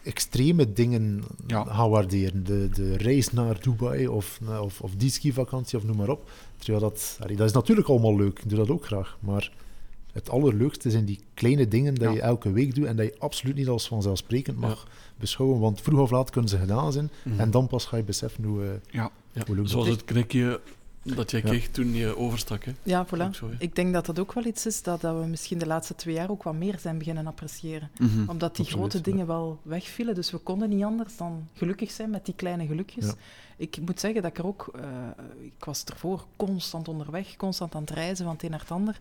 extreme 0.03 0.73
dingen 0.73 1.23
ja. 1.47 1.63
gaan 1.63 1.89
waarderen. 1.89 2.43
De, 2.43 2.69
de 2.69 2.97
reis 2.97 3.31
naar 3.31 3.61
Dubai 3.61 4.07
of, 4.07 4.39
of, 4.61 4.81
of 4.81 4.95
die 4.95 5.09
skivakantie 5.09 5.77
of 5.77 5.83
noem 5.83 5.97
maar 5.97 6.09
op. 6.09 6.29
Terwijl 6.57 6.83
dat, 6.83 7.17
allee, 7.21 7.35
dat 7.35 7.47
is 7.47 7.53
natuurlijk 7.53 7.87
allemaal 7.87 8.15
leuk, 8.15 8.39
ik 8.39 8.49
doe 8.49 8.57
dat 8.57 8.69
ook 8.69 8.85
graag. 8.85 9.17
Maar 9.19 9.51
het 10.11 10.29
allerleukste 10.29 10.91
zijn 10.91 11.05
die 11.05 11.19
kleine 11.33 11.67
dingen 11.67 11.95
dat 11.95 12.07
ja. 12.07 12.13
je 12.13 12.21
elke 12.21 12.51
week 12.51 12.75
doet 12.75 12.85
en 12.85 12.95
dat 12.95 13.05
je 13.05 13.15
absoluut 13.19 13.55
niet 13.55 13.67
als 13.67 13.87
vanzelfsprekend 13.87 14.57
mag 14.57 14.83
ja. 14.85 14.91
beschouwen. 15.19 15.59
Want 15.59 15.81
vroeg 15.81 15.99
of 15.99 16.11
laat 16.11 16.29
kunnen 16.29 16.49
ze 16.49 16.57
gedaan 16.57 16.91
zijn 16.91 17.09
mm 17.23 17.31
-hmm. 17.31 17.39
en 17.41 17.51
dan 17.51 17.67
pas 17.67 17.85
ga 17.85 17.97
je 17.97 18.03
beseffen 18.03 18.43
hoe, 18.43 18.63
uh, 18.63 18.69
ja. 18.91 19.11
hoe 19.45 19.55
leuk 19.55 19.67
Zoals 19.67 19.87
het 19.87 20.05
knikje 20.05 20.61
dat 21.03 21.31
jij 21.31 21.41
kreeg 21.41 21.69
toen 21.69 21.93
je 21.93 22.17
overstak. 22.17 22.63
Hè? 22.63 22.71
Ja, 22.83 23.07
voilà. 23.07 23.29
Zo, 23.31 23.49
ik 23.57 23.75
denk 23.75 23.93
dat 23.93 24.05
dat 24.05 24.19
ook 24.19 24.33
wel 24.33 24.45
iets 24.45 24.65
is 24.65 24.81
dat, 24.81 25.01
dat 25.01 25.19
we 25.19 25.25
misschien 25.25 25.57
de 25.57 25.67
laatste 25.67 25.95
twee 25.95 26.13
jaar 26.13 26.29
ook 26.29 26.43
wat 26.43 26.53
meer 26.53 26.79
zijn 26.79 26.97
beginnen 26.97 27.27
appreciëren. 27.27 27.89
Mm 27.97 28.07
-hmm. 28.07 28.29
Omdat 28.29 28.55
die 28.55 28.65
Absoluut, 28.65 28.91
grote 28.91 29.09
dingen 29.09 29.27
wel 29.27 29.59
wegvielen. 29.61 30.15
Dus 30.15 30.31
we 30.31 30.37
konden 30.37 30.69
niet 30.69 30.83
anders 30.83 31.17
dan 31.17 31.47
gelukkig 31.53 31.91
zijn 31.91 32.09
met 32.09 32.25
die 32.25 32.35
kleine 32.35 32.65
gelukjes. 32.65 33.13
Ik 33.57 33.79
moet 33.85 33.99
zeggen 33.99 34.21
dat 34.21 34.31
ik 34.31 34.37
er 34.37 34.47
ook... 34.47 34.71
Uh, 34.75 34.83
ik 35.41 35.65
was 35.65 35.83
ervoor 35.83 36.25
constant 36.35 36.87
onderweg, 36.87 37.35
constant 37.35 37.75
aan 37.75 37.81
het 37.81 37.89
reizen 37.89 38.25
van 38.25 38.33
het 38.33 38.43
een 38.43 38.49
naar 38.49 38.59
het 38.59 38.71
ander. 38.71 38.97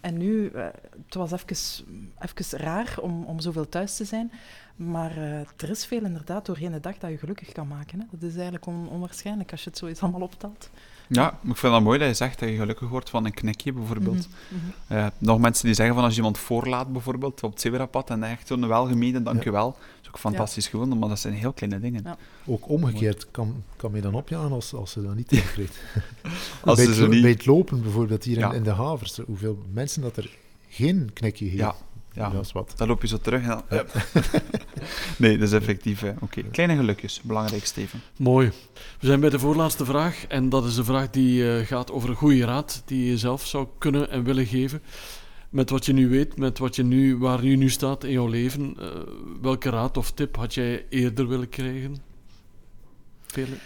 En 0.00 0.16
nu, 0.16 0.50
uh, 0.54 0.64
het 1.04 1.14
was 1.14 1.32
even, 1.32 1.84
even 2.18 2.58
raar 2.58 2.94
om, 3.00 3.24
om 3.24 3.40
zoveel 3.40 3.68
thuis 3.68 3.96
te 3.96 4.04
zijn. 4.04 4.32
Maar 4.76 5.18
uh, 5.18 5.38
er 5.38 5.70
is 5.70 5.84
veel 5.84 6.02
inderdaad 6.04 6.46
doorheen 6.46 6.72
de 6.72 6.80
dag 6.80 6.98
dat 6.98 7.10
je 7.10 7.18
gelukkig 7.18 7.52
kan 7.52 7.68
maken. 7.68 8.00
Hè. 8.00 8.06
Dat 8.10 8.22
is 8.22 8.34
eigenlijk 8.34 8.66
on, 8.66 8.88
onwaarschijnlijk 8.88 9.50
als 9.50 9.64
je 9.64 9.70
het 9.70 9.78
zo 9.78 9.86
eens 9.86 10.00
allemaal 10.00 10.20
optelt. 10.20 10.70
Ja, 11.14 11.38
ik 11.42 11.56
vind 11.56 11.74
het 11.74 11.82
mooi 11.82 11.98
dat 11.98 12.08
je 12.08 12.14
zegt 12.14 12.38
dat 12.38 12.48
je 12.48 12.56
gelukkig 12.56 12.88
wordt 12.88 13.10
van 13.10 13.24
een 13.24 13.34
knikje 13.34 13.72
bijvoorbeeld. 13.72 14.28
Mm 14.48 14.58
-hmm. 14.86 14.96
uh, 14.96 15.06
nog 15.18 15.38
mensen 15.38 15.66
die 15.66 15.74
zeggen 15.74 15.94
van 15.94 16.04
als 16.04 16.12
je 16.12 16.18
iemand 16.18 16.38
voorlaat 16.38 16.92
bijvoorbeeld 16.92 17.42
op 17.42 17.50
het 17.50 17.60
zebrapad 17.60 18.10
en 18.10 18.22
echt 18.22 18.46
zo'n 18.46 18.68
welgemene 18.68 19.22
dankjewel. 19.22 19.66
Ja. 19.66 19.72
Dat 19.72 20.02
is 20.02 20.08
ook 20.08 20.18
fantastisch 20.18 20.64
ja. 20.64 20.70
gevonden, 20.70 20.98
maar 20.98 21.08
dat 21.08 21.18
zijn 21.18 21.34
heel 21.34 21.52
kleine 21.52 21.80
dingen. 21.80 22.02
Ja. 22.04 22.16
Ook 22.46 22.68
omgekeerd 22.68 23.30
kan, 23.30 23.62
kan 23.76 23.94
je 23.94 24.00
dan 24.00 24.14
opjagen 24.14 24.52
als, 24.52 24.74
als 24.74 24.90
ze 24.90 25.02
dat 25.02 25.14
niet 25.14 25.28
tegenkrijgt. 25.28 25.78
als 26.64 26.76
bij, 26.76 26.94
het, 26.94 27.08
niet... 27.08 27.22
bij 27.22 27.30
het 27.30 27.46
lopen 27.46 27.82
bijvoorbeeld 27.82 28.24
hier 28.24 28.38
in, 28.38 28.52
in, 28.52 28.62
de 28.62 28.70
havens, 28.70 29.20
hoeveel 29.26 29.58
mensen 29.72 30.02
dat 30.02 30.16
er 30.16 30.36
geen 30.68 31.10
knikje 31.12 31.44
geven. 31.44 31.58
Ja. 31.58 31.74
Ja, 32.14 32.28
dat 32.28 32.44
is 32.44 32.52
wat. 32.52 32.72
Dan 32.76 32.88
loop 32.88 33.02
je 33.02 33.08
zo 33.08 33.18
terug. 33.18 33.46
Dan, 33.46 33.62
nee, 35.18 35.38
dat 35.38 35.48
is 35.48 35.54
effectief. 35.54 36.02
Oké, 36.02 36.16
okay. 36.20 36.42
kleine 36.42 36.76
gelukjes, 36.76 37.20
belangrijk, 37.22 37.66
Steven. 37.66 38.00
Mooi. 38.16 38.52
We 39.00 39.06
zijn 39.06 39.20
bij 39.20 39.30
de 39.30 39.38
voorlaatste 39.38 39.84
vraag. 39.84 40.26
En 40.26 40.48
dat 40.48 40.64
is 40.64 40.74
de 40.74 40.84
vraag 40.84 41.10
die 41.10 41.42
uh, 41.42 41.66
gaat 41.66 41.90
over 41.90 42.08
een 42.08 42.16
goede 42.16 42.44
raad 42.44 42.82
die 42.84 43.10
je 43.10 43.18
zelf 43.18 43.46
zou 43.46 43.66
kunnen 43.78 44.10
en 44.10 44.24
willen 44.24 44.46
geven. 44.46 44.82
Met 45.50 45.70
wat 45.70 45.86
je 45.86 45.92
nu 45.92 46.08
weet, 46.08 46.36
met 46.36 46.58
wat 46.58 46.76
je 46.76 46.82
nu, 46.82 47.18
waar 47.18 47.44
je 47.44 47.56
nu 47.56 47.70
staat 47.70 48.04
in 48.04 48.12
jouw 48.12 48.28
leven. 48.28 48.76
Uh, 48.80 48.86
welke 49.42 49.70
raad 49.70 49.96
of 49.96 50.12
tip 50.12 50.36
had 50.36 50.54
jij 50.54 50.86
eerder 50.88 51.28
willen 51.28 51.48
krijgen? 51.48 51.96
Vele? 53.26 53.56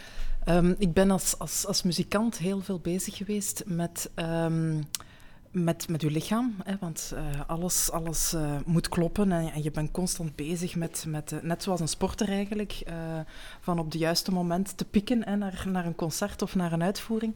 Um, 0.48 0.74
ik 0.78 0.92
ben 0.92 1.10
als, 1.10 1.38
als, 1.38 1.66
als 1.66 1.82
muzikant 1.82 2.38
heel 2.38 2.60
veel 2.60 2.78
bezig 2.78 3.16
geweest 3.16 3.62
met... 3.66 4.10
Um, 4.16 4.86
met, 5.64 5.88
met 5.88 6.02
je 6.02 6.10
lichaam, 6.10 6.54
hè, 6.64 6.74
want 6.80 7.12
uh, 7.14 7.40
alles, 7.46 7.90
alles 7.90 8.34
uh, 8.34 8.56
moet 8.64 8.88
kloppen 8.88 9.32
en, 9.32 9.62
je 9.62 9.70
bent 9.70 9.90
constant 9.90 10.36
bezig 10.36 10.76
met, 10.76 11.04
met 11.08 11.32
uh, 11.32 11.38
net 11.42 11.62
zoals 11.62 11.80
een 11.80 11.88
sporter 11.88 12.28
eigenlijk, 12.28 12.82
van 13.60 13.78
op 13.78 13.92
de 13.92 13.98
juiste 13.98 14.32
moment 14.32 14.76
te 14.76 14.84
pieken 14.84 15.24
hè, 15.24 15.36
naar, 15.36 15.64
naar 15.68 15.86
een 15.86 15.94
concert 15.94 16.42
of 16.42 16.54
naar 16.54 16.72
een 16.72 16.82
uitvoering. 16.82 17.34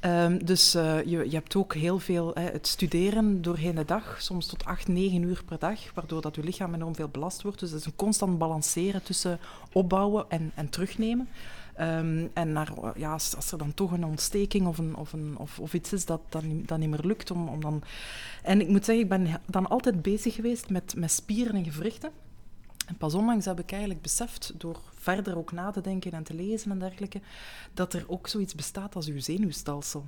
Um, 0.00 0.44
dus 0.44 0.72
je, 0.72 1.04
je 1.04 1.34
hebt 1.34 1.56
ook 1.56 1.74
heel 1.74 1.98
veel 1.98 2.30
hè, 2.34 2.42
het 2.42 2.66
studeren 2.66 3.42
doorheen 3.42 3.74
de 3.74 3.84
dag, 3.84 4.16
soms 4.20 4.46
tot 4.46 4.64
8, 4.64 4.88
9 4.88 5.22
uur 5.22 5.42
per 5.44 5.58
dag, 5.58 5.80
waardoor 5.94 6.22
dat 6.22 6.34
je 6.34 6.44
lichaam 6.44 6.74
enorm 6.74 6.94
veel 6.94 7.08
belast 7.08 7.42
wordt. 7.42 7.60
Dus 7.60 7.70
het 7.70 7.80
is 7.80 7.86
een 7.86 7.96
constant 7.96 8.38
balanceren 8.38 9.02
tussen 9.02 9.38
opbouwen 9.72 10.24
en, 10.28 10.52
en 10.54 10.68
terugnemen. 10.68 11.28
Um, 11.80 12.30
en 12.32 12.52
naar, 12.52 12.72
ja, 12.94 13.12
als, 13.12 13.36
als, 13.36 13.52
er 13.52 13.58
dan 13.58 13.74
toch 13.74 13.92
een 13.92 14.04
ontsteking 14.04 14.66
of, 14.66 14.78
een, 14.78 14.96
of, 14.96 15.12
een, 15.12 15.36
of, 15.38 15.58
of 15.58 15.74
iets 15.74 15.92
is 15.92 16.04
dat 16.04 16.20
dan, 16.28 16.62
dan 16.66 16.80
niet 16.80 16.88
meer 16.88 17.04
lukt. 17.04 17.30
Om, 17.30 17.48
om 17.48 17.60
dan... 17.60 17.82
En 18.42 18.60
ik 18.60 18.68
moet 18.68 18.84
zeggen, 18.84 19.04
ik 19.04 19.10
ben 19.10 19.40
dan 19.46 19.68
altijd 19.68 20.02
bezig 20.02 20.34
geweest 20.34 20.70
met, 20.70 20.94
met 20.96 21.12
spieren 21.12 21.54
en 21.54 21.64
gewrichten. 21.64 22.10
En 22.86 22.96
pas 22.96 23.14
onlangs 23.14 23.44
heb 23.44 23.58
ik 23.58 23.70
eigenlijk 23.70 24.02
beseft, 24.02 24.52
door 24.56 24.80
verder 24.94 25.36
ook 25.36 25.52
na 25.52 25.70
te 25.70 25.80
denken 25.80 26.12
en 26.12 26.22
te 26.22 26.34
lezen 26.34 26.70
en 26.70 26.78
dergelijke, 26.78 27.20
dat 27.74 27.94
er 27.94 28.04
ook 28.06 28.28
zoiets 28.28 28.54
bestaat 28.54 28.94
als 28.94 29.06
uw 29.06 29.20
zenuwstelsel. 29.20 30.04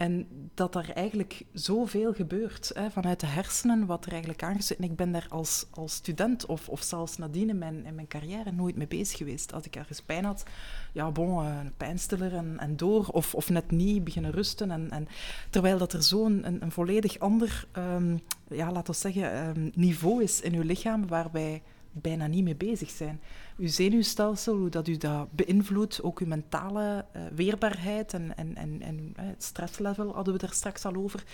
En 0.00 0.26
dat 0.54 0.74
er 0.74 0.90
eigenlijk 0.90 1.42
zoveel 1.52 2.12
gebeurt 2.12 2.70
hè, 2.74 2.90
vanuit 2.90 3.20
de 3.20 3.26
hersenen, 3.26 3.86
wat 3.86 4.04
er 4.04 4.10
eigenlijk 4.10 4.42
aangezet. 4.42 4.76
En 4.76 4.84
ik 4.84 4.96
ben 4.96 5.12
daar 5.12 5.26
als, 5.28 5.66
als 5.70 5.94
student 5.94 6.46
of, 6.46 6.68
of 6.68 6.82
zelfs 6.82 7.16
nadien 7.16 7.48
in 7.48 7.58
mijn, 7.58 7.86
in 7.86 7.94
mijn 7.94 8.08
carrière 8.08 8.52
nooit 8.52 8.76
mee 8.76 8.86
bezig 8.86 9.18
geweest. 9.18 9.52
Als 9.52 9.64
ik 9.64 9.76
ergens 9.76 10.02
pijn 10.02 10.24
had, 10.24 10.44
ja, 10.92 11.10
bon, 11.10 11.44
een 11.44 11.76
pijnstiller 11.76 12.34
en, 12.34 12.56
en 12.58 12.76
door. 12.76 13.06
Of, 13.06 13.34
of 13.34 13.50
net 13.50 13.70
niet, 13.70 14.04
beginnen 14.04 14.30
rusten. 14.30 14.70
En, 14.70 14.90
en, 14.90 15.08
terwijl 15.50 15.78
dat 15.78 15.92
er 15.92 16.02
zo'n 16.02 16.46
een, 16.46 16.62
een 16.62 16.72
volledig 16.72 17.18
ander, 17.18 17.66
um, 17.78 18.20
ja, 18.48 18.72
laten 18.72 18.92
we 18.92 18.98
zeggen, 18.98 19.48
um, 19.48 19.70
niveau 19.74 20.22
is 20.22 20.40
in 20.40 20.54
uw 20.54 20.62
lichaam, 20.62 21.06
waarbij 21.06 21.62
bijna 21.92 22.26
niet 22.26 22.44
mee 22.44 22.56
bezig 22.56 22.90
zijn. 22.90 23.20
Uw 23.56 23.68
zenuwstelsel, 23.68 24.56
hoe 24.56 24.68
dat 24.68 24.88
u 24.88 24.96
dat 24.96 25.32
beïnvloedt, 25.32 26.02
ook 26.02 26.18
uw 26.18 26.26
mentale 26.26 27.04
uh, 27.16 27.22
weerbaarheid 27.34 28.14
en, 28.14 28.36
en, 28.36 28.56
en, 28.56 28.82
en 28.82 28.98
uh, 28.98 29.26
het 29.26 29.42
stresslevel 29.42 30.14
hadden 30.14 30.34
we 30.34 30.40
daar 30.40 30.52
straks 30.52 30.84
al 30.84 30.94
over. 30.94 31.24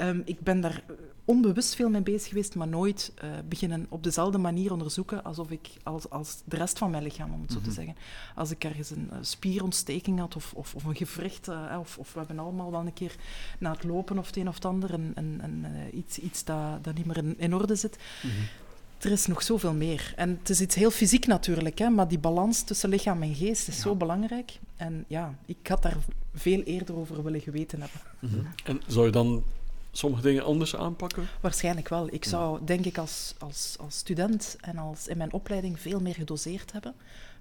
Um, 0.00 0.22
ik 0.24 0.40
ben 0.40 0.60
daar 0.60 0.84
onbewust 1.24 1.74
veel 1.74 1.90
mee 1.90 2.02
bezig 2.02 2.28
geweest, 2.28 2.54
maar 2.54 2.68
nooit 2.68 3.12
uh, 3.24 3.30
beginnen 3.48 3.86
op 3.88 4.02
dezelfde 4.02 4.38
manier 4.38 4.72
onderzoeken 4.72 5.24
alsof 5.24 5.50
ik 5.50 5.68
als, 5.82 6.10
als 6.10 6.42
de 6.44 6.56
rest 6.56 6.78
van 6.78 6.90
mijn 6.90 7.02
lichaam, 7.02 7.32
om 7.32 7.40
het 7.40 7.52
zo 7.52 7.58
mm 7.58 7.64
-hmm. 7.64 7.74
te 7.74 7.80
mhm. 7.80 7.86
zeggen. 7.86 8.04
Als 8.34 8.50
ik 8.50 8.64
ergens 8.64 8.90
een 8.90 9.10
spierontsteking 9.20 10.18
had 10.18 10.36
of, 10.36 10.52
of, 10.54 10.74
of 10.74 10.84
een 10.84 10.96
gewricht, 10.96 11.48
of, 11.78 11.98
of 11.98 12.12
we 12.12 12.18
hebben 12.18 12.38
allemaal 12.38 12.70
wel 12.70 12.86
een 12.86 12.92
keer 12.92 13.14
na 13.58 13.70
het 13.72 13.84
lopen 13.84 14.18
of 14.18 14.26
het 14.26 14.36
een 14.36 14.48
of 14.48 14.54
het 14.54 14.64
ander 14.64 14.94
een, 14.94 15.12
een, 15.14 15.40
een, 15.42 15.66
iets, 15.96 16.18
iets 16.18 16.44
dat, 16.44 16.84
dat 16.84 16.94
niet 16.94 17.06
meer 17.06 17.16
in, 17.16 17.38
in 17.38 17.54
orde 17.54 17.74
zit. 17.74 17.98
Mm 18.22 18.30
-hmm 18.30 18.64
er 18.98 19.10
is 19.10 19.26
nog 19.26 19.42
zoveel 19.42 19.74
meer. 19.74 20.12
En 20.16 20.38
het 20.38 20.48
is 20.48 20.60
iets 20.60 20.74
heel 20.74 20.90
fysiek 20.90 21.26
natuurlijk, 21.26 21.78
hè, 21.78 21.88
maar 21.88 22.08
die 22.08 22.18
balans 22.18 22.62
tussen 22.62 22.88
lichaam 22.88 23.22
en 23.22 23.34
geest 23.34 23.68
is 23.68 23.76
ja. 23.76 23.82
zo 23.82 23.94
belangrijk. 23.94 24.58
En 24.76 25.04
ja, 25.08 25.34
ik 25.46 25.66
had 25.66 25.82
daar 25.82 25.96
veel 26.34 26.62
eerder 26.62 26.96
over 26.96 27.22
willen 27.22 27.40
geweten 27.40 27.80
hebben. 27.80 28.00
Mm 28.20 28.30
-hmm. 28.30 28.46
En 28.64 28.82
zou 28.86 29.06
je 29.06 29.12
dan 29.12 29.44
sommige 29.92 30.22
dingen 30.22 30.44
anders 30.44 30.76
aanpakken? 30.76 31.28
Waarschijnlijk 31.40 31.88
wel. 31.88 32.08
Ik 32.10 32.24
zou, 32.24 32.60
denk 32.64 32.84
ik, 32.84 32.98
als, 32.98 33.34
als, 33.38 33.76
als 33.80 33.96
student 33.96 34.56
en 34.60 34.78
als 34.78 35.08
in 35.08 35.16
mijn 35.16 35.32
opleiding 35.32 35.80
veel 35.80 36.00
meer 36.00 36.14
gedoseerd 36.14 36.72
hebben. 36.72 36.94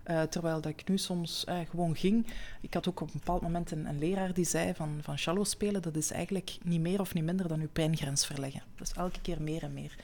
Uh, 0.10 0.22
terwijl 0.22 0.62
dat 0.62 0.72
ik 0.72 0.88
nu 0.88 0.98
soms 0.98 1.46
uh, 1.50 1.58
gewoon 1.70 1.96
ging. 1.96 2.28
Ik 2.62 2.74
had 2.74 2.88
ook 2.88 3.02
op 3.02 3.08
een 3.08 3.20
bepaald 3.20 3.42
moment 3.42 3.72
een, 3.72 3.86
een, 3.86 4.00
leraar 4.00 4.34
die 4.34 4.46
zei 4.46 4.74
van, 4.74 5.00
van 5.02 5.18
cello 5.18 5.44
spelen, 5.44 5.82
dat 5.82 5.96
is 5.96 6.12
eigenlijk 6.12 6.58
niet 6.64 6.82
meer 6.82 7.00
of 7.00 7.14
niet 7.14 7.24
minder 7.24 7.48
dan 7.48 7.60
uw 7.60 7.70
pijngrens 7.74 8.26
verleggen. 8.26 8.62
Dus 8.76 8.92
elke 8.94 9.22
keer 9.22 9.42
meer 9.42 9.64
en 9.64 9.74
meer 9.74 9.96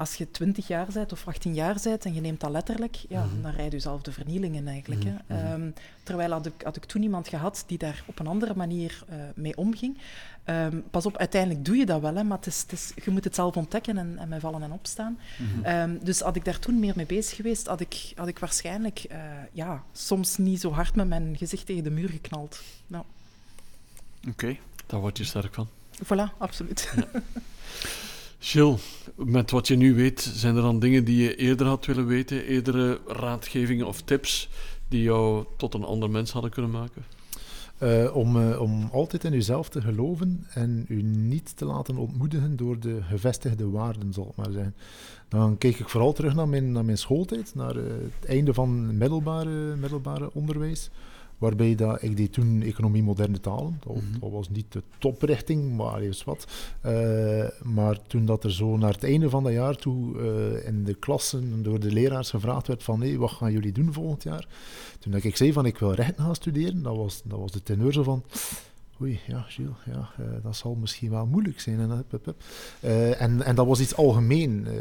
als 0.00 0.14
je 0.14 0.30
20 0.30 0.66
jaar 0.66 0.86
bent 0.92 1.12
of 1.12 1.26
18 1.26 1.54
jaar 1.54 1.76
bent 1.82 2.04
en 2.04 2.14
je 2.14 2.20
neemt 2.20 2.40
dat 2.40 2.50
letterlijk, 2.50 2.96
ja, 3.08 3.24
mm 3.24 3.30
-hmm. 3.30 3.42
dan 3.42 3.52
rijd 3.52 3.72
je 3.72 3.78
zelf 3.78 4.02
de 4.02 4.12
vernielingen 4.12 4.68
eigenlijk. 4.68 5.04
Mm 5.04 5.18
-hmm. 5.26 5.36
hè. 5.36 5.54
Um, 5.54 5.74
terwijl 6.02 6.30
had 6.30 6.46
ik, 6.46 6.62
had 6.62 6.76
ik 6.76 6.84
toen 6.84 7.02
iemand 7.02 7.28
gehad 7.28 7.64
die 7.66 7.78
daar 7.78 8.04
op 8.06 8.18
een 8.18 8.26
andere 8.26 8.54
manier 8.54 9.04
uh, 9.10 9.16
mee 9.34 9.56
omging. 9.56 9.98
Um, 10.44 10.84
pas 10.90 11.06
op, 11.06 11.16
uiteindelijk 11.16 11.64
doe 11.64 11.76
je 11.76 11.86
dat 11.86 12.00
wel, 12.00 12.14
hè, 12.14 12.24
maar 12.24 12.36
het 12.36 12.46
is, 12.46 12.60
het 12.60 12.72
is, 12.72 12.92
je 13.04 13.10
moet 13.10 13.24
het 13.24 13.34
zelf 13.34 13.56
ontdekken 13.56 13.98
en, 13.98 14.18
en 14.18 14.28
met 14.28 14.40
vallen 14.40 14.62
en 14.62 14.72
opstaan. 14.72 15.18
Mm 15.38 15.46
-hmm. 15.46 15.80
um, 15.80 15.98
dus 16.02 16.20
had 16.20 16.36
ik 16.36 16.44
daar 16.44 16.58
toen 16.58 16.78
meer 16.78 16.92
mee 16.96 17.06
bezig 17.06 17.36
geweest, 17.36 17.66
had 17.66 17.80
ik, 17.80 18.12
had 18.16 18.28
ik 18.28 18.38
waarschijnlijk 18.38 19.06
uh, 19.10 19.18
ja, 19.52 19.82
soms 19.92 20.36
niet 20.36 20.60
zo 20.60 20.72
hard 20.72 20.94
met 20.94 21.08
mijn 21.08 21.36
gezicht 21.36 21.66
tegen 21.66 21.84
de 21.84 21.90
muur 21.90 22.08
geknald. 22.08 22.60
Nou. 22.86 23.04
Oké, 24.20 24.30
okay. 24.30 24.60
daar 24.86 25.00
word 25.00 25.18
je 25.18 25.24
sterk 25.24 25.54
van. 25.54 25.68
Voilà, 26.04 26.36
absoluut. 26.38 26.92
Ja. 26.96 27.04
Jill, 28.42 28.76
met 29.16 29.50
wat 29.50 29.68
je 29.68 29.76
nu 29.76 29.94
weet, 29.94 30.20
zijn 30.34 30.56
er 30.56 30.62
dan 30.62 30.78
dingen 30.78 31.04
die 31.04 31.22
je 31.22 31.36
eerder 31.36 31.66
had 31.66 31.86
willen 31.86 32.06
weten? 32.06 32.44
Eerdere 32.44 33.00
raadgevingen 33.06 33.86
of 33.86 34.02
tips 34.02 34.48
die 34.88 35.02
jou 35.02 35.44
tot 35.56 35.74
een 35.74 35.84
ander 35.84 36.10
mens 36.10 36.30
hadden 36.30 36.50
kunnen 36.50 36.70
maken? 36.70 37.04
Uh, 37.82 38.16
om, 38.16 38.36
uh, 38.36 38.60
om 38.60 38.88
altijd 38.92 39.24
in 39.24 39.32
uzelf 39.32 39.68
te 39.68 39.80
geloven 39.80 40.46
en 40.54 40.84
u 40.88 41.02
niet 41.02 41.56
te 41.56 41.64
laten 41.64 41.96
ontmoedigen 41.96 42.56
door 42.56 42.80
de 42.80 43.02
gevestigde 43.02 43.70
waarden, 43.70 44.12
zal 44.12 44.28
ik 44.30 44.36
maar 44.36 44.52
zeggen. 44.52 44.74
Dan 45.28 45.58
kijk 45.58 45.78
ik 45.78 45.88
vooral 45.88 46.12
terug 46.12 46.34
naar 46.34 46.48
mijn, 46.48 46.72
naar 46.72 46.84
mijn 46.84 46.98
schooltijd, 46.98 47.54
naar 47.54 47.76
uh, 47.76 47.82
het 48.20 48.28
einde 48.28 48.54
van 48.54 48.96
middelbare, 48.96 49.76
middelbare 49.76 50.30
onderwijs. 50.32 50.90
Waarbij 51.40 51.74
dat, 51.74 52.02
ik 52.02 52.16
deed 52.16 52.32
toen 52.32 52.62
economie 52.62 53.02
moderne 53.02 53.40
talen. 53.40 53.80
Dat, 53.86 53.96
dat 54.20 54.30
was 54.30 54.48
niet 54.48 54.72
de 54.72 54.82
toprichting, 54.98 55.76
maar 55.76 56.00
eens 56.00 56.24
wat. 56.24 56.46
Uh, 56.86 57.48
maar 57.62 58.02
toen 58.06 58.26
dat 58.26 58.44
er 58.44 58.52
zo 58.52 58.76
naar 58.76 58.92
het 58.92 59.04
einde 59.04 59.30
van 59.30 59.42
dat 59.42 59.52
jaar 59.52 59.76
toe 59.76 60.16
uh, 60.16 60.66
in 60.66 60.84
de 60.84 60.94
klassen 60.94 61.62
door 61.62 61.80
de 61.80 61.92
leraars 61.92 62.30
gevraagd 62.30 62.66
werd 62.66 62.82
van 62.82 63.00
hey, 63.00 63.18
wat 63.18 63.30
gaan 63.30 63.52
jullie 63.52 63.72
doen 63.72 63.92
volgend 63.92 64.22
jaar? 64.22 64.48
Toen 64.98 65.12
dat 65.12 65.24
ik 65.24 65.36
zei 65.36 65.52
van 65.52 65.66
ik 65.66 65.78
wil 65.78 65.92
rechten 65.92 66.24
gaan 66.24 66.34
studeren, 66.34 66.82
dat 66.82 66.96
was, 66.96 67.22
dat 67.24 67.38
was 67.38 67.52
de 67.52 67.62
teneur 67.62 67.92
zo 67.92 68.02
van 68.02 68.22
oei, 69.02 69.20
ja, 69.26 69.40
Gilles, 69.40 69.76
ja, 69.86 70.10
uh, 70.20 70.26
dat 70.42 70.56
zal 70.56 70.74
misschien 70.74 71.10
wel 71.10 71.26
moeilijk 71.26 71.60
zijn. 71.60 71.80
En, 71.80 72.04
uh, 72.84 73.20
en, 73.20 73.42
en 73.42 73.54
dat 73.54 73.66
was 73.66 73.80
iets 73.80 73.96
algemeen. 73.96 74.66
Uh, 74.66 74.72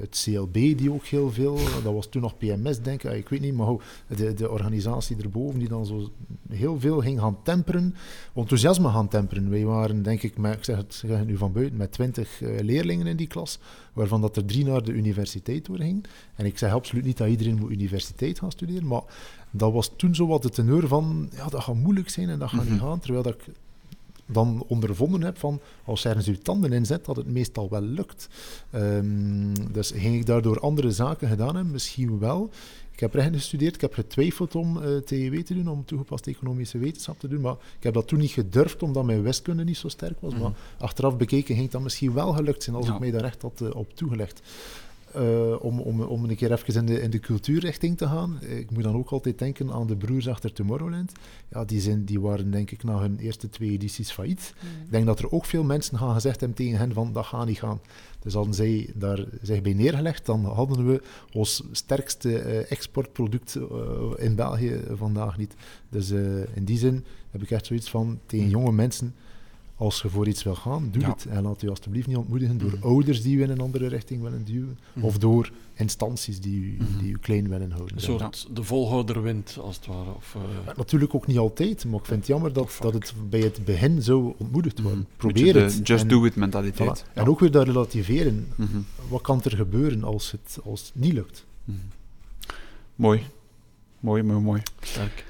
het 0.00 0.22
CLB 0.24 0.52
die 0.52 0.92
ook 0.92 1.04
heel 1.04 1.30
veel, 1.32 1.56
dat 1.82 1.92
was 1.94 2.06
toen 2.08 2.22
nog 2.22 2.36
PMS, 2.36 2.80
denk 2.80 3.02
ik, 3.02 3.12
ik 3.12 3.28
weet 3.28 3.40
niet, 3.40 3.54
maar 3.54 3.76
de, 4.06 4.34
de 4.34 4.50
organisatie 4.50 5.16
erboven 5.22 5.58
die 5.58 5.68
dan 5.68 5.86
zo 5.86 6.10
heel 6.48 6.80
veel 6.80 7.00
ging 7.00 7.20
gaan 7.20 7.42
temperen, 7.42 7.94
enthousiasme 8.34 8.88
gaan 8.88 9.08
temperen. 9.08 9.50
Wij 9.50 9.64
waren, 9.64 10.02
denk 10.02 10.22
ik, 10.22 10.38
met, 10.38 10.56
ik 10.56 10.64
zeg 10.64 10.76
het, 10.76 11.04
nu 11.26 11.36
van 11.36 11.52
buiten, 11.52 11.76
met 11.76 11.92
twintig 11.92 12.40
leerlingen 12.40 13.06
in 13.06 13.16
die 13.16 13.26
klas, 13.26 13.58
waarvan 13.92 14.20
dat 14.20 14.36
er 14.36 14.44
drie 14.44 14.64
naar 14.64 14.82
de 14.82 14.92
universiteit 14.92 15.66
door 15.66 15.76
ging. 15.76 16.06
En 16.34 16.46
ik 16.46 16.58
zeg 16.58 16.72
absoluut 16.72 17.04
niet 17.04 17.16
dat 17.16 17.28
iedereen 17.28 17.58
moet 17.58 17.70
universiteit 17.70 18.38
gaan 18.38 18.50
studeren, 18.50 18.86
maar 18.86 19.02
dat 19.54 19.72
was 19.72 19.90
toen 19.96 20.14
zo 20.14 20.26
wat 20.26 20.42
de 20.42 20.50
teneur 20.50 20.88
van, 20.88 21.28
ja, 21.34 21.48
dat 21.48 21.62
gaat 21.62 21.74
moeilijk 21.74 22.08
zijn 22.08 22.28
en 22.28 22.38
dat 22.38 22.48
gaat 22.48 22.68
niet 22.68 22.80
gaan. 22.80 22.98
Terwijl 22.98 23.22
dat 23.22 23.34
ik 23.34 23.54
dan 24.26 24.64
ondervonden 24.66 25.22
heb 25.22 25.38
van, 25.38 25.60
als 25.84 26.02
je 26.02 26.08
ergens 26.08 26.26
je 26.26 26.38
tanden 26.38 26.72
in 26.72 26.86
zet, 26.86 27.04
dat 27.04 27.16
het 27.16 27.26
meestal 27.28 27.68
wel 27.70 27.80
lukt. 27.80 28.28
Um, 28.74 29.72
dus 29.72 29.90
ging 29.90 30.14
ik 30.14 30.26
daardoor 30.26 30.60
andere 30.60 30.90
zaken 30.90 31.28
gedaan 31.28 31.54
hebben? 31.54 31.72
Misschien 31.72 32.18
wel. 32.18 32.50
Ik 32.92 33.00
heb 33.00 33.14
rechten 33.14 33.34
gestudeerd, 33.34 33.74
ik 33.74 33.80
heb 33.80 33.94
getwijfeld 33.94 34.54
om 34.54 34.76
uh, 34.76 34.96
TEW 34.96 35.42
te 35.42 35.54
doen, 35.54 35.68
om 35.68 35.84
toegepaste 35.84 36.30
economische 36.30 36.78
wetenschap 36.78 37.18
te 37.18 37.28
doen, 37.28 37.40
maar 37.40 37.52
ik 37.52 37.82
heb 37.82 37.94
dat 37.94 38.08
toen 38.08 38.18
niet 38.18 38.30
gedurfd, 38.30 38.82
omdat 38.82 39.04
mijn 39.04 39.22
wiskunde 39.22 39.64
niet 39.64 39.76
zo 39.76 39.88
sterk 39.88 40.20
was. 40.20 40.34
Maar 40.34 40.52
achteraf 40.78 41.16
bekeken 41.16 41.56
ging 41.56 41.70
dat 41.70 41.82
misschien 41.82 42.12
wel 42.12 42.32
gelukt 42.32 42.62
zijn 42.62 42.76
als 42.76 42.86
ja. 42.86 42.92
ik 42.94 42.98
mij 42.98 43.10
daar 43.10 43.24
echt 43.24 43.42
had 43.42 43.60
uh, 43.62 43.74
op 43.74 43.94
toegelegd. 43.94 44.42
Uh, 45.16 45.64
om, 45.64 45.80
om, 45.80 46.00
om 46.00 46.24
een 46.24 46.36
keer 46.36 46.52
even 46.52 46.74
in 46.74 46.86
de, 46.86 47.00
in 47.00 47.10
de 47.10 47.18
cultuurrichting 47.18 47.96
te 47.96 48.06
gaan. 48.06 48.38
Ik 48.42 48.70
moet 48.70 48.82
dan 48.82 48.94
ook 48.94 49.10
altijd 49.10 49.38
denken 49.38 49.72
aan 49.72 49.86
de 49.86 49.96
broers 49.96 50.28
achter 50.28 50.52
Tomorrowland. 50.52 51.12
Ja, 51.50 51.64
die, 51.64 51.80
zijn, 51.80 52.04
die 52.04 52.20
waren 52.20 52.50
denk 52.50 52.70
ik 52.70 52.82
na 52.82 53.00
hun 53.00 53.18
eerste 53.18 53.48
twee 53.48 53.70
edities 53.70 54.12
failliet. 54.12 54.54
Mm. 54.60 54.84
Ik 54.84 54.90
denk 54.90 55.06
dat 55.06 55.18
er 55.18 55.32
ook 55.32 55.44
veel 55.44 55.64
mensen 55.64 55.98
gaan 55.98 56.14
gezegd 56.14 56.40
hebben 56.40 56.56
tegen 56.56 56.78
hen 56.78 56.92
van 56.92 57.12
dat 57.12 57.26
gaat 57.26 57.46
niet 57.46 57.58
gaan. 57.58 57.80
Dus 58.20 58.34
hadden 58.34 58.54
zij 58.54 58.90
daar 58.94 59.24
zich 59.42 59.62
bij 59.62 59.72
neergelegd, 59.72 60.26
dan 60.26 60.44
hadden 60.44 60.86
we 60.86 61.02
ons 61.32 61.62
sterkste 61.72 62.28
uh, 62.28 62.70
exportproduct 62.70 63.54
uh, 63.56 63.66
in 64.16 64.34
België 64.34 64.80
vandaag 64.92 65.38
niet. 65.38 65.54
Dus 65.88 66.10
in 66.54 66.64
die 66.64 66.78
zin 66.78 67.04
heb 67.30 67.42
ik 67.42 67.50
echt 67.50 67.66
zoiets 67.66 67.90
van 67.90 68.18
tegen 68.26 68.48
jonge 68.48 68.72
mensen 68.72 69.14
als 69.82 70.02
je 70.02 70.08
voor 70.08 70.28
iets 70.28 70.42
wil 70.42 70.54
gaan, 70.54 70.88
doe 70.90 71.02
ja. 71.02 71.08
het. 71.08 71.26
En 71.26 71.42
laat 71.42 71.60
je 71.60 71.70
alsjeblieft 71.70 72.06
niet 72.06 72.16
ontmoedigen 72.16 72.58
door 72.58 72.72
mm. 72.76 72.82
ouders 72.82 73.22
die 73.22 73.36
je 73.36 73.42
in 73.42 73.50
een 73.50 73.60
andere 73.60 73.86
richting 73.86 74.22
willen 74.22 74.44
duwen. 74.44 74.78
Mm. 74.92 75.04
Of 75.04 75.18
door 75.18 75.50
instanties 75.74 76.40
die 76.40 76.60
u, 76.60 76.76
mm. 76.78 76.98
die 76.98 77.10
u 77.10 77.18
klein 77.18 77.48
willen 77.48 77.70
houden. 77.70 77.96
Een 77.96 78.02
soort 78.02 78.46
ja. 78.48 78.54
de 78.54 78.62
volhouder 78.62 79.22
wint, 79.22 79.58
als 79.60 79.76
het 79.76 79.86
ware. 79.86 80.14
Of, 80.14 80.34
uh... 80.36 80.42
ja, 80.66 80.72
natuurlijk 80.76 81.14
ook 81.14 81.26
niet 81.26 81.38
altijd, 81.38 81.84
maar 81.84 81.98
ik 82.00 82.06
vind 82.06 82.18
het 82.18 82.28
jammer 82.28 82.52
dat, 82.52 82.76
dat 82.80 82.92
het 82.92 83.14
bij 83.30 83.40
het 83.40 83.64
begin 83.64 84.02
zo 84.02 84.34
ontmoedigd 84.38 84.80
wordt. 84.80 84.98
Probeer 85.16 85.62
het. 85.62 85.86
just 85.86 86.02
en, 86.02 86.08
do 86.08 86.24
it 86.24 86.36
mentaliteit. 86.36 87.04
Voilà. 87.04 87.12
En 87.12 87.28
ook 87.28 87.40
weer 87.40 87.50
dat 87.50 87.66
relativeren. 87.66 88.46
-hmm. 88.56 88.86
Wat 89.08 89.20
kan 89.20 89.42
er 89.42 89.56
gebeuren 89.56 90.04
als 90.04 90.30
het, 90.30 90.58
als 90.64 90.80
het 90.80 90.92
niet 90.94 91.12
lukt? 91.12 91.44
-hmm. 91.64 91.80
Mooi. 92.94 93.22
Mooi, 94.00 94.22
mooi, 94.22 94.40
mooi. 94.40 94.62
Sterk. 94.80 95.24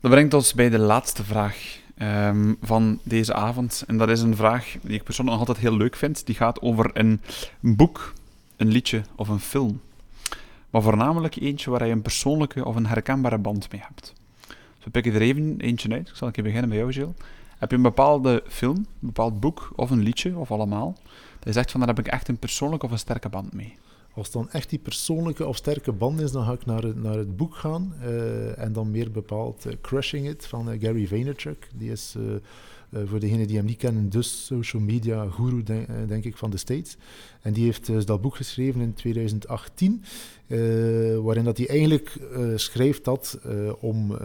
Dat 0.00 0.10
brengt 0.10 0.34
ons 0.34 0.54
bij 0.54 0.68
de 0.68 0.78
laatste 0.78 1.24
vraag 1.24 1.80
um, 2.02 2.56
van 2.60 2.98
deze 3.02 3.34
avond. 3.34 3.84
En 3.86 3.98
dat 3.98 4.08
is 4.08 4.20
een 4.20 4.36
vraag 4.36 4.76
die 4.82 4.94
ik 4.94 5.02
persoonlijk 5.02 5.38
nog 5.38 5.48
altijd 5.48 5.66
heel 5.66 5.76
leuk 5.76 5.96
vind. 5.96 6.26
Die 6.26 6.34
gaat 6.34 6.60
over 6.60 6.90
een, 6.92 7.20
boek, 7.60 8.12
een 8.56 8.68
liedje 8.68 9.02
of 9.16 9.28
een 9.28 9.40
film. 9.40 9.80
Maar 10.70 10.82
voornamelijk 10.82 11.36
eentje 11.36 11.70
waar 11.70 11.86
je 11.86 11.92
een 11.92 12.02
persoonlijke 12.02 12.64
of 12.64 12.76
een 12.76 12.86
herkenbare 12.86 13.38
band 13.38 13.72
mee 13.72 13.82
hebt. 13.84 14.12
Dus 14.46 14.84
we 14.84 14.90
pikken 14.90 15.14
er 15.14 15.20
even 15.20 15.54
eentje 15.58 15.92
uit. 15.92 16.08
Ik 16.08 16.16
zal 16.16 16.30
een 16.32 16.42
beginnen 16.42 16.68
bij 16.68 16.78
jou, 16.78 16.90
Jill. 16.90 17.12
Heb 17.58 17.70
je 17.70 17.76
een 17.76 17.82
bepaalde 17.82 18.42
film, 18.48 18.76
een 18.76 18.86
bepaald 19.00 19.40
boek 19.40 19.72
of 19.76 19.90
een 19.90 20.02
liedje 20.02 20.36
of 20.36 20.50
allemaal? 20.50 20.96
Dat 21.34 21.44
je 21.44 21.52
zegt 21.52 21.70
van 21.70 21.80
daar 21.80 21.88
heb 21.88 21.98
ik 21.98 22.06
echt 22.06 22.28
een 22.28 22.38
persoonlijke 22.38 22.86
of 22.86 22.92
een 22.92 22.98
sterke 22.98 23.28
band 23.28 23.52
mee. 23.52 23.76
Als 24.14 24.26
het 24.26 24.34
dan 24.34 24.50
echt 24.50 24.70
die 24.70 24.78
persoonlijke 24.78 25.46
of 25.46 25.56
sterke 25.56 25.92
band 25.92 26.20
is, 26.20 26.32
dan 26.32 26.44
ga 26.44 26.52
ik 26.52 26.66
naar 26.66 26.96
naar 26.96 27.16
het 27.16 27.36
boek 27.36 27.54
gaan. 27.54 27.94
Uh, 28.02 28.58
en 28.58 28.72
dan 28.72 28.90
meer 28.90 29.10
bepaald 29.10 29.66
uh, 29.66 29.72
Crushing 29.80 30.28
It 30.28 30.46
van 30.46 30.70
uh, 30.70 30.80
Gary 30.80 31.06
Vaynerchuk. 31.06 31.68
Die 31.74 31.90
is 31.90 32.16
voor 33.04 33.20
degenen 33.20 33.46
die 33.46 33.56
hem 33.56 33.66
niet 33.66 33.76
kennen, 33.76 34.08
dus 34.08 34.46
social 34.46 34.82
media 34.82 35.28
guru, 35.30 35.62
denk, 35.62 35.88
denk 36.08 36.24
ik, 36.24 36.36
van 36.36 36.50
de 36.50 36.56
States. 36.56 36.96
En 37.40 37.52
die 37.52 37.64
heeft 37.64 37.86
dus 37.86 38.04
dat 38.04 38.20
boek 38.20 38.36
geschreven 38.36 38.80
in 38.80 38.94
2018, 38.94 40.02
waarin 41.22 41.44
dat 41.44 41.56
hij 41.56 41.68
eigenlijk 41.68 42.18
schrijft 42.54 43.04
dat 43.04 43.38
om, 43.80 44.16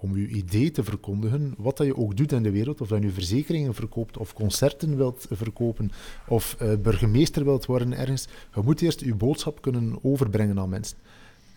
om 0.00 0.12
uw 0.12 0.26
idee 0.26 0.70
te 0.70 0.84
verkondigen, 0.84 1.54
wat 1.58 1.76
dat 1.76 1.86
je 1.86 1.96
ook 1.96 2.16
doet 2.16 2.32
in 2.32 2.42
de 2.42 2.50
wereld, 2.50 2.80
of 2.80 2.88
dat 2.88 3.02
je 3.02 3.10
verzekeringen 3.10 3.74
verkoopt, 3.74 4.16
of 4.16 4.32
concerten 4.32 4.96
wilt 4.96 5.26
verkopen, 5.30 5.90
of 6.28 6.56
burgemeester 6.82 7.44
wilt 7.44 7.66
worden 7.66 7.92
ergens, 7.98 8.28
je 8.54 8.60
moet 8.64 8.80
eerst 8.80 9.00
je 9.00 9.14
boodschap 9.14 9.62
kunnen 9.62 9.98
overbrengen 10.02 10.58
aan 10.58 10.68
mensen. 10.68 10.96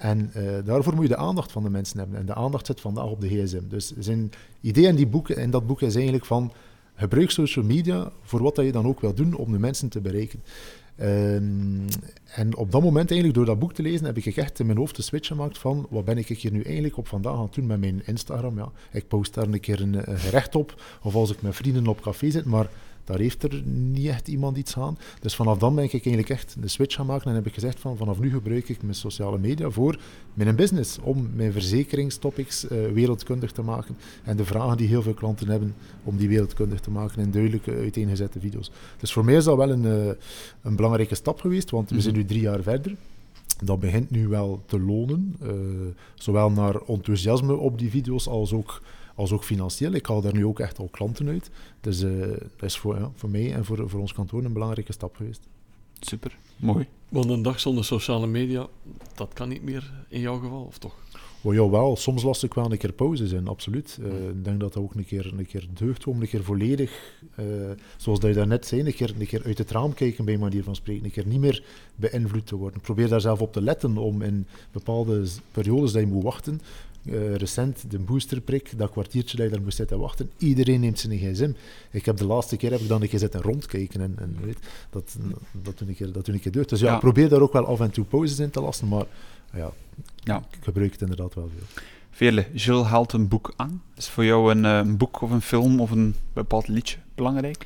En 0.03 0.31
uh, 0.37 0.43
daarvoor 0.65 0.93
moet 0.93 1.03
je 1.03 1.09
de 1.09 1.17
aandacht 1.17 1.51
van 1.51 1.63
de 1.63 1.69
mensen 1.69 1.99
hebben. 1.99 2.19
En 2.19 2.25
de 2.25 2.33
aandacht 2.33 2.65
zit 2.65 2.81
vandaag 2.81 3.05
op 3.05 3.21
de 3.21 3.27
gsm. 3.27 3.67
Dus 3.67 3.93
zijn 3.97 4.31
idee 4.61 4.85
in, 4.85 4.95
die 4.95 5.07
boeken, 5.07 5.37
in 5.37 5.51
dat 5.51 5.67
boek 5.67 5.81
is 5.81 5.95
eigenlijk 5.95 6.25
van... 6.25 6.51
Gebruik 6.95 7.29
social 7.29 7.65
media 7.65 8.11
voor 8.21 8.41
wat 8.43 8.55
dat 8.55 8.65
je 8.65 8.71
dan 8.71 8.85
ook 8.85 8.99
wil 8.99 9.13
doen 9.13 9.35
om 9.35 9.51
de 9.51 9.59
mensen 9.59 9.89
te 9.89 10.01
bereiken. 10.01 10.43
Ehm, 10.95 11.87
en 12.25 12.55
op 12.55 12.71
dat 12.71 12.81
moment, 12.81 13.09
eigenlijk, 13.09 13.33
door 13.33 13.45
dat 13.45 13.59
boek 13.59 13.73
te 13.73 13.81
lezen, 13.81 14.05
heb 14.05 14.17
ik 14.17 14.37
echt 14.37 14.59
in 14.59 14.65
mijn 14.65 14.77
hoofd 14.77 14.95
de 14.95 15.01
switch 15.01 15.27
gemaakt 15.27 15.57
van 15.57 15.87
wat 15.89 16.05
ben 16.05 16.17
ik 16.17 16.27
hier 16.27 16.51
nu 16.51 16.61
eigenlijk 16.61 16.97
op 16.97 17.07
vandaag 17.07 17.33
aan 17.33 17.41
het 17.41 17.53
doen 17.53 17.65
met 17.65 17.79
mijn 17.79 18.01
Instagram. 18.05 18.57
Ja, 18.57 18.71
ik 18.91 19.07
post 19.07 19.33
daar 19.33 19.47
een 19.47 19.59
keer 19.59 19.81
een, 19.81 20.11
een 20.11 20.19
gerecht 20.19 20.55
op, 20.55 20.81
of 21.01 21.15
als 21.15 21.31
ik 21.31 21.41
met 21.41 21.55
vrienden 21.55 21.87
op 21.87 22.01
café 22.01 22.29
zit, 22.29 22.45
maar 22.45 22.69
daar 23.03 23.19
heeft 23.19 23.43
er 23.43 23.61
niet 23.65 24.07
echt 24.07 24.27
iemand 24.27 24.57
iets 24.57 24.77
aan. 24.77 24.97
Dus 25.19 25.35
vanaf 25.35 25.57
dan 25.57 25.75
ben 25.75 25.83
ik 25.83 25.91
eigenlijk 25.91 26.29
echt 26.29 26.55
de 26.59 26.67
switch 26.67 26.95
gaan 26.95 27.05
maken 27.05 27.29
en 27.29 27.35
heb 27.35 27.47
ik 27.47 27.53
gezegd 27.53 27.79
van 27.79 27.97
vanaf 27.97 28.19
nu 28.19 28.29
gebruik 28.29 28.69
ik 28.69 28.81
mijn 28.81 28.95
sociale 28.95 29.37
media 29.37 29.69
voor 29.69 29.99
mijn 30.33 30.55
business, 30.55 30.99
om 30.99 31.29
mijn 31.33 31.51
verzekeringstopics 31.51 32.63
uh, 32.63 32.69
wereldkundig 32.91 33.51
te 33.51 33.61
maken 33.61 33.97
en 34.23 34.37
de 34.37 34.45
vragen 34.45 34.77
die 34.77 34.87
heel 34.87 35.01
veel 35.01 35.13
klanten 35.13 35.49
hebben, 35.49 35.75
om 36.03 36.17
die 36.17 36.27
wereldkundig 36.27 36.79
te 36.79 36.91
maken 36.91 37.21
in 37.21 37.31
duidelijke 37.31 37.75
uiteengezette 37.75 38.39
video's. 38.39 38.71
Dus 38.99 39.13
voor 39.13 39.25
mij 39.25 39.35
is 39.35 39.43
dat 39.43 39.57
wel 39.57 39.69
een, 39.69 39.83
uh, 39.83 40.11
een 40.61 40.75
belangrijke 40.75 41.15
stap 41.15 41.39
geweest, 41.39 41.69
want 41.69 41.89
we 41.89 42.01
zijn 42.01 42.15
nu 42.15 42.25
drie 42.25 42.41
jaar 42.41 42.61
verder 42.61 42.95
dat 43.63 43.79
begint 43.79 44.09
nu 44.09 44.27
wel 44.27 44.61
te 44.65 44.79
lonen. 44.79 45.35
Uh, 45.43 45.49
zowel 46.15 46.51
naar 46.51 46.75
enthousiasme 46.87 47.55
op 47.55 47.79
die 47.79 47.89
video's 47.89 48.27
als 48.27 48.53
ook 48.53 48.81
als 49.15 49.31
ook 49.31 49.43
financieel. 49.43 49.91
Ik 49.91 50.05
haal 50.05 50.21
daar 50.21 50.33
nu 50.33 50.45
ook 50.45 50.59
echt 50.59 50.79
al 50.79 50.87
klanten 50.91 51.27
uit. 51.27 51.49
Dus 51.81 52.01
uh, 52.01 52.27
dat 52.27 52.69
is 52.69 52.77
voor, 52.77 52.95
ja, 52.95 53.11
voor 53.15 53.29
mij 53.29 53.53
en 53.53 53.65
voor, 53.65 53.89
voor 53.89 53.99
ons 53.99 54.13
kantoor 54.13 54.43
een 54.43 54.53
belangrijke 54.53 54.93
stap 54.93 55.15
geweest. 55.15 55.47
Super, 55.99 56.37
mooi. 56.55 56.87
Want 57.09 57.29
een 57.29 57.41
dag 57.41 57.59
zonder 57.59 57.85
sociale 57.85 58.27
media, 58.27 58.67
dat 59.15 59.33
kan 59.33 59.49
niet 59.49 59.63
meer 59.63 59.91
in 60.07 60.19
jouw 60.19 60.39
geval, 60.39 60.63
of 60.63 60.77
toch? 60.77 60.95
Oh, 61.45 61.53
jawel, 61.53 61.95
soms 61.95 62.23
last 62.23 62.43
ik 62.43 62.53
wel 62.53 62.71
een 62.71 62.77
keer 62.77 62.91
pauzes 62.91 63.31
in, 63.31 63.47
absoluut. 63.47 63.97
Uh, 64.01 64.27
ik 64.27 64.43
denk 64.43 64.59
dat 64.59 64.73
dat 64.73 64.83
ook 64.83 64.93
een 64.95 65.05
keer, 65.05 65.33
een 65.37 65.45
keer 65.45 65.67
deugt 65.73 66.07
om 66.07 66.21
een 66.21 66.27
keer 66.27 66.43
volledig, 66.43 67.21
uh, 67.39 67.45
zoals 67.97 68.19
dat 68.19 68.29
je 68.29 68.35
daarnet 68.35 68.65
zei, 68.65 68.81
een 68.81 68.93
keer, 68.93 69.13
een 69.19 69.27
keer 69.27 69.43
uit 69.43 69.57
het 69.57 69.71
raam 69.71 69.93
kijken 69.93 70.25
bij 70.25 70.37
manier 70.37 70.63
van 70.63 70.75
spreken, 70.75 71.05
een 71.05 71.11
keer 71.11 71.27
niet 71.27 71.39
meer 71.39 71.63
beïnvloed 71.95 72.47
te 72.47 72.55
worden. 72.55 72.81
Probeer 72.81 73.07
daar 73.07 73.21
zelf 73.21 73.41
op 73.41 73.53
te 73.53 73.61
letten 73.61 73.97
om 73.97 74.21
in 74.21 74.47
bepaalde 74.71 75.25
periodes 75.51 75.91
dat 75.91 76.01
je 76.01 76.07
moet 76.07 76.23
wachten, 76.23 76.61
uh, 77.05 77.35
recent 77.35 77.91
de 77.91 77.99
boosterprik, 77.99 78.77
dat 78.77 78.91
kwartiertje 78.91 79.37
dat 79.37 79.45
je 79.45 79.51
daar 79.51 79.61
moest 79.61 79.77
zitten 79.77 79.99
wachten, 79.99 80.31
iedereen 80.37 80.79
neemt 80.79 80.99
zijn 80.99 81.17
gsm. 81.17 81.51
Ik 81.91 82.05
heb 82.05 82.17
de 82.17 82.25
laatste 82.25 82.57
keer 82.57 82.71
heb 82.71 82.79
ik 82.79 82.87
dan 82.87 83.01
een 83.01 83.09
keer 83.09 83.19
zitten 83.19 83.41
rondkijken 83.41 84.01
en, 84.01 84.15
en 84.19 84.37
weet, 84.41 84.57
dat, 84.89 85.15
dat 85.51 85.77
toen 85.77 85.89
ik 85.89 85.95
keer, 85.95 86.11
dat 86.11 86.23
toen 86.23 86.35
ik 86.35 86.41
keer 86.41 86.51
deugd. 86.51 86.69
Dus 86.69 86.79
ja, 86.79 86.91
ja, 86.91 86.97
probeer 86.97 87.29
daar 87.29 87.41
ook 87.41 87.53
wel 87.53 87.65
af 87.65 87.79
en 87.79 87.91
toe 87.91 88.05
pauzes 88.05 88.39
in 88.39 88.49
te 88.49 88.61
lassen, 88.61 88.87
maar 88.87 89.05
ja, 89.53 89.71
ja. 90.15 90.37
ik 90.37 90.63
gebruik 90.63 90.91
het 90.91 91.01
inderdaad 91.01 91.33
wel 91.33 91.49
veel. 91.57 91.83
Veerle, 92.11 92.47
Jules 92.53 92.87
haalt 92.87 93.13
een 93.13 93.27
boek 93.27 93.53
aan. 93.55 93.81
Is 93.95 94.09
voor 94.09 94.25
jou 94.25 94.51
een, 94.51 94.63
een 94.63 94.97
boek 94.97 95.21
of 95.21 95.31
een 95.31 95.41
film 95.41 95.81
of 95.81 95.91
een 95.91 96.15
bepaald 96.33 96.67
liedje 96.67 96.97
belangrijk? 97.15 97.65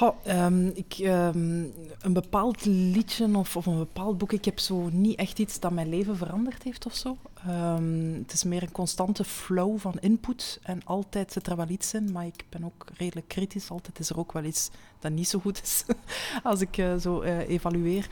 Oh, 0.00 0.44
um, 0.44 0.72
ik, 0.74 0.98
um, 0.98 1.72
een 2.00 2.12
bepaald 2.12 2.64
liedje 2.64 3.36
of, 3.36 3.56
of, 3.56 3.66
een 3.66 3.78
bepaald 3.78 4.18
boek. 4.18 4.32
Ik 4.32 4.44
heb 4.44 4.58
zo 4.58 4.88
niet 4.92 5.18
echt 5.18 5.38
iets 5.38 5.60
dat 5.60 5.72
mijn 5.72 5.88
leven 5.88 6.16
veranderd 6.16 6.62
heeft 6.62 6.86
of 6.86 6.94
zo. 6.94 7.16
Um, 7.48 8.14
het 8.22 8.32
is 8.32 8.44
meer 8.44 8.62
een 8.62 8.72
constante 8.72 9.24
flow 9.24 9.78
van 9.78 9.98
input 10.00 10.60
en 10.62 10.80
altijd 10.84 11.32
zit 11.32 11.46
er 11.46 11.56
wel 11.56 11.68
iets 11.68 11.94
in, 11.94 12.12
maar 12.12 12.26
ik 12.26 12.44
ben 12.48 12.64
ook 12.64 12.86
redelijk 12.96 13.28
kritisch. 13.28 13.70
Altijd 13.70 13.98
is 13.98 14.10
er 14.10 14.18
ook 14.18 14.32
wel 14.32 14.44
iets 14.44 14.70
dat 14.98 15.12
niet 15.12 15.28
zo 15.28 15.38
goed 15.38 15.62
is 15.62 15.84
als 16.42 16.60
ik 16.60 16.76
uh, 16.76 16.96
zo 16.96 17.22
uh, 17.22 17.48
evalueer. 17.48 18.08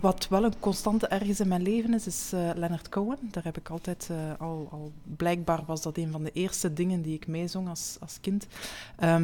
wat 0.00 0.28
wel 0.28 0.44
een 0.44 0.58
constante 0.58 1.06
ergens 1.06 1.40
in 1.40 1.48
mijn 1.48 1.62
leven 1.62 1.94
is, 1.94 2.06
is 2.06 2.30
uh, 2.34 2.50
Leonard 2.54 2.88
Cohen. 2.88 3.18
Daar 3.30 3.44
heb 3.44 3.56
ik 3.56 3.68
altijd 3.68 4.10
al, 4.38 4.68
al, 4.70 4.92
blijkbaar 5.16 5.62
was 5.66 5.82
dat 5.82 5.96
een 5.96 6.10
van 6.10 6.22
de 6.22 6.30
eerste 6.32 6.72
dingen 6.72 7.02
die 7.02 7.14
ik 7.14 7.26
meezong 7.26 7.68
als, 7.68 7.96
als 8.00 8.18
kind. 8.20 8.46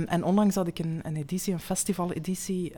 en 0.06 0.24
onlangs 0.24 0.54
had 0.54 0.66
ik 0.66 0.78
een, 0.78 1.00
een 1.02 1.16
editie, 1.16 1.52
een 1.52 1.60
festivaleditie, 1.60 2.72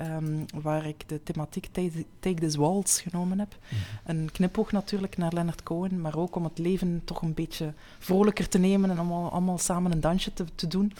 waar 0.62 0.86
ik 0.86 1.08
de 1.08 1.22
thematiek 1.22 1.66
Take, 1.72 2.04
Take 2.20 2.40
This 2.40 2.54
Waltz 2.56 3.02
genomen 3.02 3.38
heb. 3.38 3.56
Mm 3.58 3.78
-hmm. 3.78 4.16
Een 4.16 4.32
knipoog 4.32 4.72
natuurlijk 4.72 5.16
naar 5.16 5.32
Leonard 5.32 5.62
Cohen, 5.62 6.00
maar 6.00 6.16
ook 6.16 6.21
om 6.30 6.44
het 6.44 6.58
leven 6.58 7.02
toch 7.04 7.22
een 7.22 7.34
beetje 7.34 7.72
vrolijker 7.98 8.48
te 8.48 8.58
nemen 8.58 8.90
en 8.90 8.98
allemaal, 8.98 9.30
allemaal 9.30 9.58
samen 9.58 9.92
een 9.92 10.00
dansje 10.00 10.32
te, 10.32 10.44
te 10.54 10.66
doen. 10.66 10.92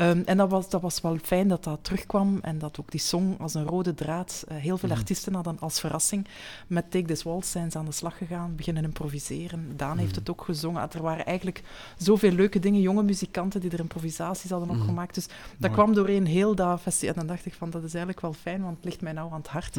Um, 0.00 0.22
en 0.26 0.36
dat 0.36 0.50
was, 0.50 0.68
dat 0.68 0.80
was 0.80 1.00
wel 1.00 1.18
fijn 1.22 1.48
dat 1.48 1.64
dat 1.64 1.78
terugkwam 1.82 2.38
en 2.42 2.58
dat 2.58 2.80
ook 2.80 2.90
die 2.90 3.00
song 3.00 3.36
als 3.40 3.54
een 3.54 3.64
rode 3.64 3.94
draad. 3.94 4.44
Uh, 4.48 4.56
heel 4.56 4.78
veel 4.78 4.88
mm. 4.88 4.94
artiesten 4.94 5.34
hadden 5.34 5.60
als 5.60 5.80
verrassing 5.80 6.26
met 6.66 6.90
Take 6.90 7.04
This 7.04 7.22
Waltz 7.22 7.50
zijn 7.50 7.70
ze 7.70 7.78
aan 7.78 7.84
de 7.84 7.92
slag 7.92 8.18
gegaan, 8.18 8.56
beginnen 8.56 8.84
improviseren. 8.84 9.72
Daan 9.76 9.92
mm. 9.92 9.98
heeft 9.98 10.14
het 10.14 10.30
ook 10.30 10.42
gezongen. 10.42 10.92
Er 10.92 11.02
waren 11.02 11.26
eigenlijk 11.26 11.62
zoveel 11.96 12.32
leuke 12.32 12.58
dingen, 12.58 12.80
jonge 12.80 13.02
muzikanten 13.02 13.60
die 13.60 13.70
er 13.70 13.80
improvisaties 13.80 14.50
hadden 14.50 14.68
mm. 14.68 14.80
opgemaakt. 14.80 15.14
Dus 15.14 15.26
dat 15.26 15.36
Mooi. 15.58 15.72
kwam 15.72 15.94
doorheen 15.94 16.26
heel 16.26 16.54
dat 16.54 16.80
festival. 16.80 17.14
En 17.14 17.26
dan 17.26 17.36
dacht 17.36 17.46
ik 17.46 17.54
van, 17.54 17.70
dat 17.70 17.82
is 17.82 17.94
eigenlijk 17.94 18.20
wel 18.20 18.32
fijn, 18.32 18.62
want 18.62 18.76
het 18.76 18.84
ligt 18.84 19.00
mij 19.00 19.12
nou 19.12 19.32
aan 19.32 19.38
het 19.38 19.48
hart. 19.48 19.76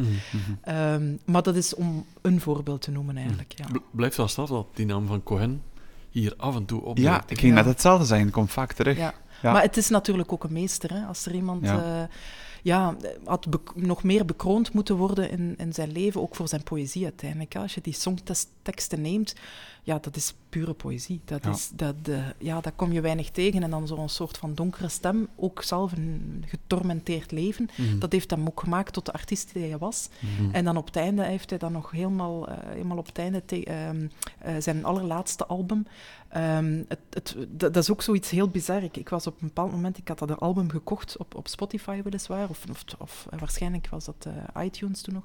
Um, 0.68 1.18
maar 1.24 1.42
dat 1.42 1.56
is 1.56 1.74
om 1.74 2.04
een 2.22 2.40
voorbeeld 2.40 2.82
te 2.82 2.90
noemen 2.90 3.16
eigenlijk. 3.16 3.52
Ja. 3.56 3.66
Blijft 3.90 4.16
wel 4.16 4.28
staan 4.28 4.46
dat 4.46 4.66
die 4.74 4.86
naam 4.88 5.06
van 5.06 5.22
Cohen 5.22 5.62
hier 6.10 6.34
af 6.36 6.56
en 6.56 6.64
toe 6.64 6.80
op. 6.82 6.98
Ja, 6.98 7.22
ik 7.26 7.38
ging 7.38 7.54
net 7.54 7.64
hetzelfde 7.64 8.06
zeggen, 8.06 8.30
komt 8.30 8.50
vaak 8.50 8.72
terug. 8.72 8.96
Ja. 8.96 9.14
Ja. 9.42 9.52
Maar 9.52 9.62
het 9.62 9.76
is 9.76 9.88
natuurlijk 9.88 10.32
ook 10.32 10.44
een 10.44 10.52
meester. 10.52 10.92
Hè? 10.92 11.04
Als 11.04 11.26
er 11.26 11.34
iemand 11.34 11.64
ja. 11.64 12.00
Uh, 12.00 12.08
ja, 12.62 12.96
had 13.24 13.46
nog 13.74 14.02
meer 14.02 14.24
bekroond 14.24 14.72
moeten 14.72 14.96
worden 14.96 15.30
in, 15.30 15.54
in 15.58 15.72
zijn 15.72 15.92
leven, 15.92 16.20
ook 16.20 16.34
voor 16.34 16.48
zijn 16.48 16.62
poëzie 16.62 17.04
uiteindelijk. 17.04 17.56
Als 17.56 17.74
je 17.74 17.80
die 17.80 17.92
songteksten 17.92 19.00
neemt, 19.00 19.34
ja, 19.88 19.98
dat 20.00 20.16
is 20.16 20.34
pure 20.48 20.72
poëzie. 20.72 21.20
Dat, 21.24 21.44
ja. 21.44 21.50
is, 21.50 21.70
dat, 21.74 21.94
uh, 22.08 22.18
ja, 22.38 22.60
dat 22.60 22.72
kom 22.76 22.92
je 22.92 23.00
weinig 23.00 23.30
tegen. 23.30 23.62
En 23.62 23.70
dan 23.70 23.86
zo'n 23.86 24.08
soort 24.08 24.38
van 24.38 24.54
donkere 24.54 24.88
stem, 24.88 25.28
ook 25.36 25.62
zelf 25.62 25.92
een 25.92 26.44
getormenteerd 26.46 27.30
leven. 27.30 27.68
Mm. 27.76 27.98
Dat 27.98 28.12
heeft 28.12 28.30
hem 28.30 28.46
ook 28.46 28.60
gemaakt 28.60 28.92
tot 28.92 29.06
de 29.06 29.12
artiest 29.12 29.52
die 29.52 29.68
hij 29.68 29.78
was. 29.78 30.08
Mm. 30.20 30.50
En 30.52 30.64
dan 30.64 30.76
op 30.76 30.86
het 30.86 30.96
einde 30.96 31.24
heeft 31.24 31.50
hij 31.50 31.58
dan 31.58 31.72
nog 31.72 31.90
helemaal, 31.90 32.48
uh, 32.48 32.54
helemaal 32.60 32.96
op 32.96 33.06
het 33.06 33.18
einde 33.18 33.44
te, 33.44 33.66
uh, 33.66 34.54
zijn 34.58 34.84
allerlaatste 34.84 35.46
album. 35.46 35.86
Um, 36.36 36.84
het, 36.88 36.98
het, 37.10 37.36
dat, 37.48 37.74
dat, 37.74 37.82
is 37.82 37.90
ook 37.90 38.02
zoiets 38.02 38.30
heel 38.30 38.48
bizar. 38.48 38.82
Ik, 38.82 38.96
ik, 38.96 39.08
was 39.08 39.26
op 39.26 39.40
een 39.40 39.46
bepaald 39.46 39.70
moment, 39.70 39.98
ik 39.98 40.08
had 40.08 40.18
dat 40.18 40.40
album 40.40 40.70
gekocht 40.70 41.16
op, 41.16 41.34
op 41.34 41.48
Spotify 41.48 42.02
weliswaar, 42.02 42.48
of, 42.48 42.64
of, 42.70 42.84
of 42.98 43.26
waarschijnlijk 43.38 43.88
was 43.90 44.04
dat 44.04 44.26
iTunes 44.56 45.00
toen 45.00 45.14
nog. 45.14 45.24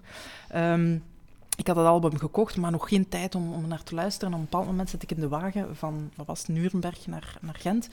Um, 0.55 1.03
ik 1.55 1.67
had 1.67 1.75
het 1.75 1.85
album 1.85 2.17
gekocht, 2.17 2.57
maar 2.57 2.71
nog 2.71 2.87
geen 2.87 3.09
tijd 3.09 3.35
om, 3.35 3.53
om 3.53 3.67
naar 3.67 3.83
te 3.83 3.95
luisteren. 3.95 4.27
En 4.29 4.33
op 4.33 4.39
een 4.39 4.49
bepaald 4.49 4.65
moment 4.67 4.89
zit 4.89 5.03
ik 5.03 5.11
in 5.11 5.19
de 5.19 5.27
wagen 5.27 5.75
van, 5.75 6.11
wat 6.15 6.25
was 6.25 6.39
het, 6.39 6.47
Nuremberg 6.47 7.07
naar, 7.07 7.37
naar 7.41 7.55
Gent. 7.55 7.89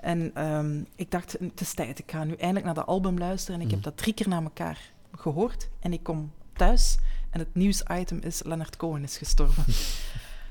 En 0.00 0.44
um, 0.44 0.86
ik 0.94 1.10
dacht, 1.10 1.32
het 1.32 1.60
is 1.60 1.74
tijd, 1.74 1.98
ik 1.98 2.10
ga 2.10 2.24
nu 2.24 2.34
eindelijk 2.34 2.64
naar 2.64 2.74
dat 2.74 2.86
album 2.86 3.18
luisteren. 3.18 3.60
En 3.60 3.66
ik 3.66 3.72
heb 3.72 3.82
dat 3.82 3.96
drie 3.96 4.14
keer 4.14 4.28
na 4.28 4.42
elkaar 4.42 4.78
gehoord. 5.16 5.68
En 5.80 5.92
ik 5.92 6.02
kom 6.02 6.32
thuis 6.52 6.98
en 7.30 7.38
het 7.38 7.54
nieuwsitem 7.54 8.18
is 8.20 8.42
Leonard 8.42 8.76
Cohen 8.76 9.02
is 9.02 9.16
gestorven. 9.16 9.64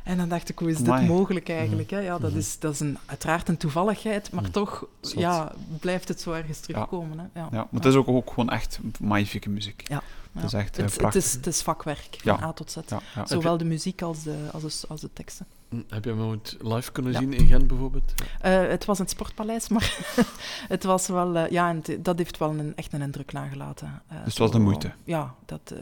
En 0.07 0.17
dan 0.17 0.29
dacht 0.29 0.49
ik, 0.49 0.59
hoe 0.59 0.69
is 0.69 0.77
dit 0.77 1.07
mogelijk 1.07 1.49
eigenlijk? 1.49 1.89
Hè? 1.89 1.99
Ja, 1.99 2.17
dat 2.17 2.34
is, 2.34 2.59
dat 2.59 2.73
is 2.73 2.79
een, 2.79 2.97
uiteraard 3.05 3.49
een 3.49 3.57
toevalligheid, 3.57 4.31
maar 4.31 4.49
toch 4.51 4.85
ja, 5.01 5.51
blijft 5.79 6.07
het 6.07 6.21
zo 6.21 6.31
ergens 6.31 6.59
terugkomen. 6.59 7.19
Hè? 7.19 7.39
Ja. 7.39 7.47
ja 7.51 7.57
maar 7.57 7.67
het 7.81 7.85
is 7.85 7.95
ook, 7.95 8.07
ook 8.07 8.29
gewoon 8.29 8.49
echt 8.49 8.79
magnifieke 8.99 9.49
muziek. 9.49 9.84
Ja. 9.88 10.01
Het 10.34 10.43
is 10.43 10.53
echt 10.53 10.79
uh, 10.79 10.85
het, 10.85 11.01
het, 11.01 11.15
is, 11.15 11.34
het 11.34 11.47
is 11.47 11.61
vakwerk, 11.61 12.17
van 12.23 12.43
A 12.43 12.53
tot 12.53 12.71
Z. 12.71 12.77
Zowel 13.25 13.57
de 13.57 13.65
muziek 13.65 14.01
als 14.01 14.23
de, 14.23 14.49
als 14.51 14.81
de, 14.81 14.88
als 14.88 15.01
de 15.01 15.09
teksten. 15.13 15.45
Heb 15.88 16.03
je 16.03 16.10
hem 16.10 16.22
ooit 16.22 16.57
live 16.61 16.91
kunnen 16.91 17.14
zien 17.14 17.34
in 17.34 17.45
Gent 17.45 17.68
bijvoorbeeld? 17.68 18.14
Uh, 18.45 18.68
het 18.68 18.85
was 18.85 18.98
in 18.98 19.03
het 19.03 19.14
Sportpaleis, 19.14 19.68
maar 19.73 20.15
het 20.68 20.84
was 20.84 21.07
wel... 21.07 21.35
Uh, 21.35 21.49
ja, 21.49 21.69
en 21.69 21.84
dat 21.99 22.18
heeft 22.18 22.38
wel 22.38 22.49
een, 22.49 22.76
echt 22.76 22.94
een 22.94 23.02
indruk 23.02 23.31
nagelaten. 23.31 24.02
dus 24.07 24.19
het 24.23 24.38
was 24.38 24.52
de 24.52 24.60
moeite? 24.60 24.91
Ja, 25.03 25.35
dat, 25.45 25.73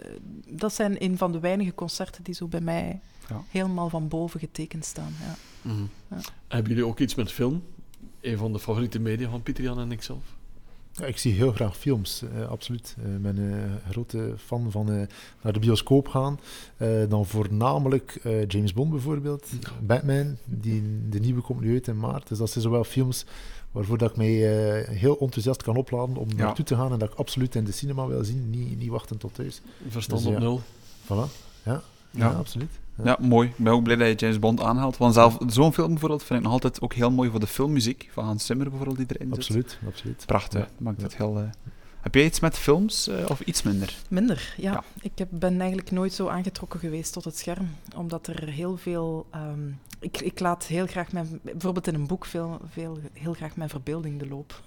dat 0.48 0.74
zijn 0.74 1.04
een 1.04 1.18
van 1.18 1.32
de 1.32 1.40
weinige 1.40 1.74
concerten 1.74 2.24
die 2.24 2.34
zo 2.34 2.48
bij 2.48 2.62
mij 2.62 3.00
ja. 3.30 3.44
helemaal 3.50 3.90
van 3.90 4.08
boven 4.08 4.40
getekend 4.40 4.86
staan. 4.86 5.14
Ja. 5.20 5.36
Mm 5.62 5.76
-hmm. 5.76 5.90
ja. 6.10 6.18
Hebben 6.48 6.72
jullie 6.72 6.88
ook 6.88 7.00
iets 7.00 7.16
met 7.16 7.32
film? 7.32 7.64
Een 8.22 8.38
van 8.38 8.54
de 8.54 8.60
favoriete 8.60 9.00
media 9.00 9.30
van 9.30 9.44
Pieter 9.44 9.64
Jan 9.64 9.80
en 9.80 9.92
ikzelf? 9.92 10.24
Ja, 10.98 11.06
ik 11.06 11.18
zie 11.18 11.34
heel 11.34 11.52
graag 11.52 11.78
films, 11.78 12.24
uh, 12.24 12.48
absoluut. 12.48 12.96
Ik 12.98 13.06
uh, 13.06 13.18
ben 13.18 13.38
een 13.38 13.80
grote 13.90 14.34
fan 14.38 14.72
van 14.72 14.92
uh, 14.92 15.02
naar 15.42 15.54
de 15.54 15.60
bioscoop 15.60 16.08
gaan. 16.08 16.40
dan 17.10 17.26
voornamelijk 17.26 18.20
James 18.48 18.74
Bond 18.74 18.92
bijvoorbeeld, 18.92 19.50
Batman, 19.82 20.38
die, 20.46 20.84
de 21.10 21.20
nieuwe 21.20 21.42
komt 21.42 21.62
nu 21.62 21.74
uit 21.74 21.88
in 21.88 22.00
maart. 22.00 22.28
Dus 22.28 22.38
dat 22.38 22.50
zijn 22.50 22.64
zowel 22.64 22.84
films 22.84 23.26
waarvoor 23.72 23.98
dat 23.98 24.10
ik 24.10 24.18
mij 24.18 24.34
heel 24.90 25.20
enthousiast 25.20 25.64
kan 25.64 25.76
opladen 25.76 26.18
om 26.18 26.30
ja. 26.30 26.36
naartoe 26.36 26.66
te 26.66 26.76
gaan 26.76 26.92
en 26.92 27.00
dat 27.00 27.12
ik 27.12 27.18
absoluut 27.18 27.56
in 27.56 27.64
de 27.64 27.72
cinema 27.72 28.08
wil 28.08 28.24
zien, 28.24 28.50
niet, 28.50 28.80
niet 28.80 28.90
wachten 28.90 29.18
tot 29.18 29.34
thuis. 29.34 29.62
Verstand 29.88 30.24
dus, 30.24 30.34
op 30.34 30.40
nul. 30.40 30.62
Voilà, 31.04 31.32
ja, 31.64 31.82
ja. 32.12 32.32
absoluut. 32.32 32.72
Ja. 33.04 33.18
mooi. 33.22 33.48
Ik 33.48 33.58
ben 33.58 33.74
ook 33.74 33.84
blij 33.84 33.96
dat 33.96 34.08
je 34.08 34.16
James 34.16 34.40
Bond 34.40 34.62
aanhaalt. 34.62 34.98
Want 34.98 35.14
zelf, 35.14 35.38
zo'n 35.48 35.74
film 35.74 35.90
bijvoorbeeld 35.90 36.24
vind 36.24 36.40
ik 36.40 36.46
nog 36.46 36.54
altijd 36.54 36.82
ook 36.82 36.94
heel 36.94 37.12
mooi 37.12 37.30
voor 37.30 37.40
de 37.40 37.48
filmmuziek 37.48 38.10
van 38.12 38.26
Hans 38.26 38.46
Zimmer 38.46 38.70
bijvoorbeeld, 38.70 38.98
die 38.98 39.18
erin 39.18 39.34
absoluut, 39.34 39.70
zit. 39.72 39.88
Absoluut, 39.88 40.24
Prachtig, 40.26 40.62
ja. 40.62 40.68
maakt 40.78 41.02
het 41.02 41.18
heel... 41.18 41.38
Uh... 41.42 41.44
Heb 42.02 42.16
jij 42.16 42.26
iets 42.26 42.40
met 42.40 42.58
films 42.58 43.08
eh, 43.08 43.30
of 43.30 43.40
iets 43.42 43.64
minder? 43.64 43.96
Minder, 44.08 44.54
ja. 44.58 44.72
Ja. 44.72 44.84
Ik 45.02 45.12
heb, 45.16 45.28
ben 45.32 45.60
eigenlijk 45.60 45.92
nooit 45.92 46.14
zo 46.14 46.28
aangetrokken 46.28 46.80
geweest 46.80 47.14
tot 47.14 47.24
het 47.24 47.38
scherm, 47.38 47.70
omdat 47.96 48.28
er 48.28 48.50
heel 48.50 48.78
veel... 48.78 49.26
ehm, 49.32 49.68
ik, 50.00 50.22
ik 50.22 50.40
laat 50.40 50.66
heel 50.66 50.88
graag 50.88 51.12
mijn... 51.12 51.40
Bijvoorbeeld 51.42 51.88
in 51.88 51.94
een 51.94 52.08
boek 52.08 52.26
veel, 52.26 52.60
veel, 52.70 53.00
heel 53.14 53.34
graag 53.34 53.56
mijn 53.56 53.70
verbeelding 53.70 54.20
de 54.20 54.28
loop. 54.28 54.62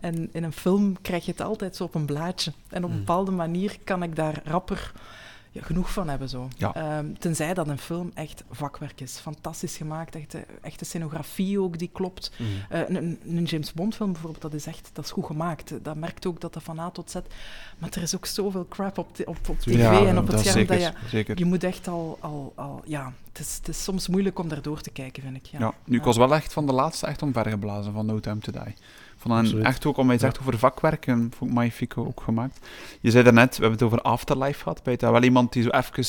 En 0.00 0.28
in 0.32 0.44
een 0.44 0.52
film 0.52 0.96
krijg 1.02 1.24
je 1.24 1.30
het 1.30 1.40
altijd 1.40 1.76
zo 1.76 1.84
op 1.84 1.94
een 1.94 2.06
blaadje. 2.06 2.52
En 2.68 2.84
op 2.84 2.90
een 2.90 2.96
Mm. 2.96 3.04
bepaalde 3.04 3.30
manier 3.30 3.78
kan 3.84 4.02
ik 4.02 4.16
daar 4.16 4.42
rapper 4.44 4.92
ja, 5.54 5.62
genoeg 5.62 5.92
van 5.92 6.08
hebben. 6.08 6.28
Zo. 6.28 6.48
Ja. 6.56 6.74
Ehm, 6.74 7.12
tenzij 7.18 7.54
dat 7.54 7.68
een 7.68 7.78
film 7.78 8.10
echt 8.14 8.44
vakwerk 8.50 9.00
is. 9.00 9.18
Fantastisch 9.18 9.76
gemaakt, 9.76 10.14
echte, 10.14 10.44
echte 10.62 10.84
scenografie 10.84 11.60
ook 11.60 11.78
die 11.78 11.90
klopt. 11.92 12.32
Mm. 12.38 12.46
Eh, 12.68 12.80
een, 12.88 13.18
een 13.26 13.44
James 13.44 13.72
Bond 13.72 13.94
film 13.94 14.12
bijvoorbeeld, 14.12 14.42
dat 14.42 14.54
is 14.54 14.66
echt 14.66 14.90
dat 14.92 15.04
is 15.04 15.10
goed 15.10 15.26
gemaakt. 15.26 15.74
Dat 15.82 15.96
merkt 15.96 16.26
ook 16.26 16.40
dat 16.40 16.52
dat 16.52 16.62
van 16.62 16.78
A 16.78 16.90
tot 16.90 17.10
Z. 17.10 17.14
Maar 17.78 17.90
er 17.90 18.02
is 18.02 18.14
ook 18.14 18.26
zoveel 18.26 18.66
crap 18.68 18.98
op, 18.98 19.08
op, 19.24 19.38
op 19.48 19.58
tv 19.58 20.06
en 20.06 20.18
op 20.18 20.26
het 20.26 20.40
scherm 20.40 20.54
zeker, 20.54 20.78
dat 20.78 20.84
je, 20.84 21.08
zeker. 21.08 21.38
je 21.38 21.44
moet 21.44 21.64
echt 21.64 21.88
al, 21.88 22.18
al, 22.20 22.52
al 22.56 22.82
ja, 22.84 23.12
het 23.28 23.38
is, 23.38 23.56
het 23.56 23.68
is 23.68 23.82
soms 23.82 24.08
moeilijk 24.08 24.38
om 24.38 24.48
daardoor 24.48 24.80
te 24.80 24.90
kijken, 24.90 25.22
vind 25.22 25.36
ik. 25.36 25.46
Ja. 25.46 25.58
Ja, 25.58 25.74
nu, 25.84 25.96
ik 25.96 26.04
was 26.04 26.16
wel 26.16 26.34
echt 26.34 26.52
van 26.52 26.66
de 26.66 26.72
laatste 26.72 27.06
echt 27.06 27.22
omvergeblazen 27.22 27.92
van 27.92 28.06
No 28.06 28.20
Time 28.20 28.38
To 28.38 28.52
Die. 28.52 28.74
Vond 29.24 29.38
Absoluut. 29.38 29.64
echt 29.64 29.86
ook, 29.86 29.96
omdat 29.96 30.20
je 30.20 30.26
het 30.26 30.34
Ja. 30.36 30.40
zegt 30.40 30.40
over 30.40 30.52
vakwerk, 30.58 31.06
en 31.06 31.32
vond 31.36 31.50
ik 31.50 31.56
Magnifico 31.56 32.06
ook 32.06 32.20
gemaakt. 32.20 32.58
Je 33.00 33.10
zei 33.10 33.24
daarnet, 33.24 33.56
we 33.56 33.60
hebben 33.64 33.72
het 33.72 33.82
over 33.82 34.00
Afterlife 34.00 34.62
gehad. 34.62 34.80
Je 34.84 34.96
daar 34.98 35.12
wel 35.12 35.22
iemand 35.22 35.52
die 35.52 35.62
zo 35.62 35.68
even 35.68 36.04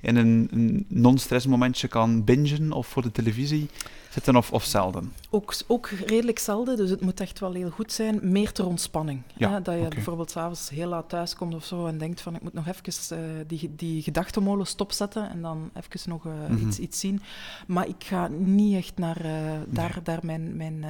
in 0.00 0.16
een, 0.16 0.48
een 0.52 0.84
non-stress 0.88 1.46
momentje 1.46 1.88
kan 1.88 2.24
bingen 2.24 2.72
of 2.72 2.86
voor 2.86 3.02
de 3.02 3.12
televisie 3.12 3.68
zitten 4.10 4.36
of, 4.36 4.52
of 4.52 4.64
zelden? 4.64 5.12
Ook, 5.30 5.54
ook 5.66 5.88
redelijk 5.88 6.38
zelden, 6.38 6.76
dus 6.76 6.90
het 6.90 7.00
moet 7.00 7.20
echt 7.20 7.38
wel 7.40 7.52
heel 7.52 7.70
goed 7.70 7.92
zijn. 7.92 8.18
Meer 8.22 8.52
ter 8.52 8.66
ontspanning. 8.66 9.22
Ja, 9.36 9.50
hè, 9.52 9.62
dat 9.62 9.74
je 9.74 9.80
oké. 9.80 9.94
bijvoorbeeld 9.94 10.30
s'avonds 10.30 10.68
heel 10.70 10.88
laat 10.88 11.08
thuis 11.08 11.34
komt 11.34 11.54
of 11.54 11.64
zo 11.64 11.86
en 11.86 11.98
denkt 11.98 12.20
van 12.20 12.34
ik 12.34 12.42
moet 12.42 12.52
nog 12.52 12.66
even 12.66 13.16
eh, 13.18 13.24
die, 13.46 13.70
die 13.76 14.02
gedachtenmolen 14.02 14.66
stopzetten 14.66 15.30
en 15.30 15.42
dan 15.42 15.70
even 15.74 16.10
nog 16.10 16.26
eh, 16.26 16.32
Mhm. 16.48 16.66
iets, 16.66 16.78
iets 16.78 17.00
zien. 17.00 17.22
Maar 17.66 17.88
ik 17.88 18.04
ga 18.04 18.28
niet 18.28 18.76
echt 18.76 18.98
naar 18.98 19.20
eh, 19.24 19.32
daar, 19.66 19.98
daar 20.02 20.18
mijn... 20.22 20.56
mijn 20.56 20.86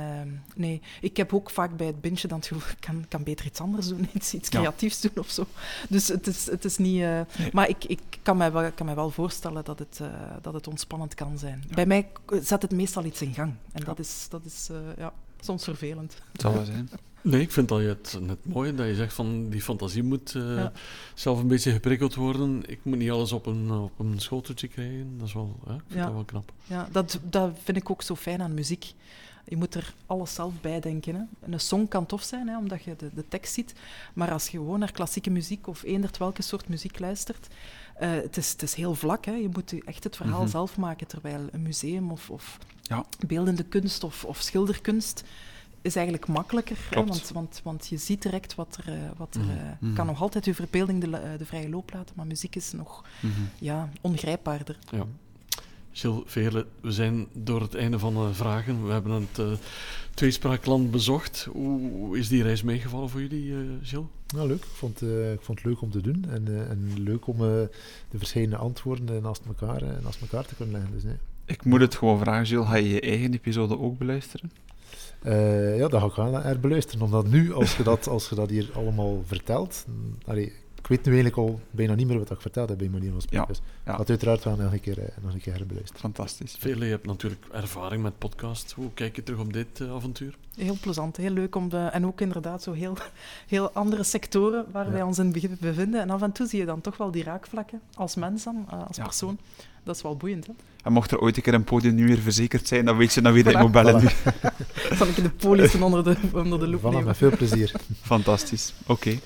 nee, 0.57 0.81
ik 1.01 1.17
heb 1.17 1.35
ook 1.35 1.51
vaak 1.51 1.77
bij 1.77 1.87
het 1.87 2.01
bingen 2.01 2.29
dan 2.29 2.39
het 2.39 2.47
gevoel, 2.47 2.69
ik 2.71 2.77
kan, 2.81 3.05
kan 3.09 3.23
beter 3.23 3.47
iets 3.47 3.61
anders 3.61 3.89
doen, 3.89 4.09
iets, 4.15 4.35
iets 4.39 4.49
Ja. 4.49 4.59
creatiefs 4.59 5.01
doen 5.01 5.13
of 5.19 5.31
zo. 5.31 5.45
Dus 5.89 6.09
het 6.09 6.27
is, 6.27 6.47
het 6.51 6.65
is 6.65 6.77
niet... 6.77 6.99
Nee. 7.01 7.25
Maar 7.53 7.69
ik, 7.69 7.85
ik 7.85 8.01
kan, 8.23 8.37
mij 8.37 8.53
wel, 8.53 8.71
kan 8.73 8.87
mij 8.87 8.95
wel 8.99 9.11
voorstellen 9.11 9.65
dat 9.65 9.79
het, 9.79 9.99
eh, 10.03 10.09
dat 10.43 10.55
het 10.55 10.67
ontspannend 10.69 11.15
kan 11.15 11.39
zijn. 11.39 11.65
Bij 11.75 11.87
mij 11.87 12.09
zet 12.43 12.63
het 12.63 12.71
meestal 12.73 13.05
iets 13.05 13.23
in 13.23 13.35
gang. 13.35 13.55
En 13.73 13.85
dat 13.85 13.99
is, 13.99 14.27
dat 14.31 14.45
is 14.45 14.69
eh, 14.71 14.77
ja, 14.97 15.13
soms 15.41 15.65
vervelend. 15.65 16.19
Het 16.33 16.41
zal 16.41 16.53
wel 16.53 16.65
zijn. 16.65 16.91
Nee, 17.23 17.41
ik 17.41 17.53
vind 17.53 17.69
dat 17.69 17.81
je 17.81 17.87
het 17.87 18.19
net 18.21 18.47
mooi 18.47 18.75
dat 18.75 18.87
je 18.87 18.95
zegt 18.95 19.15
van 19.15 19.49
die 19.49 19.63
fantasie 19.63 20.03
moet 20.03 20.35
eh, 20.35 20.57
Ja. 20.57 20.73
zelf 21.15 21.39
een 21.41 21.49
beetje 21.49 21.73
geprikkeld 21.73 22.15
worden. 22.15 22.63
Ik 22.67 22.79
moet 22.83 22.99
niet 22.99 23.11
alles 23.11 23.33
op 23.33 23.47
een, 23.47 23.71
op 23.71 23.99
een 23.99 24.21
schoteltje 24.21 24.69
krijgen. 24.69 25.19
Dat 25.19 25.27
is 25.27 25.35
wel, 25.35 25.59
hè, 25.67 25.75
ik 25.75 25.81
vind 25.87 25.99
Ja. 25.99 26.05
dat 26.05 26.15
wel 26.15 26.25
knap. 26.25 26.53
Ja, 26.65 26.89
dat, 26.93 27.21
dat 27.23 27.51
vind 27.63 27.77
ik 27.77 27.91
ook 27.91 28.03
zo 28.03 28.15
fijn 28.17 28.43
aan 28.43 28.55
muziek. 28.55 28.93
Je 29.49 29.57
moet 29.57 29.75
er 29.75 29.95
alles 30.07 30.35
zelf 30.35 30.53
bij 30.61 30.81
denken. 30.81 31.15
Hè. 31.15 31.51
Een 31.53 31.61
song 31.61 31.89
kan 31.89 32.07
tof 32.07 32.23
zijn, 32.23 32.49
hè, 32.49 32.59
omdat 32.59 32.83
je 32.83 32.97
de, 32.97 33.11
de 33.15 33.29
tekst 33.29 33.55
ziet. 33.55 33.75
Maar 34.15 34.33
als 34.33 34.49
je 34.49 34.57
gewoon 34.59 34.79
naar 34.79 34.93
klassieke 34.93 35.31
muziek 35.31 35.67
of 35.67 35.83
eender 35.83 36.11
welke 36.19 36.43
soort 36.43 36.69
muziek 36.69 36.99
luistert, 36.99 37.49
eh, 37.97 38.11
het, 38.11 38.37
is, 38.37 38.51
het 38.53 38.63
is 38.63 38.75
heel 38.75 38.95
vlak. 38.95 39.25
Hè. 39.25 39.33
Je 39.33 39.49
moet 39.53 39.85
echt 39.85 40.05
het 40.05 40.17
verhaal 40.17 40.41
Mhm. 40.43 40.51
zelf 40.51 40.77
maken. 40.77 41.07
Terwijl 41.07 41.47
een 41.53 41.63
museum 41.63 42.11
of, 42.11 42.31
of 42.31 42.59
Ja. 42.83 43.05
beeldende 43.27 43.63
kunst 43.65 44.05
of, 44.05 44.25
of 44.25 44.41
schilderkunst 44.41 45.25
is 45.83 45.97
eigenlijk 45.97 46.27
makkelijker. 46.27 46.79
Hè, 46.91 47.05
want, 47.05 47.31
want, 47.31 47.61
want 47.65 47.87
je 47.89 47.97
ziet 47.97 48.23
direct 48.23 48.55
wat 48.55 48.79
er... 48.85 48.93
eh, 48.93 48.99
wat 49.17 49.35
er 49.35 49.41
Mhm. 49.41 49.51
eh, 49.51 49.57
Mhm. 49.81 49.95
kan 49.95 50.07
nog 50.07 50.21
altijd 50.21 50.45
je 50.45 50.55
verbeelding 50.55 51.01
de, 51.01 51.35
de 51.39 51.47
vrije 51.47 51.69
loop 51.69 51.93
laten, 51.93 52.15
maar 52.17 52.27
muziek 52.27 52.57
is 52.57 52.73
nog 52.73 53.05
ja, 53.59 53.89
ongrijpbaarder. 54.01 54.79
Ja. 54.91 55.05
Gilles 55.99 56.23
Veerle, 56.25 56.67
we 56.81 56.93
zijn 56.93 57.27
door 57.33 57.61
het 57.61 57.75
einde 57.75 57.99
van 57.99 58.15
de 58.15 58.35
vragen. 58.35 58.87
We 58.87 58.93
hebben 58.93 59.13
het 59.13 59.39
eh, 59.39 59.53
tweespraakland 60.15 60.91
bezocht. 60.91 61.49
Hoe 61.53 62.19
is 62.19 62.29
die 62.29 62.43
reis 62.43 62.63
meegevallen 62.63 63.09
voor 63.09 63.21
jullie, 63.21 63.53
eh 63.53 63.59
Gilles? 63.83 64.07
Nou, 64.35 64.49
leuk. 64.49 64.65
Ik 64.65 64.71
vond, 64.75 65.03
eh, 65.03 65.33
ik 65.33 65.41
vond 65.41 65.59
het 65.59 65.67
leuk 65.67 65.81
om 65.81 65.91
te 65.91 66.01
doen. 66.01 66.25
En, 66.31 66.49
eh, 66.49 66.71
en 66.71 66.93
leuk 66.97 67.27
om 67.27 67.35
eh, 67.35 67.49
de 68.11 68.19
verschillende 68.19 68.57
antwoorden 68.57 69.23
naast 69.23 69.43
elkaar, 69.47 69.83
naast 70.03 70.21
elkaar 70.21 70.47
te 70.47 70.55
kunnen 70.55 70.75
leggen. 70.75 70.93
Dus, 70.93 71.03
nee. 71.03 71.17
Ik 71.45 71.65
moet 71.65 71.81
het 71.81 71.95
gewoon 71.95 72.19
vragen, 72.19 72.47
Gilles. 72.47 72.67
Ga 72.67 72.77
je 72.77 72.89
je 72.89 73.01
eigen 73.01 73.33
episode 73.33 73.79
ook 73.79 73.99
beluisteren? 73.99 74.51
Eh, 75.23 75.79
ja, 75.79 75.89
dat 75.89 76.01
ga 76.01 76.07
ik 76.07 76.15
wel 76.15 76.31
naar 76.31 76.61
beluisteren. 76.61 77.05
Omdat 77.05 77.27
nu, 77.27 77.53
als 77.53 77.77
je 77.77 77.83
dat, 77.83 78.09
als 78.09 78.29
je 78.29 78.35
dat 78.35 78.51
hier 78.51 78.71
allemaal 78.75 79.23
vertelt... 79.27 79.87
allee, 80.27 80.53
weet 80.89 81.05
nu 81.05 81.13
eigenlijk 81.13 81.37
al 81.37 81.61
bijna 81.71 81.95
niet 81.95 82.07
meer 82.07 82.19
wat 82.19 82.31
ik 82.31 82.41
verteld 82.41 82.69
heb 82.69 82.79
bij 82.79 82.89
manier 82.89 83.11
van 83.11 83.21
spreken. 83.21 83.55
Ja, 83.85 83.97
Dus 83.97 84.07
uiteraard 84.09 84.45
wel 84.45 84.57
nog 84.57 84.73
een 84.73 84.81
keer, 84.81 84.99
eh, 84.99 85.05
nog 85.23 85.33
een 85.33 85.41
keer 85.41 85.53
herbeluisteren. 85.53 86.01
Fantastisch. 86.01 86.57
Veerle, 86.59 86.85
je 86.85 86.91
hebt 86.91 87.07
natuurlijk 87.07 87.45
ervaring 87.53 88.03
met 88.03 88.19
podcast. 88.19 88.73
Hoe 88.73 88.91
kijk 88.95 89.17
je 89.17 89.23
terug 89.23 89.41
op 89.41 89.53
dit 89.53 89.81
eh, 89.81 89.93
avontuur? 89.93 90.35
Heel 90.57 90.77
plezant, 90.81 91.17
heel 91.17 91.31
leuk 91.31 91.55
om 91.57 91.69
de, 91.69 91.77
en 91.77 92.07
ook 92.07 92.21
inderdaad 92.21 92.63
zo 92.63 92.73
heel, 92.73 92.97
heel 93.47 93.71
andere 93.73 94.03
sectoren 94.03 94.67
waar 94.73 94.85
Ja. 94.87 94.93
wij 94.93 95.03
ons 95.03 95.19
in 95.19 95.33
be- 95.33 95.57
bevinden. 95.61 96.01
En 96.01 96.11
af 96.11 96.23
en 96.23 96.33
toe 96.33 96.47
zie 96.47 96.59
je 96.59 96.65
dan 96.67 96.81
toch 96.81 96.97
wel 96.97 97.11
die 97.11 97.23
raakvlakken 97.25 97.81
als 97.95 98.15
mens 98.15 98.45
dan, 98.45 98.67
eh, 98.71 98.87
als 98.87 98.97
Ja. 98.97 99.05
persoon. 99.05 99.39
Dat 99.85 99.97
is 99.97 100.03
wel 100.03 100.17
boeiend, 100.17 100.47
hè? 100.47 100.53
En 100.85 100.93
mocht 100.93 101.11
er 101.11 101.19
ooit 101.21 101.37
een 101.37 101.43
keer 101.43 101.55
een 101.55 101.65
podium 101.65 101.95
nu 101.95 102.07
weer 102.07 102.19
verzekerd 102.19 102.69
zijn, 102.69 102.85
dan 102.85 102.97
weet 102.97 103.13
je 103.13 103.21
naar 103.21 103.33
wie 103.33 103.45
je 103.49 103.53
Voilà. 103.57 103.61
moet 103.61 103.73
bellen 103.73 104.01
Voilà. 104.01 104.05
nu. 104.91 104.97
Zal 104.97 105.07
ik 105.07 105.15
de 105.17 105.31
polissen 105.31 105.83
onder 105.89 106.05
de, 106.05 106.17
onder 106.35 106.59
de 106.59 106.69
loep 106.69 106.81
Voilà, 106.81 106.85
nemen. 106.85 107.05
met 107.05 107.17
veel 107.17 107.31
plezier. 107.31 107.73
Fantastisch. 108.03 108.73
Oké. 108.87 109.19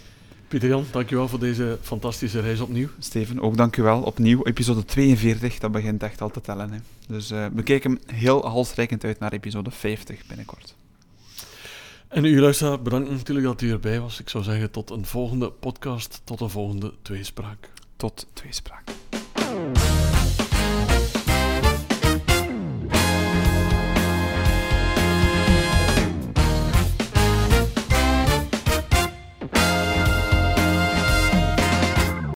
Pieter 0.52 0.68
Jan, 0.68 0.86
dankjewel 0.90 1.28
voor 1.28 1.38
deze 1.38 1.78
fantastische 1.82 2.40
reis 2.40 2.60
opnieuw. 2.60 2.88
Steven, 2.98 3.40
ook 3.40 3.56
dankjewel. 3.56 4.02
Opnieuw, 4.02 4.44
episode 4.44 4.84
42, 4.84 5.58
dat 5.58 5.72
begint 5.72 6.02
echt 6.02 6.20
al 6.20 6.30
te 6.30 6.40
tellen. 6.40 6.72
Hè. 6.72 6.78
Dus 7.08 7.30
eh, 7.30 7.46
we 7.54 7.62
kijken 7.62 8.00
heel 8.06 8.48
halsreikend 8.48 9.04
uit 9.04 9.18
naar 9.18 9.32
episode 9.32 9.70
50 9.70 10.26
binnenkort. 10.26 10.74
En 12.08 12.24
u 12.24 12.40
luisteraar, 12.40 12.82
bedankt 12.82 13.10
natuurlijk 13.10 13.46
dat 13.46 13.60
u 13.60 13.70
erbij 13.70 14.00
was. 14.00 14.20
Ik 14.20 14.28
zou 14.28 14.44
zeggen 14.44 14.70
tot 14.70 14.90
een 14.90 15.06
volgende 15.06 15.50
podcast, 15.50 16.20
tot 16.24 16.40
een 16.40 16.50
volgende 16.50 16.92
tweespraak. 17.02 17.68
Tot 17.96 18.26
tweespraak. 18.32 18.90